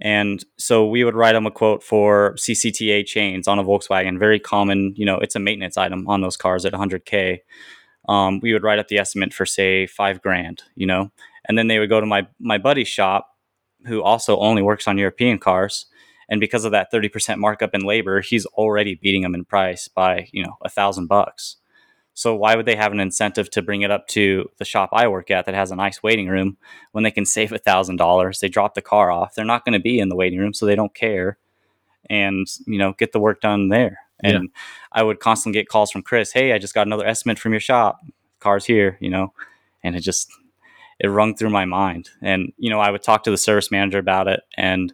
and 0.00 0.44
so 0.58 0.86
we 0.86 1.04
would 1.04 1.14
write 1.14 1.32
them 1.32 1.46
a 1.46 1.50
quote 1.50 1.82
for 1.82 2.34
CCTA 2.34 3.06
chains 3.06 3.48
on 3.48 3.58
a 3.58 3.64
Volkswagen. 3.64 4.18
Very 4.18 4.38
common, 4.38 4.94
you 4.96 5.06
know, 5.06 5.16
it's 5.18 5.34
a 5.34 5.40
maintenance 5.40 5.76
item 5.76 6.06
on 6.08 6.20
those 6.20 6.36
cars 6.36 6.64
at 6.64 6.72
100k. 6.72 7.38
Um, 8.08 8.40
we 8.40 8.52
would 8.52 8.62
write 8.62 8.78
up 8.78 8.88
the 8.88 8.98
estimate 8.98 9.34
for 9.34 9.46
say 9.46 9.86
five 9.86 10.22
grand, 10.22 10.62
you 10.74 10.86
know, 10.86 11.10
and 11.48 11.58
then 11.58 11.66
they 11.66 11.78
would 11.78 11.88
go 11.88 12.00
to 12.00 12.06
my 12.06 12.26
my 12.38 12.58
buddy's 12.58 12.88
shop 12.88 13.28
who 13.86 14.02
also 14.02 14.38
only 14.38 14.62
works 14.62 14.86
on 14.86 14.98
European 14.98 15.38
cars. 15.38 15.86
And 16.28 16.40
because 16.40 16.64
of 16.64 16.72
that 16.72 16.92
30% 16.92 17.38
markup 17.38 17.74
in 17.74 17.82
labor, 17.82 18.20
he's 18.20 18.46
already 18.46 18.94
beating 18.94 19.22
them 19.22 19.34
in 19.34 19.44
price 19.44 19.88
by, 19.88 20.28
you 20.32 20.44
know, 20.44 20.56
a 20.62 20.68
thousand 20.68 21.06
bucks. 21.06 21.56
So 22.14 22.34
why 22.34 22.56
would 22.56 22.66
they 22.66 22.76
have 22.76 22.92
an 22.92 23.00
incentive 23.00 23.50
to 23.50 23.62
bring 23.62 23.82
it 23.82 23.90
up 23.90 24.08
to 24.08 24.50
the 24.56 24.64
shop 24.64 24.88
I 24.92 25.06
work 25.06 25.30
at 25.30 25.44
that 25.44 25.54
has 25.54 25.70
a 25.70 25.76
nice 25.76 26.02
waiting 26.02 26.28
room 26.28 26.56
when 26.92 27.04
they 27.04 27.10
can 27.10 27.26
save 27.26 27.52
a 27.52 27.58
thousand 27.58 27.96
dollars? 27.96 28.40
They 28.40 28.48
drop 28.48 28.74
the 28.74 28.82
car 28.82 29.10
off. 29.10 29.34
They're 29.34 29.44
not 29.44 29.64
going 29.64 29.74
to 29.74 29.78
be 29.78 29.98
in 29.98 30.08
the 30.08 30.16
waiting 30.16 30.38
room, 30.38 30.54
so 30.54 30.64
they 30.64 30.74
don't 30.74 30.94
care, 30.94 31.36
and 32.08 32.46
you 32.66 32.78
know 32.78 32.94
get 32.94 33.12
the 33.12 33.20
work 33.20 33.42
done 33.42 33.68
there. 33.68 33.98
And 34.20 34.32
yeah. 34.32 34.60
I 34.92 35.02
would 35.02 35.20
constantly 35.20 35.60
get 35.60 35.68
calls 35.68 35.90
from 35.90 36.00
Chris. 36.00 36.32
Hey, 36.32 36.54
I 36.54 36.58
just 36.58 36.72
got 36.72 36.86
another 36.86 37.06
estimate 37.06 37.38
from 37.38 37.52
your 37.52 37.60
shop. 37.60 38.00
Car's 38.40 38.64
here, 38.64 38.96
you 38.98 39.10
know, 39.10 39.34
and 39.82 39.94
it 39.94 40.00
just 40.00 40.30
it 40.98 41.08
rung 41.08 41.36
through 41.36 41.50
my 41.50 41.64
mind. 41.64 42.10
And, 42.22 42.52
you 42.56 42.70
know, 42.70 42.80
I 42.80 42.90
would 42.90 43.02
talk 43.02 43.24
to 43.24 43.30
the 43.30 43.36
service 43.36 43.70
manager 43.70 43.98
about 43.98 44.28
it 44.28 44.40
and 44.56 44.92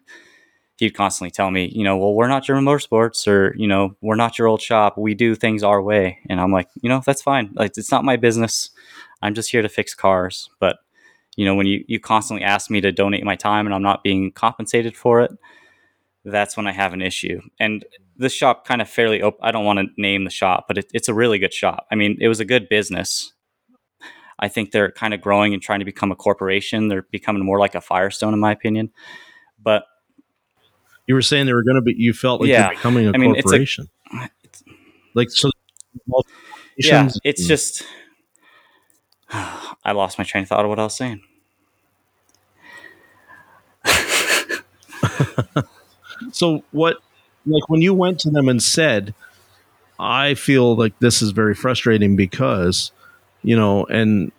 he'd 0.83 0.97
constantly 0.97 1.31
tell 1.31 1.49
me, 1.53 1.71
you 1.73 1.85
know, 1.85 1.97
well, 1.97 2.13
we're 2.13 2.27
not 2.27 2.43
German 2.43 2.65
Motorsports 2.65 3.29
or, 3.29 3.55
you 3.57 3.69
know, 3.69 3.95
we're 4.01 4.17
not 4.17 4.37
your 4.37 4.49
old 4.49 4.61
shop. 4.61 4.99
We 4.99 5.15
do 5.15 5.37
things 5.37 5.63
our 5.63 5.81
way. 5.81 6.19
And 6.29 6.41
I'm 6.41 6.51
like, 6.51 6.69
you 6.83 6.89
know, 6.89 7.01
that's 7.07 7.23
fine. 7.23 7.53
Like, 7.55 7.79
it's 7.79 7.93
not 7.93 8.05
my 8.05 8.17
business. 8.17 8.71
I'm 9.23 9.33
just 9.33 9.53
here 9.53 9.63
to 9.63 9.69
fix 9.69 9.95
cars. 9.95 10.51
But, 10.59 10.79
you 11.37 11.45
know, 11.45 11.55
when 11.55 11.69
you, 11.69 11.85
you 11.87 12.01
constantly 12.01 12.43
ask 12.45 12.69
me 12.69 12.81
to 12.81 12.91
donate 12.91 13.23
my 13.23 13.37
time 13.37 13.65
and 13.65 13.73
I'm 13.73 13.83
not 13.83 14.03
being 14.03 14.33
compensated 14.33 14.97
for 14.97 15.21
it, 15.21 15.31
that's 16.25 16.57
when 16.57 16.67
I 16.67 16.73
have 16.73 16.93
an 16.93 17.01
issue. 17.01 17.41
And 17.61 17.85
this 18.17 18.33
shop 18.33 18.67
kind 18.67 18.83
of 18.83 18.91
fairly. 18.91 19.23
I 19.41 19.53
don't 19.53 19.65
want 19.65 19.79
to 19.79 19.87
name 19.97 20.25
the 20.25 20.31
shop, 20.31 20.65
but 20.67 20.79
it, 20.79 20.91
it's 20.93 21.09
a 21.09 21.15
really 21.15 21.39
good 21.39 21.55
shop. 21.55 21.87
I 21.93 21.95
mean, 21.95 22.19
it 22.21 22.27
was 22.27 22.41
a 22.41 22.45
good 22.45 22.69
business. 22.69 23.33
I 24.41 24.49
think 24.49 24.73
they're 24.73 24.91
kind 24.91 25.15
of 25.15 25.21
growing 25.21 25.55
and 25.55 25.63
trying 25.63 25.79
to 25.79 25.85
become 25.85 26.11
a 26.11 26.17
corporation. 26.17 26.89
They're 26.89 27.07
becoming 27.13 27.45
more 27.45 27.61
like 27.61 27.77
a 27.77 27.81
Firestone, 27.81 28.35
in 28.35 28.41
my 28.41 28.51
opinion. 28.51 28.91
But 29.63 29.85
you 31.07 31.15
were 31.15 31.23
saying 31.23 31.47
they 31.47 31.53
were 31.53 31.63
going 31.63 31.77
to 31.77 31.83
be. 31.83 31.95
You 31.97 32.13
felt 32.13 32.41
like 32.41 32.51
yeah, 32.51 32.71
becoming 32.71 33.07
a 33.07 33.13
I 33.15 33.19
mean, 33.19 33.35
corporation. 33.35 33.89
It's 34.13 34.23
a, 34.23 34.31
it's, 34.45 34.63
like 35.15 35.31
so. 35.31 35.51
Yeah, 36.77 37.09
it's 37.25 37.47
just. 37.47 37.85
I 39.31 39.93
lost 39.93 40.19
my 40.19 40.25
train 40.25 40.43
of 40.43 40.49
thought 40.49 40.65
of 40.65 40.69
what 40.69 40.79
I 40.79 40.85
was 40.85 40.97
saying. 40.97 41.21
so 46.33 46.63
what? 46.71 46.99
Like 47.45 47.69
when 47.69 47.83
you 47.83 47.95
went 47.95 48.21
to 48.21 48.31
them 48.31 48.49
and 48.49 48.63
said, 48.63 49.15
"I 49.99 50.35
feel 50.35 50.77
like 50.77 50.99
this 51.01 51.23
is 51.23 51.31
very 51.31 51.55
frustrating 51.55 52.17
because." 52.17 52.93
you 53.43 53.57
know, 53.57 53.85
and 53.87 54.33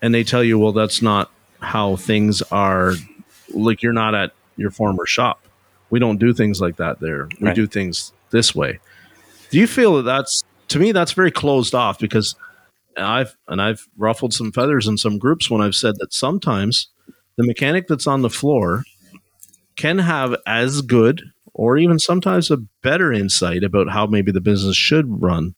and 0.00 0.14
they 0.14 0.24
tell 0.24 0.44
you, 0.44 0.58
well, 0.58 0.72
that's 0.72 1.02
not 1.02 1.30
how 1.60 1.96
things 1.96 2.42
are. 2.42 2.94
Like 3.54 3.82
you're 3.82 3.92
not 3.92 4.14
at 4.14 4.32
your 4.56 4.70
former 4.70 5.06
shop. 5.06 5.46
We 5.92 5.98
don't 5.98 6.16
do 6.16 6.32
things 6.32 6.58
like 6.58 6.76
that 6.76 7.00
there. 7.00 7.28
We 7.38 7.48
right. 7.48 7.54
do 7.54 7.66
things 7.66 8.14
this 8.30 8.54
way. 8.54 8.80
Do 9.50 9.58
you 9.58 9.66
feel 9.66 9.96
that 9.96 10.04
that's 10.04 10.42
to 10.68 10.78
me 10.78 10.90
that's 10.90 11.12
very 11.12 11.30
closed 11.30 11.74
off 11.74 11.98
because 11.98 12.34
I've 12.96 13.36
and 13.46 13.60
I've 13.60 13.86
ruffled 13.98 14.32
some 14.32 14.52
feathers 14.52 14.88
in 14.88 14.96
some 14.96 15.18
groups 15.18 15.50
when 15.50 15.60
I've 15.60 15.74
said 15.74 15.96
that 15.98 16.14
sometimes 16.14 16.88
the 17.36 17.44
mechanic 17.44 17.88
that's 17.88 18.06
on 18.06 18.22
the 18.22 18.30
floor 18.30 18.84
can 19.76 19.98
have 19.98 20.34
as 20.46 20.80
good 20.80 21.22
or 21.52 21.76
even 21.76 21.98
sometimes 21.98 22.50
a 22.50 22.56
better 22.82 23.12
insight 23.12 23.62
about 23.62 23.90
how 23.90 24.06
maybe 24.06 24.32
the 24.32 24.40
business 24.40 24.76
should 24.76 25.22
run 25.22 25.54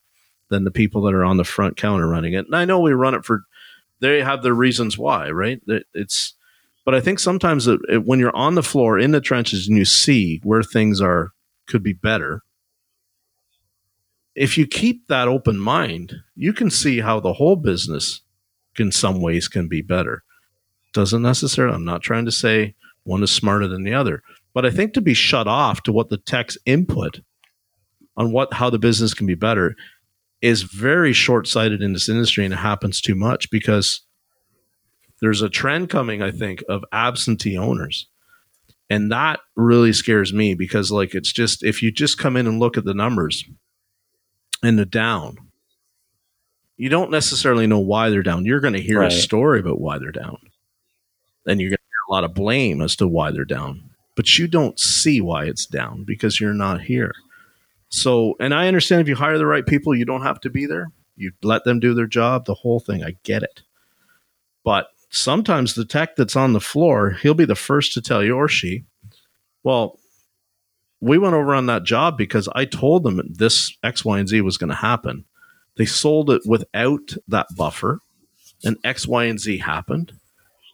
than 0.51 0.65
the 0.65 0.73
people 0.73 1.03
that 1.03 1.15
are 1.15 1.25
on 1.25 1.37
the 1.37 1.45
front 1.45 1.77
counter 1.77 2.09
running 2.09 2.33
it. 2.33 2.47
And 2.47 2.57
I 2.57 2.65
know 2.65 2.81
we 2.81 2.93
run 2.93 3.15
it 3.15 3.25
for 3.25 3.43
they 4.01 4.21
have 4.21 4.43
their 4.43 4.53
reasons 4.53 4.99
why, 4.99 5.31
right? 5.31 5.63
It's 5.95 6.34
but 6.85 6.95
I 6.95 7.01
think 7.01 7.19
sometimes 7.19 7.67
it, 7.67 7.81
it, 7.89 8.05
when 8.05 8.19
you're 8.19 8.37
on 8.37 8.55
the 8.55 8.63
floor 8.63 8.99
in 8.99 9.13
the 9.13 9.21
trenches 9.21 9.67
and 9.67 9.77
you 9.77 9.85
see 9.85 10.41
where 10.43 10.63
things 10.63 11.01
are 11.01 11.33
could 11.67 11.83
be 11.83 11.93
better, 11.93 12.43
if 14.35 14.59
you 14.59 14.67
keep 14.67 15.07
that 15.09 15.29
open 15.29 15.59
mind, 15.59 16.17
you 16.35 16.53
can 16.53 16.71
see 16.71 17.01
how 17.01 17.21
the 17.21 17.35
whole 17.35 17.57
business 17.57 18.23
in 18.79 18.91
some 18.91 19.21
ways 19.21 19.49
can 19.49 19.69
be 19.69 19.81
better. 19.81 20.25
Doesn't 20.93 21.23
necessarily, 21.23 21.75
I'm 21.75 21.85
not 21.85 22.03
trying 22.03 22.25
to 22.25 22.33
say 22.33 22.75
one 23.05 23.23
is 23.23 23.31
smarter 23.31 23.69
than 23.69 23.85
the 23.85 23.95
other, 23.95 24.23
but 24.53 24.67
I 24.67 24.71
think 24.71 24.93
to 24.95 25.01
be 25.01 25.15
shut 25.15 25.47
off 25.47 25.83
to 25.85 25.93
what 25.93 26.09
the 26.09 26.19
tech's 26.19 26.59
input 26.67 27.21
on 28.17 28.33
what 28.33 28.53
how 28.55 28.71
the 28.71 28.79
business 28.79 29.15
can 29.15 29.27
be 29.27 29.35
better 29.35 29.75
is 30.41 30.63
very 30.63 31.13
short-sighted 31.13 31.83
in 31.83 31.93
this 31.93 32.09
industry 32.09 32.45
and 32.45 32.55
it 32.55 32.59
happens 32.59 33.01
too 33.01 33.15
much 33.15 33.51
because 33.51 34.03
there's 35.21 35.43
a 35.43 35.49
trend 35.49 35.89
coming 35.91 36.23
i 36.23 36.31
think 36.31 36.63
of 36.69 36.85
absentee 36.93 37.57
owners. 37.59 38.09
And 38.91 39.11
that 39.13 39.41
really 39.57 39.95
scares 39.95 40.35
me 40.35 40.55
because 40.55 40.91
like 40.91 41.15
it's 41.15 41.33
just 41.33 41.65
if 41.65 41.83
you 41.83 41.91
just 41.91 42.19
come 42.19 42.37
in 42.37 42.47
and 42.47 42.61
look 42.61 42.77
at 42.77 42.85
the 42.85 42.93
numbers 42.93 43.45
and 44.63 44.79
the 44.79 44.85
down 44.85 45.39
you 46.77 46.89
don't 46.89 47.11
necessarily 47.11 47.67
know 47.67 47.79
why 47.79 48.11
they're 48.11 48.23
down. 48.23 48.45
You're 48.45 48.61
going 48.61 48.75
to 48.75 48.83
hear 48.83 49.01
right. 49.01 49.13
a 49.13 49.15
story 49.15 49.61
about 49.61 49.81
why 49.81 49.99
they're 49.99 50.11
down. 50.11 50.39
And 51.47 51.61
you're 51.61 51.71
going 51.71 51.79
to 51.79 51.83
hear 51.83 52.11
a 52.11 52.13
lot 52.13 52.25
of 52.25 52.35
blame 52.35 52.81
as 52.81 52.97
to 52.97 53.07
why 53.07 53.31
they're 53.31 53.45
down. 53.45 53.91
But 54.17 54.39
you 54.39 54.49
don't 54.49 54.79
see 54.79 55.21
why 55.21 55.45
it's 55.45 55.67
down 55.67 56.05
because 56.05 56.41
you're 56.41 56.55
not 56.55 56.83
here. 56.83 57.13
So 57.89 58.35
and 58.41 58.53
i 58.53 58.67
understand 58.67 59.03
if 59.03 59.09
you 59.09 59.15
hire 59.15 59.39
the 59.39 59.47
right 59.47 59.65
people 59.65 59.95
you 59.95 60.05
don't 60.05 60.23
have 60.23 60.41
to 60.41 60.51
be 60.51 60.67
there. 60.67 60.91
You 61.17 61.33
let 61.43 61.63
them 61.63 61.79
do 61.79 61.95
their 61.95 62.09
job 62.09 62.45
the 62.45 62.55
whole 62.55 62.81
thing. 62.81 63.05
I 63.05 63.17
get 63.23 63.45
it. 63.45 63.63
But 64.65 64.89
sometimes 65.15 65.75
the 65.75 65.85
tech 65.85 66.17
that's 66.17 66.37
on 66.37 66.53
the 66.53 66.61
floor, 66.61 67.11
he'll 67.11 67.35
be 67.35 67.45
the 67.45 67.55
first 67.55 67.93
to 67.93 68.03
tell 68.03 68.23
you 68.23 68.37
or 68.37 68.49
she, 68.49 68.85
well, 69.63 69.99
we 71.01 71.19
went 71.19 71.35
over 71.35 71.55
on 71.55 71.67
that 71.67 71.85
job 71.85 72.19
because 72.19 72.49
I 72.55 72.65
told 72.65 73.05
them 73.05 73.21
this 73.31 73.77
X, 73.83 74.05
Y, 74.05 74.19
and 74.19 74.29
Z 74.29 74.41
was 74.41 74.59
going 74.59 74.71
to 74.71 74.77
happen. 74.77 75.25
They 75.77 75.87
sold 75.87 76.31
it 76.31 76.43
without 76.47 77.15
that 77.29 77.47
buffer, 77.57 78.01
and 78.65 78.77
X, 78.85 79.07
Y, 79.07 79.25
and 79.25 79.39
Z 79.39 79.59
happened, 79.59 80.13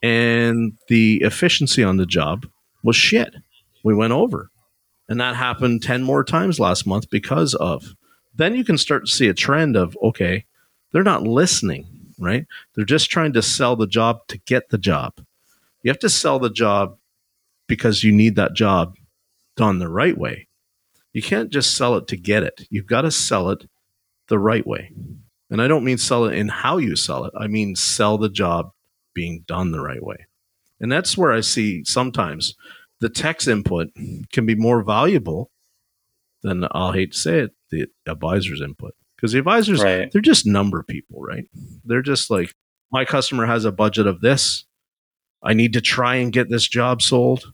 and 0.02 0.72
the 0.88 1.20
efficiency 1.22 1.82
on 1.82 1.96
the 1.96 2.06
job 2.06 2.46
was 2.82 2.96
shit. 2.96 3.34
We 3.84 3.94
went 3.94 4.12
over, 4.12 4.50
and 5.08 5.20
that 5.20 5.36
happened 5.36 5.82
10 5.82 6.02
more 6.02 6.24
times 6.24 6.60
last 6.60 6.86
month 6.86 7.10
because 7.10 7.54
of. 7.54 7.94
Then 8.34 8.54
you 8.54 8.64
can 8.64 8.78
start 8.78 9.06
to 9.06 9.12
see 9.12 9.28
a 9.28 9.34
trend 9.34 9.76
of, 9.76 9.96
okay, 10.02 10.44
they're 10.92 11.02
not 11.02 11.24
listening 11.24 11.99
right? 12.20 12.46
They're 12.74 12.84
just 12.84 13.10
trying 13.10 13.32
to 13.32 13.42
sell 13.42 13.74
the 13.74 13.86
job 13.86 14.26
to 14.28 14.38
get 14.38 14.68
the 14.68 14.78
job. 14.78 15.14
You 15.82 15.90
have 15.90 15.98
to 16.00 16.10
sell 16.10 16.38
the 16.38 16.50
job 16.50 16.98
because 17.66 18.04
you 18.04 18.12
need 18.12 18.36
that 18.36 18.54
job 18.54 18.96
done 19.56 19.78
the 19.78 19.88
right 19.88 20.16
way. 20.16 20.46
You 21.12 21.22
can't 21.22 21.50
just 21.50 21.76
sell 21.76 21.96
it 21.96 22.06
to 22.08 22.16
get 22.16 22.42
it. 22.42 22.66
You've 22.70 22.86
got 22.86 23.02
to 23.02 23.10
sell 23.10 23.50
it 23.50 23.68
the 24.28 24.38
right 24.38 24.66
way. 24.66 24.92
And 25.50 25.60
I 25.60 25.66
don't 25.66 25.84
mean 25.84 25.98
sell 25.98 26.26
it 26.26 26.34
in 26.34 26.48
how 26.48 26.76
you 26.76 26.94
sell 26.94 27.24
it. 27.24 27.32
I 27.36 27.48
mean 27.48 27.74
sell 27.74 28.18
the 28.18 28.28
job 28.28 28.72
being 29.14 29.44
done 29.48 29.72
the 29.72 29.80
right 29.80 30.02
way. 30.02 30.26
And 30.78 30.92
that's 30.92 31.16
where 31.16 31.32
I 31.32 31.40
see 31.40 31.84
sometimes 31.84 32.54
the 33.00 33.08
techs 33.08 33.48
input 33.48 33.88
can 34.32 34.46
be 34.46 34.54
more 34.54 34.82
valuable 34.82 35.50
than 36.42 36.66
I'll 36.70 36.92
hate 36.92 37.12
to 37.12 37.18
say 37.18 37.38
it, 37.40 37.54
the 37.70 37.88
advisor's 38.06 38.60
input 38.60 38.94
because 39.20 39.32
the 39.32 39.38
advisors 39.38 39.82
right. 39.82 40.10
they're 40.10 40.22
just 40.22 40.46
number 40.46 40.82
people, 40.82 41.20
right? 41.20 41.44
They're 41.84 42.02
just 42.02 42.30
like 42.30 42.54
my 42.90 43.04
customer 43.04 43.46
has 43.46 43.64
a 43.64 43.72
budget 43.72 44.06
of 44.06 44.20
this. 44.20 44.64
I 45.42 45.52
need 45.52 45.74
to 45.74 45.80
try 45.80 46.16
and 46.16 46.32
get 46.32 46.48
this 46.48 46.66
job 46.66 47.02
sold. 47.02 47.52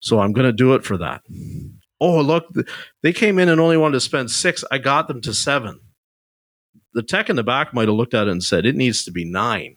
So 0.00 0.20
I'm 0.20 0.32
going 0.32 0.46
to 0.46 0.52
do 0.52 0.74
it 0.74 0.84
for 0.84 0.96
that. 0.98 1.22
Oh, 2.00 2.20
look, 2.20 2.52
they 3.02 3.12
came 3.12 3.38
in 3.38 3.48
and 3.48 3.60
only 3.60 3.76
wanted 3.76 3.94
to 3.94 4.00
spend 4.00 4.30
6. 4.30 4.64
I 4.70 4.78
got 4.78 5.08
them 5.08 5.20
to 5.22 5.32
7. 5.32 5.80
The 6.92 7.02
tech 7.02 7.30
in 7.30 7.36
the 7.36 7.42
back 7.42 7.72
might 7.72 7.88
have 7.88 7.96
looked 7.96 8.14
at 8.14 8.28
it 8.28 8.30
and 8.30 8.42
said 8.42 8.66
it 8.66 8.76
needs 8.76 9.04
to 9.04 9.10
be 9.10 9.24
9. 9.24 9.76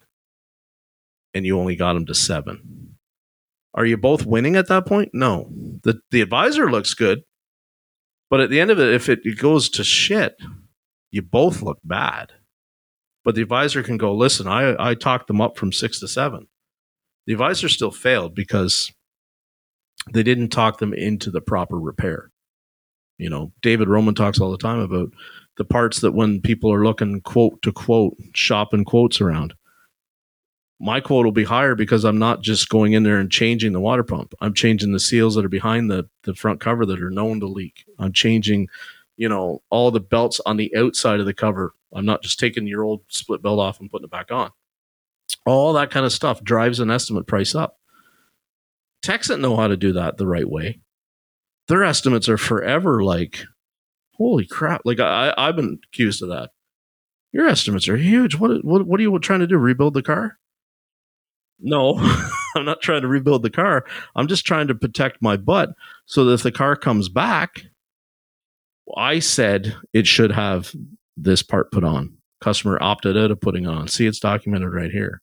And 1.34 1.46
you 1.46 1.60
only 1.60 1.76
got 1.76 1.94
them 1.94 2.06
to 2.08 2.14
7. 2.14 2.96
Are 3.74 3.86
you 3.86 3.98
both 3.98 4.26
winning 4.26 4.56
at 4.56 4.68
that 4.68 4.86
point? 4.86 5.12
No. 5.14 5.50
The 5.84 6.02
the 6.12 6.22
advisor 6.22 6.72
looks 6.72 6.94
good. 6.94 7.24
But 8.30 8.42
at 8.42 8.50
the 8.50 8.60
end 8.60 8.72
of 8.72 8.80
it 8.80 8.94
if 8.94 9.10
it, 9.10 9.20
it 9.24 9.38
goes 9.38 9.70
to 9.70 9.84
shit, 9.84 10.36
you 11.12 11.22
both 11.22 11.62
look 11.62 11.80
bad. 11.84 12.34
But 13.24 13.36
the 13.36 13.42
advisor 13.42 13.84
can 13.84 13.98
go, 13.98 14.16
listen, 14.16 14.48
I, 14.48 14.76
I 14.80 14.96
talked 14.96 15.28
them 15.28 15.42
up 15.42 15.58
from 15.58 15.72
six 15.72 16.00
to 16.00 16.08
seven. 16.08 16.48
The 17.28 17.34
advisor 17.34 17.70
still 17.70 17.92
failed 17.92 18.34
because 18.34 18.92
they 20.12 20.24
didn't 20.24 20.50
talk 20.50 20.80
them 20.80 20.94
into 20.94 21.30
the 21.30 21.42
proper 21.42 21.80
repair. 21.80 22.32
You 23.18 23.30
know, 23.30 23.52
David 23.62 23.90
Roman 23.90 24.16
talks 24.16 24.40
all 24.40 24.52
the 24.52 24.58
time 24.58 24.80
about 24.80 25.10
the 25.58 25.66
parts 25.66 26.00
that 26.02 26.14
when 26.14 26.42
people 26.42 26.74
are 26.74 26.86
looking 26.86 27.22
quote 27.22 27.62
to 27.64 27.72
quote, 27.72 28.16
shopping 28.34 28.86
quotes 28.86 29.20
around, 29.20 29.54
my 30.80 31.02
quote 31.02 31.26
will 31.26 31.34
be 31.34 31.44
higher 31.44 31.76
because 31.76 32.06
I'm 32.06 32.18
not 32.18 32.42
just 32.42 32.70
going 32.70 32.94
in 32.94 33.04
there 33.04 33.20
and 33.20 33.30
changing 33.30 33.74
the 33.74 33.82
water 33.82 34.04
pump. 34.04 34.34
I'm 34.40 34.54
changing 34.54 34.94
the 34.94 35.00
seals 35.00 35.36
that 35.36 35.44
are 35.44 35.50
behind 35.50 35.92
the, 35.92 36.08
the 36.24 36.34
front 36.34 36.62
cover 36.62 36.86
that 36.86 37.02
are 37.02 37.12
known 37.12 37.42
to 37.42 37.48
leak. 37.48 37.84
I'm 38.00 38.14
changing 38.14 38.70
you 39.20 39.28
know, 39.28 39.62
all 39.70 39.92
the 39.92 40.00
belts 40.00 40.40
on 40.46 40.56
the 40.56 40.74
outside 40.78 41.20
of 41.20 41.26
the 41.26 41.34
cover. 41.34 41.74
I'm 41.94 42.06
not 42.06 42.24
just 42.24 42.40
taking 42.40 42.66
your 42.66 42.84
old 42.84 43.02
split 43.10 43.42
belt 43.42 43.60
off 43.60 43.82
and 43.82 43.92
putting 43.92 44.06
it 44.06 44.12
back 44.12 44.32
on. 44.32 44.52
All 45.46 45.74
that 45.74 45.92
kind 45.92 46.06
of 46.06 46.14
stuff 46.14 46.42
drives 46.42 46.80
an 46.80 46.90
estimate 46.90 47.28
price 47.28 47.54
up. 47.54 47.78
That 49.04 49.40
know 49.40 49.58
how 49.58 49.68
to 49.68 49.76
do 49.76 49.92
that 49.94 50.16
the 50.18 50.28
right 50.28 50.50
way, 50.50 50.80
their 51.68 51.84
estimates 51.84 52.30
are 52.30 52.38
forever 52.38 53.04
like, 53.04 53.44
holy 54.14 54.46
crap! 54.46 54.82
Like 54.86 55.02
I, 55.02 55.34
I've 55.38 55.56
been 55.56 55.80
accused 55.92 56.24
of 56.24 56.30
that. 56.30 56.52
Your 57.34 57.48
estimates 57.48 57.90
are 57.90 57.98
huge. 57.98 58.36
What, 58.36 58.64
what, 58.64 58.88
what 58.88 59.00
are 59.00 59.04
you 59.04 59.20
trying 59.20 59.42
to 59.42 59.48
do? 59.48 59.58
Rebuild 59.58 59.96
the 59.96 60.02
car? 60.02 60.38
No, 61.60 61.96
I'm 62.56 62.66
not 62.66 62.82
trying 62.82 63.02
to 63.02 63.08
rebuild 63.08 63.44
the 63.44 63.50
car. 63.50 63.86
I'm 64.16 64.28
just 64.28 64.46
trying 64.46 64.68
to 64.68 64.76
protect 64.76 65.22
my 65.22 65.36
butt 65.36 65.72
so 66.06 66.26
that 66.26 66.34
if 66.34 66.44
the 66.44 66.52
car 66.52 66.76
comes 66.76 67.10
back, 67.10 67.69
I 68.96 69.20
said 69.20 69.76
it 69.94 70.08
should 70.08 70.32
have 70.32 70.74
this 71.16 71.44
part 71.44 71.72
put 71.72 71.84
on. 71.84 72.18
Customer 72.42 72.78
opted 72.82 73.18
out 73.18 73.32
of 73.32 73.42
putting 73.42 73.68
on. 73.68 73.88
See, 73.88 74.06
it's 74.06 74.20
documented 74.20 74.74
right 74.74 74.92
here. 74.92 75.22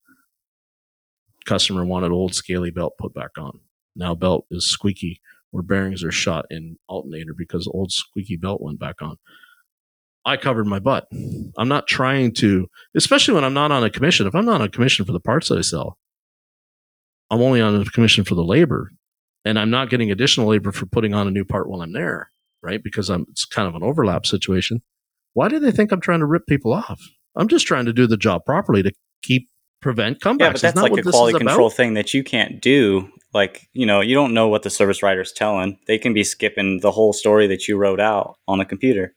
Customer 1.46 1.84
wanted 1.84 2.12
old 2.12 2.34
scaly 2.34 2.70
belt 2.70 2.94
put 2.98 3.14
back 3.14 3.38
on. 3.38 3.60
Now 3.94 4.14
belt 4.14 4.46
is 4.50 4.66
squeaky 4.66 5.20
where 5.50 5.62
bearings 5.62 6.04
are 6.04 6.12
shot 6.12 6.44
in 6.50 6.76
alternator 6.88 7.32
because 7.36 7.66
old 7.68 7.92
squeaky 7.92 8.36
belt 8.36 8.60
went 8.60 8.78
back 8.78 9.00
on. 9.00 9.16
I 10.24 10.36
covered 10.36 10.66
my 10.66 10.80
butt. 10.80 11.06
I'm 11.56 11.68
not 11.68 11.86
trying 11.86 12.34
to, 12.34 12.66
especially 12.96 13.34
when 13.34 13.44
I'm 13.44 13.54
not 13.54 13.70
on 13.70 13.84
a 13.84 13.90
commission. 13.90 14.26
If 14.26 14.34
I'm 14.34 14.44
not 14.44 14.60
on 14.60 14.66
a 14.66 14.68
commission 14.68 15.06
for 15.06 15.12
the 15.12 15.20
parts 15.20 15.48
that 15.48 15.58
I 15.58 15.62
sell, 15.62 15.98
I'm 17.30 17.40
only 17.40 17.60
on 17.60 17.80
a 17.80 17.84
commission 17.84 18.24
for 18.24 18.34
the 18.34 18.44
labor, 18.44 18.92
and 19.44 19.58
I'm 19.58 19.70
not 19.70 19.88
getting 19.88 20.10
additional 20.10 20.48
labor 20.48 20.72
for 20.72 20.86
putting 20.86 21.14
on 21.14 21.28
a 21.28 21.30
new 21.30 21.44
part 21.44 21.68
while 21.68 21.80
I'm 21.80 21.92
there 21.92 22.30
right? 22.66 22.82
Because 22.82 23.08
I'm 23.08 23.26
it's 23.30 23.44
kind 23.44 23.68
of 23.68 23.74
an 23.74 23.82
overlap 23.82 24.26
situation. 24.26 24.82
Why 25.32 25.48
do 25.48 25.58
they 25.58 25.70
think 25.70 25.92
I'm 25.92 26.00
trying 26.00 26.20
to 26.20 26.26
rip 26.26 26.46
people 26.46 26.72
off? 26.72 27.00
I'm 27.36 27.48
just 27.48 27.66
trying 27.66 27.84
to 27.86 27.92
do 27.92 28.06
the 28.06 28.16
job 28.16 28.44
properly 28.44 28.82
to 28.82 28.92
keep 29.22 29.48
prevent 29.80 30.20
comebacks. 30.20 30.40
Yeah, 30.40 30.52
but 30.52 30.60
that's 30.62 30.76
like 30.76 30.96
a 30.96 31.02
quality 31.02 31.38
control 31.38 31.70
thing 31.70 31.94
that 31.94 32.12
you 32.12 32.24
can't 32.24 32.60
do. 32.60 33.08
Like, 33.32 33.68
you 33.72 33.86
know, 33.86 34.00
you 34.00 34.14
don't 34.14 34.34
know 34.34 34.48
what 34.48 34.62
the 34.62 34.70
service 34.70 35.02
writer's 35.02 35.32
telling. 35.32 35.78
They 35.86 35.98
can 35.98 36.14
be 36.14 36.24
skipping 36.24 36.80
the 36.80 36.90
whole 36.90 37.12
story 37.12 37.46
that 37.48 37.68
you 37.68 37.76
wrote 37.76 38.00
out 38.00 38.36
on 38.48 38.60
a 38.60 38.64
computer. 38.64 39.14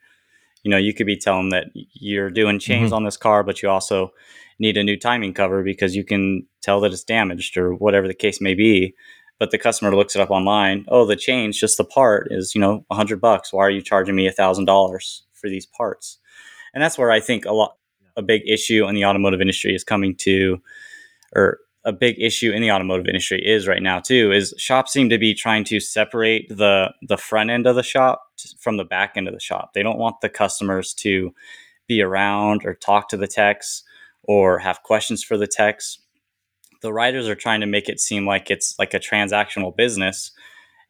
You 0.64 0.72
know, 0.72 0.78
you 0.78 0.94
could 0.94 1.08
be 1.08 1.18
telling 1.18 1.50
that 1.50 1.68
you're 1.74 2.30
doing 2.30 2.60
chains 2.60 2.88
mm-hmm. 2.88 2.96
on 2.96 3.06
this 3.06 3.18
car, 3.18 3.44
but 3.44 3.64
you 3.64 3.70
also 3.70 4.12
need 4.60 4.76
a 4.76 4.84
new 4.84 4.98
timing 4.98 5.34
cover 5.34 5.64
because 5.64 5.96
you 5.96 6.04
can 6.04 6.46
tell 6.62 6.82
that 6.82 6.92
it's 6.92 7.06
damaged 7.06 7.56
or 7.56 7.74
whatever 7.74 8.08
the 8.08 8.14
case 8.14 8.42
may 8.42 8.54
be 8.54 8.94
but 9.40 9.52
the 9.52 9.58
customer 9.58 9.96
looks 9.96 10.16
it 10.16 10.22
up 10.22 10.30
online. 10.30 10.86
Oh, 10.90 11.06
the 11.06 11.16
change, 11.16 11.60
just 11.60 11.78
the 11.78 11.86
part 11.86 12.28
is, 12.30 12.54
you 12.54 12.62
know, 12.62 12.86
a 12.92 12.96
hundred 12.96 13.22
bucks. 13.22 13.54
Why 13.54 13.64
are 13.64 13.72
you 13.72 13.82
charging 13.82 14.16
me 14.16 14.28
a 14.28 14.32
thousand 14.32 14.66
dollars 14.66 15.24
for 15.34 15.50
these 15.50 15.66
parts? 15.66 16.20
And 16.74 16.84
that's 16.84 16.98
where 16.98 17.10
I 17.10 17.20
think 17.20 17.46
a 17.46 17.54
lot, 17.54 17.78
a 18.16 18.22
big 18.22 18.44
issue 18.46 18.86
in 18.88 18.96
the 18.96 19.06
automotive 19.06 19.42
industry 19.42 19.74
is 19.74 19.84
coming 19.84 20.16
to, 20.18 20.62
or 21.36 21.60
a 21.86 21.94
big 21.94 22.22
issue 22.22 22.52
in 22.52 22.62
the 22.62 22.72
automotive 22.72 23.08
industry 23.08 23.42
is 23.44 23.66
right 23.66 23.82
now 23.82 24.00
too, 24.00 24.32
is 24.34 24.54
shops 24.58 24.92
seem 24.92 25.10
to 25.10 25.18
be 25.18 25.34
trying 25.34 25.64
to 25.64 25.80
separate 25.80 26.50
the, 26.50 26.94
the 27.02 27.18
front 27.18 27.50
end 27.50 27.66
of 27.66 27.76
the 27.76 27.84
shop 27.84 28.22
from 28.60 28.76
the 28.76 28.84
back 28.84 29.14
end 29.16 29.28
of 29.28 29.34
the 29.34 29.40
shop. 29.40 29.72
They 29.74 29.82
don't 29.82 29.98
want 29.98 30.20
the 30.22 30.30
customers 30.30 30.94
to 30.96 31.34
be 31.88 32.02
around 32.02 32.66
or 32.66 32.74
talk 32.74 33.08
to 33.10 33.18
the 33.18 33.28
techs 33.28 33.84
or 34.24 34.60
have 34.60 34.84
questions 34.84 35.24
for 35.24 35.38
the 35.38 35.48
techs. 35.48 36.00
The 36.82 36.94
writers 36.94 37.28
are 37.28 37.36
trying 37.36 37.62
to 37.62 37.68
make 37.68 37.90
it 37.90 38.00
seem 38.00 38.26
like 38.26 38.50
it's 38.50 38.76
like 38.80 38.94
a 38.94 39.00
transactional 39.00 39.76
business. 39.76 40.32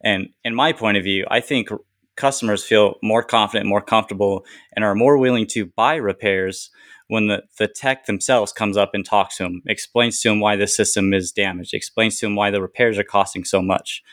And 0.03 0.30
in 0.44 0.56
my 0.56 0.72
point 0.72 0.98
of 0.98 1.03
view, 1.03 1.26
I 1.30 1.41
think 1.41 1.70
customers 2.16 2.64
feel 2.64 2.95
more 3.02 3.24
confident, 3.24 3.66
more 3.68 3.82
comfortable, 3.82 4.45
and 4.76 4.86
are 4.86 4.94
more 4.94 5.18
willing 5.18 5.48
to 5.48 5.66
buy 5.66 5.95
repairs 5.95 6.70
when 7.07 7.28
the, 7.28 7.41
the 7.57 7.68
tech 7.68 8.06
themselves 8.06 8.52
comes 8.52 8.78
up 8.78 8.91
and 8.94 9.03
talks 9.03 9.38
to 9.38 9.44
them, 9.44 9.64
explains 9.66 10.22
to 10.22 10.30
them 10.30 10.40
why 10.40 10.56
the 10.56 10.68
system 10.68 11.11
is 11.11 11.32
damaged, 11.32 11.74
explains 11.74 12.20
to 12.20 12.28
them 12.28 12.36
why 12.36 12.52
the 12.52 12.61
repairs 12.61 12.99
are 12.99 13.03
costing 13.03 13.44
so 13.44 13.61
much. 13.61 14.03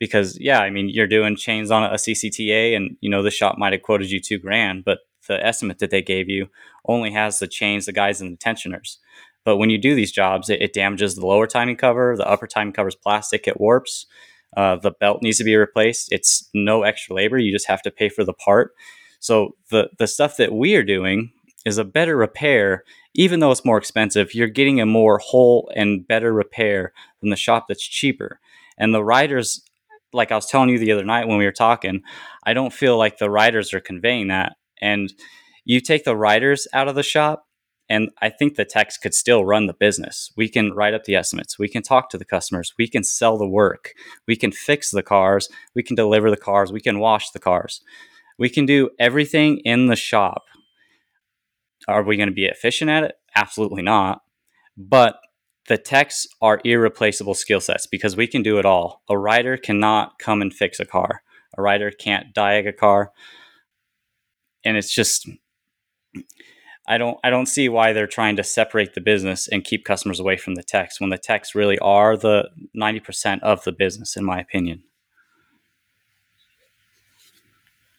Because 0.00 0.36
yeah, 0.40 0.60
I 0.60 0.70
mean, 0.70 0.88
you're 0.88 1.06
doing 1.06 1.36
chains 1.36 1.70
on 1.70 1.84
a 1.84 1.94
CCTA, 1.94 2.74
and 2.74 2.96
you 3.00 3.08
know 3.08 3.22
the 3.22 3.30
shop 3.30 3.56
might 3.56 3.72
have 3.72 3.82
quoted 3.82 4.10
you 4.10 4.18
two 4.18 4.38
grand, 4.38 4.84
but 4.84 4.98
the 5.28 5.44
estimate 5.46 5.78
that 5.78 5.90
they 5.90 6.02
gave 6.02 6.28
you 6.28 6.48
only 6.86 7.12
has 7.12 7.38
the 7.38 7.46
chains, 7.46 7.86
the 7.86 7.92
guys, 7.92 8.20
and 8.20 8.32
the 8.32 8.36
tensioners. 8.36 8.98
But 9.44 9.56
when 9.56 9.70
you 9.70 9.78
do 9.78 9.94
these 9.94 10.12
jobs, 10.12 10.48
it, 10.50 10.62
it 10.62 10.72
damages 10.72 11.14
the 11.14 11.26
lower 11.26 11.46
timing 11.46 11.76
cover, 11.76 12.16
the 12.16 12.28
upper 12.28 12.46
timing 12.46 12.72
cover 12.72 12.88
is 12.88 12.94
plastic, 12.94 13.48
it 13.48 13.60
warps. 13.60 14.06
Uh, 14.56 14.76
the 14.76 14.90
belt 14.90 15.22
needs 15.22 15.38
to 15.38 15.44
be 15.44 15.56
replaced. 15.56 16.12
It's 16.12 16.48
no 16.52 16.82
extra 16.82 17.16
labor. 17.16 17.38
You 17.38 17.52
just 17.52 17.68
have 17.68 17.82
to 17.82 17.90
pay 17.90 18.08
for 18.08 18.22
the 18.22 18.34
part. 18.34 18.72
So 19.18 19.56
the 19.70 19.88
the 19.98 20.06
stuff 20.06 20.36
that 20.36 20.52
we 20.52 20.74
are 20.74 20.82
doing 20.82 21.32
is 21.64 21.78
a 21.78 21.84
better 21.84 22.16
repair, 22.16 22.84
even 23.14 23.40
though 23.40 23.50
it's 23.50 23.64
more 23.64 23.78
expensive. 23.78 24.34
You're 24.34 24.48
getting 24.48 24.80
a 24.80 24.86
more 24.86 25.18
whole 25.18 25.70
and 25.74 26.06
better 26.06 26.32
repair 26.32 26.92
than 27.20 27.30
the 27.30 27.36
shop 27.36 27.66
that's 27.68 27.86
cheaper. 27.86 28.40
And 28.78 28.92
the 28.92 29.04
writers, 29.04 29.62
like 30.12 30.32
I 30.32 30.34
was 30.34 30.46
telling 30.46 30.68
you 30.68 30.78
the 30.78 30.92
other 30.92 31.04
night 31.04 31.28
when 31.28 31.38
we 31.38 31.44
were 31.44 31.52
talking, 31.52 32.02
I 32.44 32.52
don't 32.52 32.72
feel 32.72 32.98
like 32.98 33.18
the 33.18 33.30
writers 33.30 33.72
are 33.72 33.80
conveying 33.80 34.28
that. 34.28 34.56
And 34.80 35.12
you 35.64 35.80
take 35.80 36.04
the 36.04 36.16
writers 36.16 36.66
out 36.72 36.88
of 36.88 36.96
the 36.96 37.02
shop, 37.02 37.46
and 37.88 38.10
I 38.20 38.30
think 38.30 38.54
the 38.54 38.64
techs 38.64 38.96
could 38.96 39.14
still 39.14 39.44
run 39.44 39.66
the 39.66 39.74
business. 39.74 40.32
We 40.36 40.48
can 40.48 40.72
write 40.72 40.94
up 40.94 41.04
the 41.04 41.16
estimates. 41.16 41.58
We 41.58 41.68
can 41.68 41.82
talk 41.82 42.08
to 42.10 42.18
the 42.18 42.24
customers. 42.24 42.72
We 42.78 42.88
can 42.88 43.04
sell 43.04 43.36
the 43.36 43.48
work. 43.48 43.92
We 44.26 44.36
can 44.36 44.52
fix 44.52 44.90
the 44.90 45.02
cars. 45.02 45.48
We 45.74 45.82
can 45.82 45.96
deliver 45.96 46.30
the 46.30 46.36
cars. 46.36 46.72
We 46.72 46.80
can 46.80 47.00
wash 47.00 47.30
the 47.30 47.38
cars. 47.38 47.82
We 48.38 48.48
can 48.48 48.66
do 48.66 48.90
everything 48.98 49.58
in 49.58 49.86
the 49.86 49.96
shop. 49.96 50.44
Are 51.88 52.02
we 52.02 52.16
going 52.16 52.28
to 52.28 52.34
be 52.34 52.46
efficient 52.46 52.90
at 52.90 53.04
it? 53.04 53.16
Absolutely 53.34 53.82
not. 53.82 54.22
But 54.76 55.18
the 55.68 55.78
techs 55.78 56.26
are 56.40 56.60
irreplaceable 56.64 57.34
skill 57.34 57.60
sets 57.60 57.86
because 57.86 58.16
we 58.16 58.26
can 58.26 58.42
do 58.42 58.58
it 58.58 58.64
all. 58.64 59.02
A 59.08 59.18
writer 59.18 59.56
cannot 59.56 60.18
come 60.18 60.40
and 60.40 60.52
fix 60.52 60.80
a 60.80 60.84
car. 60.84 61.22
A 61.56 61.62
writer 61.62 61.90
can't 61.90 62.34
diag 62.34 62.66
a 62.66 62.72
car. 62.72 63.12
And 64.64 64.76
it's 64.76 64.92
just 64.92 65.28
I 66.86 66.98
don't 66.98 67.18
I 67.22 67.30
don't 67.30 67.46
see 67.46 67.68
why 67.68 67.92
they're 67.92 68.06
trying 68.06 68.36
to 68.36 68.44
separate 68.44 68.94
the 68.94 69.00
business 69.00 69.46
and 69.48 69.64
keep 69.64 69.84
customers 69.84 70.18
away 70.18 70.36
from 70.36 70.56
the 70.56 70.62
techs 70.62 71.00
when 71.00 71.10
the 71.10 71.18
techs 71.18 71.54
really 71.54 71.78
are 71.78 72.16
the 72.16 72.50
90% 72.76 73.40
of 73.40 73.62
the 73.64 73.72
business 73.72 74.16
in 74.16 74.24
my 74.24 74.40
opinion. 74.40 74.82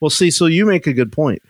Well, 0.01 0.09
see, 0.09 0.31
so 0.31 0.47
you 0.47 0.65
make 0.65 0.85
a 0.85 0.93
good 0.93 1.13
point. 1.13 1.41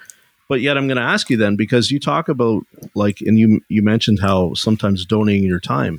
But 0.48 0.62
yet 0.62 0.78
I'm 0.78 0.88
going 0.88 0.98
to 0.98 1.04
ask 1.04 1.32
you 1.32 1.38
then 1.38 1.56
because 1.56 1.90
you 1.90 2.00
talk 2.00 2.30
about 2.30 2.64
like 2.94 3.22
and 3.22 3.40
you 3.40 3.62
you 3.70 3.82
mentioned 3.82 4.20
how 4.22 4.54
sometimes 4.54 5.06
donating 5.06 5.48
your 5.48 5.60
time. 5.60 5.98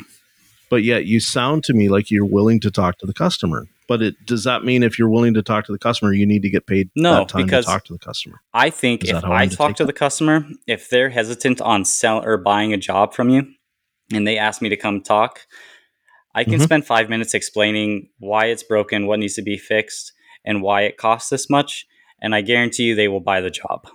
But 0.70 0.84
yet 0.84 1.06
you 1.06 1.18
sound 1.18 1.64
to 1.64 1.74
me 1.74 1.88
like 1.88 2.10
you're 2.10 2.24
willing 2.24 2.60
to 2.60 2.70
talk 2.70 2.98
to 2.98 3.06
the 3.06 3.14
customer. 3.14 3.66
But 3.86 4.02
it 4.02 4.14
does 4.24 4.44
that 4.44 4.64
mean 4.64 4.82
if 4.82 4.98
you're 4.98 5.10
willing 5.10 5.34
to 5.34 5.42
talk 5.42 5.66
to 5.66 5.72
the 5.72 5.78
customer, 5.78 6.12
you 6.12 6.26
need 6.26 6.42
to 6.42 6.50
get 6.50 6.66
paid 6.66 6.90
no, 6.96 7.20
that 7.20 7.28
time 7.28 7.42
because 7.42 7.66
to 7.66 7.70
talk 7.70 7.84
to 7.84 7.92
the 7.92 7.98
customer? 7.98 8.40
I 8.54 8.70
think 8.70 9.04
Is 9.04 9.10
if 9.10 9.24
I 9.24 9.46
to 9.46 9.56
talk 9.56 9.76
to 9.76 9.84
the 9.84 9.92
customer, 9.92 10.46
if 10.66 10.88
they're 10.88 11.10
hesitant 11.10 11.60
on 11.60 11.84
sell 11.84 12.24
or 12.24 12.38
buying 12.38 12.72
a 12.72 12.78
job 12.78 13.12
from 13.12 13.28
you, 13.28 13.46
and 14.12 14.26
they 14.26 14.38
ask 14.38 14.62
me 14.62 14.68
to 14.70 14.76
come 14.76 15.02
talk, 15.02 15.40
I 16.34 16.44
can 16.44 16.54
Mhm. 16.54 16.62
spend 16.62 16.86
five 16.86 17.08
minutes 17.08 17.34
explaining 17.34 18.08
why 18.18 18.46
it's 18.46 18.62
broken, 18.62 19.06
what 19.06 19.18
needs 19.18 19.34
to 19.34 19.42
be 19.42 19.58
fixed, 19.58 20.12
and 20.44 20.62
why 20.62 20.82
it 20.82 20.96
costs 20.96 21.30
this 21.30 21.50
much, 21.50 21.86
and 22.20 22.34
I 22.34 22.40
guarantee 22.40 22.84
you 22.84 22.94
they 22.94 23.08
will 23.08 23.20
buy 23.20 23.40
the 23.40 23.50
job. 23.50 23.86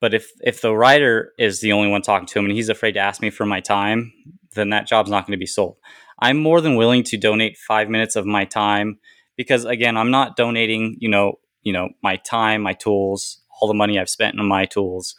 But 0.00 0.12
if 0.14 0.30
if 0.42 0.60
the 0.60 0.76
writer 0.76 1.32
is 1.38 1.60
the 1.60 1.72
only 1.72 1.88
one 1.88 2.02
talking 2.02 2.26
to 2.26 2.38
him 2.38 2.44
and 2.44 2.54
he's 2.54 2.68
afraid 2.68 2.92
to 2.92 3.00
ask 3.00 3.22
me 3.22 3.30
for 3.30 3.46
my 3.46 3.60
time, 3.60 4.12
then 4.54 4.70
that 4.70 4.86
job's 4.86 5.10
not 5.10 5.26
going 5.26 5.32
to 5.36 5.40
be 5.40 5.46
sold. 5.46 5.76
I'm 6.18 6.38
more 6.38 6.60
than 6.60 6.76
willing 6.76 7.02
to 7.04 7.16
donate 7.16 7.58
five 7.58 7.88
minutes 7.88 8.16
of 8.16 8.26
my 8.26 8.44
time 8.44 8.98
because 9.36 9.64
again, 9.64 9.96
I'm 9.96 10.10
not 10.10 10.36
donating, 10.36 10.96
you 10.98 11.08
know, 11.08 11.38
you 11.62 11.72
know, 11.72 11.90
my 12.02 12.16
time, 12.16 12.62
my 12.62 12.72
tools, 12.72 13.42
all 13.60 13.68
the 13.68 13.74
money 13.74 13.98
I've 13.98 14.08
spent 14.08 14.38
on 14.38 14.46
my 14.46 14.64
tools, 14.64 15.14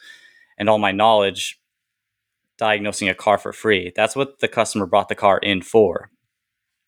and 0.57 0.69
all 0.69 0.79
my 0.79 0.91
knowledge 0.91 1.59
diagnosing 2.57 3.09
a 3.09 3.13
car 3.13 3.37
for 3.37 3.53
free. 3.53 3.91
That's 3.95 4.15
what 4.15 4.39
the 4.39 4.47
customer 4.47 4.85
brought 4.85 5.09
the 5.09 5.15
car 5.15 5.37
in 5.37 5.61
for. 5.61 6.09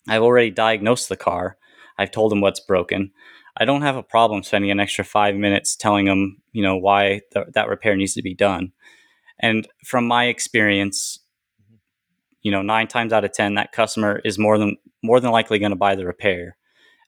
I've 0.07 0.23
already 0.23 0.49
diagnosed 0.49 1.10
the 1.10 1.18
car. 1.18 1.57
I've 1.98 2.11
told 2.11 2.31
them 2.31 2.41
what's 2.41 2.60
broken. 2.60 3.11
I 3.57 3.65
don't 3.65 3.81
have 3.81 3.98
a 3.98 4.03
problem 4.03 4.41
spending 4.44 4.72
an 4.72 4.80
extra 4.80 5.03
five 5.03 5.36
minutes 5.36 5.76
telling 5.76 6.06
them, 6.06 6.41
you 6.52 6.64
know, 6.64 6.77
why 6.77 7.22
th- 7.34 7.48
that 7.53 7.68
repair 7.68 7.95
needs 7.95 8.14
to 8.15 8.22
be 8.22 8.34
done. 8.34 8.72
And 9.40 9.68
from 9.86 10.07
my 10.07 10.26
experience, 10.26 11.19
you 12.41 12.52
know, 12.52 12.61
nine 12.61 12.88
times 12.88 13.14
out 13.14 13.26
of 13.26 13.32
ten, 13.32 13.56
that 13.56 13.72
customer 13.72 14.22
is 14.24 14.38
more 14.40 14.57
than 14.57 14.78
more 15.03 15.20
than 15.20 15.32
likely 15.32 15.60
going 15.60 15.72
to 15.72 15.76
buy 15.76 15.95
the 15.95 16.06
repair 16.06 16.57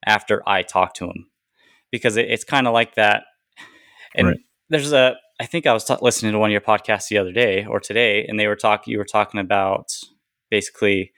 after 0.05 0.41
I 0.47 0.63
talk 0.63 0.93
to 0.95 1.07
them, 1.07 1.29
because 1.91 2.17
it, 2.17 2.29
it's 2.29 2.43
kind 2.43 2.67
of 2.67 2.73
like 2.73 2.95
that. 2.95 3.23
And 4.15 4.27
Right. 4.27 4.37
there's 4.69 4.93
a, 4.93 5.15
I 5.39 5.45
think 5.45 5.65
I 5.65 5.73
was 5.73 5.83
ta- 5.85 5.99
listening 6.01 6.31
to 6.33 6.39
one 6.39 6.49
of 6.49 6.51
your 6.51 6.61
podcasts 6.61 7.07
the 7.07 7.17
other 7.17 7.31
day 7.31 7.65
or 7.65 7.79
today, 7.79 8.25
and 8.25 8.39
they 8.39 8.47
were 8.47 8.55
talking, 8.55 8.91
you 8.91 8.97
were 8.97 9.05
talking 9.05 9.39
about 9.39 9.93
basically 10.49 11.11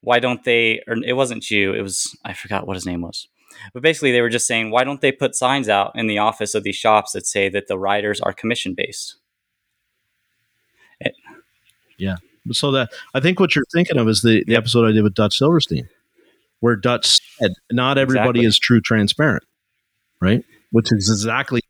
why 0.00 0.18
don't 0.18 0.44
they, 0.44 0.82
or 0.86 0.96
it 1.04 1.14
wasn't 1.14 1.50
you, 1.50 1.72
it 1.74 1.82
was 1.82 2.16
I 2.24 2.32
forgot 2.32 2.66
what 2.66 2.76
his 2.76 2.86
name 2.86 3.02
was, 3.02 3.28
but 3.72 3.82
basically 3.82 4.12
they 4.12 4.20
were 4.20 4.30
just 4.30 4.46
saying 4.46 4.70
why 4.70 4.84
don't 4.84 5.00
they 5.00 5.12
put 5.12 5.34
signs 5.34 5.68
out 5.68 5.92
in 5.94 6.06
the 6.06 6.18
office 6.18 6.54
of 6.54 6.62
these 6.64 6.76
shops 6.76 7.12
that 7.12 7.26
say 7.26 7.48
that 7.48 7.68
the 7.68 7.78
writers 7.78 8.20
are 8.20 8.32
commission 8.32 8.74
based. 8.74 9.16
So 12.52 12.72
that 12.72 12.92
I 13.14 13.20
think 13.20 13.40
what 13.40 13.54
you're 13.56 13.64
thinking 13.72 13.96
of 13.96 14.08
is 14.08 14.22
the, 14.22 14.44
the 14.46 14.56
episode 14.56 14.86
I 14.86 14.92
did 14.92 15.02
with 15.02 15.14
Dutch 15.14 15.38
Silverstein, 15.38 15.88
where 16.60 16.76
Dutch 16.76 17.20
said 17.38 17.52
not 17.72 17.96
everybody 17.98 18.40
Exactly. 18.40 18.46
is 18.46 18.58
true 18.58 18.80
transparent, 18.80 19.44
right? 20.20 20.44
Which 20.70 20.92
is 20.92 21.08
exactly 21.10 21.60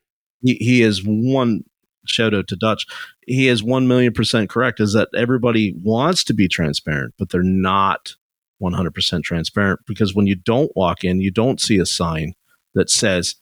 he, 0.42 0.54
he 0.54 0.82
is 0.82 1.02
one 1.04 1.62
shout 2.06 2.34
out 2.34 2.48
to 2.48 2.56
Dutch. 2.56 2.86
He 3.26 3.48
is 3.48 3.62
one 3.62 3.86
million 3.86 4.12
percent 4.12 4.50
correct. 4.50 4.80
Is 4.80 4.92
that 4.94 5.08
everybody 5.16 5.74
wants 5.82 6.24
to 6.24 6.34
be 6.34 6.48
transparent, 6.48 7.14
but 7.18 7.30
they're 7.30 7.42
not 7.42 8.14
one 8.58 8.72
hundred 8.72 8.94
percent 8.94 9.24
transparent 9.24 9.80
because 9.86 10.14
when 10.14 10.26
you 10.26 10.34
don't 10.34 10.72
walk 10.74 11.04
in, 11.04 11.20
you 11.20 11.30
don't 11.30 11.60
see 11.60 11.78
a 11.78 11.86
sign 11.86 12.34
that 12.74 12.90
says, 12.90 13.36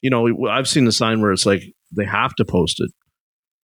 you 0.00 0.10
know, 0.10 0.48
I've 0.48 0.68
seen 0.68 0.84
the 0.84 0.92
sign 0.92 1.20
where 1.20 1.32
it's 1.32 1.46
like 1.46 1.62
they 1.96 2.04
have 2.04 2.34
to 2.34 2.44
post 2.44 2.80
it 2.80 2.90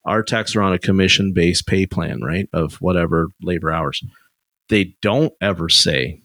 our 0.05 0.23
techs 0.23 0.57
are 0.57 0.63
on 0.63 0.73
a 0.73 0.79
commission 0.79 1.33
based 1.33 1.67
pay 1.67 1.87
plan, 1.87 2.21
right? 2.23 2.49
Of 2.53 2.75
whatever 2.77 3.29
labor 3.43 3.71
hours. 3.71 4.03
They 4.69 4.97
don't 5.03 5.33
ever 5.41 5.69
say 5.69 6.23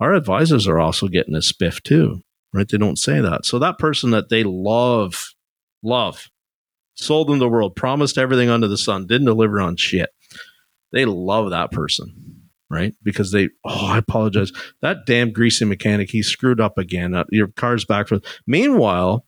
our 0.00 0.14
advisors 0.14 0.68
are 0.68 0.78
also 0.78 1.08
getting 1.08 1.34
a 1.34 1.38
spiff 1.38 1.82
too, 1.82 2.22
right? 2.52 2.68
They 2.68 2.78
don't 2.78 2.98
say 2.98 3.20
that. 3.20 3.44
So 3.44 3.58
that 3.58 3.78
person 3.78 4.10
that 4.10 4.28
they 4.28 4.44
love, 4.44 5.34
love, 5.82 6.28
sold 6.94 7.28
them 7.28 7.38
the 7.38 7.48
world, 7.48 7.76
promised 7.76 8.18
everything 8.18 8.48
under 8.48 8.68
the 8.68 8.78
sun, 8.78 9.06
didn't 9.06 9.26
deliver 9.26 9.60
on 9.60 9.76
shit. 9.76 10.10
They 10.92 11.04
love 11.04 11.50
that 11.50 11.70
person, 11.70 12.48
right? 12.70 12.94
Because 13.02 13.32
they, 13.32 13.48
oh, 13.64 13.86
I 13.86 13.98
apologize. 13.98 14.52
That 14.82 15.04
damn 15.06 15.32
greasy 15.32 15.64
mechanic, 15.64 16.10
he 16.10 16.22
screwed 16.22 16.60
up 16.60 16.78
again. 16.78 17.14
Uh, 17.14 17.24
your 17.30 17.48
car's 17.48 17.84
back 17.84 18.08
for. 18.08 18.20
Meanwhile, 18.46 19.26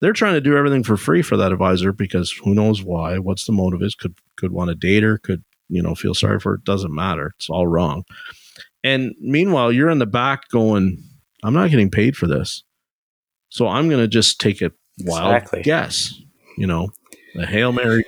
they're 0.00 0.12
trying 0.12 0.34
to 0.34 0.40
do 0.40 0.56
everything 0.56 0.82
for 0.82 0.96
free 0.96 1.22
for 1.22 1.36
that 1.36 1.52
advisor 1.52 1.92
because 1.92 2.32
who 2.32 2.54
knows 2.54 2.82
why? 2.82 3.18
What's 3.18 3.44
the 3.46 3.52
motive 3.52 3.82
is? 3.82 3.94
Could 3.94 4.14
could 4.36 4.52
want 4.52 4.68
to 4.68 4.74
date 4.74 5.02
her? 5.02 5.18
Could 5.18 5.44
you 5.68 5.82
know 5.82 5.94
feel 5.94 6.14
sorry 6.14 6.40
for 6.40 6.52
her? 6.52 6.56
Doesn't 6.58 6.94
matter. 6.94 7.32
It's 7.36 7.50
all 7.50 7.66
wrong. 7.66 8.04
And 8.82 9.14
meanwhile, 9.20 9.70
you're 9.70 9.90
in 9.90 9.98
the 9.98 10.06
back 10.06 10.48
going, 10.48 11.02
"I'm 11.42 11.54
not 11.54 11.70
getting 11.70 11.90
paid 11.90 12.16
for 12.16 12.26
this, 12.26 12.64
so 13.50 13.68
I'm 13.68 13.88
going 13.88 14.00
to 14.00 14.08
just 14.08 14.40
take 14.40 14.62
a 14.62 14.72
wild 15.00 15.34
Exactly. 15.34 15.62
guess." 15.62 16.14
You 16.56 16.66
know, 16.66 16.90
a 17.36 17.46
hail 17.46 17.72
mary, 17.72 18.04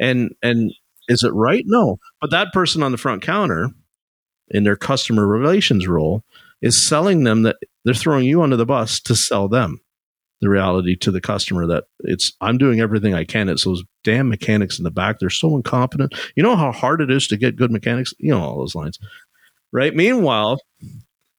and 0.00 0.34
and 0.42 0.72
is 1.08 1.22
it 1.22 1.32
right? 1.32 1.64
No, 1.66 1.98
but 2.20 2.30
that 2.30 2.52
person 2.52 2.82
on 2.82 2.92
the 2.92 2.98
front 2.98 3.22
counter, 3.22 3.70
in 4.48 4.64
their 4.64 4.76
customer 4.76 5.26
relations 5.26 5.88
role, 5.88 6.22
is 6.62 6.80
selling 6.80 7.24
them 7.24 7.42
that 7.42 7.56
they're 7.84 7.94
throwing 7.94 8.24
you 8.24 8.42
under 8.42 8.56
the 8.56 8.66
bus 8.66 9.00
to 9.00 9.16
sell 9.16 9.48
them 9.48 9.80
the 10.40 10.48
reality 10.50 10.96
to 10.96 11.10
the 11.10 11.20
customer 11.20 11.66
that 11.66 11.84
it's 12.00 12.32
I'm 12.40 12.58
doing 12.58 12.80
everything 12.80 13.14
I 13.14 13.24
can. 13.24 13.48
It's 13.48 13.64
those 13.64 13.82
damn 14.04 14.28
mechanics 14.28 14.78
in 14.78 14.84
the 14.84 14.90
back. 14.90 15.18
They're 15.18 15.30
so 15.30 15.56
incompetent. 15.56 16.14
You 16.36 16.42
know 16.42 16.56
how 16.56 16.72
hard 16.72 17.00
it 17.00 17.10
is 17.10 17.26
to 17.28 17.36
get 17.36 17.56
good 17.56 17.70
mechanics? 17.70 18.12
You 18.18 18.32
know 18.32 18.42
all 18.42 18.58
those 18.58 18.74
lines. 18.74 18.98
Right? 19.72 19.94
Meanwhile, 19.94 20.60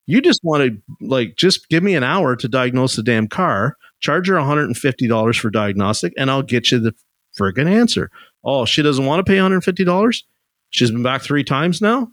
You 0.06 0.22
just 0.22 0.40
want 0.42 0.62
to 0.64 1.06
like 1.06 1.36
just 1.36 1.68
give 1.68 1.82
me 1.82 1.94
an 1.94 2.02
hour 2.02 2.34
to 2.34 2.48
diagnose 2.48 2.96
the 2.96 3.02
damn 3.02 3.28
car, 3.28 3.76
charge 4.00 4.28
her 4.28 4.36
$150 4.36 5.38
for 5.38 5.50
diagnostic, 5.50 6.14
and 6.16 6.30
I'll 6.30 6.42
get 6.42 6.72
you 6.72 6.78
the 6.80 6.94
friggin' 7.38 7.70
answer. 7.70 8.10
Oh, 8.42 8.64
she 8.64 8.80
doesn't 8.82 9.04
want 9.04 9.24
to 9.24 9.30
pay 9.30 9.36
$150? 9.36 10.22
She's 10.70 10.90
been 10.90 11.02
back 11.02 11.20
three 11.20 11.44
times 11.44 11.82
now. 11.82 12.08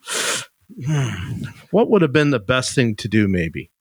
what 1.71 1.89
would 1.89 2.01
have 2.01 2.11
been 2.11 2.31
the 2.31 2.39
best 2.39 2.75
thing 2.75 2.97
to 2.97 3.07
do, 3.07 3.29
maybe? 3.29 3.71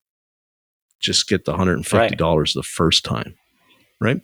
Just 1.05 1.29
get 1.29 1.45
the 1.45 1.53
$150 1.53 1.93
right. 1.93 2.51
the 2.55 2.63
first 2.63 3.05
time, 3.05 3.35
right? 4.01 4.19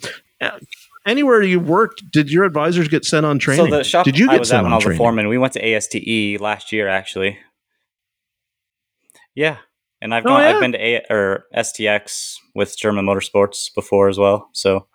Anywhere 1.06 1.42
you 1.42 1.60
worked, 1.60 2.10
did 2.10 2.30
your 2.30 2.44
advisors 2.44 2.88
get 2.88 3.04
sent 3.04 3.26
on 3.26 3.38
training? 3.38 3.66
So 3.66 3.76
the 3.76 3.84
shop 3.84 4.06
did 4.06 4.18
you 4.18 4.28
get 4.28 4.36
I 4.36 4.38
was 4.38 4.50
at 4.50 4.62
when 4.62 4.72
I 4.72 4.76
was 4.76 4.86
a 4.86 4.96
foreman, 4.96 5.28
we 5.28 5.36
went 5.36 5.52
to 5.52 5.60
ASTE 5.60 6.40
last 6.40 6.72
year, 6.72 6.88
actually. 6.88 7.38
Yeah, 9.34 9.58
and 10.00 10.14
I've 10.14 10.24
oh, 10.24 10.30
gone, 10.30 10.40
yeah? 10.40 10.54
I've 10.54 10.60
been 10.60 10.72
to 10.72 10.82
A 10.82 11.02
or 11.10 11.44
STX 11.54 12.36
with 12.54 12.78
German 12.78 13.04
Motorsports 13.04 13.74
before 13.74 14.08
as 14.08 14.16
well. 14.16 14.48
So, 14.52 14.86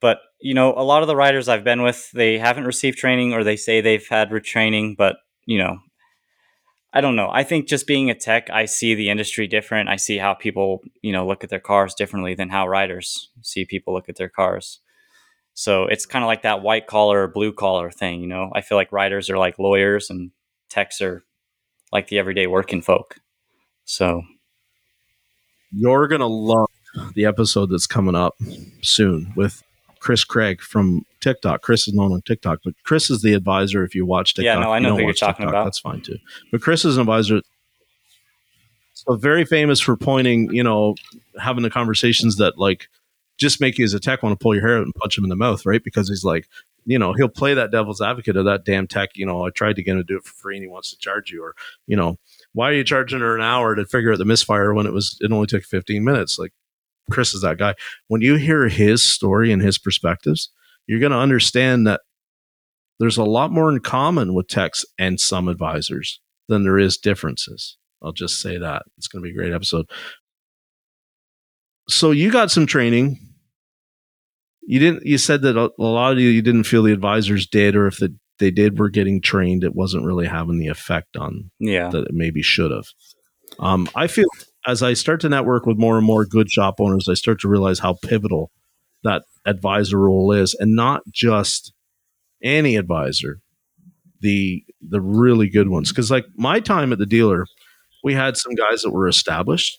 but 0.00 0.18
you 0.40 0.54
know, 0.54 0.72
a 0.76 0.84
lot 0.84 1.02
of 1.02 1.08
the 1.08 1.16
writers 1.16 1.48
I've 1.48 1.64
been 1.64 1.82
with, 1.82 2.10
they 2.12 2.38
haven't 2.38 2.64
received 2.64 2.96
training 2.96 3.32
or 3.32 3.42
they 3.42 3.56
say 3.56 3.80
they've 3.80 4.06
had 4.06 4.30
retraining, 4.30 4.96
but 4.96 5.16
you 5.46 5.58
know, 5.58 5.78
I 6.96 7.00
don't 7.00 7.16
know. 7.16 7.28
I 7.32 7.42
think 7.42 7.66
just 7.66 7.88
being 7.88 8.08
a 8.08 8.14
tech, 8.14 8.48
I 8.50 8.66
see 8.66 8.94
the 8.94 9.10
industry 9.10 9.48
different. 9.48 9.88
I 9.88 9.96
see 9.96 10.16
how 10.16 10.32
people, 10.32 10.80
you 11.02 11.10
know, 11.10 11.26
look 11.26 11.42
at 11.42 11.50
their 11.50 11.58
cars 11.58 11.92
differently 11.92 12.34
than 12.34 12.50
how 12.50 12.68
writers 12.68 13.30
see 13.42 13.64
people 13.64 13.92
look 13.92 14.08
at 14.08 14.14
their 14.14 14.28
cars. 14.28 14.78
So 15.54 15.86
it's 15.86 16.06
kind 16.06 16.24
of 16.24 16.28
like 16.28 16.42
that 16.42 16.62
white 16.62 16.86
collar, 16.86 17.24
or 17.24 17.28
blue 17.28 17.52
collar 17.52 17.90
thing. 17.90 18.20
You 18.20 18.28
know, 18.28 18.50
I 18.54 18.60
feel 18.60 18.78
like 18.78 18.92
writers 18.92 19.28
are 19.28 19.38
like 19.38 19.58
lawyers 19.58 20.08
and 20.08 20.30
techs 20.68 21.00
are 21.00 21.24
like 21.92 22.06
the 22.06 22.18
everyday 22.18 22.46
working 22.46 22.80
folk. 22.80 23.16
So 23.84 24.22
you're 25.72 26.06
gonna 26.06 26.28
love 26.28 26.70
the 27.14 27.24
episode 27.26 27.70
that's 27.70 27.88
coming 27.88 28.14
up 28.14 28.36
soon 28.82 29.32
with 29.36 29.64
Chris 29.98 30.22
Craig 30.22 30.60
from 30.60 31.04
TikTok. 31.24 31.62
Chris 31.62 31.88
is 31.88 31.94
known 31.94 32.12
on 32.12 32.22
TikTok, 32.22 32.60
but 32.64 32.74
Chris 32.84 33.10
is 33.10 33.22
the 33.22 33.34
advisor. 33.34 33.84
If 33.84 33.94
you 33.94 34.04
watch 34.04 34.34
TikTok, 34.34 34.44
yeah, 34.44 34.60
no, 34.60 34.72
I 34.72 34.78
know 34.78 34.90
you 34.90 34.96
who 34.96 35.02
you're 35.04 35.14
talking 35.14 35.46
TikTok, 35.46 35.48
about. 35.48 35.64
That's 35.64 35.78
fine 35.78 36.02
too. 36.02 36.18
But 36.52 36.60
Chris 36.60 36.84
is 36.84 36.96
an 36.96 37.02
advisor. 37.02 37.40
So 38.92 39.16
very 39.16 39.44
famous 39.44 39.80
for 39.80 39.96
pointing, 39.96 40.52
you 40.52 40.62
know, 40.62 40.94
having 41.40 41.62
the 41.62 41.70
conversations 41.70 42.36
that 42.36 42.58
like 42.58 42.88
just 43.38 43.60
make 43.60 43.78
you 43.78 43.84
as 43.84 43.94
a 43.94 44.00
tech 44.00 44.22
want 44.22 44.38
to 44.38 44.42
pull 44.42 44.54
your 44.54 44.66
hair 44.66 44.76
out 44.76 44.84
and 44.84 44.94
punch 44.94 45.18
him 45.18 45.24
in 45.24 45.30
the 45.30 45.36
mouth, 45.36 45.66
right? 45.66 45.82
Because 45.82 46.08
he's 46.08 46.24
like, 46.24 46.46
you 46.84 46.98
know, 46.98 47.14
he'll 47.14 47.28
play 47.28 47.54
that 47.54 47.72
devil's 47.72 48.00
advocate 48.00 48.36
of 48.36 48.44
that 48.44 48.64
damn 48.64 48.86
tech. 48.86 49.10
You 49.14 49.26
know, 49.26 49.44
I 49.46 49.50
tried 49.50 49.76
to 49.76 49.82
get 49.82 49.92
him 49.92 49.98
to 49.98 50.04
do 50.04 50.18
it 50.18 50.24
for 50.24 50.34
free 50.34 50.56
and 50.56 50.62
he 50.62 50.68
wants 50.68 50.90
to 50.90 50.98
charge 50.98 51.30
you, 51.30 51.42
or 51.42 51.54
you 51.86 51.96
know, 51.96 52.18
why 52.52 52.70
are 52.70 52.74
you 52.74 52.84
charging 52.84 53.20
her 53.20 53.34
an 53.34 53.42
hour 53.42 53.74
to 53.74 53.84
figure 53.84 54.12
out 54.12 54.18
the 54.18 54.24
misfire 54.24 54.72
when 54.72 54.86
it 54.86 54.92
was 54.92 55.18
it 55.20 55.32
only 55.32 55.46
took 55.46 55.64
15 55.64 56.02
minutes 56.02 56.38
like 56.38 56.52
chris 57.10 57.34
is 57.34 57.42
that 57.42 57.58
guy 57.58 57.74
when 58.08 58.22
you 58.22 58.36
hear 58.36 58.68
his 58.68 59.02
story 59.02 59.52
and 59.52 59.60
his 59.60 59.76
perspectives 59.76 60.50
you're 60.86 61.00
going 61.00 61.12
to 61.12 61.18
understand 61.18 61.86
that 61.86 62.00
there's 62.98 63.16
a 63.16 63.24
lot 63.24 63.50
more 63.50 63.70
in 63.70 63.80
common 63.80 64.34
with 64.34 64.48
techs 64.48 64.84
and 64.98 65.18
some 65.18 65.48
advisors 65.48 66.20
than 66.48 66.62
there 66.62 66.78
is 66.78 66.96
differences. 66.96 67.76
I'll 68.02 68.12
just 68.12 68.40
say 68.40 68.58
that. 68.58 68.82
It's 68.98 69.08
going 69.08 69.22
to 69.22 69.26
be 69.26 69.32
a 69.32 69.36
great 69.36 69.52
episode. 69.52 69.86
So 71.88 72.10
you 72.10 72.30
got 72.30 72.50
some 72.50 72.66
training. 72.66 73.18
You 74.66 74.78
didn't 74.78 75.04
you 75.04 75.18
said 75.18 75.42
that 75.42 75.56
a, 75.58 75.70
a 75.78 75.82
lot 75.82 76.12
of 76.12 76.18
you 76.18 76.28
you 76.28 76.40
didn't 76.40 76.64
feel 76.64 76.82
the 76.82 76.92
advisors 76.92 77.46
did 77.46 77.76
or 77.76 77.86
if 77.86 77.98
the 77.98 78.14
they 78.38 78.50
did 78.50 78.78
were 78.78 78.88
getting 78.88 79.20
trained, 79.20 79.62
it 79.62 79.74
wasn't 79.74 80.04
really 80.04 80.26
having 80.26 80.58
the 80.58 80.68
effect 80.68 81.16
on 81.16 81.50
yeah. 81.60 81.88
that 81.90 82.06
it 82.06 82.12
maybe 82.12 82.42
should 82.42 82.70
have. 82.70 82.86
Um, 83.58 83.88
I 83.94 84.06
feel 84.06 84.26
as 84.66 84.82
I 84.82 84.94
start 84.94 85.20
to 85.20 85.28
network 85.28 85.66
with 85.66 85.78
more 85.78 85.96
and 85.96 86.06
more 86.06 86.24
good 86.24 86.50
shop 86.50 86.76
owners, 86.80 87.08
I 87.08 87.14
start 87.14 87.40
to 87.40 87.48
realize 87.48 87.78
how 87.78 87.96
pivotal 88.02 88.50
that 89.04 89.22
advisor 89.46 89.98
role 89.98 90.32
is, 90.32 90.54
and 90.58 90.74
not 90.74 91.02
just 91.10 91.72
any 92.42 92.76
advisor, 92.76 93.40
the 94.20 94.64
the 94.80 95.00
really 95.00 95.48
good 95.48 95.68
ones. 95.68 95.90
Because 95.90 96.10
like 96.10 96.26
my 96.34 96.60
time 96.60 96.92
at 96.92 96.98
the 96.98 97.06
dealer, 97.06 97.46
we 98.02 98.14
had 98.14 98.36
some 98.36 98.54
guys 98.54 98.82
that 98.82 98.90
were 98.90 99.08
established; 99.08 99.78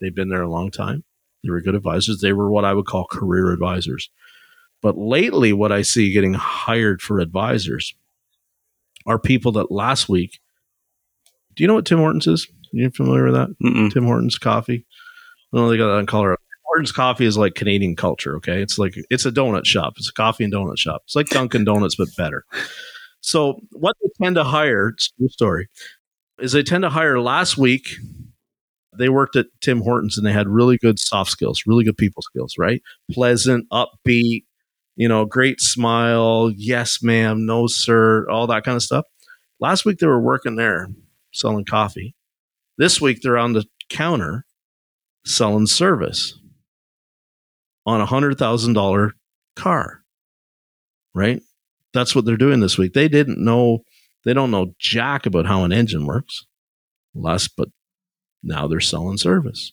they've 0.00 0.14
been 0.14 0.28
there 0.28 0.42
a 0.42 0.50
long 0.50 0.70
time. 0.70 1.04
They 1.42 1.50
were 1.50 1.60
good 1.60 1.74
advisors. 1.74 2.20
They 2.20 2.32
were 2.32 2.50
what 2.50 2.64
I 2.64 2.74
would 2.74 2.86
call 2.86 3.06
career 3.06 3.52
advisors. 3.52 4.10
But 4.82 4.98
lately, 4.98 5.52
what 5.52 5.72
I 5.72 5.82
see 5.82 6.12
getting 6.12 6.34
hired 6.34 7.00
for 7.00 7.18
advisors 7.20 7.94
are 9.06 9.18
people 9.18 9.52
that 9.52 9.70
last 9.70 10.08
week. 10.08 10.40
Do 11.54 11.62
you 11.62 11.68
know 11.68 11.74
what 11.74 11.86
Tim 11.86 11.98
Hortons 11.98 12.26
is? 12.26 12.46
Are 12.74 12.78
you 12.78 12.90
familiar 12.90 13.24
with 13.24 13.34
that? 13.34 13.48
Mm-mm. 13.62 13.92
Tim 13.92 14.04
Hortons 14.04 14.38
coffee. 14.38 14.84
Oh, 15.52 15.68
they 15.68 15.76
got 15.76 15.92
that 15.92 16.00
in 16.00 16.06
Colorado. 16.06 16.40
Hortons 16.74 16.90
coffee 16.90 17.24
is 17.24 17.38
like 17.38 17.54
Canadian 17.54 17.94
culture. 17.94 18.34
Okay, 18.36 18.60
it's 18.60 18.80
like 18.80 18.96
it's 19.08 19.24
a 19.24 19.30
donut 19.30 19.64
shop. 19.64 19.94
It's 19.96 20.08
a 20.08 20.12
coffee 20.12 20.42
and 20.42 20.52
donut 20.52 20.76
shop. 20.76 21.02
It's 21.04 21.14
like 21.14 21.28
Dunkin' 21.28 21.64
Donuts 21.64 21.94
but 21.94 22.08
better. 22.16 22.44
So 23.20 23.60
what 23.70 23.94
they 24.02 24.08
tend 24.20 24.34
to 24.34 24.42
hire, 24.42 24.90
true 24.90 25.28
story, 25.28 25.68
is 26.40 26.50
they 26.50 26.64
tend 26.64 26.82
to 26.82 26.90
hire 26.90 27.20
last 27.20 27.56
week. 27.56 27.86
They 28.98 29.08
worked 29.08 29.36
at 29.36 29.46
Tim 29.60 29.82
Hortons 29.82 30.18
and 30.18 30.26
they 30.26 30.32
had 30.32 30.48
really 30.48 30.76
good 30.76 30.98
soft 30.98 31.30
skills, 31.30 31.62
really 31.64 31.84
good 31.84 31.96
people 31.96 32.22
skills, 32.22 32.56
right? 32.58 32.82
Pleasant, 33.12 33.68
upbeat, 33.70 34.44
you 34.96 35.08
know, 35.08 35.24
great 35.26 35.60
smile, 35.60 36.50
yes, 36.56 37.02
ma'am, 37.02 37.46
no, 37.46 37.68
sir, 37.68 38.28
all 38.28 38.48
that 38.48 38.64
kind 38.64 38.76
of 38.76 38.82
stuff. 38.82 39.04
Last 39.60 39.84
week 39.84 39.98
they 39.98 40.08
were 40.08 40.20
working 40.20 40.56
there 40.56 40.88
selling 41.32 41.64
coffee. 41.64 42.16
This 42.78 43.00
week 43.00 43.20
they're 43.22 43.38
on 43.38 43.52
the 43.52 43.64
counter 43.88 44.44
selling 45.24 45.66
service 45.66 46.34
on 47.86 48.00
a 48.00 48.06
hundred 48.06 48.38
thousand 48.38 48.74
dollar 48.74 49.14
car. 49.56 50.02
Right? 51.14 51.42
That's 51.92 52.14
what 52.14 52.24
they're 52.24 52.36
doing 52.36 52.60
this 52.60 52.76
week. 52.76 52.92
They 52.92 53.08
didn't 53.08 53.42
know 53.42 53.84
they 54.24 54.34
don't 54.34 54.50
know 54.50 54.74
jack 54.78 55.26
about 55.26 55.46
how 55.46 55.64
an 55.64 55.72
engine 55.72 56.06
works. 56.06 56.46
Less, 57.14 57.46
but 57.46 57.68
now 58.42 58.66
they're 58.66 58.80
selling 58.80 59.18
service. 59.18 59.72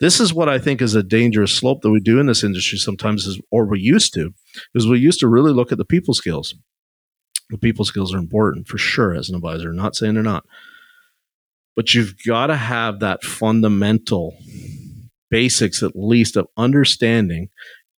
This 0.00 0.20
is 0.20 0.32
what 0.32 0.48
I 0.48 0.58
think 0.58 0.80
is 0.80 0.94
a 0.94 1.02
dangerous 1.02 1.52
slope 1.52 1.82
that 1.82 1.90
we 1.90 2.00
do 2.00 2.20
in 2.20 2.26
this 2.26 2.44
industry 2.44 2.78
sometimes, 2.78 3.26
is, 3.26 3.40
or 3.50 3.66
we 3.66 3.80
used 3.80 4.14
to, 4.14 4.32
is 4.74 4.86
we 4.86 5.00
used 5.00 5.20
to 5.20 5.28
really 5.28 5.52
look 5.52 5.72
at 5.72 5.78
the 5.78 5.84
people 5.84 6.14
skills. 6.14 6.54
The 7.50 7.58
people 7.58 7.84
skills 7.84 8.14
are 8.14 8.18
important 8.18 8.68
for 8.68 8.78
sure 8.78 9.14
as 9.14 9.28
an 9.28 9.34
advisor. 9.34 9.72
not 9.72 9.96
saying 9.96 10.14
they're 10.14 10.22
not, 10.22 10.44
but 11.74 11.94
you've 11.94 12.14
got 12.26 12.46
to 12.48 12.56
have 12.56 13.00
that 13.00 13.24
fundamental 13.24 14.36
basics 15.30 15.82
at 15.82 15.96
least 15.96 16.36
of 16.36 16.46
understanding. 16.56 17.48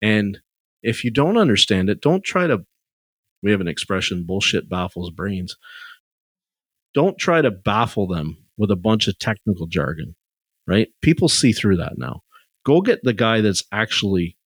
And 0.03 0.39
if 0.83 1.05
you 1.05 1.11
don't 1.11 1.37
understand 1.37 1.91
it, 1.91 2.01
don't 2.01 2.25
try 2.25 2.47
to. 2.47 2.65
We 3.43 3.51
have 3.51 3.61
an 3.61 3.69
expression: 3.69 4.25
"Bullshit 4.27 4.69
baffles 4.69 5.11
brains." 5.11 5.57
Don't 6.93 7.19
try 7.19 7.41
to 7.41 7.51
baffle 7.51 8.07
them 8.09 8.39
with 8.57 8.71
a 8.71 8.77
bunch 8.77 9.07
of 9.07 9.19
technical 9.19 9.67
jargon 9.67 10.17
right? 10.71 10.89
People 11.03 11.29
see 11.29 11.53
through 11.53 11.77
that 11.79 11.99
now. 11.99 12.23
Go 12.65 12.81
get 12.81 13.01
the 13.03 13.13
guy 13.13 13.41
that's 13.41 13.65
actually 13.73 14.37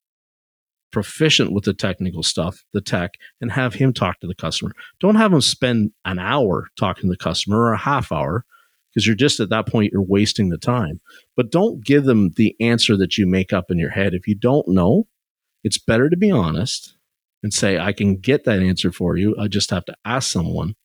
proficient 0.91 1.53
with 1.53 1.65
the 1.65 1.75
technical 1.75 2.23
stuff, 2.23 2.65
the 2.73 2.81
tech, 2.81 3.11
and 3.41 3.53
have 3.53 3.75
him 3.75 3.93
talk 3.93 4.21
to 4.21 4.27
the 4.27 4.35
customer. 4.35 4.73
Don't 5.01 5.17
have 5.17 5.33
him 5.33 5.43
spend 5.43 5.91
an 6.05 6.19
hour 6.19 6.69
talking 6.79 7.11
to 7.11 7.13
the 7.13 7.23
customer 7.23 7.59
or 7.59 7.73
a 7.75 7.79
half 7.79 8.11
hour 8.11 8.47
because 8.95 9.07
you're 9.07 9.17
just 9.17 9.41
at 9.41 9.49
that 9.49 9.67
point, 9.67 9.93
you're 9.93 10.03
wasting 10.03 10.51
the 10.51 10.59
time. 10.59 11.01
But 11.37 11.51
don't 11.51 11.85
give 11.85 12.05
them 12.05 12.31
the 12.37 12.55
answer 12.61 12.97
that 12.97 13.19
you 13.19 13.27
make 13.27 13.53
up 13.53 13.71
in 13.71 13.79
your 13.79 13.91
head. 13.91 14.15
If 14.15 14.29
you 14.29 14.37
don't 14.37 14.69
know, 14.69 15.09
it's 15.65 15.79
better 15.79 16.09
to 16.09 16.17
be 16.17 16.31
honest 16.31 16.97
and 17.43 17.53
say, 17.53 17.79
I 17.79 17.93
can 17.93 18.17
get 18.17 18.45
that 18.45 18.61
answer 18.61 18.93
for 18.93 19.17
you. 19.17 19.35
I 19.39 19.49
just 19.49 19.71
have 19.71 19.85
to 19.87 19.97
ask 20.05 20.31
someone 20.31 20.77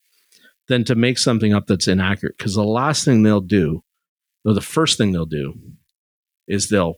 than 0.67 0.83
to 0.85 0.95
make 0.95 1.17
something 1.17 1.53
up 1.53 1.67
that's 1.67 1.87
inaccurate. 1.87 2.37
Because 2.37 2.55
the 2.55 2.63
last 2.63 3.05
thing 3.05 3.23
they'll 3.23 3.41
do 3.41 3.83
or 4.43 4.53
the 4.53 4.61
first 4.61 4.97
thing 4.97 5.11
they'll 5.11 5.25
do 5.25 5.53
is 6.47 6.69
they'll 6.69 6.95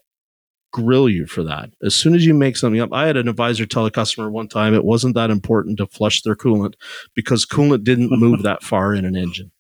grill 0.72 1.10
you 1.10 1.26
for 1.26 1.44
that. 1.44 1.72
As 1.84 1.94
soon 1.94 2.16
as 2.16 2.26
you 2.26 2.34
make 2.34 2.56
something 2.56 2.80
up, 2.80 2.94
I 2.94 3.08
had 3.08 3.18
an 3.18 3.28
advisor 3.28 3.66
tell 3.66 3.86
a 3.86 3.92
customer 3.92 4.32
one 4.32 4.48
time 4.48 4.74
it 4.74 4.86
wasn't 4.86 5.16
that 5.16 5.30
important 5.30 5.78
to 5.78 5.88
flush 5.88 6.22
their 6.22 6.36
coolant 6.36 6.76
because 7.14 7.46
coolant 7.46 7.84
didn't 7.84 8.18
move 8.18 8.44
that 8.44 8.64
far 8.64 8.94
in 8.94 9.04
an 9.04 9.18
engine. 9.18 9.52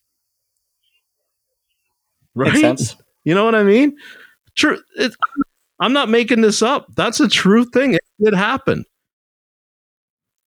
Right? 2.36 2.96
You 3.24 3.36
know 3.36 3.46
what 3.46 3.56
I 3.56 3.64
mean? 3.64 3.96
True. 4.56 4.80
I'm 5.80 5.94
not 5.94 6.10
making 6.10 6.42
this 6.42 6.62
up. 6.62 6.88
That's 6.96 7.20
a 7.20 7.28
true 7.28 7.66
thing. 7.66 7.96
It 7.96 8.02
did 8.24 8.34
happen. 8.34 8.86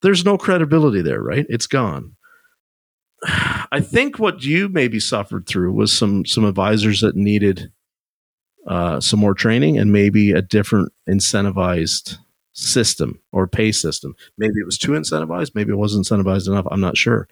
There's 0.02 0.24
no 0.24 0.38
credibility 0.38 1.02
there, 1.02 1.22
right? 1.22 1.46
It's 1.48 1.66
gone. 1.66 2.16
I 3.26 3.80
think 3.80 4.18
what 4.18 4.44
you 4.44 4.68
maybe 4.68 5.00
suffered 5.00 5.46
through 5.46 5.72
was 5.72 5.92
some 5.92 6.24
some 6.24 6.44
advisors 6.44 7.00
that 7.00 7.16
needed 7.16 7.72
uh, 8.66 9.00
some 9.00 9.20
more 9.20 9.34
training 9.34 9.78
and 9.78 9.92
maybe 9.92 10.32
a 10.32 10.42
different 10.42 10.92
incentivized 11.08 12.18
system 12.52 13.20
or 13.32 13.46
pay 13.46 13.72
system. 13.72 14.14
Maybe 14.38 14.54
it 14.60 14.66
was 14.66 14.78
too 14.78 14.92
incentivized. 14.92 15.54
Maybe 15.54 15.72
it 15.72 15.76
wasn't 15.76 16.06
incentivized 16.06 16.46
enough. 16.46 16.66
I'm 16.70 16.80
not 16.80 16.96
sure. 16.96 17.28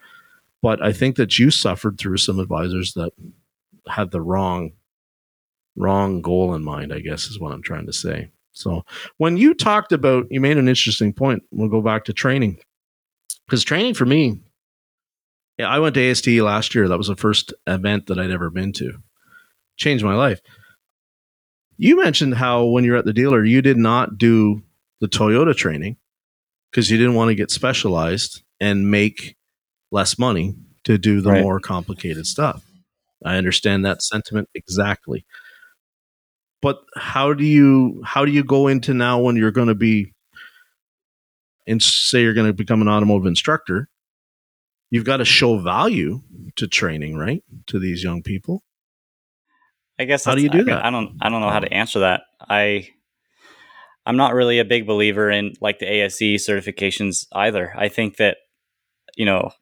But 0.61 0.83
I 0.83 0.93
think 0.93 1.16
that 1.16 1.39
you 1.39 1.51
suffered 1.51 1.99
through 1.99 2.19
some 2.19 2.39
advisors 2.39 2.95
that 2.95 3.12
had 3.89 4.11
the 4.11 4.21
wrong 4.21 4.73
wrong 5.77 6.21
goal 6.21 6.55
in 6.55 6.63
mind, 6.63 6.93
I 6.93 7.01
guess 7.01 7.27
is 7.27 7.41
what 7.41 7.53
I'm 7.53 7.63
trying 7.63 7.87
to 7.87 7.93
say. 7.93 8.31
So 8.53 8.85
when 9.17 9.37
you 9.37 9.55
talked 9.55 9.93
about, 9.93 10.27
you 10.31 10.41
made 10.41 10.59
an 10.59 10.69
interesting 10.69 11.13
point. 11.13 11.43
We'll 11.51 11.71
go 11.71 11.81
back 11.81 12.05
to 12.05 12.13
training 12.13 12.59
because 13.47 13.65
training 13.65 13.95
for 13.95 14.05
me, 14.05 14.41
yeah, 15.59 15.69
I 15.69 15.79
went 15.79 15.95
to 15.95 16.11
AST 16.11 16.27
last 16.27 16.75
year. 16.75 16.89
That 16.89 16.99
was 16.99 17.09
the 17.09 17.17
first 17.17 17.53
event 17.67 18.07
that 18.07 18.19
I'd 18.19 18.31
ever 18.31 18.51
been 18.51 18.73
to. 18.75 19.03
Changed 19.77 20.05
my 20.05 20.15
life. 20.15 20.41
You 21.79 21.97
mentioned 21.97 22.35
how 22.35 22.67
when 22.67 22.85
you're 22.85 22.97
at 22.97 23.05
the 23.05 23.13
dealer, 23.13 23.45
you 23.45 23.63
did 23.63 23.79
not 23.79 24.19
do 24.19 24.63
the 25.01 25.09
Toyota 25.09 25.57
training 25.57 25.97
because 26.71 26.91
you 26.91 26.99
didn't 26.99 27.15
want 27.15 27.31
to 27.31 27.35
get 27.35 27.51
specialized 27.51 28.43
and 28.61 28.91
make 28.91 29.37
less 29.91 30.19
money 30.19 30.55
to 30.85 30.99
do 30.99 31.21
the 31.21 31.31
right. 31.31 31.43
more 31.43 31.61
complicated 31.61 32.27
stuff. 32.27 32.65
I 33.24 33.36
understand 33.36 33.85
that 33.85 34.03
sentiment 34.03 34.49
exactly. 34.55 35.24
But 36.61 36.78
how 36.97 37.35
do 37.35 37.44
you 37.44 38.03
how 38.05 38.24
do 38.24 38.31
you 38.31 38.44
go 38.44 38.69
into 38.69 38.94
now 38.94 39.20
when 39.20 39.36
you're 39.36 39.51
going 39.51 39.69
to 39.69 39.74
be 39.74 40.15
and 41.66 41.82
say 41.82 42.23
you're 42.23 42.35
going 42.35 42.47
to 42.47 42.53
become 42.53 42.81
an 42.82 42.89
automotive 42.89 43.27
instructor? 43.27 43.89
You've 44.90 45.05
got 45.05 45.19
to 45.19 45.24
show 45.24 45.59
value 45.59 46.20
to 46.57 46.69
training, 46.69 47.16
right? 47.16 47.43
To 47.69 47.78
these 47.78 48.05
young 48.05 48.23
people. 48.23 48.62
I 49.99 50.05
guess 50.05 50.24
how 50.24 50.35
do 50.35 50.43
you 50.43 50.49
do 50.49 50.61
I, 50.61 50.65
that? 50.65 50.85
I 50.85 50.90
don't 50.90 51.16
I 51.20 51.28
don't 51.28 51.40
know 51.40 51.51
how 51.51 51.61
to 51.61 51.73
answer 51.73 52.01
that. 52.01 52.23
I 52.49 52.89
I'm 54.05 54.16
not 54.16 54.35
really 54.35 54.59
a 54.59 54.65
big 54.65 54.86
believer 54.86 55.31
in 55.31 55.55
like 55.61 55.78
the 55.78 55.86
ASE 55.86 56.20
certifications 56.20 57.27
either. 57.32 57.73
I 57.77 57.89
think 57.89 58.16
that 58.16 58.39
you 59.16 59.24
know 59.27 59.53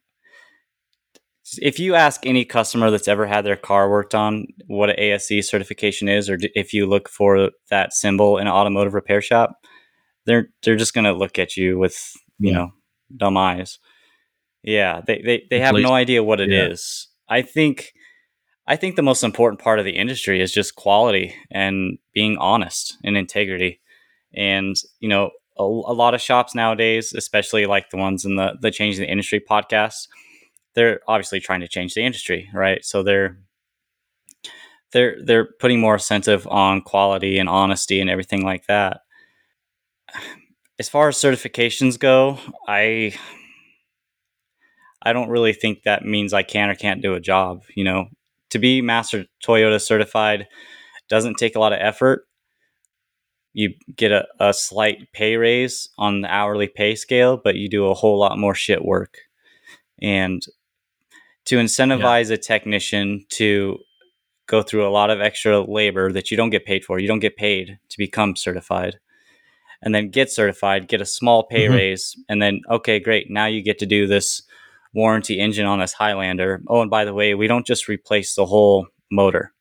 if 1.61 1.79
you 1.79 1.95
ask 1.95 2.25
any 2.25 2.45
customer 2.45 2.91
that's 2.91 3.07
ever 3.07 3.25
had 3.25 3.45
their 3.45 3.55
car 3.55 3.89
worked 3.89 4.15
on 4.15 4.47
what 4.67 4.89
an 4.89 4.99
ASE 4.99 5.47
certification 5.47 6.07
is, 6.07 6.29
or 6.29 6.37
if 6.41 6.73
you 6.73 6.85
look 6.85 7.09
for 7.09 7.51
that 7.69 7.93
symbol 7.93 8.37
in 8.37 8.47
an 8.47 8.53
automotive 8.53 8.93
repair 8.93 9.21
shop, 9.21 9.55
they're 10.25 10.49
they're 10.63 10.75
just 10.75 10.93
gonna 10.93 11.13
look 11.13 11.39
at 11.39 11.57
you 11.57 11.77
with 11.77 12.13
you 12.39 12.51
yeah. 12.51 12.57
know 12.57 12.71
dumb 13.15 13.37
eyes. 13.37 13.79
Yeah, 14.63 15.01
they 15.05 15.21
they, 15.21 15.43
they 15.49 15.59
have 15.59 15.75
no 15.75 15.93
idea 15.93 16.23
what 16.23 16.39
it 16.39 16.49
yeah. 16.49 16.67
is. 16.67 17.07
I 17.27 17.41
think 17.41 17.93
I 18.67 18.75
think 18.75 18.95
the 18.95 19.01
most 19.01 19.23
important 19.23 19.61
part 19.61 19.79
of 19.79 19.85
the 19.85 19.97
industry 19.97 20.41
is 20.41 20.53
just 20.53 20.75
quality 20.75 21.35
and 21.49 21.97
being 22.13 22.37
honest 22.37 22.97
and 23.03 23.17
integrity. 23.17 23.81
And 24.33 24.75
you 24.99 25.09
know, 25.09 25.31
a, 25.57 25.63
a 25.63 25.93
lot 25.93 26.13
of 26.13 26.21
shops 26.21 26.55
nowadays, 26.55 27.13
especially 27.13 27.65
like 27.65 27.89
the 27.89 27.97
ones 27.97 28.23
in 28.23 28.35
the 28.35 28.53
the 28.61 28.71
changing 28.71 29.01
the 29.01 29.11
industry 29.11 29.41
podcast 29.41 30.07
they're 30.75 30.99
obviously 31.07 31.39
trying 31.39 31.61
to 31.61 31.67
change 31.67 31.93
the 31.93 32.05
industry, 32.05 32.49
right? 32.53 32.83
So 32.83 33.03
they're 33.03 33.37
they're 34.91 35.17
they're 35.23 35.49
putting 35.59 35.79
more 35.79 35.93
incentive 35.93 36.47
on 36.47 36.81
quality 36.81 37.37
and 37.37 37.49
honesty 37.49 37.99
and 37.99 38.09
everything 38.09 38.43
like 38.43 38.65
that. 38.67 39.01
As 40.79 40.89
far 40.89 41.09
as 41.09 41.17
certifications 41.17 41.99
go, 41.99 42.39
I 42.67 43.13
I 45.01 45.13
don't 45.13 45.29
really 45.29 45.53
think 45.53 45.83
that 45.83 46.05
means 46.05 46.33
I 46.33 46.43
can 46.43 46.69
or 46.69 46.75
can't 46.75 47.01
do 47.01 47.13
a 47.13 47.19
job. 47.19 47.63
You 47.75 47.83
know, 47.83 48.07
to 48.51 48.59
be 48.59 48.81
master 48.81 49.25
Toyota 49.45 49.81
certified 49.81 50.47
doesn't 51.09 51.35
take 51.35 51.55
a 51.55 51.59
lot 51.59 51.73
of 51.73 51.79
effort. 51.81 52.25
You 53.53 53.73
get 53.95 54.11
a, 54.11 54.25
a 54.39 54.53
slight 54.53 55.11
pay 55.13 55.35
raise 55.35 55.89
on 55.97 56.21
the 56.21 56.33
hourly 56.33 56.67
pay 56.67 56.95
scale, 56.95 57.37
but 57.37 57.55
you 57.55 57.67
do 57.69 57.87
a 57.87 57.93
whole 57.93 58.17
lot 58.17 58.37
more 58.37 58.55
shit 58.55 58.83
work. 58.83 59.17
And 60.01 60.41
to 61.51 61.57
incentivize 61.57 62.29
yeah. 62.29 62.35
a 62.35 62.37
technician 62.37 63.25
to 63.27 63.77
go 64.47 64.61
through 64.61 64.87
a 64.87 64.89
lot 64.89 65.09
of 65.09 65.19
extra 65.19 65.59
labor 65.59 66.09
that 66.13 66.31
you 66.31 66.37
don't 66.37 66.49
get 66.49 66.65
paid 66.65 66.85
for. 66.85 66.97
You 66.97 67.09
don't 67.09 67.19
get 67.19 67.35
paid 67.35 67.77
to 67.89 67.97
become 67.97 68.37
certified. 68.37 68.99
And 69.81 69.93
then 69.93 70.11
get 70.11 70.31
certified, 70.31 70.87
get 70.87 71.01
a 71.01 71.05
small 71.05 71.43
pay 71.43 71.65
mm-hmm. 71.65 71.73
raise, 71.73 72.15
and 72.29 72.41
then, 72.41 72.61
okay, 72.69 73.01
great. 73.01 73.29
Now 73.29 73.47
you 73.47 73.61
get 73.61 73.79
to 73.79 73.85
do 73.85 74.07
this 74.07 74.43
warranty 74.93 75.41
engine 75.41 75.65
on 75.65 75.79
this 75.79 75.91
Highlander. 75.91 76.61
Oh, 76.67 76.81
and 76.81 76.89
by 76.89 77.03
the 77.03 77.13
way, 77.13 77.35
we 77.35 77.47
don't 77.47 77.67
just 77.67 77.89
replace 77.89 78.35
the 78.35 78.45
whole 78.45 78.87
motor. 79.11 79.51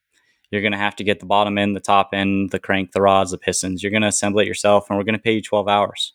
You're 0.52 0.62
going 0.62 0.72
to 0.72 0.78
have 0.78 0.94
to 0.96 1.04
get 1.04 1.18
the 1.18 1.26
bottom 1.26 1.58
end, 1.58 1.74
the 1.74 1.80
top 1.80 2.10
end, 2.12 2.50
the 2.50 2.60
crank, 2.60 2.92
the 2.92 3.02
rods, 3.02 3.32
the 3.32 3.38
pistons. 3.38 3.82
You're 3.82 3.90
going 3.90 4.02
to 4.02 4.08
assemble 4.08 4.38
it 4.38 4.46
yourself, 4.46 4.88
and 4.88 4.96
we're 4.96 5.04
going 5.04 5.14
to 5.14 5.22
pay 5.22 5.32
you 5.32 5.42
12 5.42 5.66
hours. 5.66 6.12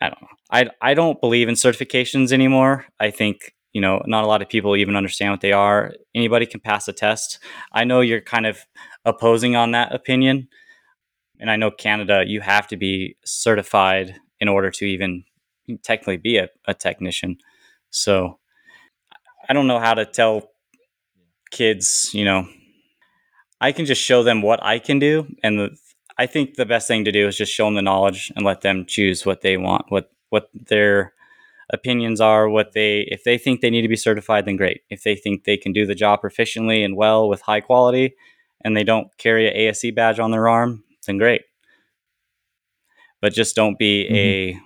I 0.00 0.08
don't 0.08 0.22
know. 0.22 0.28
I, 0.50 0.70
I 0.80 0.94
don't 0.94 1.20
believe 1.20 1.48
in 1.48 1.54
certifications 1.54 2.32
anymore. 2.32 2.86
I 2.98 3.10
think 3.12 3.54
you 3.76 3.82
know 3.84 4.02
not 4.06 4.24
a 4.24 4.26
lot 4.26 4.42
of 4.42 4.48
people 4.48 4.76
even 4.76 4.96
understand 4.96 5.30
what 5.32 5.42
they 5.42 5.52
are. 5.52 5.92
Anybody 6.14 6.46
can 6.46 6.60
pass 6.60 6.88
a 6.88 6.92
test. 6.92 7.38
I 7.72 7.84
know 7.84 8.00
you're 8.00 8.20
kind 8.34 8.46
of 8.46 8.56
opposing 9.04 9.54
on 9.54 9.70
that 9.72 9.94
opinion 9.94 10.48
and 11.40 11.50
i 11.50 11.56
know 11.56 11.70
canada 11.70 12.24
you 12.26 12.40
have 12.40 12.66
to 12.66 12.76
be 12.76 13.16
certified 13.24 14.16
in 14.40 14.48
order 14.48 14.70
to 14.70 14.84
even 14.84 15.24
technically 15.82 16.16
be 16.16 16.36
a, 16.36 16.48
a 16.66 16.74
technician. 16.74 17.38
So 17.90 18.38
i 19.48 19.52
don't 19.52 19.66
know 19.66 19.78
how 19.78 19.94
to 19.94 20.04
tell 20.04 20.50
kids 21.50 22.10
you 22.12 22.24
know 22.24 22.48
i 23.60 23.72
can 23.72 23.86
just 23.86 24.02
show 24.02 24.22
them 24.22 24.42
what 24.42 24.62
i 24.62 24.78
can 24.78 24.98
do 24.98 25.26
and 25.42 25.58
the, 25.58 25.76
i 26.18 26.26
think 26.26 26.54
the 26.54 26.66
best 26.66 26.88
thing 26.88 27.04
to 27.04 27.12
do 27.12 27.28
is 27.28 27.36
just 27.36 27.52
show 27.52 27.66
them 27.66 27.74
the 27.74 27.82
knowledge 27.82 28.32
and 28.34 28.44
let 28.44 28.62
them 28.62 28.84
choose 28.86 29.24
what 29.24 29.42
they 29.42 29.56
want 29.56 29.84
what 29.88 30.10
what 30.30 30.50
their 30.52 31.14
opinions 31.70 32.20
are 32.20 32.48
what 32.48 32.72
they 32.72 33.00
if 33.08 33.24
they 33.24 33.38
think 33.38 33.60
they 33.60 33.70
need 33.70 33.82
to 33.82 33.88
be 33.88 33.96
certified 33.96 34.44
then 34.44 34.56
great. 34.56 34.82
If 34.90 35.02
they 35.02 35.16
think 35.16 35.44
they 35.44 35.56
can 35.56 35.72
do 35.72 35.86
the 35.86 35.94
job 35.94 36.20
proficiently 36.22 36.84
and 36.84 36.96
well 36.96 37.28
with 37.28 37.42
high 37.42 37.60
quality 37.60 38.14
and 38.62 38.76
they 38.76 38.84
don't 38.84 39.08
carry 39.18 39.48
a 39.48 39.68
ASE 39.68 39.92
badge 39.94 40.18
on 40.18 40.30
their 40.30 40.48
arm 40.48 40.84
then 41.06 41.18
great. 41.18 41.42
But 43.20 43.32
just 43.32 43.56
don't 43.56 43.78
be 43.78 44.04
mm-hmm. 44.04 44.14
a 44.14 44.60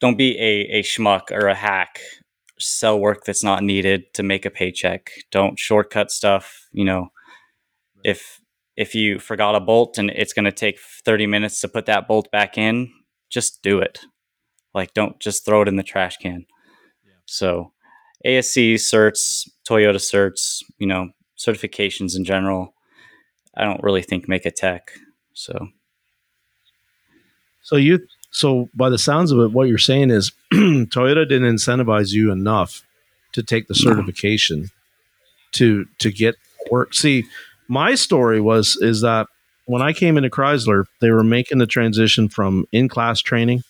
don't 0.00 0.18
be 0.18 0.38
a, 0.38 0.78
a 0.78 0.82
schmuck 0.82 1.30
or 1.30 1.48
a 1.48 1.54
hack. 1.54 2.00
Sell 2.58 2.98
work 2.98 3.24
that's 3.24 3.44
not 3.44 3.62
needed 3.62 4.12
to 4.14 4.22
make 4.22 4.44
a 4.44 4.50
paycheck. 4.50 5.10
Don't 5.30 5.58
shortcut 5.58 6.10
stuff 6.10 6.68
you 6.72 6.84
know. 6.84 7.08
If 8.02 8.40
if 8.76 8.94
you 8.94 9.20
forgot 9.20 9.54
a 9.54 9.60
bolt 9.60 9.98
and 9.98 10.10
it's 10.10 10.32
going 10.32 10.44
to 10.44 10.52
take 10.52 10.80
30 10.80 11.26
minutes 11.28 11.60
to 11.60 11.68
put 11.68 11.86
that 11.86 12.08
bolt 12.08 12.30
back 12.32 12.58
in 12.58 12.90
just 13.30 13.62
do 13.62 13.78
it 13.78 14.00
like, 14.74 14.94
don't 14.94 15.18
just 15.20 15.44
throw 15.44 15.62
it 15.62 15.68
in 15.68 15.76
the 15.76 15.82
trash 15.82 16.16
can. 16.16 16.46
Yeah. 17.04 17.12
So, 17.26 17.72
ASE 18.24 18.56
certs, 18.56 19.48
Toyota 19.68 19.96
certs, 19.96 20.62
you 20.78 20.86
know, 20.86 21.10
certifications 21.38 22.16
in 22.16 22.24
general, 22.24 22.74
I 23.56 23.64
don't 23.64 23.82
really 23.82 24.02
think 24.02 24.28
make 24.28 24.46
a 24.46 24.50
tech. 24.50 24.92
So, 25.34 25.68
so 27.62 27.76
you, 27.76 28.00
so 28.30 28.68
by 28.74 28.90
the 28.90 28.98
sounds 28.98 29.30
of 29.30 29.38
it, 29.40 29.52
what 29.52 29.68
you're 29.68 29.78
saying 29.78 30.10
is 30.10 30.32
Toyota 30.52 31.28
didn't 31.28 31.54
incentivize 31.54 32.12
you 32.12 32.32
enough 32.32 32.82
to 33.32 33.42
take 33.42 33.68
the 33.68 33.74
certification 33.74 34.62
no. 34.62 34.68
to 35.52 35.86
to 35.98 36.10
get 36.10 36.36
work. 36.70 36.94
See, 36.94 37.24
my 37.68 37.94
story 37.94 38.40
was 38.40 38.76
is 38.80 39.00
that 39.02 39.26
when 39.66 39.82
I 39.82 39.92
came 39.92 40.16
into 40.16 40.30
Chrysler, 40.30 40.84
they 41.00 41.10
were 41.10 41.24
making 41.24 41.58
the 41.58 41.66
transition 41.66 42.28
from 42.28 42.66
in 42.72 42.88
class 42.88 43.20
training 43.20 43.62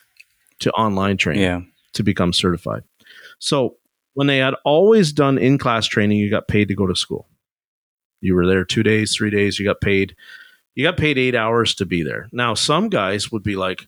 to 0.60 0.70
online 0.72 1.16
training 1.16 1.43
yeah. 1.43 1.60
to 1.94 2.02
become 2.02 2.32
certified. 2.32 2.82
So 3.39 3.76
when 4.14 4.26
they 4.26 4.39
had 4.39 4.55
always 4.64 5.12
done 5.12 5.39
in 5.39 5.59
class 5.59 5.86
training, 5.86 6.18
you 6.18 6.31
got 6.31 6.48
paid 6.48 6.68
to 6.68 6.74
go 6.74 6.86
to 6.86 6.97
school. 6.97 7.28
You 8.20 8.35
were 8.35 8.47
there 8.47 8.64
two 8.64 8.82
days, 8.82 9.14
three 9.14 9.31
days, 9.31 9.59
you 9.59 9.66
got 9.66 9.81
paid. 9.81 10.16
You 10.74 10.85
got 10.85 10.97
paid 10.97 11.18
eight 11.18 11.35
hours 11.35 11.74
to 11.76 11.86
be 11.86 12.02
there. 12.02 12.28
Now, 12.32 12.55
some 12.55 12.89
guys 12.89 13.31
would 13.31 13.43
be 13.43 13.55
like, 13.55 13.86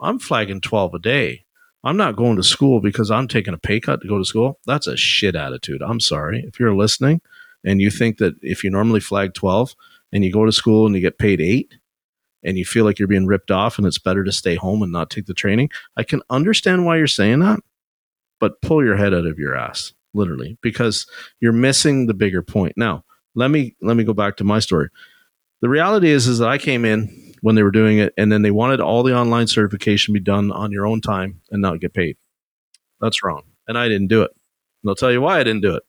I'm 0.00 0.18
flagging 0.18 0.60
12 0.60 0.94
a 0.94 0.98
day. 0.98 1.44
I'm 1.84 1.96
not 1.96 2.16
going 2.16 2.36
to 2.36 2.42
school 2.42 2.80
because 2.80 3.10
I'm 3.10 3.28
taking 3.28 3.54
a 3.54 3.58
pay 3.58 3.80
cut 3.80 4.00
to 4.02 4.08
go 4.08 4.18
to 4.18 4.24
school. 4.24 4.58
That's 4.66 4.86
a 4.86 4.96
shit 4.96 5.36
attitude. 5.36 5.82
I'm 5.82 6.00
sorry. 6.00 6.44
If 6.46 6.58
you're 6.58 6.74
listening 6.74 7.20
and 7.64 7.80
you 7.80 7.90
think 7.90 8.18
that 8.18 8.34
if 8.42 8.64
you 8.64 8.70
normally 8.70 9.00
flag 9.00 9.34
12 9.34 9.74
and 10.12 10.24
you 10.24 10.32
go 10.32 10.44
to 10.44 10.52
school 10.52 10.86
and 10.86 10.94
you 10.94 11.00
get 11.00 11.18
paid 11.18 11.40
eight, 11.40 11.74
and 12.42 12.56
you 12.56 12.64
feel 12.64 12.84
like 12.84 12.98
you're 12.98 13.08
being 13.08 13.26
ripped 13.26 13.50
off 13.50 13.78
and 13.78 13.86
it's 13.86 13.98
better 13.98 14.24
to 14.24 14.32
stay 14.32 14.54
home 14.54 14.82
and 14.82 14.92
not 14.92 15.10
take 15.10 15.26
the 15.26 15.34
training, 15.34 15.70
I 15.96 16.02
can 16.02 16.22
understand 16.30 16.86
why 16.86 16.96
you're 16.96 17.06
saying 17.06 17.40
that, 17.40 17.60
but 18.38 18.60
pull 18.62 18.84
your 18.84 18.96
head 18.96 19.14
out 19.14 19.26
of 19.26 19.38
your 19.38 19.56
ass, 19.56 19.92
literally, 20.14 20.58
because 20.62 21.06
you're 21.40 21.52
missing 21.52 22.06
the 22.06 22.14
bigger 22.14 22.42
point. 22.42 22.74
Now, 22.76 23.04
let 23.34 23.50
me 23.50 23.76
let 23.80 23.96
me 23.96 24.04
go 24.04 24.12
back 24.12 24.36
to 24.38 24.44
my 24.44 24.58
story. 24.58 24.88
The 25.60 25.68
reality 25.68 26.10
is 26.10 26.26
is 26.26 26.38
that 26.38 26.48
I 26.48 26.58
came 26.58 26.84
in 26.84 27.34
when 27.42 27.54
they 27.54 27.62
were 27.62 27.70
doing 27.70 27.98
it 27.98 28.12
and 28.16 28.30
then 28.30 28.42
they 28.42 28.50
wanted 28.50 28.80
all 28.80 29.02
the 29.02 29.16
online 29.16 29.46
certification 29.46 30.14
be 30.14 30.20
done 30.20 30.50
on 30.50 30.72
your 30.72 30.86
own 30.86 31.00
time 31.00 31.40
and 31.50 31.62
not 31.62 31.80
get 31.80 31.94
paid. 31.94 32.16
That's 33.00 33.22
wrong. 33.22 33.42
And 33.68 33.78
I 33.78 33.88
didn't 33.88 34.08
do 34.08 34.22
it. 34.22 34.30
And 34.82 34.90
I'll 34.90 34.94
tell 34.96 35.12
you 35.12 35.20
why 35.20 35.38
I 35.38 35.44
didn't 35.44 35.62
do 35.62 35.74
it. 35.74 35.82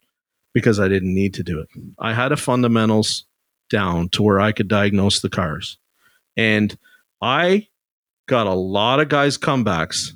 Because 0.54 0.80
I 0.80 0.90
didn't 0.90 1.14
need 1.14 1.34
to 1.36 1.44
do 1.44 1.60
it. 1.62 1.70
I 1.98 2.14
had 2.14 2.34
a 2.34 2.38
fundamentals 2.38 3.26
down 3.70 4.10
to 4.10 4.22
where 4.22 4.40
I 4.40 4.52
could 4.52 4.68
diagnose 4.68 5.22
the 5.22 5.30
cars. 5.30 5.78
And 6.38 6.78
I 7.22 7.68
got 8.28 8.48
a 8.48 8.54
lot 8.54 9.00
of 9.00 9.10
guys 9.10 9.38
comebacks 9.38 10.14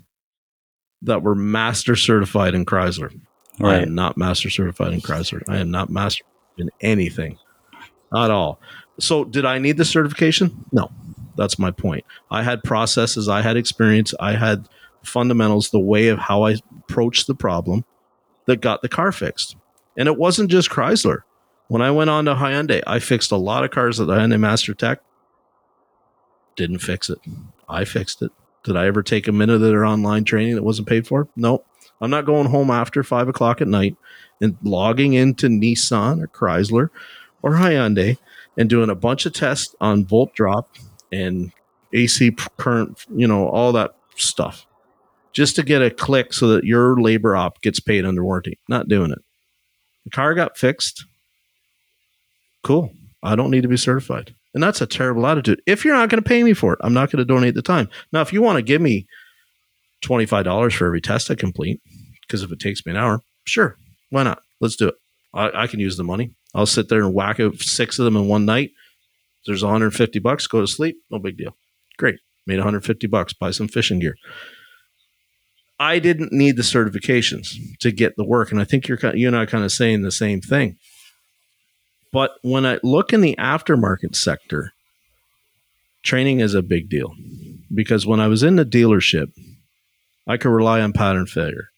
that 1.02 1.22
were 1.22 1.36
master 1.36 1.96
certified 1.96 2.56
in 2.56 2.66
Chrysler. 2.66 3.20
Right. 3.60 3.80
I 3.80 3.82
am 3.82 3.96
not 3.96 4.18
master 4.18 4.50
certified 4.50 4.94
in 4.94 5.02
Chrysler. 5.02 5.44
I 5.48 5.58
am 5.58 5.72
not 5.72 5.90
master 5.90 6.24
in 6.58 6.70
anything 6.82 7.38
at 8.16 8.32
all. 8.32 8.60
So, 9.00 9.26
did 9.26 9.46
I 9.46 9.60
need 9.60 9.78
the 9.78 9.86
certification? 9.86 10.66
No. 10.72 10.90
That's 11.36 11.60
my 11.60 11.72
point. 11.72 12.06
I 12.32 12.44
had 12.44 12.64
processes, 12.64 13.28
I 13.28 13.42
had 13.42 13.58
experience, 13.58 14.14
I 14.20 14.34
had 14.34 14.70
fundamentals, 15.04 15.70
the 15.70 15.80
way 15.80 16.08
of 16.08 16.18
how 16.18 16.44
I 16.44 16.56
approached 16.80 17.28
the 17.28 17.36
problem 17.36 17.86
that 18.46 18.62
got 18.62 18.82
the 18.82 18.90
car 18.90 19.12
fixed. 19.12 19.56
And 19.98 20.08
it 20.08 20.18
wasn't 20.18 20.52
just 20.52 20.70
Chrysler. 20.70 21.22
When 21.68 21.82
I 21.82 21.92
went 21.92 22.10
on 22.10 22.26
to 22.26 22.36
Hyundai, 22.36 22.84
I 22.86 23.00
fixed 23.00 23.32
a 23.32 23.38
lot 23.38 23.64
of 23.64 23.72
cars 23.72 24.00
at 24.00 24.08
the 24.08 24.16
Hyundai 24.16 24.40
Master 24.40 24.74
Tech. 24.74 25.00
Didn't 26.56 26.80
fix 26.80 27.10
it. 27.10 27.20
I 27.68 27.86
fixed 27.86 28.22
it. 28.22 28.32
Did 28.64 28.78
I 28.78 28.88
ever 28.88 29.04
take 29.04 29.28
a 29.28 29.32
minute 29.32 29.56
of 29.56 29.62
their 29.62 29.86
online 29.86 30.24
training 30.24 30.56
that 30.56 30.64
wasn't 30.64 30.88
paid 30.88 31.08
for? 31.08 31.28
No. 31.36 31.64
I'm 32.02 32.10
not 32.10 32.26
going 32.26 32.48
home 32.48 32.72
after 32.72 33.04
five 33.04 33.28
o'clock 33.28 33.62
at 33.62 33.68
night 33.68 33.96
and 34.42 34.58
logging 34.64 35.14
into 35.14 35.48
Nissan 35.48 36.22
or 36.22 36.28
Chrysler 36.28 36.90
or 37.42 37.52
Hyundai 37.54 38.18
and 38.58 38.70
doing 38.70 38.90
a 38.90 38.96
bunch 38.96 39.26
of 39.26 39.34
tests 39.34 39.76
on 39.80 40.06
volt 40.06 40.34
drop 40.34 40.70
and 41.12 41.52
AC 41.94 42.36
current, 42.58 43.06
you 43.16 43.28
know, 43.28 43.48
all 43.48 43.72
that 43.74 43.96
stuff 44.16 44.66
just 45.32 45.56
to 45.58 45.64
get 45.64 45.82
a 45.82 45.92
click 45.92 46.34
so 46.34 46.48
that 46.48 46.64
your 46.64 47.00
labor 47.00 47.36
op 47.36 47.62
gets 47.62 47.80
paid 47.80 48.06
under 48.06 48.24
warranty. 48.24 48.58
Not 48.68 48.88
doing 48.88 49.12
it. 49.12 49.22
The 50.06 50.10
car 50.10 50.34
got 50.34 50.58
fixed. 50.58 51.06
Cool. 52.64 52.92
I 53.22 53.36
don't 53.36 53.52
need 53.52 53.64
to 53.64 53.68
be 53.68 53.78
certified. 53.78 54.34
And 54.56 54.64
that's 54.64 54.80
a 54.80 54.88
terrible 54.88 55.28
attitude. 55.28 55.62
If 55.68 55.84
you're 55.84 55.94
not 55.94 56.10
going 56.10 56.24
to 56.24 56.28
pay 56.28 56.42
me 56.42 56.54
for 56.54 56.74
it, 56.74 56.80
I'm 56.82 56.94
not 56.94 57.12
going 57.12 57.20
to 57.20 57.26
donate 57.26 57.56
the 57.56 57.62
time. 57.62 57.90
Now, 58.14 58.22
if 58.22 58.32
you 58.32 58.42
want 58.42 58.56
to 58.56 58.64
give 58.64 58.82
me 58.82 59.06
$25 60.04 60.74
for 60.74 60.88
every 60.88 61.02
test 61.02 61.30
I 61.30 61.36
complete, 61.36 61.82
because 62.22 62.42
if 62.42 62.52
it 62.52 62.60
takes 62.60 62.86
me 62.86 62.94
an 62.94 62.98
hour, 62.98 63.20
sure. 63.44 63.78
Why 64.12 64.24
not? 64.24 64.42
Let's 64.62 64.78
do 64.78 64.88
it. 64.88 64.96
I, 65.34 65.64
I 65.64 65.68
can 65.68 65.82
use 65.82 65.98
the 65.98 66.06
money. 66.06 66.32
I'll 66.56 66.66
sit 66.66 66.88
there 66.88 67.04
and 67.04 67.14
whack 67.14 67.42
out 67.42 67.60
six 67.60 68.00
of 68.00 68.06
them 68.06 68.16
in 68.16 68.30
one 68.30 68.46
night. 68.46 68.72
There's 69.46 69.62
150 69.62 70.20
bucks. 70.20 70.48
Go 70.48 70.62
to 70.62 70.68
sleep. 70.68 70.96
No 71.12 71.20
big 71.20 71.38
deal. 71.38 71.58
Great. 71.98 72.16
Made 72.48 72.56
150 72.56 73.08
bucks. 73.08 73.34
Buy 73.34 73.52
some 73.52 73.68
fishing 73.68 74.00
gear. 74.00 74.16
I 75.78 76.00
didn't 76.00 76.32
need 76.32 76.56
the 76.56 76.62
certifications 76.62 77.58
to 77.82 77.92
get 77.92 78.16
the 78.16 78.24
work, 78.24 78.52
and 78.52 78.62
I 78.62 78.64
think 78.64 78.88
you're 78.88 78.98
you 79.14 79.28
and 79.28 79.36
I 79.36 79.46
kind 79.46 79.66
of 79.66 79.74
saying 79.74 80.02
the 80.02 80.12
same 80.12 80.40
thing. 80.40 80.78
But 82.12 82.32
when 82.42 82.66
I 82.66 82.80
look 82.84 83.14
in 83.14 83.22
the 83.22 83.36
aftermarket 83.38 84.16
sector, 84.16 84.74
training 86.04 86.40
is 86.40 86.54
a 86.54 86.62
big 86.62 86.90
deal 86.90 87.14
because 87.74 88.06
when 88.06 88.20
I 88.20 88.28
was 88.28 88.44
in 88.44 88.56
the 88.56 88.66
dealership, 88.66 89.32
I 90.28 90.38
could 90.38 90.50
rely 90.50 90.82
on 90.82 90.94
pattern 90.94 91.28
failure. 91.28 91.70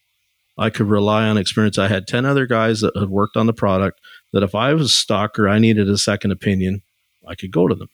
I 0.57 0.69
could 0.69 0.87
rely 0.87 1.27
on 1.27 1.37
experience. 1.37 1.77
I 1.77 1.87
had 1.87 2.07
10 2.07 2.25
other 2.25 2.45
guys 2.47 2.81
that 2.81 2.97
had 2.97 3.09
worked 3.09 3.37
on 3.37 3.45
the 3.45 3.53
product 3.53 3.99
that 4.33 4.43
if 4.43 4.55
I 4.55 4.73
was 4.73 4.93
stuck 4.93 5.37
or 5.37 5.47
I 5.47 5.59
needed 5.59 5.89
a 5.89 5.97
second 5.97 6.31
opinion, 6.31 6.81
I 7.27 7.35
could 7.35 7.51
go 7.51 7.67
to 7.67 7.75
them. 7.75 7.89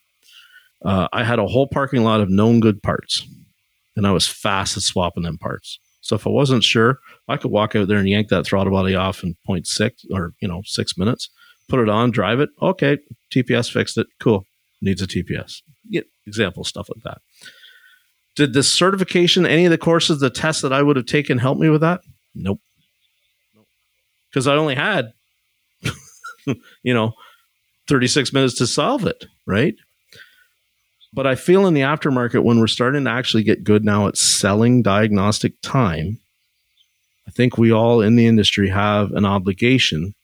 Uh, 0.84 1.08
I 1.12 1.24
had 1.24 1.40
a 1.40 1.48
whole 1.48 1.68
parking 1.68 2.04
lot 2.04 2.22
of 2.22 2.30
known 2.30 2.60
good 2.60 2.84
parts, 2.84 3.26
and 3.96 4.06
I 4.06 4.12
was 4.12 4.28
fast 4.28 4.78
at 4.78 4.84
swapping 4.84 5.24
them 5.24 5.38
parts. 5.38 5.80
So 6.02 6.16
if 6.16 6.28
I 6.28 6.30
wasn't 6.30 6.64
sure, 6.64 7.00
I 7.28 7.38
could 7.38 7.52
walk 7.52 7.76
out 7.76 7.88
there 7.88 7.98
and 7.98 8.10
yank 8.10 8.28
that 8.28 8.46
throttle 8.46 8.74
body 8.74 8.96
off 8.96 9.24
in 9.24 9.38
0.6 9.48 9.92
or, 10.12 10.34
you 10.42 10.48
know, 10.48 10.62
six 10.66 10.98
minutes, 10.98 11.30
put 11.70 11.80
it 11.80 11.90
on, 11.90 12.12
drive 12.12 12.40
it. 12.40 12.50
Okay, 12.62 12.98
TPS 13.34 13.72
fixed 13.72 13.98
it. 13.98 14.08
Cool. 14.20 14.46
Needs 14.82 15.02
a 15.02 15.08
TPS. 15.08 15.62
Yeah, 15.90 16.02
example, 16.26 16.64
stuff 16.64 16.90
like 16.94 17.04
that. 17.04 17.22
Did 18.36 18.54
the 18.54 18.64
certification, 18.64 19.46
any 19.46 19.66
of 19.66 19.72
the 19.72 19.78
courses, 19.78 20.20
the 20.20 20.30
tests 20.30 20.62
that 20.62 20.74
I 20.74 20.82
would 20.82 20.96
have 20.96 21.06
taken 21.06 21.38
help 21.38 21.58
me 21.58 21.70
with 21.70 21.82
that? 21.82 22.02
Nope. 22.34 22.60
Because 24.30 24.48
I 24.48 24.56
only 24.56 24.76
had, 24.76 25.14
you 26.84 26.94
know, 26.94 27.14
36 27.88 28.34
minutes 28.34 28.56
to 28.56 28.68
solve 28.68 29.06
it, 29.06 29.26
right? 29.46 29.76
But 31.14 31.28
I 31.28 31.36
feel 31.36 31.68
in 31.68 31.76
the 31.76 31.82
aftermarket 31.82 32.44
when 32.44 32.60
we're 32.60 32.66
starting 32.66 33.04
to 33.04 33.12
actually 33.12 33.44
get 33.44 33.64
good 33.64 33.86
now 33.86 34.08
at 34.08 34.18
selling 34.18 34.82
diagnostic 34.82 35.54
time, 35.62 36.20
I 37.28 37.32
think 37.32 37.58
we 37.58 37.72
all 37.72 38.02
in 38.02 38.16
the 38.16 38.26
industry 38.26 38.70
have 38.70 39.12
an 39.12 39.26
obligation 39.26 40.16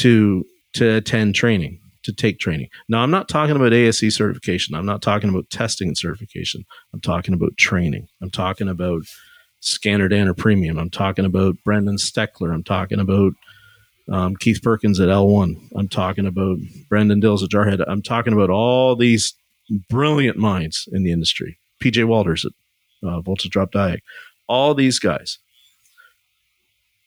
to 0.00 0.44
to 0.74 0.96
attend 0.96 1.34
training, 1.34 1.78
to 2.04 2.12
take 2.12 2.38
training. 2.38 2.68
Now, 2.88 3.00
I'm 3.00 3.10
not 3.10 3.28
talking 3.28 3.56
about 3.56 3.72
ASE 3.72 4.14
certification. 4.14 4.74
I'm 4.74 4.86
not 4.86 5.02
talking 5.02 5.28
about 5.28 5.50
testing 5.50 5.88
and 5.88 5.98
certification. 5.98 6.64
I'm 6.94 7.00
talking 7.00 7.34
about 7.34 7.56
training. 7.56 8.08
I'm 8.22 8.30
talking 8.30 8.68
about 8.68 9.02
Scanner 9.60 10.08
Danner 10.08 10.34
Premium. 10.34 10.78
I'm 10.78 10.90
talking 10.90 11.24
about 11.24 11.56
Brandon 11.64 11.96
Steckler. 11.96 12.52
I'm 12.54 12.64
talking 12.64 13.00
about 13.00 13.32
um, 14.10 14.36
Keith 14.36 14.62
Perkins 14.62 15.00
at 15.00 15.08
L1. 15.08 15.56
I'm 15.76 15.88
talking 15.88 16.26
about 16.26 16.58
Brendan 16.88 17.20
Dills 17.20 17.42
at 17.42 17.50
Jarhead. 17.50 17.84
I'm 17.86 18.02
talking 18.02 18.32
about 18.32 18.50
all 18.50 18.96
these 18.96 19.34
brilliant 19.88 20.38
minds 20.38 20.88
in 20.92 21.02
the 21.02 21.12
industry. 21.12 21.58
PJ 21.82 22.06
Walters 22.06 22.44
at 22.44 22.52
uh, 23.06 23.20
Voltage 23.20 23.50
Drop 23.50 23.72
Diag. 23.72 23.98
All 24.48 24.74
these 24.74 24.98
guys 24.98 25.38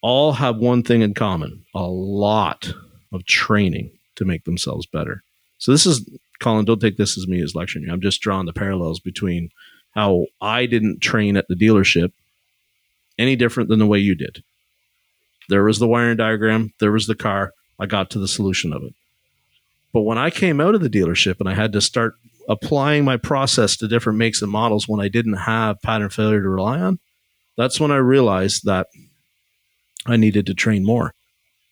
all 0.03 0.33
have 0.33 0.57
one 0.57 0.83
thing 0.83 1.01
in 1.01 1.13
common 1.13 1.65
a 1.73 1.83
lot 1.83 2.73
of 3.13 3.25
training 3.25 3.91
to 4.15 4.25
make 4.25 4.43
themselves 4.43 4.85
better. 4.85 5.23
So, 5.57 5.71
this 5.71 5.85
is, 5.85 6.05
Collin, 6.39 6.65
don't 6.65 6.81
take 6.81 6.97
this 6.97 7.17
as 7.17 7.27
me 7.27 7.41
as 7.41 7.55
lecturing 7.55 7.85
you. 7.85 7.93
I'm 7.93 8.01
just 8.01 8.21
drawing 8.21 8.45
the 8.45 8.53
parallels 8.53 8.99
between 8.99 9.49
how 9.91 10.25
I 10.41 10.65
didn't 10.65 10.99
train 11.01 11.37
at 11.37 11.47
the 11.47 11.55
dealership 11.55 12.11
any 13.17 13.35
different 13.35 13.69
than 13.69 13.79
the 13.79 13.85
way 13.85 13.99
you 13.99 14.15
did. 14.15 14.43
There 15.49 15.63
was 15.63 15.79
the 15.79 15.87
wiring 15.87 16.17
diagram, 16.17 16.73
there 16.79 16.91
was 16.91 17.07
the 17.07 17.15
car. 17.15 17.53
I 17.79 17.85
got 17.85 18.09
to 18.11 18.19
the 18.19 18.27
solution 18.27 18.73
of 18.73 18.83
it. 18.83 18.93
But 19.91 20.01
when 20.01 20.17
I 20.17 20.29
came 20.29 20.59
out 20.59 20.75
of 20.75 20.81
the 20.81 20.89
dealership 20.89 21.39
and 21.39 21.49
I 21.49 21.53
had 21.53 21.73
to 21.73 21.81
start 21.81 22.15
applying 22.49 23.05
my 23.05 23.17
process 23.17 23.77
to 23.77 23.87
different 23.87 24.19
makes 24.19 24.41
and 24.41 24.51
models 24.51 24.87
when 24.87 24.99
I 24.99 25.07
didn't 25.07 25.33
have 25.33 25.81
pattern 25.81 26.09
failure 26.09 26.41
to 26.41 26.49
rely 26.49 26.79
on, 26.79 26.99
that's 27.57 27.79
when 27.79 27.91
I 27.91 27.97
realized 27.97 28.65
that 28.65 28.87
I 30.05 30.17
needed 30.17 30.45
to 30.47 30.53
train 30.53 30.83
more. 30.83 31.13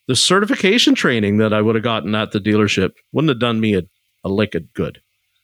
The 0.07 0.15
certification 0.15 0.95
training 0.95 1.37
that 1.37 1.53
I 1.53 1.61
would 1.61 1.75
have 1.75 1.83
gotten 1.83 2.15
at 2.15 2.31
the 2.31 2.39
dealership 2.39 2.93
wouldn't 3.11 3.29
have 3.29 3.39
done 3.39 3.59
me 3.59 3.75
a, 3.75 3.83
a 4.23 4.29
lick 4.29 4.55
of 4.55 4.73
good. 4.73 5.01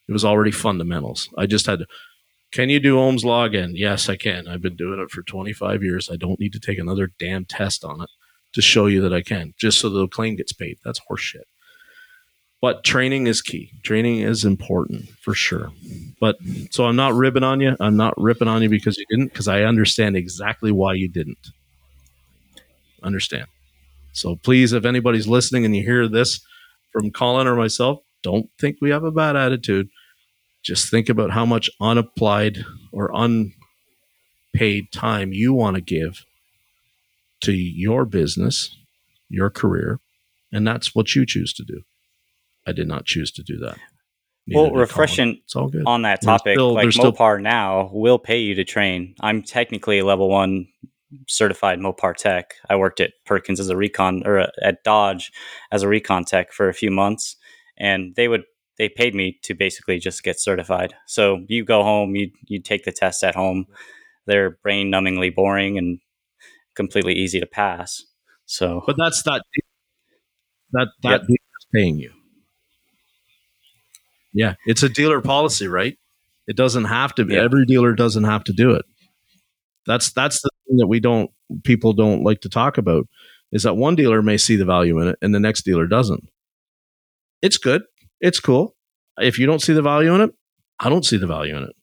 It 0.08 0.14
was 0.14 0.26
already 0.26 0.52
fundamentals. 0.52 1.30
I 1.38 1.46
just 1.46 1.66
had 1.66 1.80
to, 1.80 1.88
can 2.52 2.70
you 2.70 2.80
do 2.80 2.98
Ohm's 2.98 3.26
law 3.26 3.44
again? 3.44 3.74
Yes, 3.76 4.10
I 4.10 4.16
can. 4.16 4.48
I've 4.48 4.62
been 4.62 4.76
doing 4.76 5.00
it 5.00 5.12
for 5.12 5.22
25 5.22 5.84
years. 5.84 6.10
I 6.12 6.16
don't 6.16 6.40
need 6.40 6.54
to 6.54 6.60
take 6.60 6.80
another 6.80 7.12
damn 7.20 7.46
test 7.46 7.84
on 7.84 8.02
it 8.02 8.10
to 8.54 8.62
show 8.62 8.88
you 8.88 9.02
that 9.02 9.14
I 9.14 9.22
can, 9.22 9.54
just 9.58 9.80
so 9.80 9.90
the 9.90 10.08
claim 10.08 10.36
gets 10.36 10.54
paid. 10.54 10.78
That's 10.84 11.02
horseshit 11.10 11.44
but 12.62 12.84
training 12.84 13.28
is 13.28 13.42
key. 13.42 13.72
Training 13.84 14.20
is 14.20 14.44
important 14.44 15.10
for 15.22 15.34
sure. 15.34 15.72
But 16.20 16.38
so 16.72 16.86
I'm 16.86 16.96
not 16.96 17.14
ribbing 17.14 17.44
on 17.44 17.60
you. 17.60 17.76
I'm 17.80 17.98
not 17.98 18.16
ripping 18.18 18.48
on 18.48 18.62
you 18.62 18.70
because 18.70 18.98
you 18.98 19.06
didn't, 19.10 19.28
because 19.28 19.48
I 19.48 19.64
understand 19.64 20.16
exactly 20.16 20.72
why 20.72 20.94
you 20.94 21.08
didn't. 21.08 21.50
Understand. 23.04 23.48
So 24.18 24.36
please, 24.36 24.74
if 24.74 24.84
anybody's 24.84 25.28
listening 25.28 25.64
and 25.64 25.76
you 25.76 25.84
hear 25.84 26.08
this 26.08 26.42
from 26.92 27.12
Collin 27.12 27.46
or 27.46 27.56
myself, 27.56 28.00
don't 28.24 28.50
think 28.60 28.78
we 28.82 28.90
have 28.90 29.04
a 29.04 29.12
bad 29.12 29.36
attitude. 29.36 29.90
Just 30.64 30.90
think 30.90 31.08
about 31.08 31.32
how 31.32 31.46
much 31.46 31.70
unapplied 31.80 32.66
or 32.92 33.12
unpaid 33.14 34.92
time 34.92 35.34
you 35.34 35.54
want 35.54 35.76
to 35.76 35.82
give 35.82 36.26
to 37.42 37.54
your 37.54 38.06
business, 38.06 38.76
your 39.30 39.52
career, 39.52 40.00
and 40.52 40.68
that's 40.68 40.96
what 40.96 41.16
you 41.16 41.24
choose 41.24 41.54
to 41.54 41.64
do. 41.64 41.84
I 42.66 42.72
did 42.72 42.88
not 42.88 43.06
choose 43.06 43.32
to 43.34 43.44
do 43.44 43.60
that. 43.60 43.78
Neither 44.48 44.72
well, 44.72 44.72
refreshing 44.72 45.42
on 45.86 46.02
that 46.02 46.24
topic, 46.24 46.56
still, 46.56 46.74
like 46.74 46.88
Mopar 46.88 47.36
still... 47.36 47.40
now 47.40 47.92
will 47.94 48.18
pay 48.18 48.40
you 48.40 48.56
to 48.56 48.64
train. 48.64 49.14
I'm 49.20 49.44
technically 49.44 50.00
a 50.00 50.06
level 50.06 50.28
one 50.28 50.70
certified 51.28 51.80
Mopar 51.80 52.16
tech. 52.16 52.56
I 52.70 52.76
worked 52.76 53.00
at 53.00 53.12
Perkins 53.26 53.60
as 53.60 53.70
a 53.70 53.78
recon 53.78 54.24
or 54.26 54.40
uh, 54.40 54.48
at 54.62 54.84
Dodge 54.84 55.32
as 55.72 55.84
a 55.84 55.88
recon 55.88 56.24
tech 56.24 56.52
for 56.52 56.70
a 56.70 56.74
few 56.74 56.92
months, 56.92 57.36
and 57.78 58.16
they 58.16 58.28
would 58.28 58.44
they 58.78 58.90
paid 58.90 59.16
me 59.16 59.40
to 59.44 59.54
basically 59.54 60.00
just 60.00 60.24
get 60.24 60.40
certified. 60.40 60.94
So 61.08 61.44
you 61.48 61.66
go 61.66 61.84
home, 61.84 62.16
you 62.16 62.32
you 62.46 62.62
take 62.62 62.84
the 62.84 62.92
test 62.92 63.24
at 63.24 63.36
home. 63.36 63.66
They're 64.26 64.52
brain 64.52 64.92
numbingly 64.92 65.34
boring 65.34 65.78
and 65.78 66.00
completely 66.76 67.14
easy 67.14 67.40
to 67.40 67.48
pass. 67.48 68.04
So, 68.46 68.84
but 68.86 68.96
that's 68.98 69.24
that 69.24 69.44
that 70.72 70.88
that 71.04 71.22
yep. 71.28 71.40
paying 71.74 71.98
you. 71.98 72.12
Yeah, 74.34 74.56
it's 74.66 74.84
a 74.84 74.90
dealer 74.90 75.22
policy, 75.22 75.68
right? 75.68 75.98
It 76.48 76.56
doesn't 76.56 76.86
have 76.86 77.16
to 77.16 77.26
be. 77.26 77.34
Yeah. 77.34 77.44
Every 77.44 77.66
dealer 77.66 77.94
doesn't 77.94 78.24
have 78.24 78.44
to 78.46 78.54
do 78.54 78.72
it. 78.72 78.86
That's 79.86 80.12
that's 80.12 80.42
the 80.42 80.50
thing 80.50 80.57
that 80.78 80.88
we 80.88 81.00
don't 81.00 81.32
people 81.64 81.94
don't 81.94 82.24
like 82.24 82.42
to 82.42 82.50
talk 82.50 82.78
about 82.78 83.06
is 83.52 83.64
that 83.64 83.76
one 83.76 83.96
dealer 83.96 84.22
may 84.22 84.38
see 84.38 84.56
the 84.56 84.66
value 84.66 85.00
in 85.00 85.08
it 85.08 85.18
and 85.22 85.34
the 85.34 85.40
next 85.40 85.64
dealer 85.64 85.88
doesn't. 85.88 86.24
It's 87.42 87.58
good. 87.58 87.84
It's 88.20 88.40
cool. 88.40 88.76
If 89.18 89.40
you 89.40 89.46
don't 89.46 89.62
see 89.62 89.74
the 89.74 89.82
value 89.82 90.14
in 90.14 90.22
it, 90.22 90.32
I 90.80 90.90
don't 90.90 91.06
see 91.06 91.18
the 91.18 91.28
value 91.28 91.56
in 91.56 91.64
it. 91.64 91.76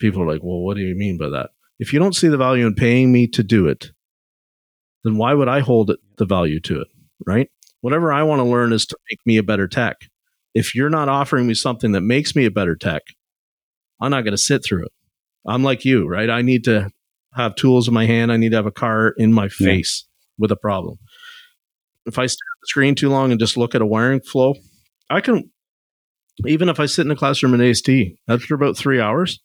People 0.00 0.22
are 0.22 0.26
like, 0.26 0.42
"Well, 0.42 0.60
what 0.60 0.76
do 0.76 0.82
you 0.82 0.94
mean 0.94 1.18
by 1.18 1.28
that?" 1.30 1.50
If 1.78 1.92
you 1.92 1.98
don't 1.98 2.14
see 2.14 2.28
the 2.28 2.36
value 2.36 2.66
in 2.66 2.74
paying 2.74 3.12
me 3.12 3.26
to 3.28 3.42
do 3.42 3.68
it, 3.68 3.92
then 5.04 5.16
why 5.16 5.34
would 5.34 5.48
I 5.48 5.60
hold 5.60 5.90
it, 5.90 6.00
the 6.16 6.26
value 6.26 6.60
to 6.60 6.80
it, 6.80 6.88
right? 7.26 7.48
Whatever 7.80 8.12
I 8.12 8.24
want 8.24 8.40
to 8.40 8.44
learn 8.44 8.72
is 8.72 8.84
to 8.86 8.96
make 9.10 9.20
me 9.24 9.36
a 9.36 9.42
better 9.42 9.68
tech 9.68 9.96
if 10.58 10.74
you're 10.74 10.90
not 10.90 11.08
offering 11.08 11.46
me 11.46 11.54
something 11.54 11.92
that 11.92 12.00
makes 12.00 12.34
me 12.34 12.44
a 12.44 12.50
better 12.50 12.74
tech, 12.74 13.02
I'm 14.00 14.10
not 14.10 14.22
going 14.22 14.32
to 14.32 14.38
sit 14.38 14.64
through 14.64 14.86
it. 14.86 14.92
I'm 15.46 15.62
like 15.62 15.84
you, 15.84 16.06
right? 16.06 16.28
I 16.28 16.42
need 16.42 16.64
to 16.64 16.90
have 17.34 17.54
tools 17.54 17.88
in 17.88 17.94
my 17.94 18.06
hand. 18.06 18.32
I 18.32 18.36
need 18.36 18.50
to 18.50 18.56
have 18.56 18.66
a 18.66 18.72
car 18.72 19.14
in 19.16 19.32
my 19.32 19.48
face 19.48 20.04
yeah. 20.06 20.34
with 20.38 20.52
a 20.52 20.56
problem. 20.56 20.98
If 22.06 22.18
I 22.18 22.26
stare 22.26 22.46
at 22.56 22.60
the 22.62 22.68
screen 22.68 22.94
too 22.94 23.10
long 23.10 23.30
and 23.30 23.40
just 23.40 23.56
look 23.56 23.74
at 23.74 23.82
a 23.82 23.86
wiring 23.86 24.20
flow, 24.20 24.54
I 25.10 25.20
can, 25.20 25.50
even 26.46 26.68
if 26.68 26.80
I 26.80 26.86
sit 26.86 27.04
in 27.04 27.10
a 27.10 27.16
classroom 27.16 27.54
in 27.54 27.60
AST, 27.60 27.90
after 28.28 28.54
about 28.54 28.76
three 28.76 29.00
hours, 29.00 29.40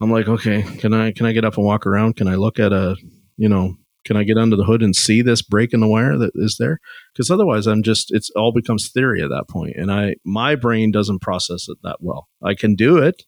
I'm 0.00 0.10
like, 0.10 0.28
okay, 0.28 0.62
can 0.78 0.92
I 0.92 1.12
can 1.12 1.26
I 1.26 1.32
get 1.32 1.44
up 1.44 1.56
and 1.56 1.66
walk 1.66 1.86
around? 1.86 2.16
Can 2.16 2.28
I 2.28 2.34
look 2.34 2.58
at 2.58 2.72
a, 2.72 2.96
you 3.36 3.48
know, 3.48 3.76
can 4.04 4.16
I 4.16 4.24
get 4.24 4.36
under 4.36 4.56
the 4.56 4.64
hood 4.64 4.82
and 4.82 4.96
see 4.96 5.22
this 5.22 5.42
break 5.42 5.72
in 5.72 5.80
the 5.80 5.86
wire 5.86 6.18
that 6.18 6.32
is 6.34 6.56
there? 6.58 6.80
Because 7.12 7.30
otherwise, 7.30 7.66
I'm 7.66 7.82
just 7.82 8.12
it's 8.12 8.30
all 8.30 8.52
becomes 8.52 8.90
theory 8.90 9.22
at 9.22 9.28
that 9.28 9.44
point, 9.48 9.76
and 9.76 9.92
I 9.92 10.16
my 10.24 10.56
brain 10.56 10.90
doesn't 10.90 11.22
process 11.22 11.68
it 11.68 11.78
that 11.82 11.98
well. 12.00 12.28
I 12.42 12.54
can 12.54 12.74
do 12.74 12.98
it, 12.98 13.22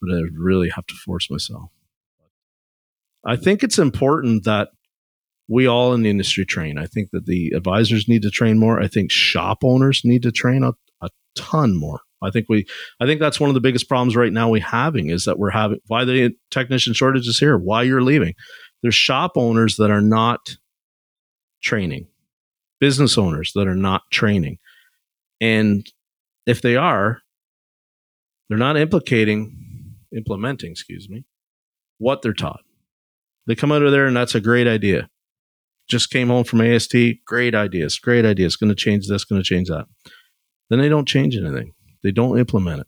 but 0.00 0.12
I 0.12 0.22
really 0.36 0.70
have 0.70 0.86
to 0.86 0.94
force 0.94 1.30
myself. 1.30 1.70
I 3.26 3.36
think 3.36 3.62
it's 3.62 3.78
important 3.78 4.44
that 4.44 4.68
we 5.48 5.66
all 5.66 5.92
in 5.94 6.02
the 6.02 6.10
industry 6.10 6.44
train. 6.44 6.78
I 6.78 6.86
think 6.86 7.10
that 7.12 7.26
the 7.26 7.52
advisors 7.54 8.08
need 8.08 8.22
to 8.22 8.30
train 8.30 8.58
more. 8.58 8.80
I 8.80 8.88
think 8.88 9.10
shop 9.10 9.58
owners 9.64 10.02
need 10.04 10.22
to 10.22 10.32
train 10.32 10.62
a, 10.62 10.72
a 11.02 11.08
ton 11.34 11.76
more. 11.76 12.00
I 12.22 12.30
think 12.30 12.46
we, 12.48 12.66
I 13.00 13.06
think 13.06 13.20
that's 13.20 13.38
one 13.38 13.50
of 13.50 13.54
the 13.54 13.60
biggest 13.60 13.88
problems 13.88 14.16
right 14.16 14.32
now 14.32 14.48
we 14.48 14.60
having 14.60 15.10
is 15.10 15.24
that 15.24 15.38
we're 15.38 15.50
having 15.50 15.80
why 15.86 16.04
the 16.04 16.32
technician 16.50 16.94
shortage 16.94 17.28
is 17.28 17.38
here, 17.38 17.58
why 17.58 17.82
you're 17.82 18.02
leaving. 18.02 18.34
There's 18.82 18.94
shop 18.94 19.32
owners 19.36 19.76
that 19.76 19.90
are 19.90 20.00
not 20.00 20.56
training, 21.62 22.08
business 22.80 23.18
owners 23.18 23.52
that 23.54 23.68
are 23.68 23.76
not 23.76 24.02
training, 24.10 24.58
and 25.40 25.86
if 26.46 26.62
they 26.62 26.76
are, 26.76 27.20
they're 28.48 28.58
not 28.58 28.76
implicating, 28.76 29.94
implementing, 30.14 30.70
excuse 30.70 31.08
me, 31.08 31.24
what 31.98 32.22
they're 32.22 32.32
taught. 32.32 32.60
They 33.46 33.54
come 33.54 33.72
out 33.72 33.82
of 33.82 33.92
there 33.92 34.06
and 34.06 34.16
that's 34.16 34.34
a 34.34 34.40
great 34.40 34.66
idea. 34.66 35.08
Just 35.88 36.10
came 36.10 36.28
home 36.28 36.44
from 36.44 36.60
AST, 36.60 36.96
great 37.26 37.54
ideas, 37.54 37.98
great 37.98 38.24
ideas. 38.24 38.56
Going 38.56 38.70
to 38.70 38.74
change 38.74 39.06
this, 39.06 39.24
going 39.24 39.40
to 39.40 39.46
change 39.46 39.68
that. 39.68 39.86
Then 40.68 40.80
they 40.80 40.88
don't 40.88 41.06
change 41.06 41.36
anything. 41.36 41.72
They 42.02 42.10
don't 42.10 42.38
implement 42.38 42.80
it. 42.80 42.86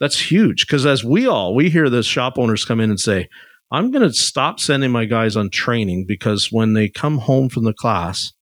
That's 0.00 0.30
huge 0.30 0.66
because 0.66 0.84
as 0.84 1.04
we 1.04 1.26
all, 1.26 1.54
we 1.54 1.70
hear 1.70 1.88
the 1.88 2.02
shop 2.02 2.38
owners 2.38 2.64
come 2.64 2.80
in 2.80 2.90
and 2.90 3.00
say, 3.00 3.28
I'm 3.70 3.90
going 3.90 4.06
to 4.06 4.12
stop 4.12 4.60
sending 4.60 4.90
my 4.90 5.06
guys 5.06 5.34
on 5.34 5.48
training 5.48 6.04
because 6.06 6.48
when 6.50 6.74
they 6.74 6.88
come 6.88 7.18
home 7.18 7.48
from 7.48 7.64
the 7.64 7.72
class, 7.72 8.32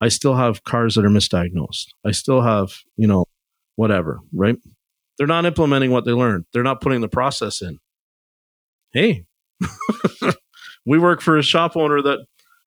I 0.00 0.08
still 0.08 0.36
have 0.36 0.64
cars 0.64 0.94
that 0.94 1.04
are 1.04 1.10
misdiagnosed. 1.10 1.88
I 2.06 2.12
still 2.12 2.40
have, 2.40 2.78
you 2.96 3.06
know, 3.06 3.26
whatever, 3.76 4.20
right? 4.32 4.56
They're 5.18 5.26
not 5.26 5.44
implementing 5.44 5.90
what 5.90 6.04
they 6.04 6.12
learned. 6.12 6.44
They're 6.52 6.62
not 6.62 6.80
putting 6.80 7.00
the 7.00 7.08
process 7.08 7.60
in. 7.60 7.78
Hey, 8.92 9.24
we 10.86 10.98
work 10.98 11.20
for 11.20 11.36
a 11.36 11.42
shop 11.42 11.76
owner 11.76 12.02
that 12.02 12.24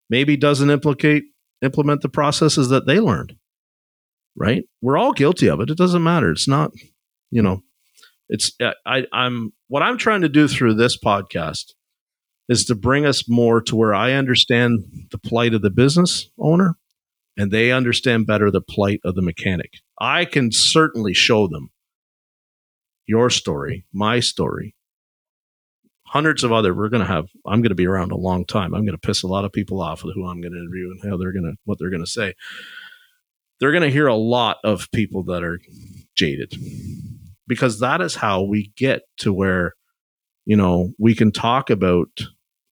maybe 0.09 0.37
doesn't 0.37 0.69
implicate 0.69 1.23
implement 1.61 2.01
the 2.01 2.09
processes 2.09 2.69
that 2.69 2.85
they 2.85 2.99
learned 2.99 3.35
right? 4.37 4.63
We're 4.81 4.97
all 4.97 5.11
guilty 5.11 5.49
of 5.49 5.59
it. 5.59 5.69
It 5.69 5.77
doesn't 5.77 6.03
matter. 6.03 6.31
It's 6.31 6.47
not 6.47 6.71
you 7.31 7.41
know 7.41 7.63
it's 8.29 8.51
I, 8.85 9.05
i'm 9.11 9.53
what 9.69 9.81
i'm 9.81 9.97
trying 9.97 10.21
to 10.21 10.29
do 10.29 10.47
through 10.47 10.75
this 10.75 10.97
podcast 10.97 11.73
is 12.47 12.65
to 12.65 12.75
bring 12.75 13.05
us 13.05 13.27
more 13.27 13.61
to 13.61 13.75
where 13.75 13.93
i 13.93 14.13
understand 14.13 14.83
the 15.11 15.17
plight 15.17 15.53
of 15.53 15.61
the 15.61 15.71
business 15.71 16.29
owner 16.37 16.75
and 17.37 17.49
they 17.49 17.71
understand 17.71 18.27
better 18.27 18.51
the 18.51 18.61
plight 18.61 18.99
of 19.05 19.15
the 19.15 19.21
mechanic. 19.21 19.71
I 19.99 20.25
can 20.25 20.51
certainly 20.51 21.13
show 21.13 21.47
them 21.47 21.71
your 23.07 23.29
story 23.29 23.85
my 23.93 24.19
story 24.19 24.75
hundreds 26.11 26.43
of 26.43 26.51
other 26.51 26.73
we're 26.73 26.89
going 26.89 27.05
to 27.05 27.11
have 27.11 27.29
i'm 27.45 27.61
going 27.61 27.69
to 27.69 27.75
be 27.75 27.87
around 27.87 28.11
a 28.11 28.17
long 28.17 28.43
time. 28.45 28.73
I'm 28.73 28.85
going 28.85 28.97
to 28.97 29.07
piss 29.07 29.23
a 29.23 29.27
lot 29.27 29.45
of 29.45 29.53
people 29.53 29.81
off 29.81 30.03
with 30.03 30.13
who 30.13 30.27
i'm 30.27 30.41
going 30.41 30.51
to 30.51 30.59
interview 30.59 30.91
and 30.91 31.09
how 31.09 31.17
they're 31.17 31.31
going 31.31 31.45
to 31.45 31.53
what 31.63 31.79
they're 31.79 31.89
going 31.89 32.03
to 32.03 32.09
say. 32.09 32.35
They're 33.59 33.71
going 33.71 33.83
to 33.83 33.91
hear 33.91 34.07
a 34.07 34.15
lot 34.15 34.57
of 34.63 34.89
people 34.91 35.23
that 35.25 35.43
are 35.43 35.59
jaded. 36.15 36.53
Because 37.47 37.79
that 37.79 38.01
is 38.01 38.15
how 38.15 38.41
we 38.41 38.73
get 38.75 39.03
to 39.19 39.31
where 39.31 39.73
you 40.45 40.57
know 40.57 40.91
we 40.99 41.15
can 41.15 41.31
talk 41.31 41.69
about 41.69 42.09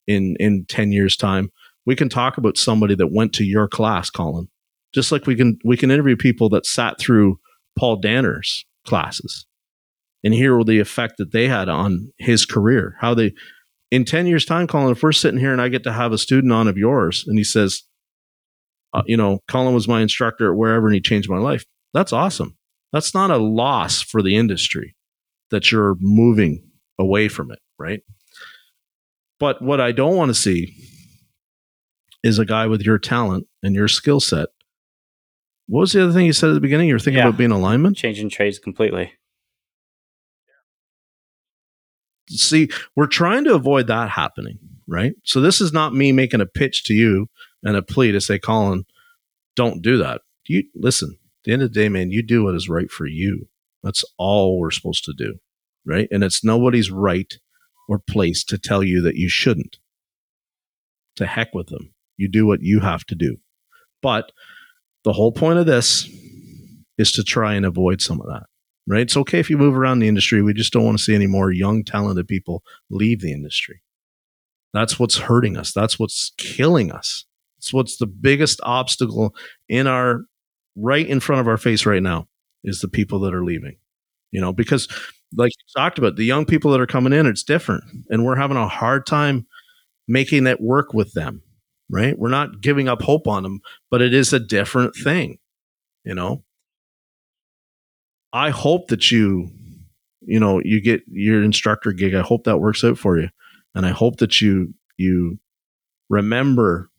in 0.06 0.36
in 0.38 0.66
10 0.68 0.92
years 0.92 1.16
time 1.16 1.50
we 1.86 1.96
can 1.96 2.08
talk 2.08 2.36
about 2.36 2.58
somebody 2.58 2.94
that 2.94 3.12
went 3.12 3.32
to 3.34 3.44
your 3.44 3.68
class 3.68 4.10
Collin. 4.10 4.48
Just 4.94 5.12
like 5.12 5.26
we 5.26 5.34
can 5.34 5.58
we 5.64 5.78
can 5.78 5.90
interview 5.90 6.16
people 6.16 6.50
that 6.50 6.66
sat 6.66 6.98
through 6.98 7.38
paul 7.78 7.96
danner's 7.96 8.66
classes 8.86 9.46
and 10.22 10.34
hear 10.34 10.62
the 10.62 10.80
effect 10.80 11.14
that 11.18 11.32
they 11.32 11.48
had 11.48 11.68
on 11.68 12.12
his 12.18 12.44
career. 12.44 12.96
How 13.00 13.14
they, 13.14 13.32
in 13.90 14.04
10 14.04 14.26
years' 14.26 14.44
time, 14.44 14.66
Collin, 14.66 14.92
if 14.92 15.02
we're 15.02 15.12
sitting 15.12 15.40
here 15.40 15.52
and 15.52 15.60
I 15.60 15.68
get 15.68 15.82
to 15.84 15.92
have 15.92 16.12
a 16.12 16.18
student 16.18 16.52
on 16.52 16.68
of 16.68 16.76
yours 16.76 17.24
and 17.26 17.38
he 17.38 17.44
says, 17.44 17.82
uh, 18.92 19.02
you 19.06 19.16
know, 19.16 19.40
Collin 19.48 19.74
was 19.74 19.88
my 19.88 20.00
instructor 20.00 20.50
at 20.50 20.56
wherever 20.56 20.86
and 20.86 20.94
he 20.94 21.00
changed 21.00 21.30
my 21.30 21.38
life, 21.38 21.64
that's 21.94 22.12
awesome. 22.12 22.56
That's 22.92 23.14
not 23.14 23.30
a 23.30 23.38
loss 23.38 24.02
for 24.02 24.22
the 24.22 24.36
industry 24.36 24.96
that 25.50 25.70
you're 25.70 25.96
moving 26.00 26.68
away 26.98 27.28
from 27.28 27.50
it, 27.50 27.60
right? 27.78 28.02
But 29.38 29.62
what 29.62 29.80
I 29.80 29.92
don't 29.92 30.16
want 30.16 30.28
to 30.30 30.34
see 30.34 30.76
is 32.22 32.38
a 32.38 32.44
guy 32.44 32.66
with 32.66 32.82
your 32.82 32.98
talent 32.98 33.46
and 33.62 33.74
your 33.74 33.88
skill 33.88 34.20
set. 34.20 34.48
What 35.66 35.80
was 35.80 35.92
the 35.92 36.02
other 36.02 36.12
thing 36.12 36.26
you 36.26 36.32
said 36.32 36.50
at 36.50 36.54
the 36.54 36.60
beginning? 36.60 36.88
You 36.88 36.94
were 36.94 36.98
thinking 36.98 37.18
yeah. 37.18 37.28
about 37.28 37.38
being 37.38 37.52
a 37.52 37.58
lineman? 37.58 37.94
Changing 37.94 38.28
trades 38.28 38.58
completely 38.58 39.12
see, 42.30 42.68
we're 42.96 43.06
trying 43.06 43.44
to 43.44 43.54
avoid 43.54 43.86
that 43.88 44.10
happening, 44.10 44.58
right? 44.86 45.14
So 45.24 45.40
this 45.40 45.60
is 45.60 45.72
not 45.72 45.94
me 45.94 46.12
making 46.12 46.40
a 46.40 46.46
pitch 46.46 46.84
to 46.84 46.94
you 46.94 47.28
and 47.62 47.76
a 47.76 47.82
plea 47.82 48.12
to 48.12 48.20
say, 48.20 48.38
Collin, 48.38 48.84
don't 49.56 49.82
do 49.82 49.98
that. 49.98 50.22
You 50.46 50.64
listen, 50.74 51.10
at 51.12 51.44
the 51.44 51.52
end 51.52 51.62
of 51.62 51.72
the 51.72 51.80
day, 51.80 51.88
man, 51.88 52.10
you 52.10 52.22
do 52.22 52.44
what 52.44 52.54
is 52.54 52.68
right 52.68 52.90
for 52.90 53.06
you. 53.06 53.48
That's 53.82 54.04
all 54.18 54.58
we're 54.58 54.70
supposed 54.70 55.04
to 55.04 55.14
do. 55.16 55.36
Right. 55.86 56.08
And 56.10 56.22
it's 56.22 56.44
nobody's 56.44 56.90
right 56.90 57.32
or 57.88 57.98
place 57.98 58.44
to 58.44 58.58
tell 58.58 58.82
you 58.82 59.00
that 59.02 59.16
you 59.16 59.28
shouldn't. 59.28 59.78
To 61.16 61.26
heck 61.26 61.54
with 61.54 61.68
them. 61.68 61.94
You 62.16 62.28
do 62.28 62.46
what 62.46 62.62
you 62.62 62.80
have 62.80 63.04
to 63.06 63.14
do. 63.14 63.38
But 64.02 64.30
the 65.04 65.12
whole 65.12 65.32
point 65.32 65.58
of 65.58 65.66
this 65.66 66.08
is 66.98 67.12
to 67.12 67.24
try 67.24 67.54
and 67.54 67.64
avoid 67.64 68.02
some 68.02 68.20
of 68.20 68.26
that 68.26 68.44
right? 68.86 69.02
It's 69.02 69.16
okay 69.16 69.38
if 69.38 69.50
you 69.50 69.58
move 69.58 69.76
around 69.76 70.00
the 70.00 70.08
industry. 70.08 70.42
We 70.42 70.54
just 70.54 70.72
don't 70.72 70.84
want 70.84 70.98
to 70.98 71.04
see 71.04 71.14
any 71.14 71.26
more 71.26 71.50
young, 71.52 71.84
talented 71.84 72.28
people 72.28 72.62
leave 72.90 73.20
the 73.20 73.32
industry. 73.32 73.82
That's 74.72 74.98
what's 74.98 75.18
hurting 75.18 75.56
us. 75.56 75.72
That's 75.72 75.98
what's 75.98 76.32
killing 76.36 76.92
us. 76.92 77.24
It's 77.58 77.72
what's 77.72 77.96
the 77.96 78.06
biggest 78.06 78.60
obstacle 78.62 79.34
in 79.68 79.86
our 79.86 80.22
right 80.76 81.06
in 81.06 81.20
front 81.20 81.40
of 81.40 81.48
our 81.48 81.56
face 81.56 81.84
right 81.84 82.02
now 82.02 82.28
is 82.64 82.80
the 82.80 82.88
people 82.88 83.20
that 83.20 83.34
are 83.34 83.44
leaving. 83.44 83.76
You 84.30 84.40
know, 84.40 84.52
because 84.52 84.86
like 85.36 85.50
you 85.50 85.80
talked 85.80 85.98
about, 85.98 86.16
the 86.16 86.24
young 86.24 86.44
people 86.44 86.70
that 86.70 86.80
are 86.80 86.86
coming 86.86 87.12
in, 87.12 87.26
it's 87.26 87.42
different. 87.42 87.84
And 88.10 88.24
we're 88.24 88.36
having 88.36 88.56
a 88.56 88.68
hard 88.68 89.06
time 89.06 89.46
making 90.08 90.46
it 90.46 90.60
work 90.60 90.94
with 90.94 91.12
them, 91.12 91.42
right? 91.88 92.18
We're 92.18 92.28
not 92.28 92.60
giving 92.60 92.88
up 92.88 93.02
hope 93.02 93.26
on 93.26 93.42
them, 93.42 93.60
but 93.90 94.02
it 94.02 94.14
is 94.14 94.32
a 94.32 94.40
different 94.40 94.94
thing, 94.94 95.38
you 96.04 96.14
know? 96.14 96.44
I 98.32 98.50
hope 98.50 98.88
that 98.88 99.10
you, 99.10 99.50
you 100.20 100.38
know, 100.38 100.60
you 100.64 100.80
get 100.80 101.02
your 101.10 101.42
instructor 101.42 101.92
gig. 101.92 102.14
I 102.14 102.22
hope 102.22 102.44
that 102.44 102.58
works 102.58 102.84
out 102.84 102.98
for 102.98 103.18
you, 103.18 103.28
and 103.74 103.84
I 103.84 103.90
hope 103.90 104.18
that 104.18 104.40
you 104.40 104.74
you 104.96 105.38
remember, 106.08 106.90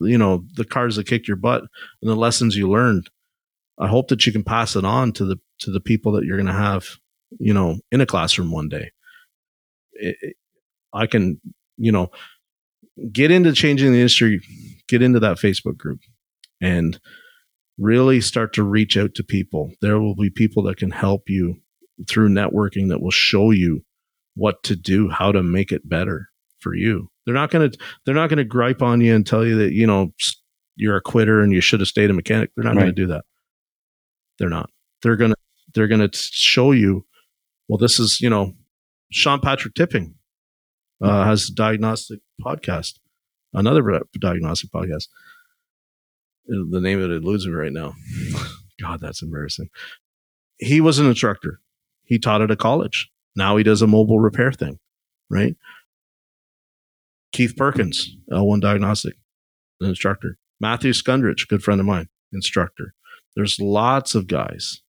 you 0.00 0.18
know, 0.18 0.44
the 0.54 0.64
cars 0.64 0.96
that 0.96 1.06
kicked 1.06 1.28
your 1.28 1.36
butt 1.36 1.62
and 2.02 2.10
the 2.10 2.16
lessons 2.16 2.56
you 2.56 2.70
learned. 2.70 3.08
I 3.78 3.88
hope 3.88 4.08
that 4.08 4.26
you 4.26 4.32
can 4.32 4.44
pass 4.44 4.76
it 4.76 4.84
on 4.84 5.12
to 5.12 5.24
the 5.24 5.36
to 5.60 5.70
the 5.70 5.80
people 5.80 6.12
that 6.12 6.24
you're 6.24 6.36
going 6.36 6.46
to 6.46 6.52
have, 6.52 6.98
you 7.38 7.54
know, 7.54 7.78
in 7.90 8.00
a 8.00 8.06
classroom 8.06 8.50
one 8.50 8.68
day. 8.68 8.90
It, 9.94 10.16
it, 10.20 10.36
I 10.92 11.06
can, 11.06 11.40
you 11.78 11.90
know, 11.90 12.10
get 13.10 13.30
into 13.30 13.52
changing 13.52 13.92
the 13.92 13.98
industry, 13.98 14.42
get 14.88 15.02
into 15.02 15.20
that 15.20 15.38
Facebook 15.38 15.76
group, 15.76 16.00
and 16.60 17.00
really 17.78 18.20
start 18.20 18.52
to 18.54 18.62
reach 18.62 18.96
out 18.96 19.14
to 19.14 19.24
people. 19.24 19.72
There 19.80 20.00
will 20.00 20.14
be 20.14 20.30
people 20.30 20.62
that 20.64 20.76
can 20.76 20.90
help 20.90 21.28
you 21.28 21.56
through 22.08 22.28
networking 22.28 22.88
that 22.88 23.00
will 23.00 23.10
show 23.10 23.50
you 23.50 23.84
what 24.34 24.62
to 24.64 24.76
do, 24.76 25.08
how 25.08 25.32
to 25.32 25.42
make 25.42 25.72
it 25.72 25.88
better 25.88 26.28
for 26.58 26.74
you. 26.74 27.08
They're 27.24 27.34
not 27.34 27.50
going 27.50 27.70
to 27.70 27.78
they're 28.04 28.14
not 28.14 28.28
going 28.28 28.38
to 28.38 28.44
gripe 28.44 28.82
on 28.82 29.00
you 29.00 29.14
and 29.14 29.26
tell 29.26 29.46
you 29.46 29.56
that, 29.58 29.72
you 29.72 29.86
know, 29.86 30.12
you're 30.76 30.96
a 30.96 31.02
quitter 31.02 31.40
and 31.40 31.52
you 31.52 31.60
should 31.60 31.80
have 31.80 31.88
stayed 31.88 32.10
a 32.10 32.14
mechanic. 32.14 32.50
They're 32.56 32.64
not 32.64 32.76
right. 32.76 32.82
going 32.82 32.94
to 32.94 33.02
do 33.02 33.06
that. 33.08 33.24
They're 34.38 34.48
not. 34.48 34.70
They're 35.02 35.16
going 35.16 35.32
to 35.32 35.36
they're 35.74 35.88
going 35.88 36.08
to 36.08 36.10
show 36.12 36.72
you 36.72 37.06
well 37.68 37.78
this 37.78 37.98
is, 37.98 38.20
you 38.20 38.30
know, 38.30 38.52
Sean 39.10 39.40
Patrick 39.40 39.74
Tipping 39.74 40.14
uh, 41.02 41.24
has 41.24 41.48
a 41.50 41.54
diagnostic 41.54 42.20
podcast, 42.44 42.98
another 43.52 44.02
diagnostic 44.18 44.70
podcast 44.70 45.08
the 46.46 46.80
name 46.80 47.00
of 47.00 47.10
it 47.10 47.22
eludes 47.22 47.46
me 47.46 47.52
right 47.52 47.72
now. 47.72 47.94
God, 48.80 49.00
that's 49.00 49.22
embarrassing. 49.22 49.68
He 50.58 50.80
was 50.80 50.98
an 50.98 51.06
instructor. 51.06 51.60
He 52.04 52.18
taught 52.18 52.42
at 52.42 52.50
a 52.50 52.56
college. 52.56 53.10
Now 53.34 53.56
he 53.56 53.62
does 53.62 53.82
a 53.82 53.86
mobile 53.86 54.20
repair 54.20 54.52
thing, 54.52 54.78
right? 55.30 55.56
Keith 57.32 57.56
Perkins, 57.56 58.16
L1 58.30 58.60
Diagnostic, 58.60 59.14
an 59.80 59.88
instructor. 59.88 60.36
Matthew 60.60 60.92
Skundrich, 60.92 61.48
good 61.48 61.62
friend 61.62 61.80
of 61.80 61.86
mine, 61.86 62.08
instructor. 62.32 62.94
There's 63.34 63.58
lots 63.58 64.14
of 64.14 64.26
guys. 64.26 64.82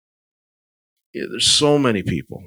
Yeah, 1.14 1.24
there's 1.30 1.48
so 1.50 1.80
many 1.80 2.04
people. 2.04 2.44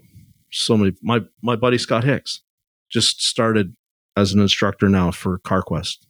So 0.53 0.77
many. 0.77 0.93
My 1.03 1.21
my 1.43 1.57
buddy 1.57 1.79
Scott 1.79 2.05
Hicks 2.05 2.43
just 2.91 3.25
started 3.25 3.75
as 4.17 4.33
an 4.33 4.41
instructor 4.41 4.89
now 4.89 5.11
for 5.11 5.39
CarQuest. 5.41 6.07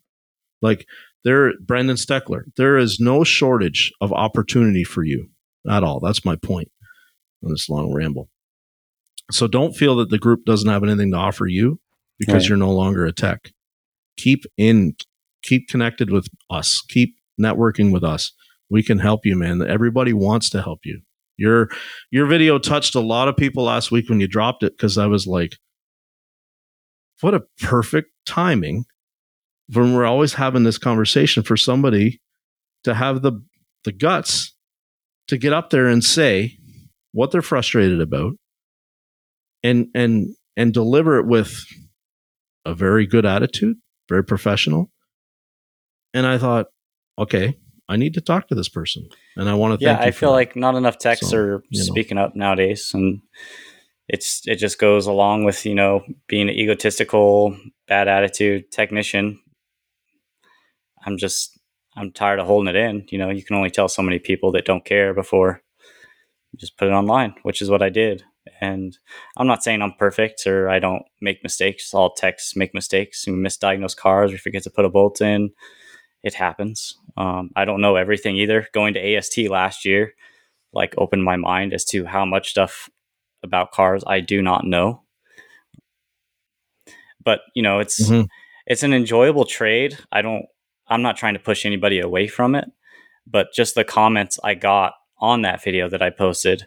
Like 0.63 0.87
there, 1.27 1.53
Brandon 1.61 1.97
Steckler. 1.97 2.43
There 2.57 2.79
is 2.79 3.01
no 3.01 3.25
shortage 3.25 3.93
of 4.01 4.13
opportunity 4.13 4.85
for 4.85 5.03
you 5.03 5.29
at 5.69 5.83
all. 5.83 5.99
That's 5.99 6.25
my 6.25 6.37
point 6.37 6.69
on 7.45 7.51
this 7.51 7.69
long 7.69 7.93
ramble. 7.93 8.31
So 9.33 9.49
don't 9.49 9.73
feel 9.75 9.97
that 9.97 10.11
the 10.11 10.19
group 10.19 10.45
doesn't 10.47 10.71
have 10.71 10.85
anything 10.85 11.11
to 11.11 11.17
offer 11.17 11.47
you 11.49 11.81
because 12.17 12.45
Right. 12.45 12.49
you're 12.51 12.59
no 12.59 12.73
longer 12.73 13.05
a 13.05 13.13
tech. 13.13 13.51
Keep 14.17 14.45
in, 14.57 14.95
keep 15.43 15.67
connected 15.69 16.11
with 16.11 16.29
us. 16.49 16.81
Keep 16.89 17.17
networking 17.41 17.93
with 17.93 18.05
us. 18.05 18.33
We 18.71 18.85
can 18.85 19.01
help 19.01 19.27
you, 19.27 19.35
man. 19.35 19.61
Everybody 19.63 20.13
wants 20.13 20.49
to 20.51 20.63
help 20.63 20.81
you. 20.85 21.01
Your 21.37 21.69
your 22.13 22.27
video 22.27 22.59
touched 22.61 22.95
a 22.95 23.01
lot 23.01 23.27
of 23.27 23.37
people 23.37 23.65
last 23.65 23.91
week 23.91 24.09
when 24.09 24.21
you 24.21 24.29
dropped 24.29 24.63
it 24.63 24.75
because 24.77 24.97
I 24.97 25.07
was 25.07 25.27
like, 25.27 25.57
what 27.21 27.35
a 27.35 27.43
perfect 27.61 28.11
timing 28.27 28.85
when 29.73 29.95
we're 29.95 30.07
always 30.07 30.35
having 30.35 30.65
this 30.65 30.79
conversation 30.79 31.43
for 31.43 31.57
somebody 31.57 32.21
to 32.85 32.95
have 32.95 33.23
the 33.23 33.43
the 33.85 33.93
guts 33.93 34.55
to 35.29 35.37
get 35.37 35.53
up 35.53 35.71
there 35.71 35.87
and 35.87 36.05
say 36.05 36.57
what 37.13 37.31
they're 37.31 37.43
frustrated 37.43 38.01
about 38.01 38.35
and 39.63 39.89
and 39.95 40.35
and 40.57 40.73
deliver 40.73 41.19
it 41.19 41.27
with 41.27 41.65
a 42.65 42.75
very 42.75 43.07
good 43.07 43.27
attitude, 43.27 43.77
very 44.09 44.25
professional. 44.25 44.91
And 46.15 46.27
I 46.27 46.39
thought, 46.39 46.67
okay, 47.19 47.57
I 47.89 47.97
need 47.97 48.15
to 48.15 48.21
talk 48.21 48.49
to 48.49 48.55
this 48.55 48.69
person, 48.69 49.09
and 49.37 49.49
I 49.49 49.55
want 49.55 49.79
to 49.79 49.85
yeah, 49.85 50.01
you. 50.01 50.07
I 50.07 50.11
feel 50.11 50.31
that. 50.31 50.37
like 50.37 50.57
not 50.57 50.75
enough 50.75 50.99
techs 50.99 51.29
So, 51.29 51.37
are 51.37 51.63
you 51.71 51.81
know. 51.81 51.85
speaking 51.85 52.19
up 52.19 52.35
nowadays, 52.35 52.91
and 52.95 53.21
it's 54.09 54.43
it 54.47 54.57
just 54.57 54.79
goes 54.79 55.07
along 55.07 55.45
with 55.45 55.65
you 55.67 55.75
know 55.75 56.03
being 56.27 56.49
an 56.49 56.55
egotistical, 56.55 57.57
bad 57.87 58.09
attitude 58.09 58.71
technician. 58.73 59.39
I'm 61.07 61.19
just 61.19 61.59
I'm 61.97 62.13
tired 62.13 62.41
of 62.41 62.47
holding 62.47 62.75
it 62.75 62.77
in. 62.77 63.07
You 63.11 63.19
know, 63.19 63.31
you 63.31 63.45
can 63.45 63.57
only 63.57 63.71
tell 63.71 63.89
so 63.89 64.03
many 64.03 64.19
people 64.19 64.53
that 64.53 64.67
don't 64.67 64.85
care 64.85 65.15
before 65.15 65.63
you 66.53 66.59
just 66.59 66.79
put 66.79 66.89
it 66.89 66.93
online, 66.93 67.35
which 67.43 67.63
is 67.63 67.71
what 67.71 67.83
I 67.83 67.91
did. 67.91 68.25
And 68.61 68.97
I'm 69.37 69.47
not 69.49 69.65
saying 69.65 69.83
I'm 69.83 69.95
perfect 69.99 70.47
or 70.47 70.69
I 70.69 70.79
don't 70.79 71.03
make 71.21 71.43
mistakes. 71.43 71.95
All 71.95 72.15
techs 72.15 72.57
make 72.57 72.75
mistakes. 72.75 73.27
We 73.27 73.35
misdiagnose 73.35 73.97
cars. 73.97 74.33
We 74.33 74.39
forget 74.39 74.63
to 74.65 74.71
put 74.71 74.85
a 74.85 74.91
bolt 74.91 75.21
in. 75.21 75.51
It 76.23 76.35
happens. 76.35 76.99
Um, 77.17 77.51
I 77.57 77.65
don't 77.65 77.81
know 77.81 77.97
everything 77.97 78.37
either. 78.37 78.69
Going 78.75 78.95
to 78.95 79.01
AST 79.01 79.49
last 79.49 79.85
year, 79.85 80.15
like, 80.73 80.95
opened 80.99 81.25
my 81.25 81.37
mind 81.37 81.75
as 81.75 81.85
to 81.87 82.07
how 82.07 82.25
much 82.27 82.51
stuff 82.51 82.91
about 83.45 83.73
cars 83.73 84.05
I 84.07 84.21
do 84.21 84.43
not 84.43 84.65
know. 84.67 85.03
But 87.25 87.41
you 87.55 87.63
know, 87.63 87.79
it's 87.81 88.09
Mhm. 88.09 88.29
it's 88.67 88.83
an 88.83 88.93
enjoyable 88.93 89.45
trade. 89.45 89.99
I 90.13 90.23
don't. 90.23 90.47
I'm 90.89 91.03
not 91.03 91.17
trying 91.17 91.35
to 91.35 91.41
push 91.41 91.67
anybody 91.67 92.01
away 92.01 92.29
from 92.29 92.55
it, 92.55 92.71
but 93.27 93.53
just 93.55 93.75
the 93.75 93.85
comments 93.85 94.39
I 94.45 94.55
got 94.55 94.95
on 95.19 95.43
that 95.43 95.63
video 95.63 95.89
that 95.89 96.03
I 96.03 96.11
posted, 96.11 96.67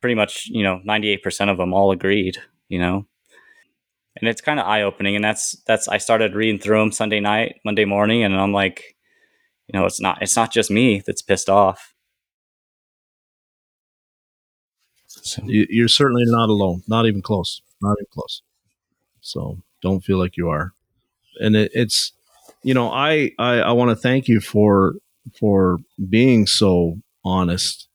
pretty 0.00 0.14
much, 0.14 0.46
you 0.46 0.62
know, 0.62 0.80
98% 0.86 1.50
of 1.50 1.56
them 1.58 1.74
all 1.74 1.90
agreed, 1.90 2.38
you 2.68 2.78
know. 2.78 3.06
And 4.16 4.28
it's 4.28 4.40
kind 4.40 4.60
of 4.60 4.66
eye 4.66 4.82
opening. 4.82 5.16
And 5.16 5.24
that's, 5.24 5.56
that's, 5.66 5.88
I 5.88 5.98
started 5.98 6.34
reading 6.34 6.60
through 6.60 6.78
them 6.78 6.92
Sunday 6.92 7.20
night, 7.20 7.56
Monday 7.64 7.84
morning, 7.84 8.22
and 8.22 8.34
I'm 8.36 8.52
like, 8.52 8.96
you 9.66 9.78
know, 9.78 9.86
it's 9.86 10.00
not, 10.00 10.22
it's 10.22 10.36
not 10.36 10.52
just 10.52 10.70
me 10.70 11.02
that's 11.04 11.22
pissed 11.22 11.50
off. 11.50 11.94
So, 15.06 15.42
You- 15.44 15.66
You're 15.70 15.88
certainly 15.88 16.24
not 16.26 16.48
alone. 16.48 16.82
Not 16.86 17.06
even 17.06 17.22
close. 17.22 17.62
Not 17.80 17.96
even 18.00 18.06
close. 18.12 18.42
So 19.20 19.58
don't 19.82 20.04
feel 20.04 20.18
like 20.18 20.36
you 20.36 20.48
are. 20.48 20.72
And 21.40 21.56
it, 21.56 21.70
it's, 21.74 22.12
you 22.64 22.74
know, 22.74 22.90
I 22.90 23.30
I, 23.38 23.60
I 23.60 23.72
want 23.72 23.90
to 23.90 23.96
thank 23.96 24.26
you 24.26 24.40
for 24.40 24.94
for 25.38 25.78
being 26.08 26.46
so 26.46 26.96
honest 27.24 27.88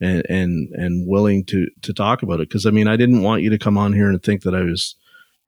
and 0.00 0.22
and 0.28 0.68
and 0.74 1.08
willing 1.08 1.44
to 1.46 1.68
to 1.82 1.92
talk 1.92 2.22
about 2.22 2.40
it. 2.40 2.48
Because 2.48 2.66
I 2.66 2.70
mean, 2.70 2.86
I 2.86 2.96
didn't 2.96 3.22
want 3.22 3.42
you 3.42 3.50
to 3.50 3.58
come 3.58 3.78
on 3.78 3.92
here 3.94 4.08
and 4.08 4.22
think 4.22 4.42
that 4.42 4.54
I 4.54 4.62
was, 4.62 4.94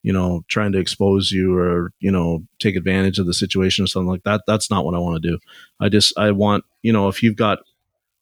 you 0.03 0.13
know, 0.13 0.43
trying 0.49 0.73
to 0.73 0.79
expose 0.79 1.31
you 1.31 1.57
or 1.57 1.93
you 2.01 2.11
know 2.11 2.45
take 2.59 2.75
advantage 2.75 3.19
of 3.19 3.27
the 3.27 3.35
situation 3.35 3.85
or 3.85 3.87
something 3.87 4.09
like 4.09 4.25
that. 4.25 4.43
That's 4.47 4.71
not 4.71 4.85
what 4.85 4.95
I 4.95 4.99
want 4.99 5.23
to 5.23 5.31
do. 5.31 5.39
I 5.79 5.91
just 5.91 6.19
I 6.19 6.31
want 6.31 6.65
you 6.81 6.93
know 6.93 7.09
if 7.09 7.23
you've 7.23 7.37
got 7.37 7.59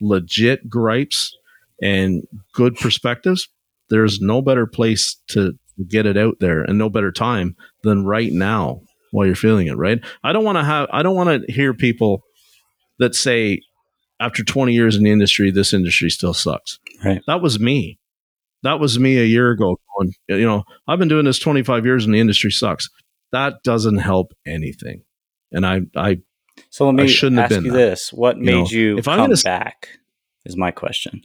legit 0.01 0.69
gripes 0.69 1.37
and 1.81 2.27
good 2.53 2.75
perspectives, 2.77 3.49
there's 3.89 4.21
no 4.21 4.43
better 4.43 4.67
place 4.67 5.17
to 5.29 5.57
get 5.89 6.07
it 6.07 6.17
out 6.17 6.41
there 6.41 6.63
and 6.63 6.77
no 6.77 6.91
better 6.91 7.13
time 7.13 7.57
than 7.83 8.05
right 8.05 8.33
now 8.33 8.83
while 9.11 9.27
you're 9.27 9.35
feeling 9.35 9.67
it, 9.67 9.77
right? 9.77 10.01
I 10.23 10.33
don't 10.33 10.45
want 10.45 10.57
to 10.59 10.65
have 10.65 10.89
I 10.93 11.03
don't 11.03 11.17
want 11.17 11.47
to 11.47 11.53
hear 11.53 11.75
people 11.75 12.23
that 12.99 13.15
say 13.15 13.63
after 14.21 14.45
20 14.45 14.73
years 14.73 14.97
in 14.97 15.03
the 15.05 15.11
industry 15.11 15.51
this 15.51 15.73
industry 15.73 16.11
still 16.11 16.35
sucks. 16.35 16.79
Right. 17.05 17.21
That 17.27 17.41
was 17.41 17.59
me. 17.59 17.99
That 18.63 18.79
was 18.79 18.99
me 18.99 19.19
a 19.19 19.25
year 19.25 19.51
ago 19.51 19.79
going, 19.97 20.13
you 20.29 20.45
know, 20.47 20.65
I've 20.87 20.99
been 20.99 21.09
doing 21.09 21.25
this 21.25 21.39
25 21.39 21.87
years 21.87 22.05
and 22.05 22.15
the 22.15 22.21
industry 22.21 22.51
sucks. 22.51 22.89
That 23.33 23.63
doesn't 23.65 23.99
help 23.99 24.33
anything. 24.47 25.03
And 25.53 25.65
I 25.67 25.81
I 25.97 26.19
so 26.69 26.87
let 26.87 26.95
me 26.95 27.09
shouldn't 27.09 27.41
have 27.41 27.51
ask 27.51 27.55
been 27.57 27.65
you 27.65 27.71
that. 27.73 27.77
this. 27.79 28.13
What 28.13 28.37
You 28.37 28.43
made 28.45 28.53
know, 28.53 28.67
you 28.67 28.99
if 28.99 29.09
I'm 29.09 29.17
come 29.17 29.25
gonna 29.25 29.33
s- 29.33 29.43
back 29.43 29.89
is 30.45 30.57
my 30.57 30.71
question. 30.71 31.23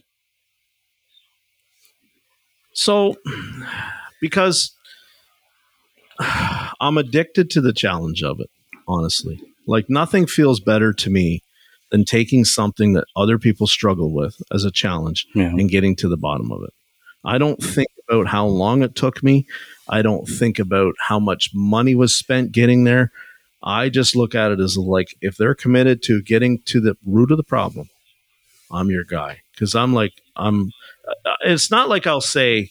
So, 2.72 3.16
because 4.20 4.75
I'm 6.80 6.98
addicted 6.98 7.50
to 7.50 7.60
the 7.60 7.72
challenge 7.72 8.22
of 8.22 8.40
it, 8.40 8.50
honestly. 8.86 9.40
Like, 9.66 9.88
nothing 9.88 10.26
feels 10.26 10.60
better 10.60 10.92
to 10.92 11.10
me 11.10 11.42
than 11.90 12.04
taking 12.04 12.44
something 12.44 12.92
that 12.94 13.04
other 13.14 13.38
people 13.38 13.66
struggle 13.66 14.12
with 14.12 14.40
as 14.52 14.64
a 14.64 14.70
challenge 14.70 15.26
Yeah. 15.34 15.48
and 15.48 15.70
getting 15.70 15.96
to 15.96 16.08
the 16.08 16.16
bottom 16.16 16.50
of 16.52 16.62
it. 16.62 16.72
I 17.24 17.38
don't 17.38 17.62
think 17.62 17.88
about 18.08 18.26
how 18.28 18.46
long 18.46 18.82
it 18.82 18.94
took 18.94 19.22
me. 19.22 19.46
I 19.88 20.02
don't 20.02 20.26
think 20.26 20.58
about 20.58 20.94
how 21.00 21.18
much 21.18 21.50
money 21.54 21.94
was 21.94 22.16
spent 22.16 22.52
getting 22.52 22.84
there. 22.84 23.10
I 23.62 23.88
just 23.88 24.14
look 24.14 24.34
at 24.34 24.52
it 24.52 24.60
as 24.60 24.76
like 24.76 25.16
if 25.20 25.36
they're 25.36 25.54
committed 25.54 26.02
to 26.04 26.22
getting 26.22 26.60
to 26.66 26.80
the 26.80 26.96
root 27.04 27.30
of 27.32 27.36
the 27.36 27.42
problem, 27.44 27.88
I'm 28.70 28.90
your 28.90 29.04
guy. 29.04 29.40
Because 29.52 29.74
I'm 29.74 29.92
like, 29.92 30.12
I'm, 30.36 30.70
uh, 31.24 31.34
it's 31.44 31.70
not 31.70 31.88
like 31.88 32.06
I'll 32.06 32.20
say, 32.20 32.70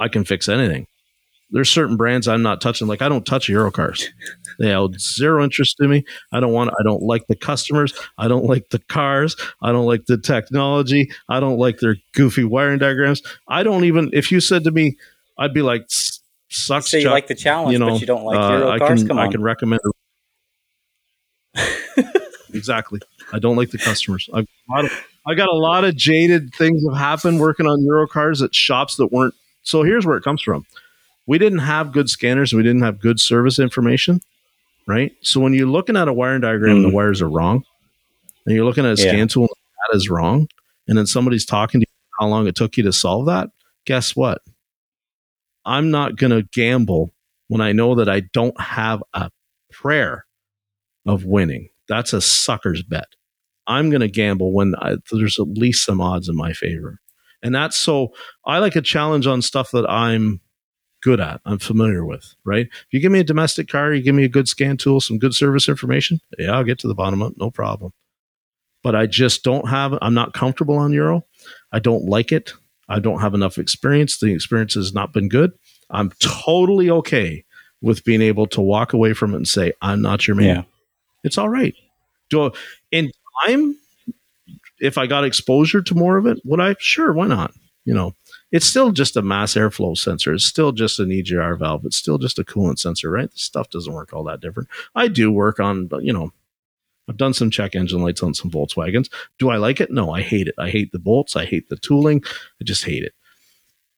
I 0.00 0.08
can 0.08 0.24
fix 0.24 0.48
anything. 0.48 0.86
There's 1.50 1.70
certain 1.70 1.96
brands 1.96 2.28
I'm 2.28 2.42
not 2.42 2.60
touching. 2.60 2.86
Like 2.88 3.00
I 3.00 3.08
don't 3.08 3.24
touch 3.24 3.48
Euro 3.48 3.70
cars. 3.70 4.06
They 4.58 4.68
held 4.68 5.00
zero 5.00 5.42
interest 5.42 5.76
to 5.80 5.88
me. 5.88 6.04
I 6.32 6.40
don't 6.40 6.52
want. 6.52 6.70
I 6.78 6.82
don't 6.82 7.02
like 7.02 7.26
the 7.26 7.36
customers. 7.36 7.94
I 8.18 8.28
don't 8.28 8.44
like 8.44 8.68
the 8.70 8.80
cars. 8.80 9.34
I 9.62 9.72
don't 9.72 9.86
like 9.86 10.04
the 10.06 10.18
technology. 10.18 11.10
I 11.28 11.40
don't 11.40 11.58
like 11.58 11.78
their 11.78 11.96
goofy 12.12 12.44
wiring 12.44 12.78
diagrams. 12.78 13.22
I 13.48 13.62
don't 13.62 13.84
even. 13.84 14.10
If 14.12 14.30
you 14.30 14.40
said 14.40 14.64
to 14.64 14.70
me, 14.70 14.96
I'd 15.38 15.54
be 15.54 15.62
like, 15.62 15.86
"Sucks." 16.50 16.90
So 16.90 16.98
you 16.98 17.04
Chuck." 17.04 17.12
like 17.12 17.26
the 17.28 17.34
challenge, 17.34 17.72
you 17.72 17.78
know, 17.78 17.90
but 17.92 18.00
you 18.00 18.06
don't 18.06 18.24
like 18.24 18.38
uh, 18.38 18.52
Euro 18.58 18.70
I 18.70 18.78
cars? 18.78 19.00
can, 19.00 19.08
Come 19.08 19.18
I 19.18 19.28
can 19.28 19.42
recommend. 19.42 19.80
exactly. 22.52 23.00
I 23.32 23.38
don't 23.38 23.56
like 23.56 23.70
the 23.70 23.78
customers. 23.78 24.28
I've 24.32 24.46
got 24.68 24.84
a- 24.84 24.90
I 25.26 25.34
got 25.34 25.48
a 25.48 25.54
lot 25.56 25.84
of 25.84 25.94
jaded 25.94 26.54
things 26.54 26.82
have 26.88 26.96
happened 26.96 27.38
working 27.38 27.66
on 27.66 27.82
Euro 27.84 28.06
cars 28.06 28.40
at 28.40 28.54
shops 28.54 28.96
that 28.96 29.12
weren't. 29.12 29.34
So 29.62 29.82
here's 29.82 30.06
where 30.06 30.16
it 30.16 30.24
comes 30.24 30.40
from. 30.40 30.64
We 31.28 31.38
didn't 31.38 31.60
have 31.60 31.92
good 31.92 32.08
scanners. 32.10 32.52
We 32.52 32.62
didn't 32.62 32.82
have 32.82 32.98
good 33.00 33.20
service 33.20 33.58
information, 33.58 34.20
right? 34.88 35.12
So 35.20 35.40
when 35.40 35.52
you're 35.52 35.68
looking 35.68 35.96
at 35.96 36.08
a 36.08 36.12
wiring 36.12 36.40
diagram, 36.40 36.76
and 36.78 36.84
Mm. 36.86 36.88
the 36.90 36.94
wires 36.96 37.22
are 37.22 37.28
wrong, 37.28 37.62
and 38.46 38.56
you're 38.56 38.64
looking 38.64 38.84
at 38.86 38.98
a 38.98 39.02
Yeah. 39.02 39.10
scan 39.10 39.28
tool, 39.28 39.42
and 39.42 39.48
the 39.50 39.92
data 39.92 39.96
is 39.98 40.08
wrong, 40.08 40.48
and 40.88 40.96
then 40.98 41.06
somebody's 41.06 41.44
talking 41.44 41.80
to 41.80 41.86
you 41.88 41.94
how 42.18 42.28
long 42.28 42.48
it 42.48 42.56
took 42.56 42.76
you 42.76 42.82
to 42.84 42.92
solve 42.92 43.26
that. 43.26 43.50
Guess 43.84 44.16
what? 44.16 44.40
I'm 45.64 45.90
not 45.90 46.16
going 46.16 46.30
to 46.30 46.48
gamble 46.52 47.10
when 47.48 47.60
I 47.60 47.72
know 47.72 47.94
that 47.94 48.08
I 48.08 48.20
don't 48.32 48.58
have 48.60 49.02
a 49.12 49.30
prayer 49.70 50.24
of 51.06 51.24
winning. 51.24 51.68
That's 51.88 52.12
a 52.12 52.20
sucker's 52.20 52.82
bet. 52.82 53.08
I'm 53.66 53.90
going 53.90 54.00
to 54.00 54.08
gamble 54.08 54.52
when 54.54 54.74
I, 54.78 54.96
there's 55.12 55.38
at 55.38 55.48
least 55.48 55.84
some 55.84 56.00
odds 56.00 56.28
in 56.28 56.36
my 56.36 56.54
favor. 56.54 57.00
And 57.42 57.54
that's 57.54 57.76
so 57.76 58.14
I 58.46 58.58
like 58.58 58.76
a 58.76 58.80
challenge 58.82 59.26
on 59.26 59.42
stuff 59.42 59.70
that 59.72 59.88
I'm 59.88 60.40
good 61.08 61.20
at, 61.20 61.40
I'm 61.46 61.58
familiar 61.58 62.04
with, 62.04 62.34
right? 62.44 62.66
If 62.66 62.86
you 62.90 63.00
give 63.00 63.12
me 63.12 63.20
a 63.20 63.24
domestic 63.32 63.66
car, 63.68 63.94
you 63.94 64.02
give 64.02 64.14
me 64.14 64.24
a 64.24 64.28
good 64.36 64.48
scan 64.48 64.76
tool, 64.76 65.00
some 65.00 65.18
good 65.18 65.34
service 65.34 65.68
information, 65.68 66.20
yeah, 66.38 66.52
I'll 66.52 66.64
get 66.70 66.78
to 66.80 66.88
the 66.88 66.94
bottom 67.02 67.22
of 67.22 67.32
it, 67.32 67.38
no 67.38 67.50
problem. 67.50 67.92
but 68.82 68.94
I 68.94 69.06
just 69.06 69.42
don't 69.42 69.68
have, 69.68 69.98
I'm 70.00 70.14
not 70.14 70.34
comfortable 70.34 70.76
on 70.76 70.92
Euro. 70.92 71.24
I 71.72 71.78
don't 71.78 72.04
like 72.04 72.32
it. 72.32 72.52
I 72.88 73.00
don't 73.00 73.20
have 73.20 73.34
enough 73.34 73.58
experience. 73.58 74.18
The 74.18 74.32
experience 74.32 74.74
has 74.74 74.94
not 74.94 75.12
been 75.12 75.28
good. 75.28 75.52
I'm 75.90 76.10
totally 76.20 76.90
okay 76.90 77.44
with 77.82 78.04
being 78.04 78.22
able 78.22 78.46
to 78.48 78.60
walk 78.60 78.92
away 78.92 79.12
from 79.12 79.34
it 79.34 79.38
and 79.38 79.48
say, 79.48 79.72
I'm 79.82 80.02
not 80.02 80.26
your 80.26 80.36
man. 80.36 80.46
Yeah. 80.46 80.62
It's 81.24 81.38
all 81.38 81.48
right. 81.48 81.74
Do 82.30 82.46
I, 82.46 82.50
in 82.90 83.10
time, 83.46 83.76
if 84.80 84.96
I 84.98 85.06
got 85.06 85.24
exposure 85.24 85.82
to 85.82 85.94
more 85.94 86.16
of 86.16 86.26
it, 86.26 86.38
would 86.44 86.60
I? 86.60 86.76
Sure, 86.78 87.12
why 87.12 87.26
not? 87.26 87.52
You 87.84 87.94
know, 87.94 88.14
it's 88.50 88.66
still 88.66 88.92
just 88.92 89.16
a 89.16 89.22
mass 89.22 89.54
airflow 89.54 89.96
sensor. 89.96 90.32
It's 90.32 90.44
still 90.44 90.72
just 90.72 90.98
an 90.98 91.10
EGR 91.10 91.58
valve. 91.58 91.84
It's 91.84 91.96
still 91.96 92.18
just 92.18 92.38
a 92.38 92.44
coolant 92.44 92.78
sensor, 92.78 93.10
right? 93.10 93.30
The 93.30 93.38
stuff 93.38 93.70
doesn't 93.70 93.92
work 93.92 94.12
all 94.12 94.24
that 94.24 94.40
different. 94.40 94.68
I 94.94 95.08
do 95.08 95.30
work 95.30 95.60
on, 95.60 95.88
you 96.00 96.12
know, 96.12 96.32
I've 97.08 97.16
done 97.16 97.34
some 97.34 97.50
check 97.50 97.74
engine 97.74 98.02
lights 98.02 98.22
on 98.22 98.34
some 98.34 98.50
Volkswagens. 98.50 99.08
Do 99.38 99.50
I 99.50 99.56
like 99.56 99.80
it? 99.80 99.90
No, 99.90 100.12
I 100.12 100.22
hate 100.22 100.48
it. 100.48 100.54
I 100.58 100.70
hate 100.70 100.92
the 100.92 100.98
bolts. 100.98 101.36
I 101.36 101.46
hate 101.46 101.68
the 101.68 101.76
tooling. 101.76 102.22
I 102.60 102.64
just 102.64 102.84
hate 102.84 103.02
it. 103.02 103.14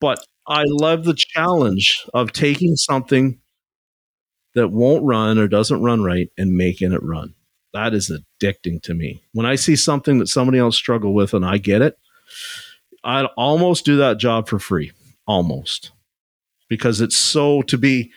But 0.01 0.25
I 0.47 0.65
love 0.67 1.05
the 1.05 1.15
challenge 1.15 2.05
of 2.15 2.33
taking 2.33 2.77
something 2.77 3.41
that 4.55 4.69
won't 4.69 5.05
run 5.05 5.39
or 5.39 5.47
doesn't 5.49 5.83
run 5.83 6.03
right 6.03 6.31
and 6.39 6.57
making 6.57 6.93
it 6.93 7.03
run. 7.03 7.35
That 7.73 7.95
is 7.95 8.11
addicting 8.11 8.83
to 8.83 8.95
me. 8.95 9.23
When 9.33 9.47
I 9.47 9.55
see 9.55 9.77
something 9.77 10.19
that 10.19 10.29
somebody 10.29 10.59
else 10.59 10.77
struggle 10.77 11.15
with 11.15 11.35
and 11.35 11.45
I 11.45 11.59
get 11.59 11.83
it, 11.83 11.99
I'd 13.05 13.27
almost 13.37 13.85
do 13.85 13.97
that 13.97 14.19
job 14.19 14.49
for 14.49 14.59
free. 14.59 14.93
Almost. 15.27 15.93
Because 16.69 17.01
it's 17.01 17.17
so 17.17 17.63
to 17.63 17.79
be 17.79 18.13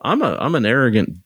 I'm 0.00 0.22
a 0.22 0.36
I'm 0.40 0.54
an 0.54 0.66
arrogant 0.66 1.18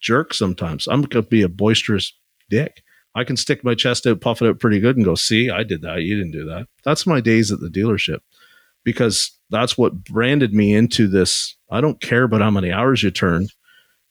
jerk 0.00 0.34
sometimes. 0.34 0.86
I'm 0.86 1.02
gonna 1.02 1.22
be 1.22 1.42
a 1.42 1.48
boisterous 1.48 2.12
dick. 2.50 2.82
I 3.14 3.24
can 3.24 3.36
stick 3.36 3.64
my 3.64 3.74
chest 3.74 4.06
out, 4.06 4.20
puff 4.20 4.42
it 4.42 4.48
out 4.48 4.60
pretty 4.60 4.80
good, 4.80 4.96
and 4.96 5.04
go, 5.04 5.14
see, 5.14 5.50
I 5.50 5.64
did 5.64 5.82
that. 5.82 6.02
You 6.02 6.16
didn't 6.16 6.32
do 6.32 6.44
that. 6.46 6.68
That's 6.84 7.06
my 7.06 7.20
days 7.20 7.50
at 7.50 7.60
the 7.60 7.68
dealership 7.68 8.20
because 8.84 9.32
that's 9.50 9.76
what 9.76 10.04
branded 10.04 10.52
me 10.54 10.74
into 10.74 11.08
this. 11.08 11.56
I 11.70 11.80
don't 11.80 12.00
care 12.00 12.24
about 12.24 12.42
how 12.42 12.50
many 12.50 12.70
hours 12.70 13.02
you 13.02 13.10
turned. 13.10 13.52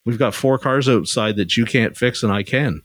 We've 0.06 0.20
got 0.20 0.36
four 0.36 0.58
cars 0.58 0.88
outside 0.88 1.36
that 1.38 1.58
you 1.58 1.66
can't 1.66 1.98
fix, 1.98 2.24
and 2.24 2.32
I 2.32 2.44
can. 2.44 2.82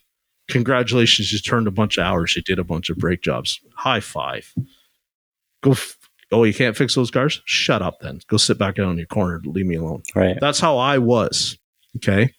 Congratulations, 0.48 1.32
you 1.32 1.38
turned 1.38 1.66
a 1.66 1.72
bunch 1.72 1.98
of 1.98 2.04
hours. 2.04 2.34
You 2.36 2.42
did 2.42 2.58
a 2.58 2.64
bunch 2.64 2.90
of 2.90 2.98
brake 2.98 3.22
jobs. 3.22 3.60
High 3.76 4.00
five. 4.00 4.52
Go. 5.62 5.72
F- 5.72 5.96
oh, 6.30 6.44
you 6.44 6.54
can't 6.54 6.76
fix 6.76 6.94
those 6.94 7.10
cars? 7.10 7.40
Shut 7.44 7.82
up 7.82 8.00
then. 8.00 8.20
Go 8.26 8.36
sit 8.36 8.58
back 8.58 8.76
down 8.76 8.90
in 8.90 8.98
your 8.98 9.06
corner. 9.06 9.40
Leave 9.44 9.66
me 9.66 9.76
alone. 9.76 10.02
Right. 10.14 10.36
That's 10.40 10.60
how 10.60 10.78
I 10.78 10.98
was. 10.98 11.58
Okay. 11.96 12.34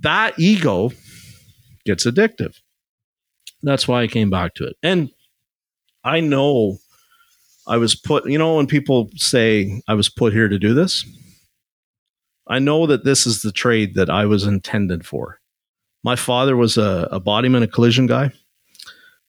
That 0.00 0.38
ego 0.38 0.92
gets 1.84 2.06
addictive. 2.06 2.58
That's 3.62 3.86
why 3.86 4.02
I 4.02 4.06
came 4.06 4.30
back 4.30 4.54
to 4.54 4.66
it. 4.66 4.76
And 4.82 5.10
I 6.04 6.20
know 6.20 6.78
I 7.66 7.76
was 7.76 7.94
put, 7.94 8.26
you 8.26 8.38
know, 8.38 8.56
when 8.56 8.66
people 8.66 9.10
say 9.16 9.82
I 9.86 9.94
was 9.94 10.08
put 10.08 10.32
here 10.32 10.48
to 10.48 10.58
do 10.58 10.72
this, 10.74 11.04
I 12.46 12.58
know 12.58 12.86
that 12.86 13.04
this 13.04 13.26
is 13.26 13.42
the 13.42 13.52
trade 13.52 13.94
that 13.94 14.10
I 14.10 14.26
was 14.26 14.44
intended 14.44 15.06
for. 15.06 15.40
My 16.02 16.16
father 16.16 16.56
was 16.56 16.78
a, 16.78 17.08
a 17.12 17.20
bodyman, 17.20 17.62
a 17.62 17.68
collision 17.68 18.06
guy. 18.06 18.32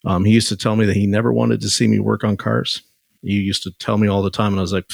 Um, 0.05 0.25
he 0.25 0.33
used 0.33 0.49
to 0.49 0.57
tell 0.57 0.75
me 0.75 0.85
that 0.85 0.95
he 0.95 1.07
never 1.07 1.31
wanted 1.31 1.61
to 1.61 1.69
see 1.69 1.87
me 1.87 1.99
work 1.99 2.23
on 2.23 2.37
cars. 2.37 2.81
He 3.21 3.33
used 3.33 3.63
to 3.63 3.71
tell 3.71 3.97
me 3.97 4.07
all 4.07 4.23
the 4.23 4.31
time, 4.31 4.53
and 4.53 4.59
I 4.59 4.61
was 4.61 4.73
like, 4.73 4.89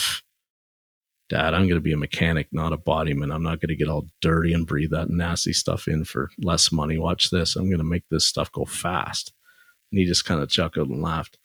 Dad, 1.29 1.53
I'm 1.53 1.63
going 1.63 1.75
to 1.75 1.81
be 1.81 1.93
a 1.93 1.97
mechanic, 1.97 2.47
not 2.51 2.71
a 2.71 2.77
bodyman. 2.77 3.33
I'm 3.33 3.43
not 3.43 3.59
going 3.59 3.69
to 3.69 3.75
get 3.75 3.89
all 3.89 4.07
dirty 4.21 4.53
and 4.53 4.65
breathe 4.65 4.91
that 4.91 5.09
nasty 5.09 5.51
stuff 5.51 5.87
in 5.87 6.05
for 6.05 6.29
less 6.39 6.71
money. 6.71 6.97
Watch 6.97 7.31
this. 7.31 7.55
I'm 7.55 7.67
going 7.67 7.79
to 7.79 7.83
make 7.83 8.03
this 8.09 8.25
stuff 8.25 8.51
go 8.51 8.63
fast. 8.63 9.33
And 9.91 9.99
he 9.99 10.05
just 10.05 10.23
kind 10.23 10.41
of 10.41 10.49
chuckled 10.49 10.89
and 10.89 11.01
laughed. 11.01 11.37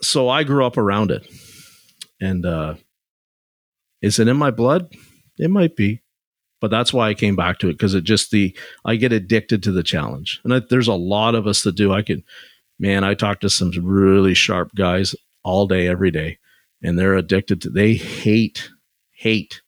So 0.00 0.28
I 0.28 0.42
grew 0.42 0.66
up 0.66 0.76
around 0.76 1.12
it. 1.12 1.24
And 2.20 2.44
uh, 2.44 2.74
is 4.00 4.18
it 4.18 4.26
in 4.26 4.36
my 4.36 4.50
blood? 4.50 4.92
It 5.38 5.50
might 5.50 5.76
be. 5.76 6.02
But 6.60 6.72
that's 6.72 6.92
why 6.92 7.08
I 7.08 7.14
came 7.14 7.36
back 7.36 7.58
to 7.58 7.68
it 7.68 7.74
because 7.74 7.94
it 7.94 8.02
just 8.02 8.32
the, 8.32 8.56
I 8.84 8.96
get 8.96 9.12
addicted 9.12 9.62
to 9.62 9.72
the 9.72 9.82
challenge. 9.84 10.40
And 10.42 10.54
I, 10.54 10.60
there's 10.70 10.88
a 10.88 10.94
lot 10.94 11.36
of 11.36 11.46
us 11.46 11.62
that 11.62 11.76
do. 11.76 11.92
I 11.92 12.02
could, 12.02 12.22
man, 12.82 13.04
I 13.04 13.14
talk 13.14 13.40
to 13.40 13.48
some 13.48 13.70
really 13.82 14.34
sharp 14.34 14.74
guys 14.74 15.14
all 15.42 15.66
day, 15.66 15.88
every 15.88 16.10
day 16.10 16.38
and 16.82 16.98
they're 16.98 17.14
addicted 17.14 17.62
to 17.62 17.70
they 17.70 17.94
hate 17.94 18.68
hate 19.12 19.62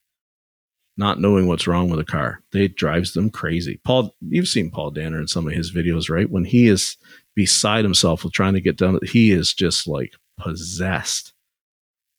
not 0.96 1.20
knowing 1.20 1.48
what's 1.48 1.66
wrong 1.66 1.90
with 1.90 1.98
a 1.98 2.04
car. 2.04 2.40
It 2.52 2.76
drives 2.76 3.14
them 3.14 3.30
crazy. 3.30 3.80
Paul 3.84 4.14
you've 4.20 4.48
seen 4.48 4.70
paul 4.70 4.90
danner 4.90 5.20
in 5.20 5.28
some 5.28 5.46
of 5.46 5.54
his 5.54 5.72
videos 5.72 6.10
right? 6.10 6.30
When 6.30 6.44
he 6.44 6.68
is 6.68 6.96
beside 7.34 7.84
himself 7.84 8.24
with 8.24 8.32
trying 8.32 8.54
to 8.54 8.60
get 8.60 8.76
done 8.76 8.98
he 9.04 9.30
is 9.30 9.54
just 9.54 9.86
like 9.86 10.12
possessed. 10.38 11.32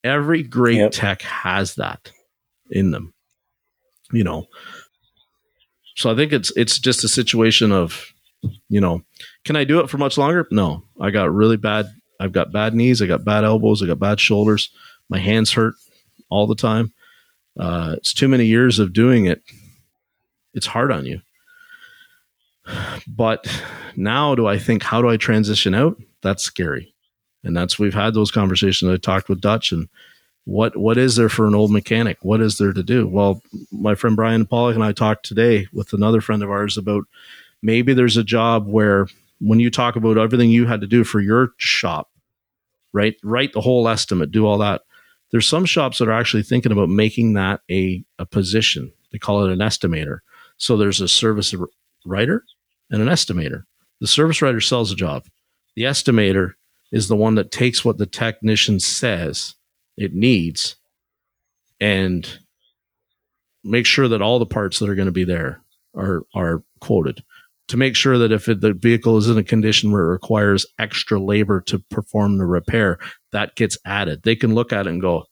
Every 0.03 0.43
great 0.43 0.77
yep. 0.77 0.91
tech 0.91 1.22
has 1.23 1.76
that 1.76 2.11
in 2.69 2.91
them 2.91 3.13
you 4.11 4.23
know? 4.23 4.45
So 5.95 6.11
i 6.11 6.15
think 6.15 6.34
it's 6.34 6.51
it's 6.55 6.80
just 6.80 7.03
a 7.03 7.09
situation 7.09 7.72
of 7.72 8.13
you 8.70 8.82
know 8.82 9.02
can 9.44 9.56
i 9.56 9.64
do 9.64 9.80
it 9.80 9.90
for 9.90 9.98
much 9.98 10.18
longer 10.18 10.48
no 10.52 10.84
i 11.00 11.12
got 11.12 11.34
really 11.34 11.58
bad 11.58 11.88
I've 12.20 12.32
got 12.32 12.52
bad 12.52 12.74
knees, 12.74 13.02
I 13.02 13.08
got 13.08 13.26
bad 13.26 13.44
elbows, 13.44 13.82
I 13.82 13.88
got 13.88 14.00
bad 14.00 14.20
shoulders. 14.20 14.70
My 15.10 15.20
hands 15.20 15.52
hurt 15.52 15.76
all 16.30 16.48
the 16.48 16.56
time. 16.56 16.94
Uh, 17.60 17.96
it's 17.98 18.14
too 18.14 18.28
many 18.28 18.46
years 18.46 18.80
of 18.80 18.94
doing 18.94 19.26
it. 19.26 19.42
It's 20.54 20.68
hard 20.68 20.92
on 20.92 21.06
you. 21.06 21.22
But 23.08 23.48
now, 23.96 24.34
do 24.36 24.48
I 24.48 24.58
think 24.58 24.82
how 24.82 25.02
do 25.02 25.10
I 25.10 25.18
transition 25.18 25.76
out? 25.76 26.02
That's 26.22 26.44
scary, 26.44 26.94
and 27.44 27.56
that's 27.56 27.78
we've 27.78 27.94
had 27.94 28.14
those 28.14 28.32
conversations. 28.32 28.92
I 28.92 28.98
talked 28.98 29.30
with 29.30 29.42
Dutch, 29.42 29.72
and 29.72 29.88
what 30.46 30.76
what 30.76 30.98
is 30.98 31.16
there 31.16 31.30
for 31.30 31.46
an 31.46 31.54
old 31.54 31.72
mechanic? 31.72 32.18
What 32.24 32.42
is 32.42 32.58
there 32.58 32.74
to 32.74 32.82
do? 32.82 33.08
Well, 33.08 33.42
my 33.72 33.94
friend 33.94 34.16
Brian 34.16 34.48
Pollock 34.48 34.74
and 34.74 34.84
I 34.84 34.94
talked 34.94 35.26
today 35.26 35.68
with 35.72 35.94
another 35.94 36.22
friend 36.22 36.42
of 36.42 36.50
ours 36.50 36.78
about 36.78 37.06
maybe 37.66 37.96
there's 37.96 38.16
a 38.16 38.24
job 38.24 38.68
where 38.68 39.08
when 39.40 39.60
you 39.60 39.72
talk 39.72 39.96
about 39.96 40.20
everything 40.20 40.52
you 40.52 40.68
had 40.68 40.82
to 40.82 40.88
do 40.88 41.04
for 41.04 41.20
your 41.20 41.50
shop, 41.58 42.12
right? 42.94 43.16
Write 43.24 43.54
the 43.54 43.62
whole 43.62 43.90
estimate, 43.90 44.32
do 44.32 44.46
all 44.46 44.60
that. 44.60 44.84
There's 45.32 45.48
some 45.48 45.66
shops 45.66 45.98
that 45.98 46.08
are 46.08 46.14
actually 46.14 46.44
thinking 46.44 46.72
about 46.72 46.90
making 46.90 47.34
that 47.34 47.62
a, 47.70 48.06
a 48.20 48.26
position. 48.26 48.94
They 49.12 49.18
call 49.18 49.44
it 49.44 49.52
an 49.52 49.60
estimator. 49.60 50.20
So 50.58 50.78
there's 50.78 51.02
a 51.02 51.08
service 51.08 51.54
writer 52.06 52.44
and 52.92 53.02
an 53.02 53.08
estimator. 53.08 53.64
The 54.00 54.08
service 54.08 54.42
writer 54.42 54.62
sells 54.62 54.92
a 54.92 54.96
job. 54.96 55.26
The 55.76 55.84
estimator 55.84 56.54
is 56.92 57.08
the 57.08 57.16
one 57.16 57.36
that 57.36 57.52
takes 57.52 57.84
what 57.84 57.98
the 57.98 58.06
technician 58.06 58.80
says 58.80 59.56
it 59.98 60.14
needs 60.14 60.76
and 61.82 62.40
make 63.64 63.88
sure 63.88 64.08
that 64.08 64.22
all 64.22 64.38
the 64.38 64.46
parts 64.46 64.80
that 64.80 64.90
are 64.90 64.96
going 64.96 65.08
to 65.08 65.12
be 65.12 65.24
there 65.24 65.62
are 65.96 66.24
are 66.36 66.64
quoted 66.80 67.24
to 67.68 67.78
make 67.78 67.96
sure 67.96 68.18
that 68.18 68.32
if 68.32 68.48
it, 68.48 68.62
the 68.62 68.74
vehicle 68.74 69.18
is 69.18 69.30
in 69.30 69.38
a 69.38 69.44
condition 69.44 69.92
where 69.92 70.04
it 70.04 70.12
requires 70.12 70.66
extra 70.78 71.20
labor 71.20 71.62
to 71.62 71.80
perform 71.90 72.38
the 72.38 72.46
repair, 72.46 73.00
that 73.32 73.56
gets 73.56 73.78
added. 73.86 74.24
They 74.24 74.36
can 74.36 74.54
look 74.54 74.72
at 74.72 74.88
it 74.88 74.90
and 74.92 75.02
go, 75.02 75.26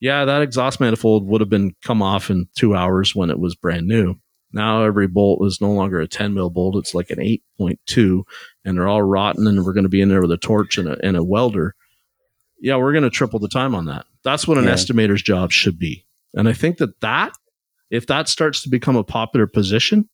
yeah, 0.00 0.24
that 0.24 0.42
exhaust 0.42 0.80
manifold 0.80 1.26
would 1.26 1.40
have 1.40 1.50
been 1.50 1.74
come 1.82 2.02
off 2.02 2.30
in 2.30 2.48
two 2.54 2.74
hours 2.74 3.14
when 3.14 3.30
it 3.30 3.38
was 3.38 3.54
brand 3.54 3.86
new. 3.86 4.16
Now 4.52 4.84
every 4.84 5.08
bolt 5.08 5.44
is 5.44 5.60
no 5.60 5.72
longer 5.72 6.00
a 6.00 6.06
10 6.06 6.34
mil 6.34 6.50
bolt. 6.50 6.76
It's 6.76 6.94
like 6.94 7.10
an 7.10 7.18
8.2 7.18 8.22
and 8.64 8.76
they're 8.76 8.86
all 8.86 9.02
rotten 9.02 9.46
and 9.46 9.64
we're 9.64 9.72
going 9.72 9.84
to 9.84 9.90
be 9.90 10.00
in 10.00 10.08
there 10.08 10.22
with 10.22 10.32
a 10.32 10.38
torch 10.38 10.78
and 10.78 10.88
a, 10.88 11.04
and 11.04 11.16
a 11.16 11.24
welder. 11.24 11.74
Yeah, 12.60 12.76
we're 12.76 12.92
going 12.92 13.04
to 13.04 13.10
triple 13.10 13.38
the 13.38 13.48
time 13.48 13.74
on 13.74 13.86
that. 13.86 14.06
That's 14.22 14.46
what 14.46 14.58
an 14.58 14.64
yeah. 14.64 14.70
estimator's 14.70 15.22
job 15.22 15.52
should 15.52 15.78
be. 15.78 16.06
And 16.34 16.48
I 16.48 16.52
think 16.52 16.78
that 16.78 17.00
that, 17.00 17.32
if 17.90 18.06
that 18.06 18.28
starts 18.28 18.62
to 18.62 18.68
become 18.68 18.96
a 18.96 19.04
popular 19.04 19.46
position, 19.46 20.08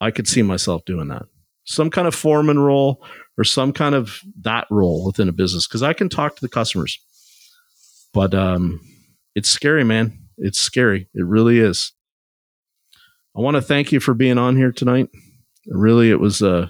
I 0.00 0.10
could 0.10 0.26
see 0.26 0.42
myself 0.42 0.84
doing 0.84 1.08
that. 1.08 1.26
Some 1.64 1.90
kind 1.90 2.08
of 2.08 2.14
foreman 2.14 2.58
role 2.58 3.04
or 3.38 3.44
some 3.44 3.72
kind 3.72 3.94
of 3.94 4.20
that 4.42 4.66
role 4.70 5.06
within 5.06 5.28
a 5.28 5.32
business 5.32 5.66
because 5.66 5.82
I 5.82 5.92
can 5.92 6.08
talk 6.08 6.36
to 6.36 6.40
the 6.40 6.48
customers. 6.48 6.98
But 8.12 8.34
um, 8.34 8.80
it's 9.34 9.48
scary, 9.48 9.84
man. 9.84 10.18
It's 10.38 10.58
scary. 10.58 11.08
It 11.14 11.24
really 11.24 11.58
is. 11.58 11.92
I 13.36 13.40
want 13.40 13.56
to 13.56 13.62
thank 13.62 13.92
you 13.92 14.00
for 14.00 14.14
being 14.14 14.38
on 14.38 14.56
here 14.56 14.72
tonight. 14.72 15.08
Really, 15.66 16.10
it 16.10 16.18
was. 16.18 16.42
Uh, 16.42 16.68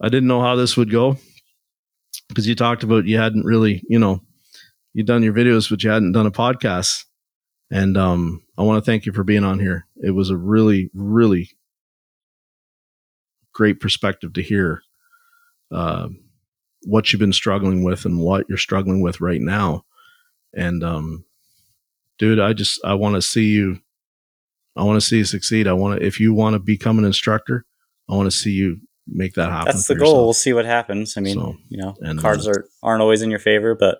I 0.00 0.08
didn't 0.08 0.28
know 0.28 0.40
how 0.40 0.56
this 0.56 0.76
would 0.76 0.90
go 0.90 1.18
because 2.28 2.46
you 2.46 2.54
talked 2.54 2.82
about 2.82 3.06
you 3.06 3.18
hadn't 3.18 3.44
really, 3.44 3.82
you 3.88 3.98
know, 3.98 4.20
you'd 4.92 5.06
done 5.06 5.22
your 5.22 5.32
videos, 5.32 5.70
but 5.70 5.82
you 5.82 5.90
hadn't 5.90 6.12
done 6.12 6.26
a 6.26 6.30
podcast. 6.30 7.04
And 7.70 7.96
um, 7.96 8.42
I 8.56 8.62
want 8.62 8.82
to 8.82 8.90
thank 8.90 9.06
you 9.06 9.12
for 9.12 9.24
being 9.24 9.44
on 9.44 9.58
here. 9.58 9.86
It 9.96 10.10
was 10.10 10.30
a 10.30 10.36
really, 10.36 10.90
really 10.94 11.50
great 13.58 13.80
perspective 13.80 14.32
to 14.32 14.40
hear 14.40 14.82
uh, 15.72 16.08
what 16.84 17.12
you've 17.12 17.18
been 17.18 17.32
struggling 17.32 17.82
with 17.82 18.04
and 18.04 18.20
what 18.20 18.46
you're 18.48 18.56
struggling 18.56 19.00
with 19.00 19.20
right 19.20 19.40
now. 19.40 19.84
And 20.54 20.84
um, 20.84 21.24
dude, 22.18 22.38
I 22.38 22.52
just 22.52 22.80
I 22.84 22.94
want 22.94 23.16
to 23.16 23.22
see 23.22 23.48
you. 23.48 23.80
I 24.76 24.84
want 24.84 24.96
to 24.96 25.06
see 25.06 25.18
you 25.18 25.24
succeed. 25.24 25.66
I 25.66 25.72
want 25.72 25.98
to 25.98 26.06
if 26.06 26.20
you 26.20 26.32
want 26.32 26.54
to 26.54 26.60
become 26.60 26.98
an 26.98 27.04
instructor, 27.04 27.66
I 28.08 28.14
want 28.14 28.30
to 28.30 28.36
see 28.36 28.52
you 28.52 28.80
make 29.08 29.34
that 29.34 29.50
happen. 29.50 29.72
That's 29.72 29.88
the 29.88 29.96
goal. 29.96 30.06
yourself. 30.06 30.24
We'll 30.24 30.32
see 30.34 30.52
what 30.52 30.64
happens. 30.64 31.16
I 31.16 31.20
mean, 31.20 31.34
So, 31.34 31.56
you 31.68 31.78
know, 31.78 31.96
and, 32.00 32.20
cards 32.20 32.46
uh, 32.46 32.52
are 32.52 32.64
aren't 32.82 33.02
always 33.02 33.22
in 33.22 33.30
your 33.30 33.40
favor, 33.40 33.74
but 33.74 33.98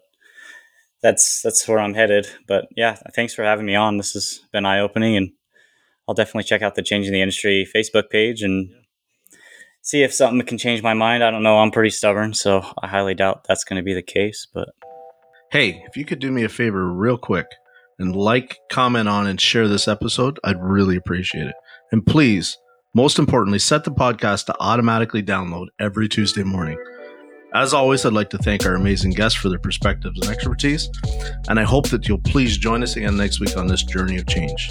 that's 1.03 1.43
that's 1.43 1.67
where 1.67 1.81
I'm 1.81 1.95
headed. 1.95 2.29
But 2.47 2.69
yeah, 2.77 2.97
thanks 3.17 3.35
for 3.35 3.43
having 3.43 3.67
me 3.67 3.75
on. 3.75 3.97
This 3.97 4.13
has 4.13 4.41
been 4.53 4.65
eye 4.65 4.79
opening, 4.79 5.17
and 5.17 5.33
I'll 6.07 6.15
definitely 6.15 6.45
check 6.45 6.63
out 6.63 6.77
the 6.77 6.83
Changing 6.83 7.13
the 7.13 7.23
Industry 7.23 7.69
Facebook 7.75 8.09
page 8.09 8.43
and 8.43 8.71
see 9.83 10.03
if 10.03 10.13
something 10.13 10.47
can 10.47 10.59
change 10.59 10.83
my 10.83 10.95
mind. 10.95 11.25
I 11.25 11.31
don't 11.31 11.43
know. 11.43 11.59
I'm 11.59 11.71
pretty 11.71 11.91
stubborn, 11.91 12.35
so 12.35 12.65
I 12.83 12.87
highly 12.87 13.15
doubt 13.15 13.45
that's 13.49 13.65
going 13.65 13.79
to 13.79 13.85
be 13.85 13.95
the 13.95 14.03
case. 14.03 14.47
But 14.53 14.69
Hey, 15.51 15.83
if 15.87 15.97
you 15.97 16.05
could 16.05 16.19
do 16.19 16.31
me 16.31 16.45
a 16.45 16.49
favor 16.51 16.93
real 16.93 17.17
quick 17.17 17.47
and 17.99 18.15
like, 18.15 18.59
comment 18.71 19.09
on, 19.09 19.27
and 19.27 19.41
share 19.41 19.67
this 19.67 19.89
episode, 19.89 20.39
I'd 20.45 20.63
really 20.63 20.95
appreciate 20.95 21.47
it. 21.47 21.55
And 21.91 22.05
please, 22.05 22.59
most 22.95 23.19
importantly, 23.19 23.59
set 23.59 23.85
the 23.85 23.91
podcast 23.91 24.45
to 24.47 24.57
automatically 24.61 25.23
download 25.23 25.69
every 25.81 26.07
Tuesday 26.07 26.43
morning. 26.43 26.79
As 27.55 27.73
always, 27.73 28.05
I'd 28.05 28.13
like 28.13 28.29
to 28.31 28.39
thank 28.39 28.67
our 28.67 28.75
amazing 28.75 29.13
guests 29.13 29.39
for 29.39 29.49
their 29.49 29.59
perspectives 29.59 30.21
and 30.21 30.31
expertise, 30.31 30.87
and 31.49 31.59
I 31.59 31.63
hope 31.63 31.89
that 31.89 32.07
you'll 32.07 32.19
please 32.19 32.59
join 32.59 32.83
us 32.83 32.97
again 32.97 33.17
next 33.17 33.41
week 33.41 33.57
on 33.57 33.69
this 33.69 33.85
journey 33.85 34.19
of 34.19 34.27
change. 34.27 34.71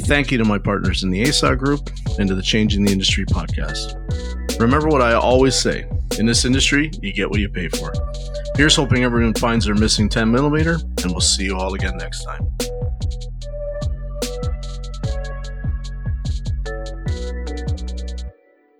Thank 0.00 0.30
you 0.30 0.38
to 0.38 0.44
my 0.44 0.58
partners 0.58 1.04
in 1.04 1.10
the 1.10 1.28
ASA 1.28 1.56
group 1.56 1.90
and 2.18 2.28
to 2.28 2.34
the 2.34 2.42
Changing 2.42 2.84
the 2.84 2.92
Industry 2.92 3.24
podcast. 3.26 4.60
Remember 4.60 4.88
what 4.88 5.02
I 5.02 5.14
always 5.14 5.54
say 5.54 5.86
in 6.18 6.26
this 6.26 6.44
industry, 6.44 6.90
you 7.00 7.12
get 7.12 7.30
what 7.30 7.40
you 7.40 7.48
pay 7.48 7.68
for. 7.68 7.92
Here's 8.56 8.76
hoping 8.76 9.04
everyone 9.04 9.34
finds 9.34 9.64
their 9.64 9.74
missing 9.74 10.08
10 10.08 10.30
millimeter, 10.30 10.78
and 11.02 11.12
we'll 11.12 11.20
see 11.20 11.44
you 11.44 11.56
all 11.56 11.74
again 11.74 11.96
next 11.96 12.24
time. 12.24 12.46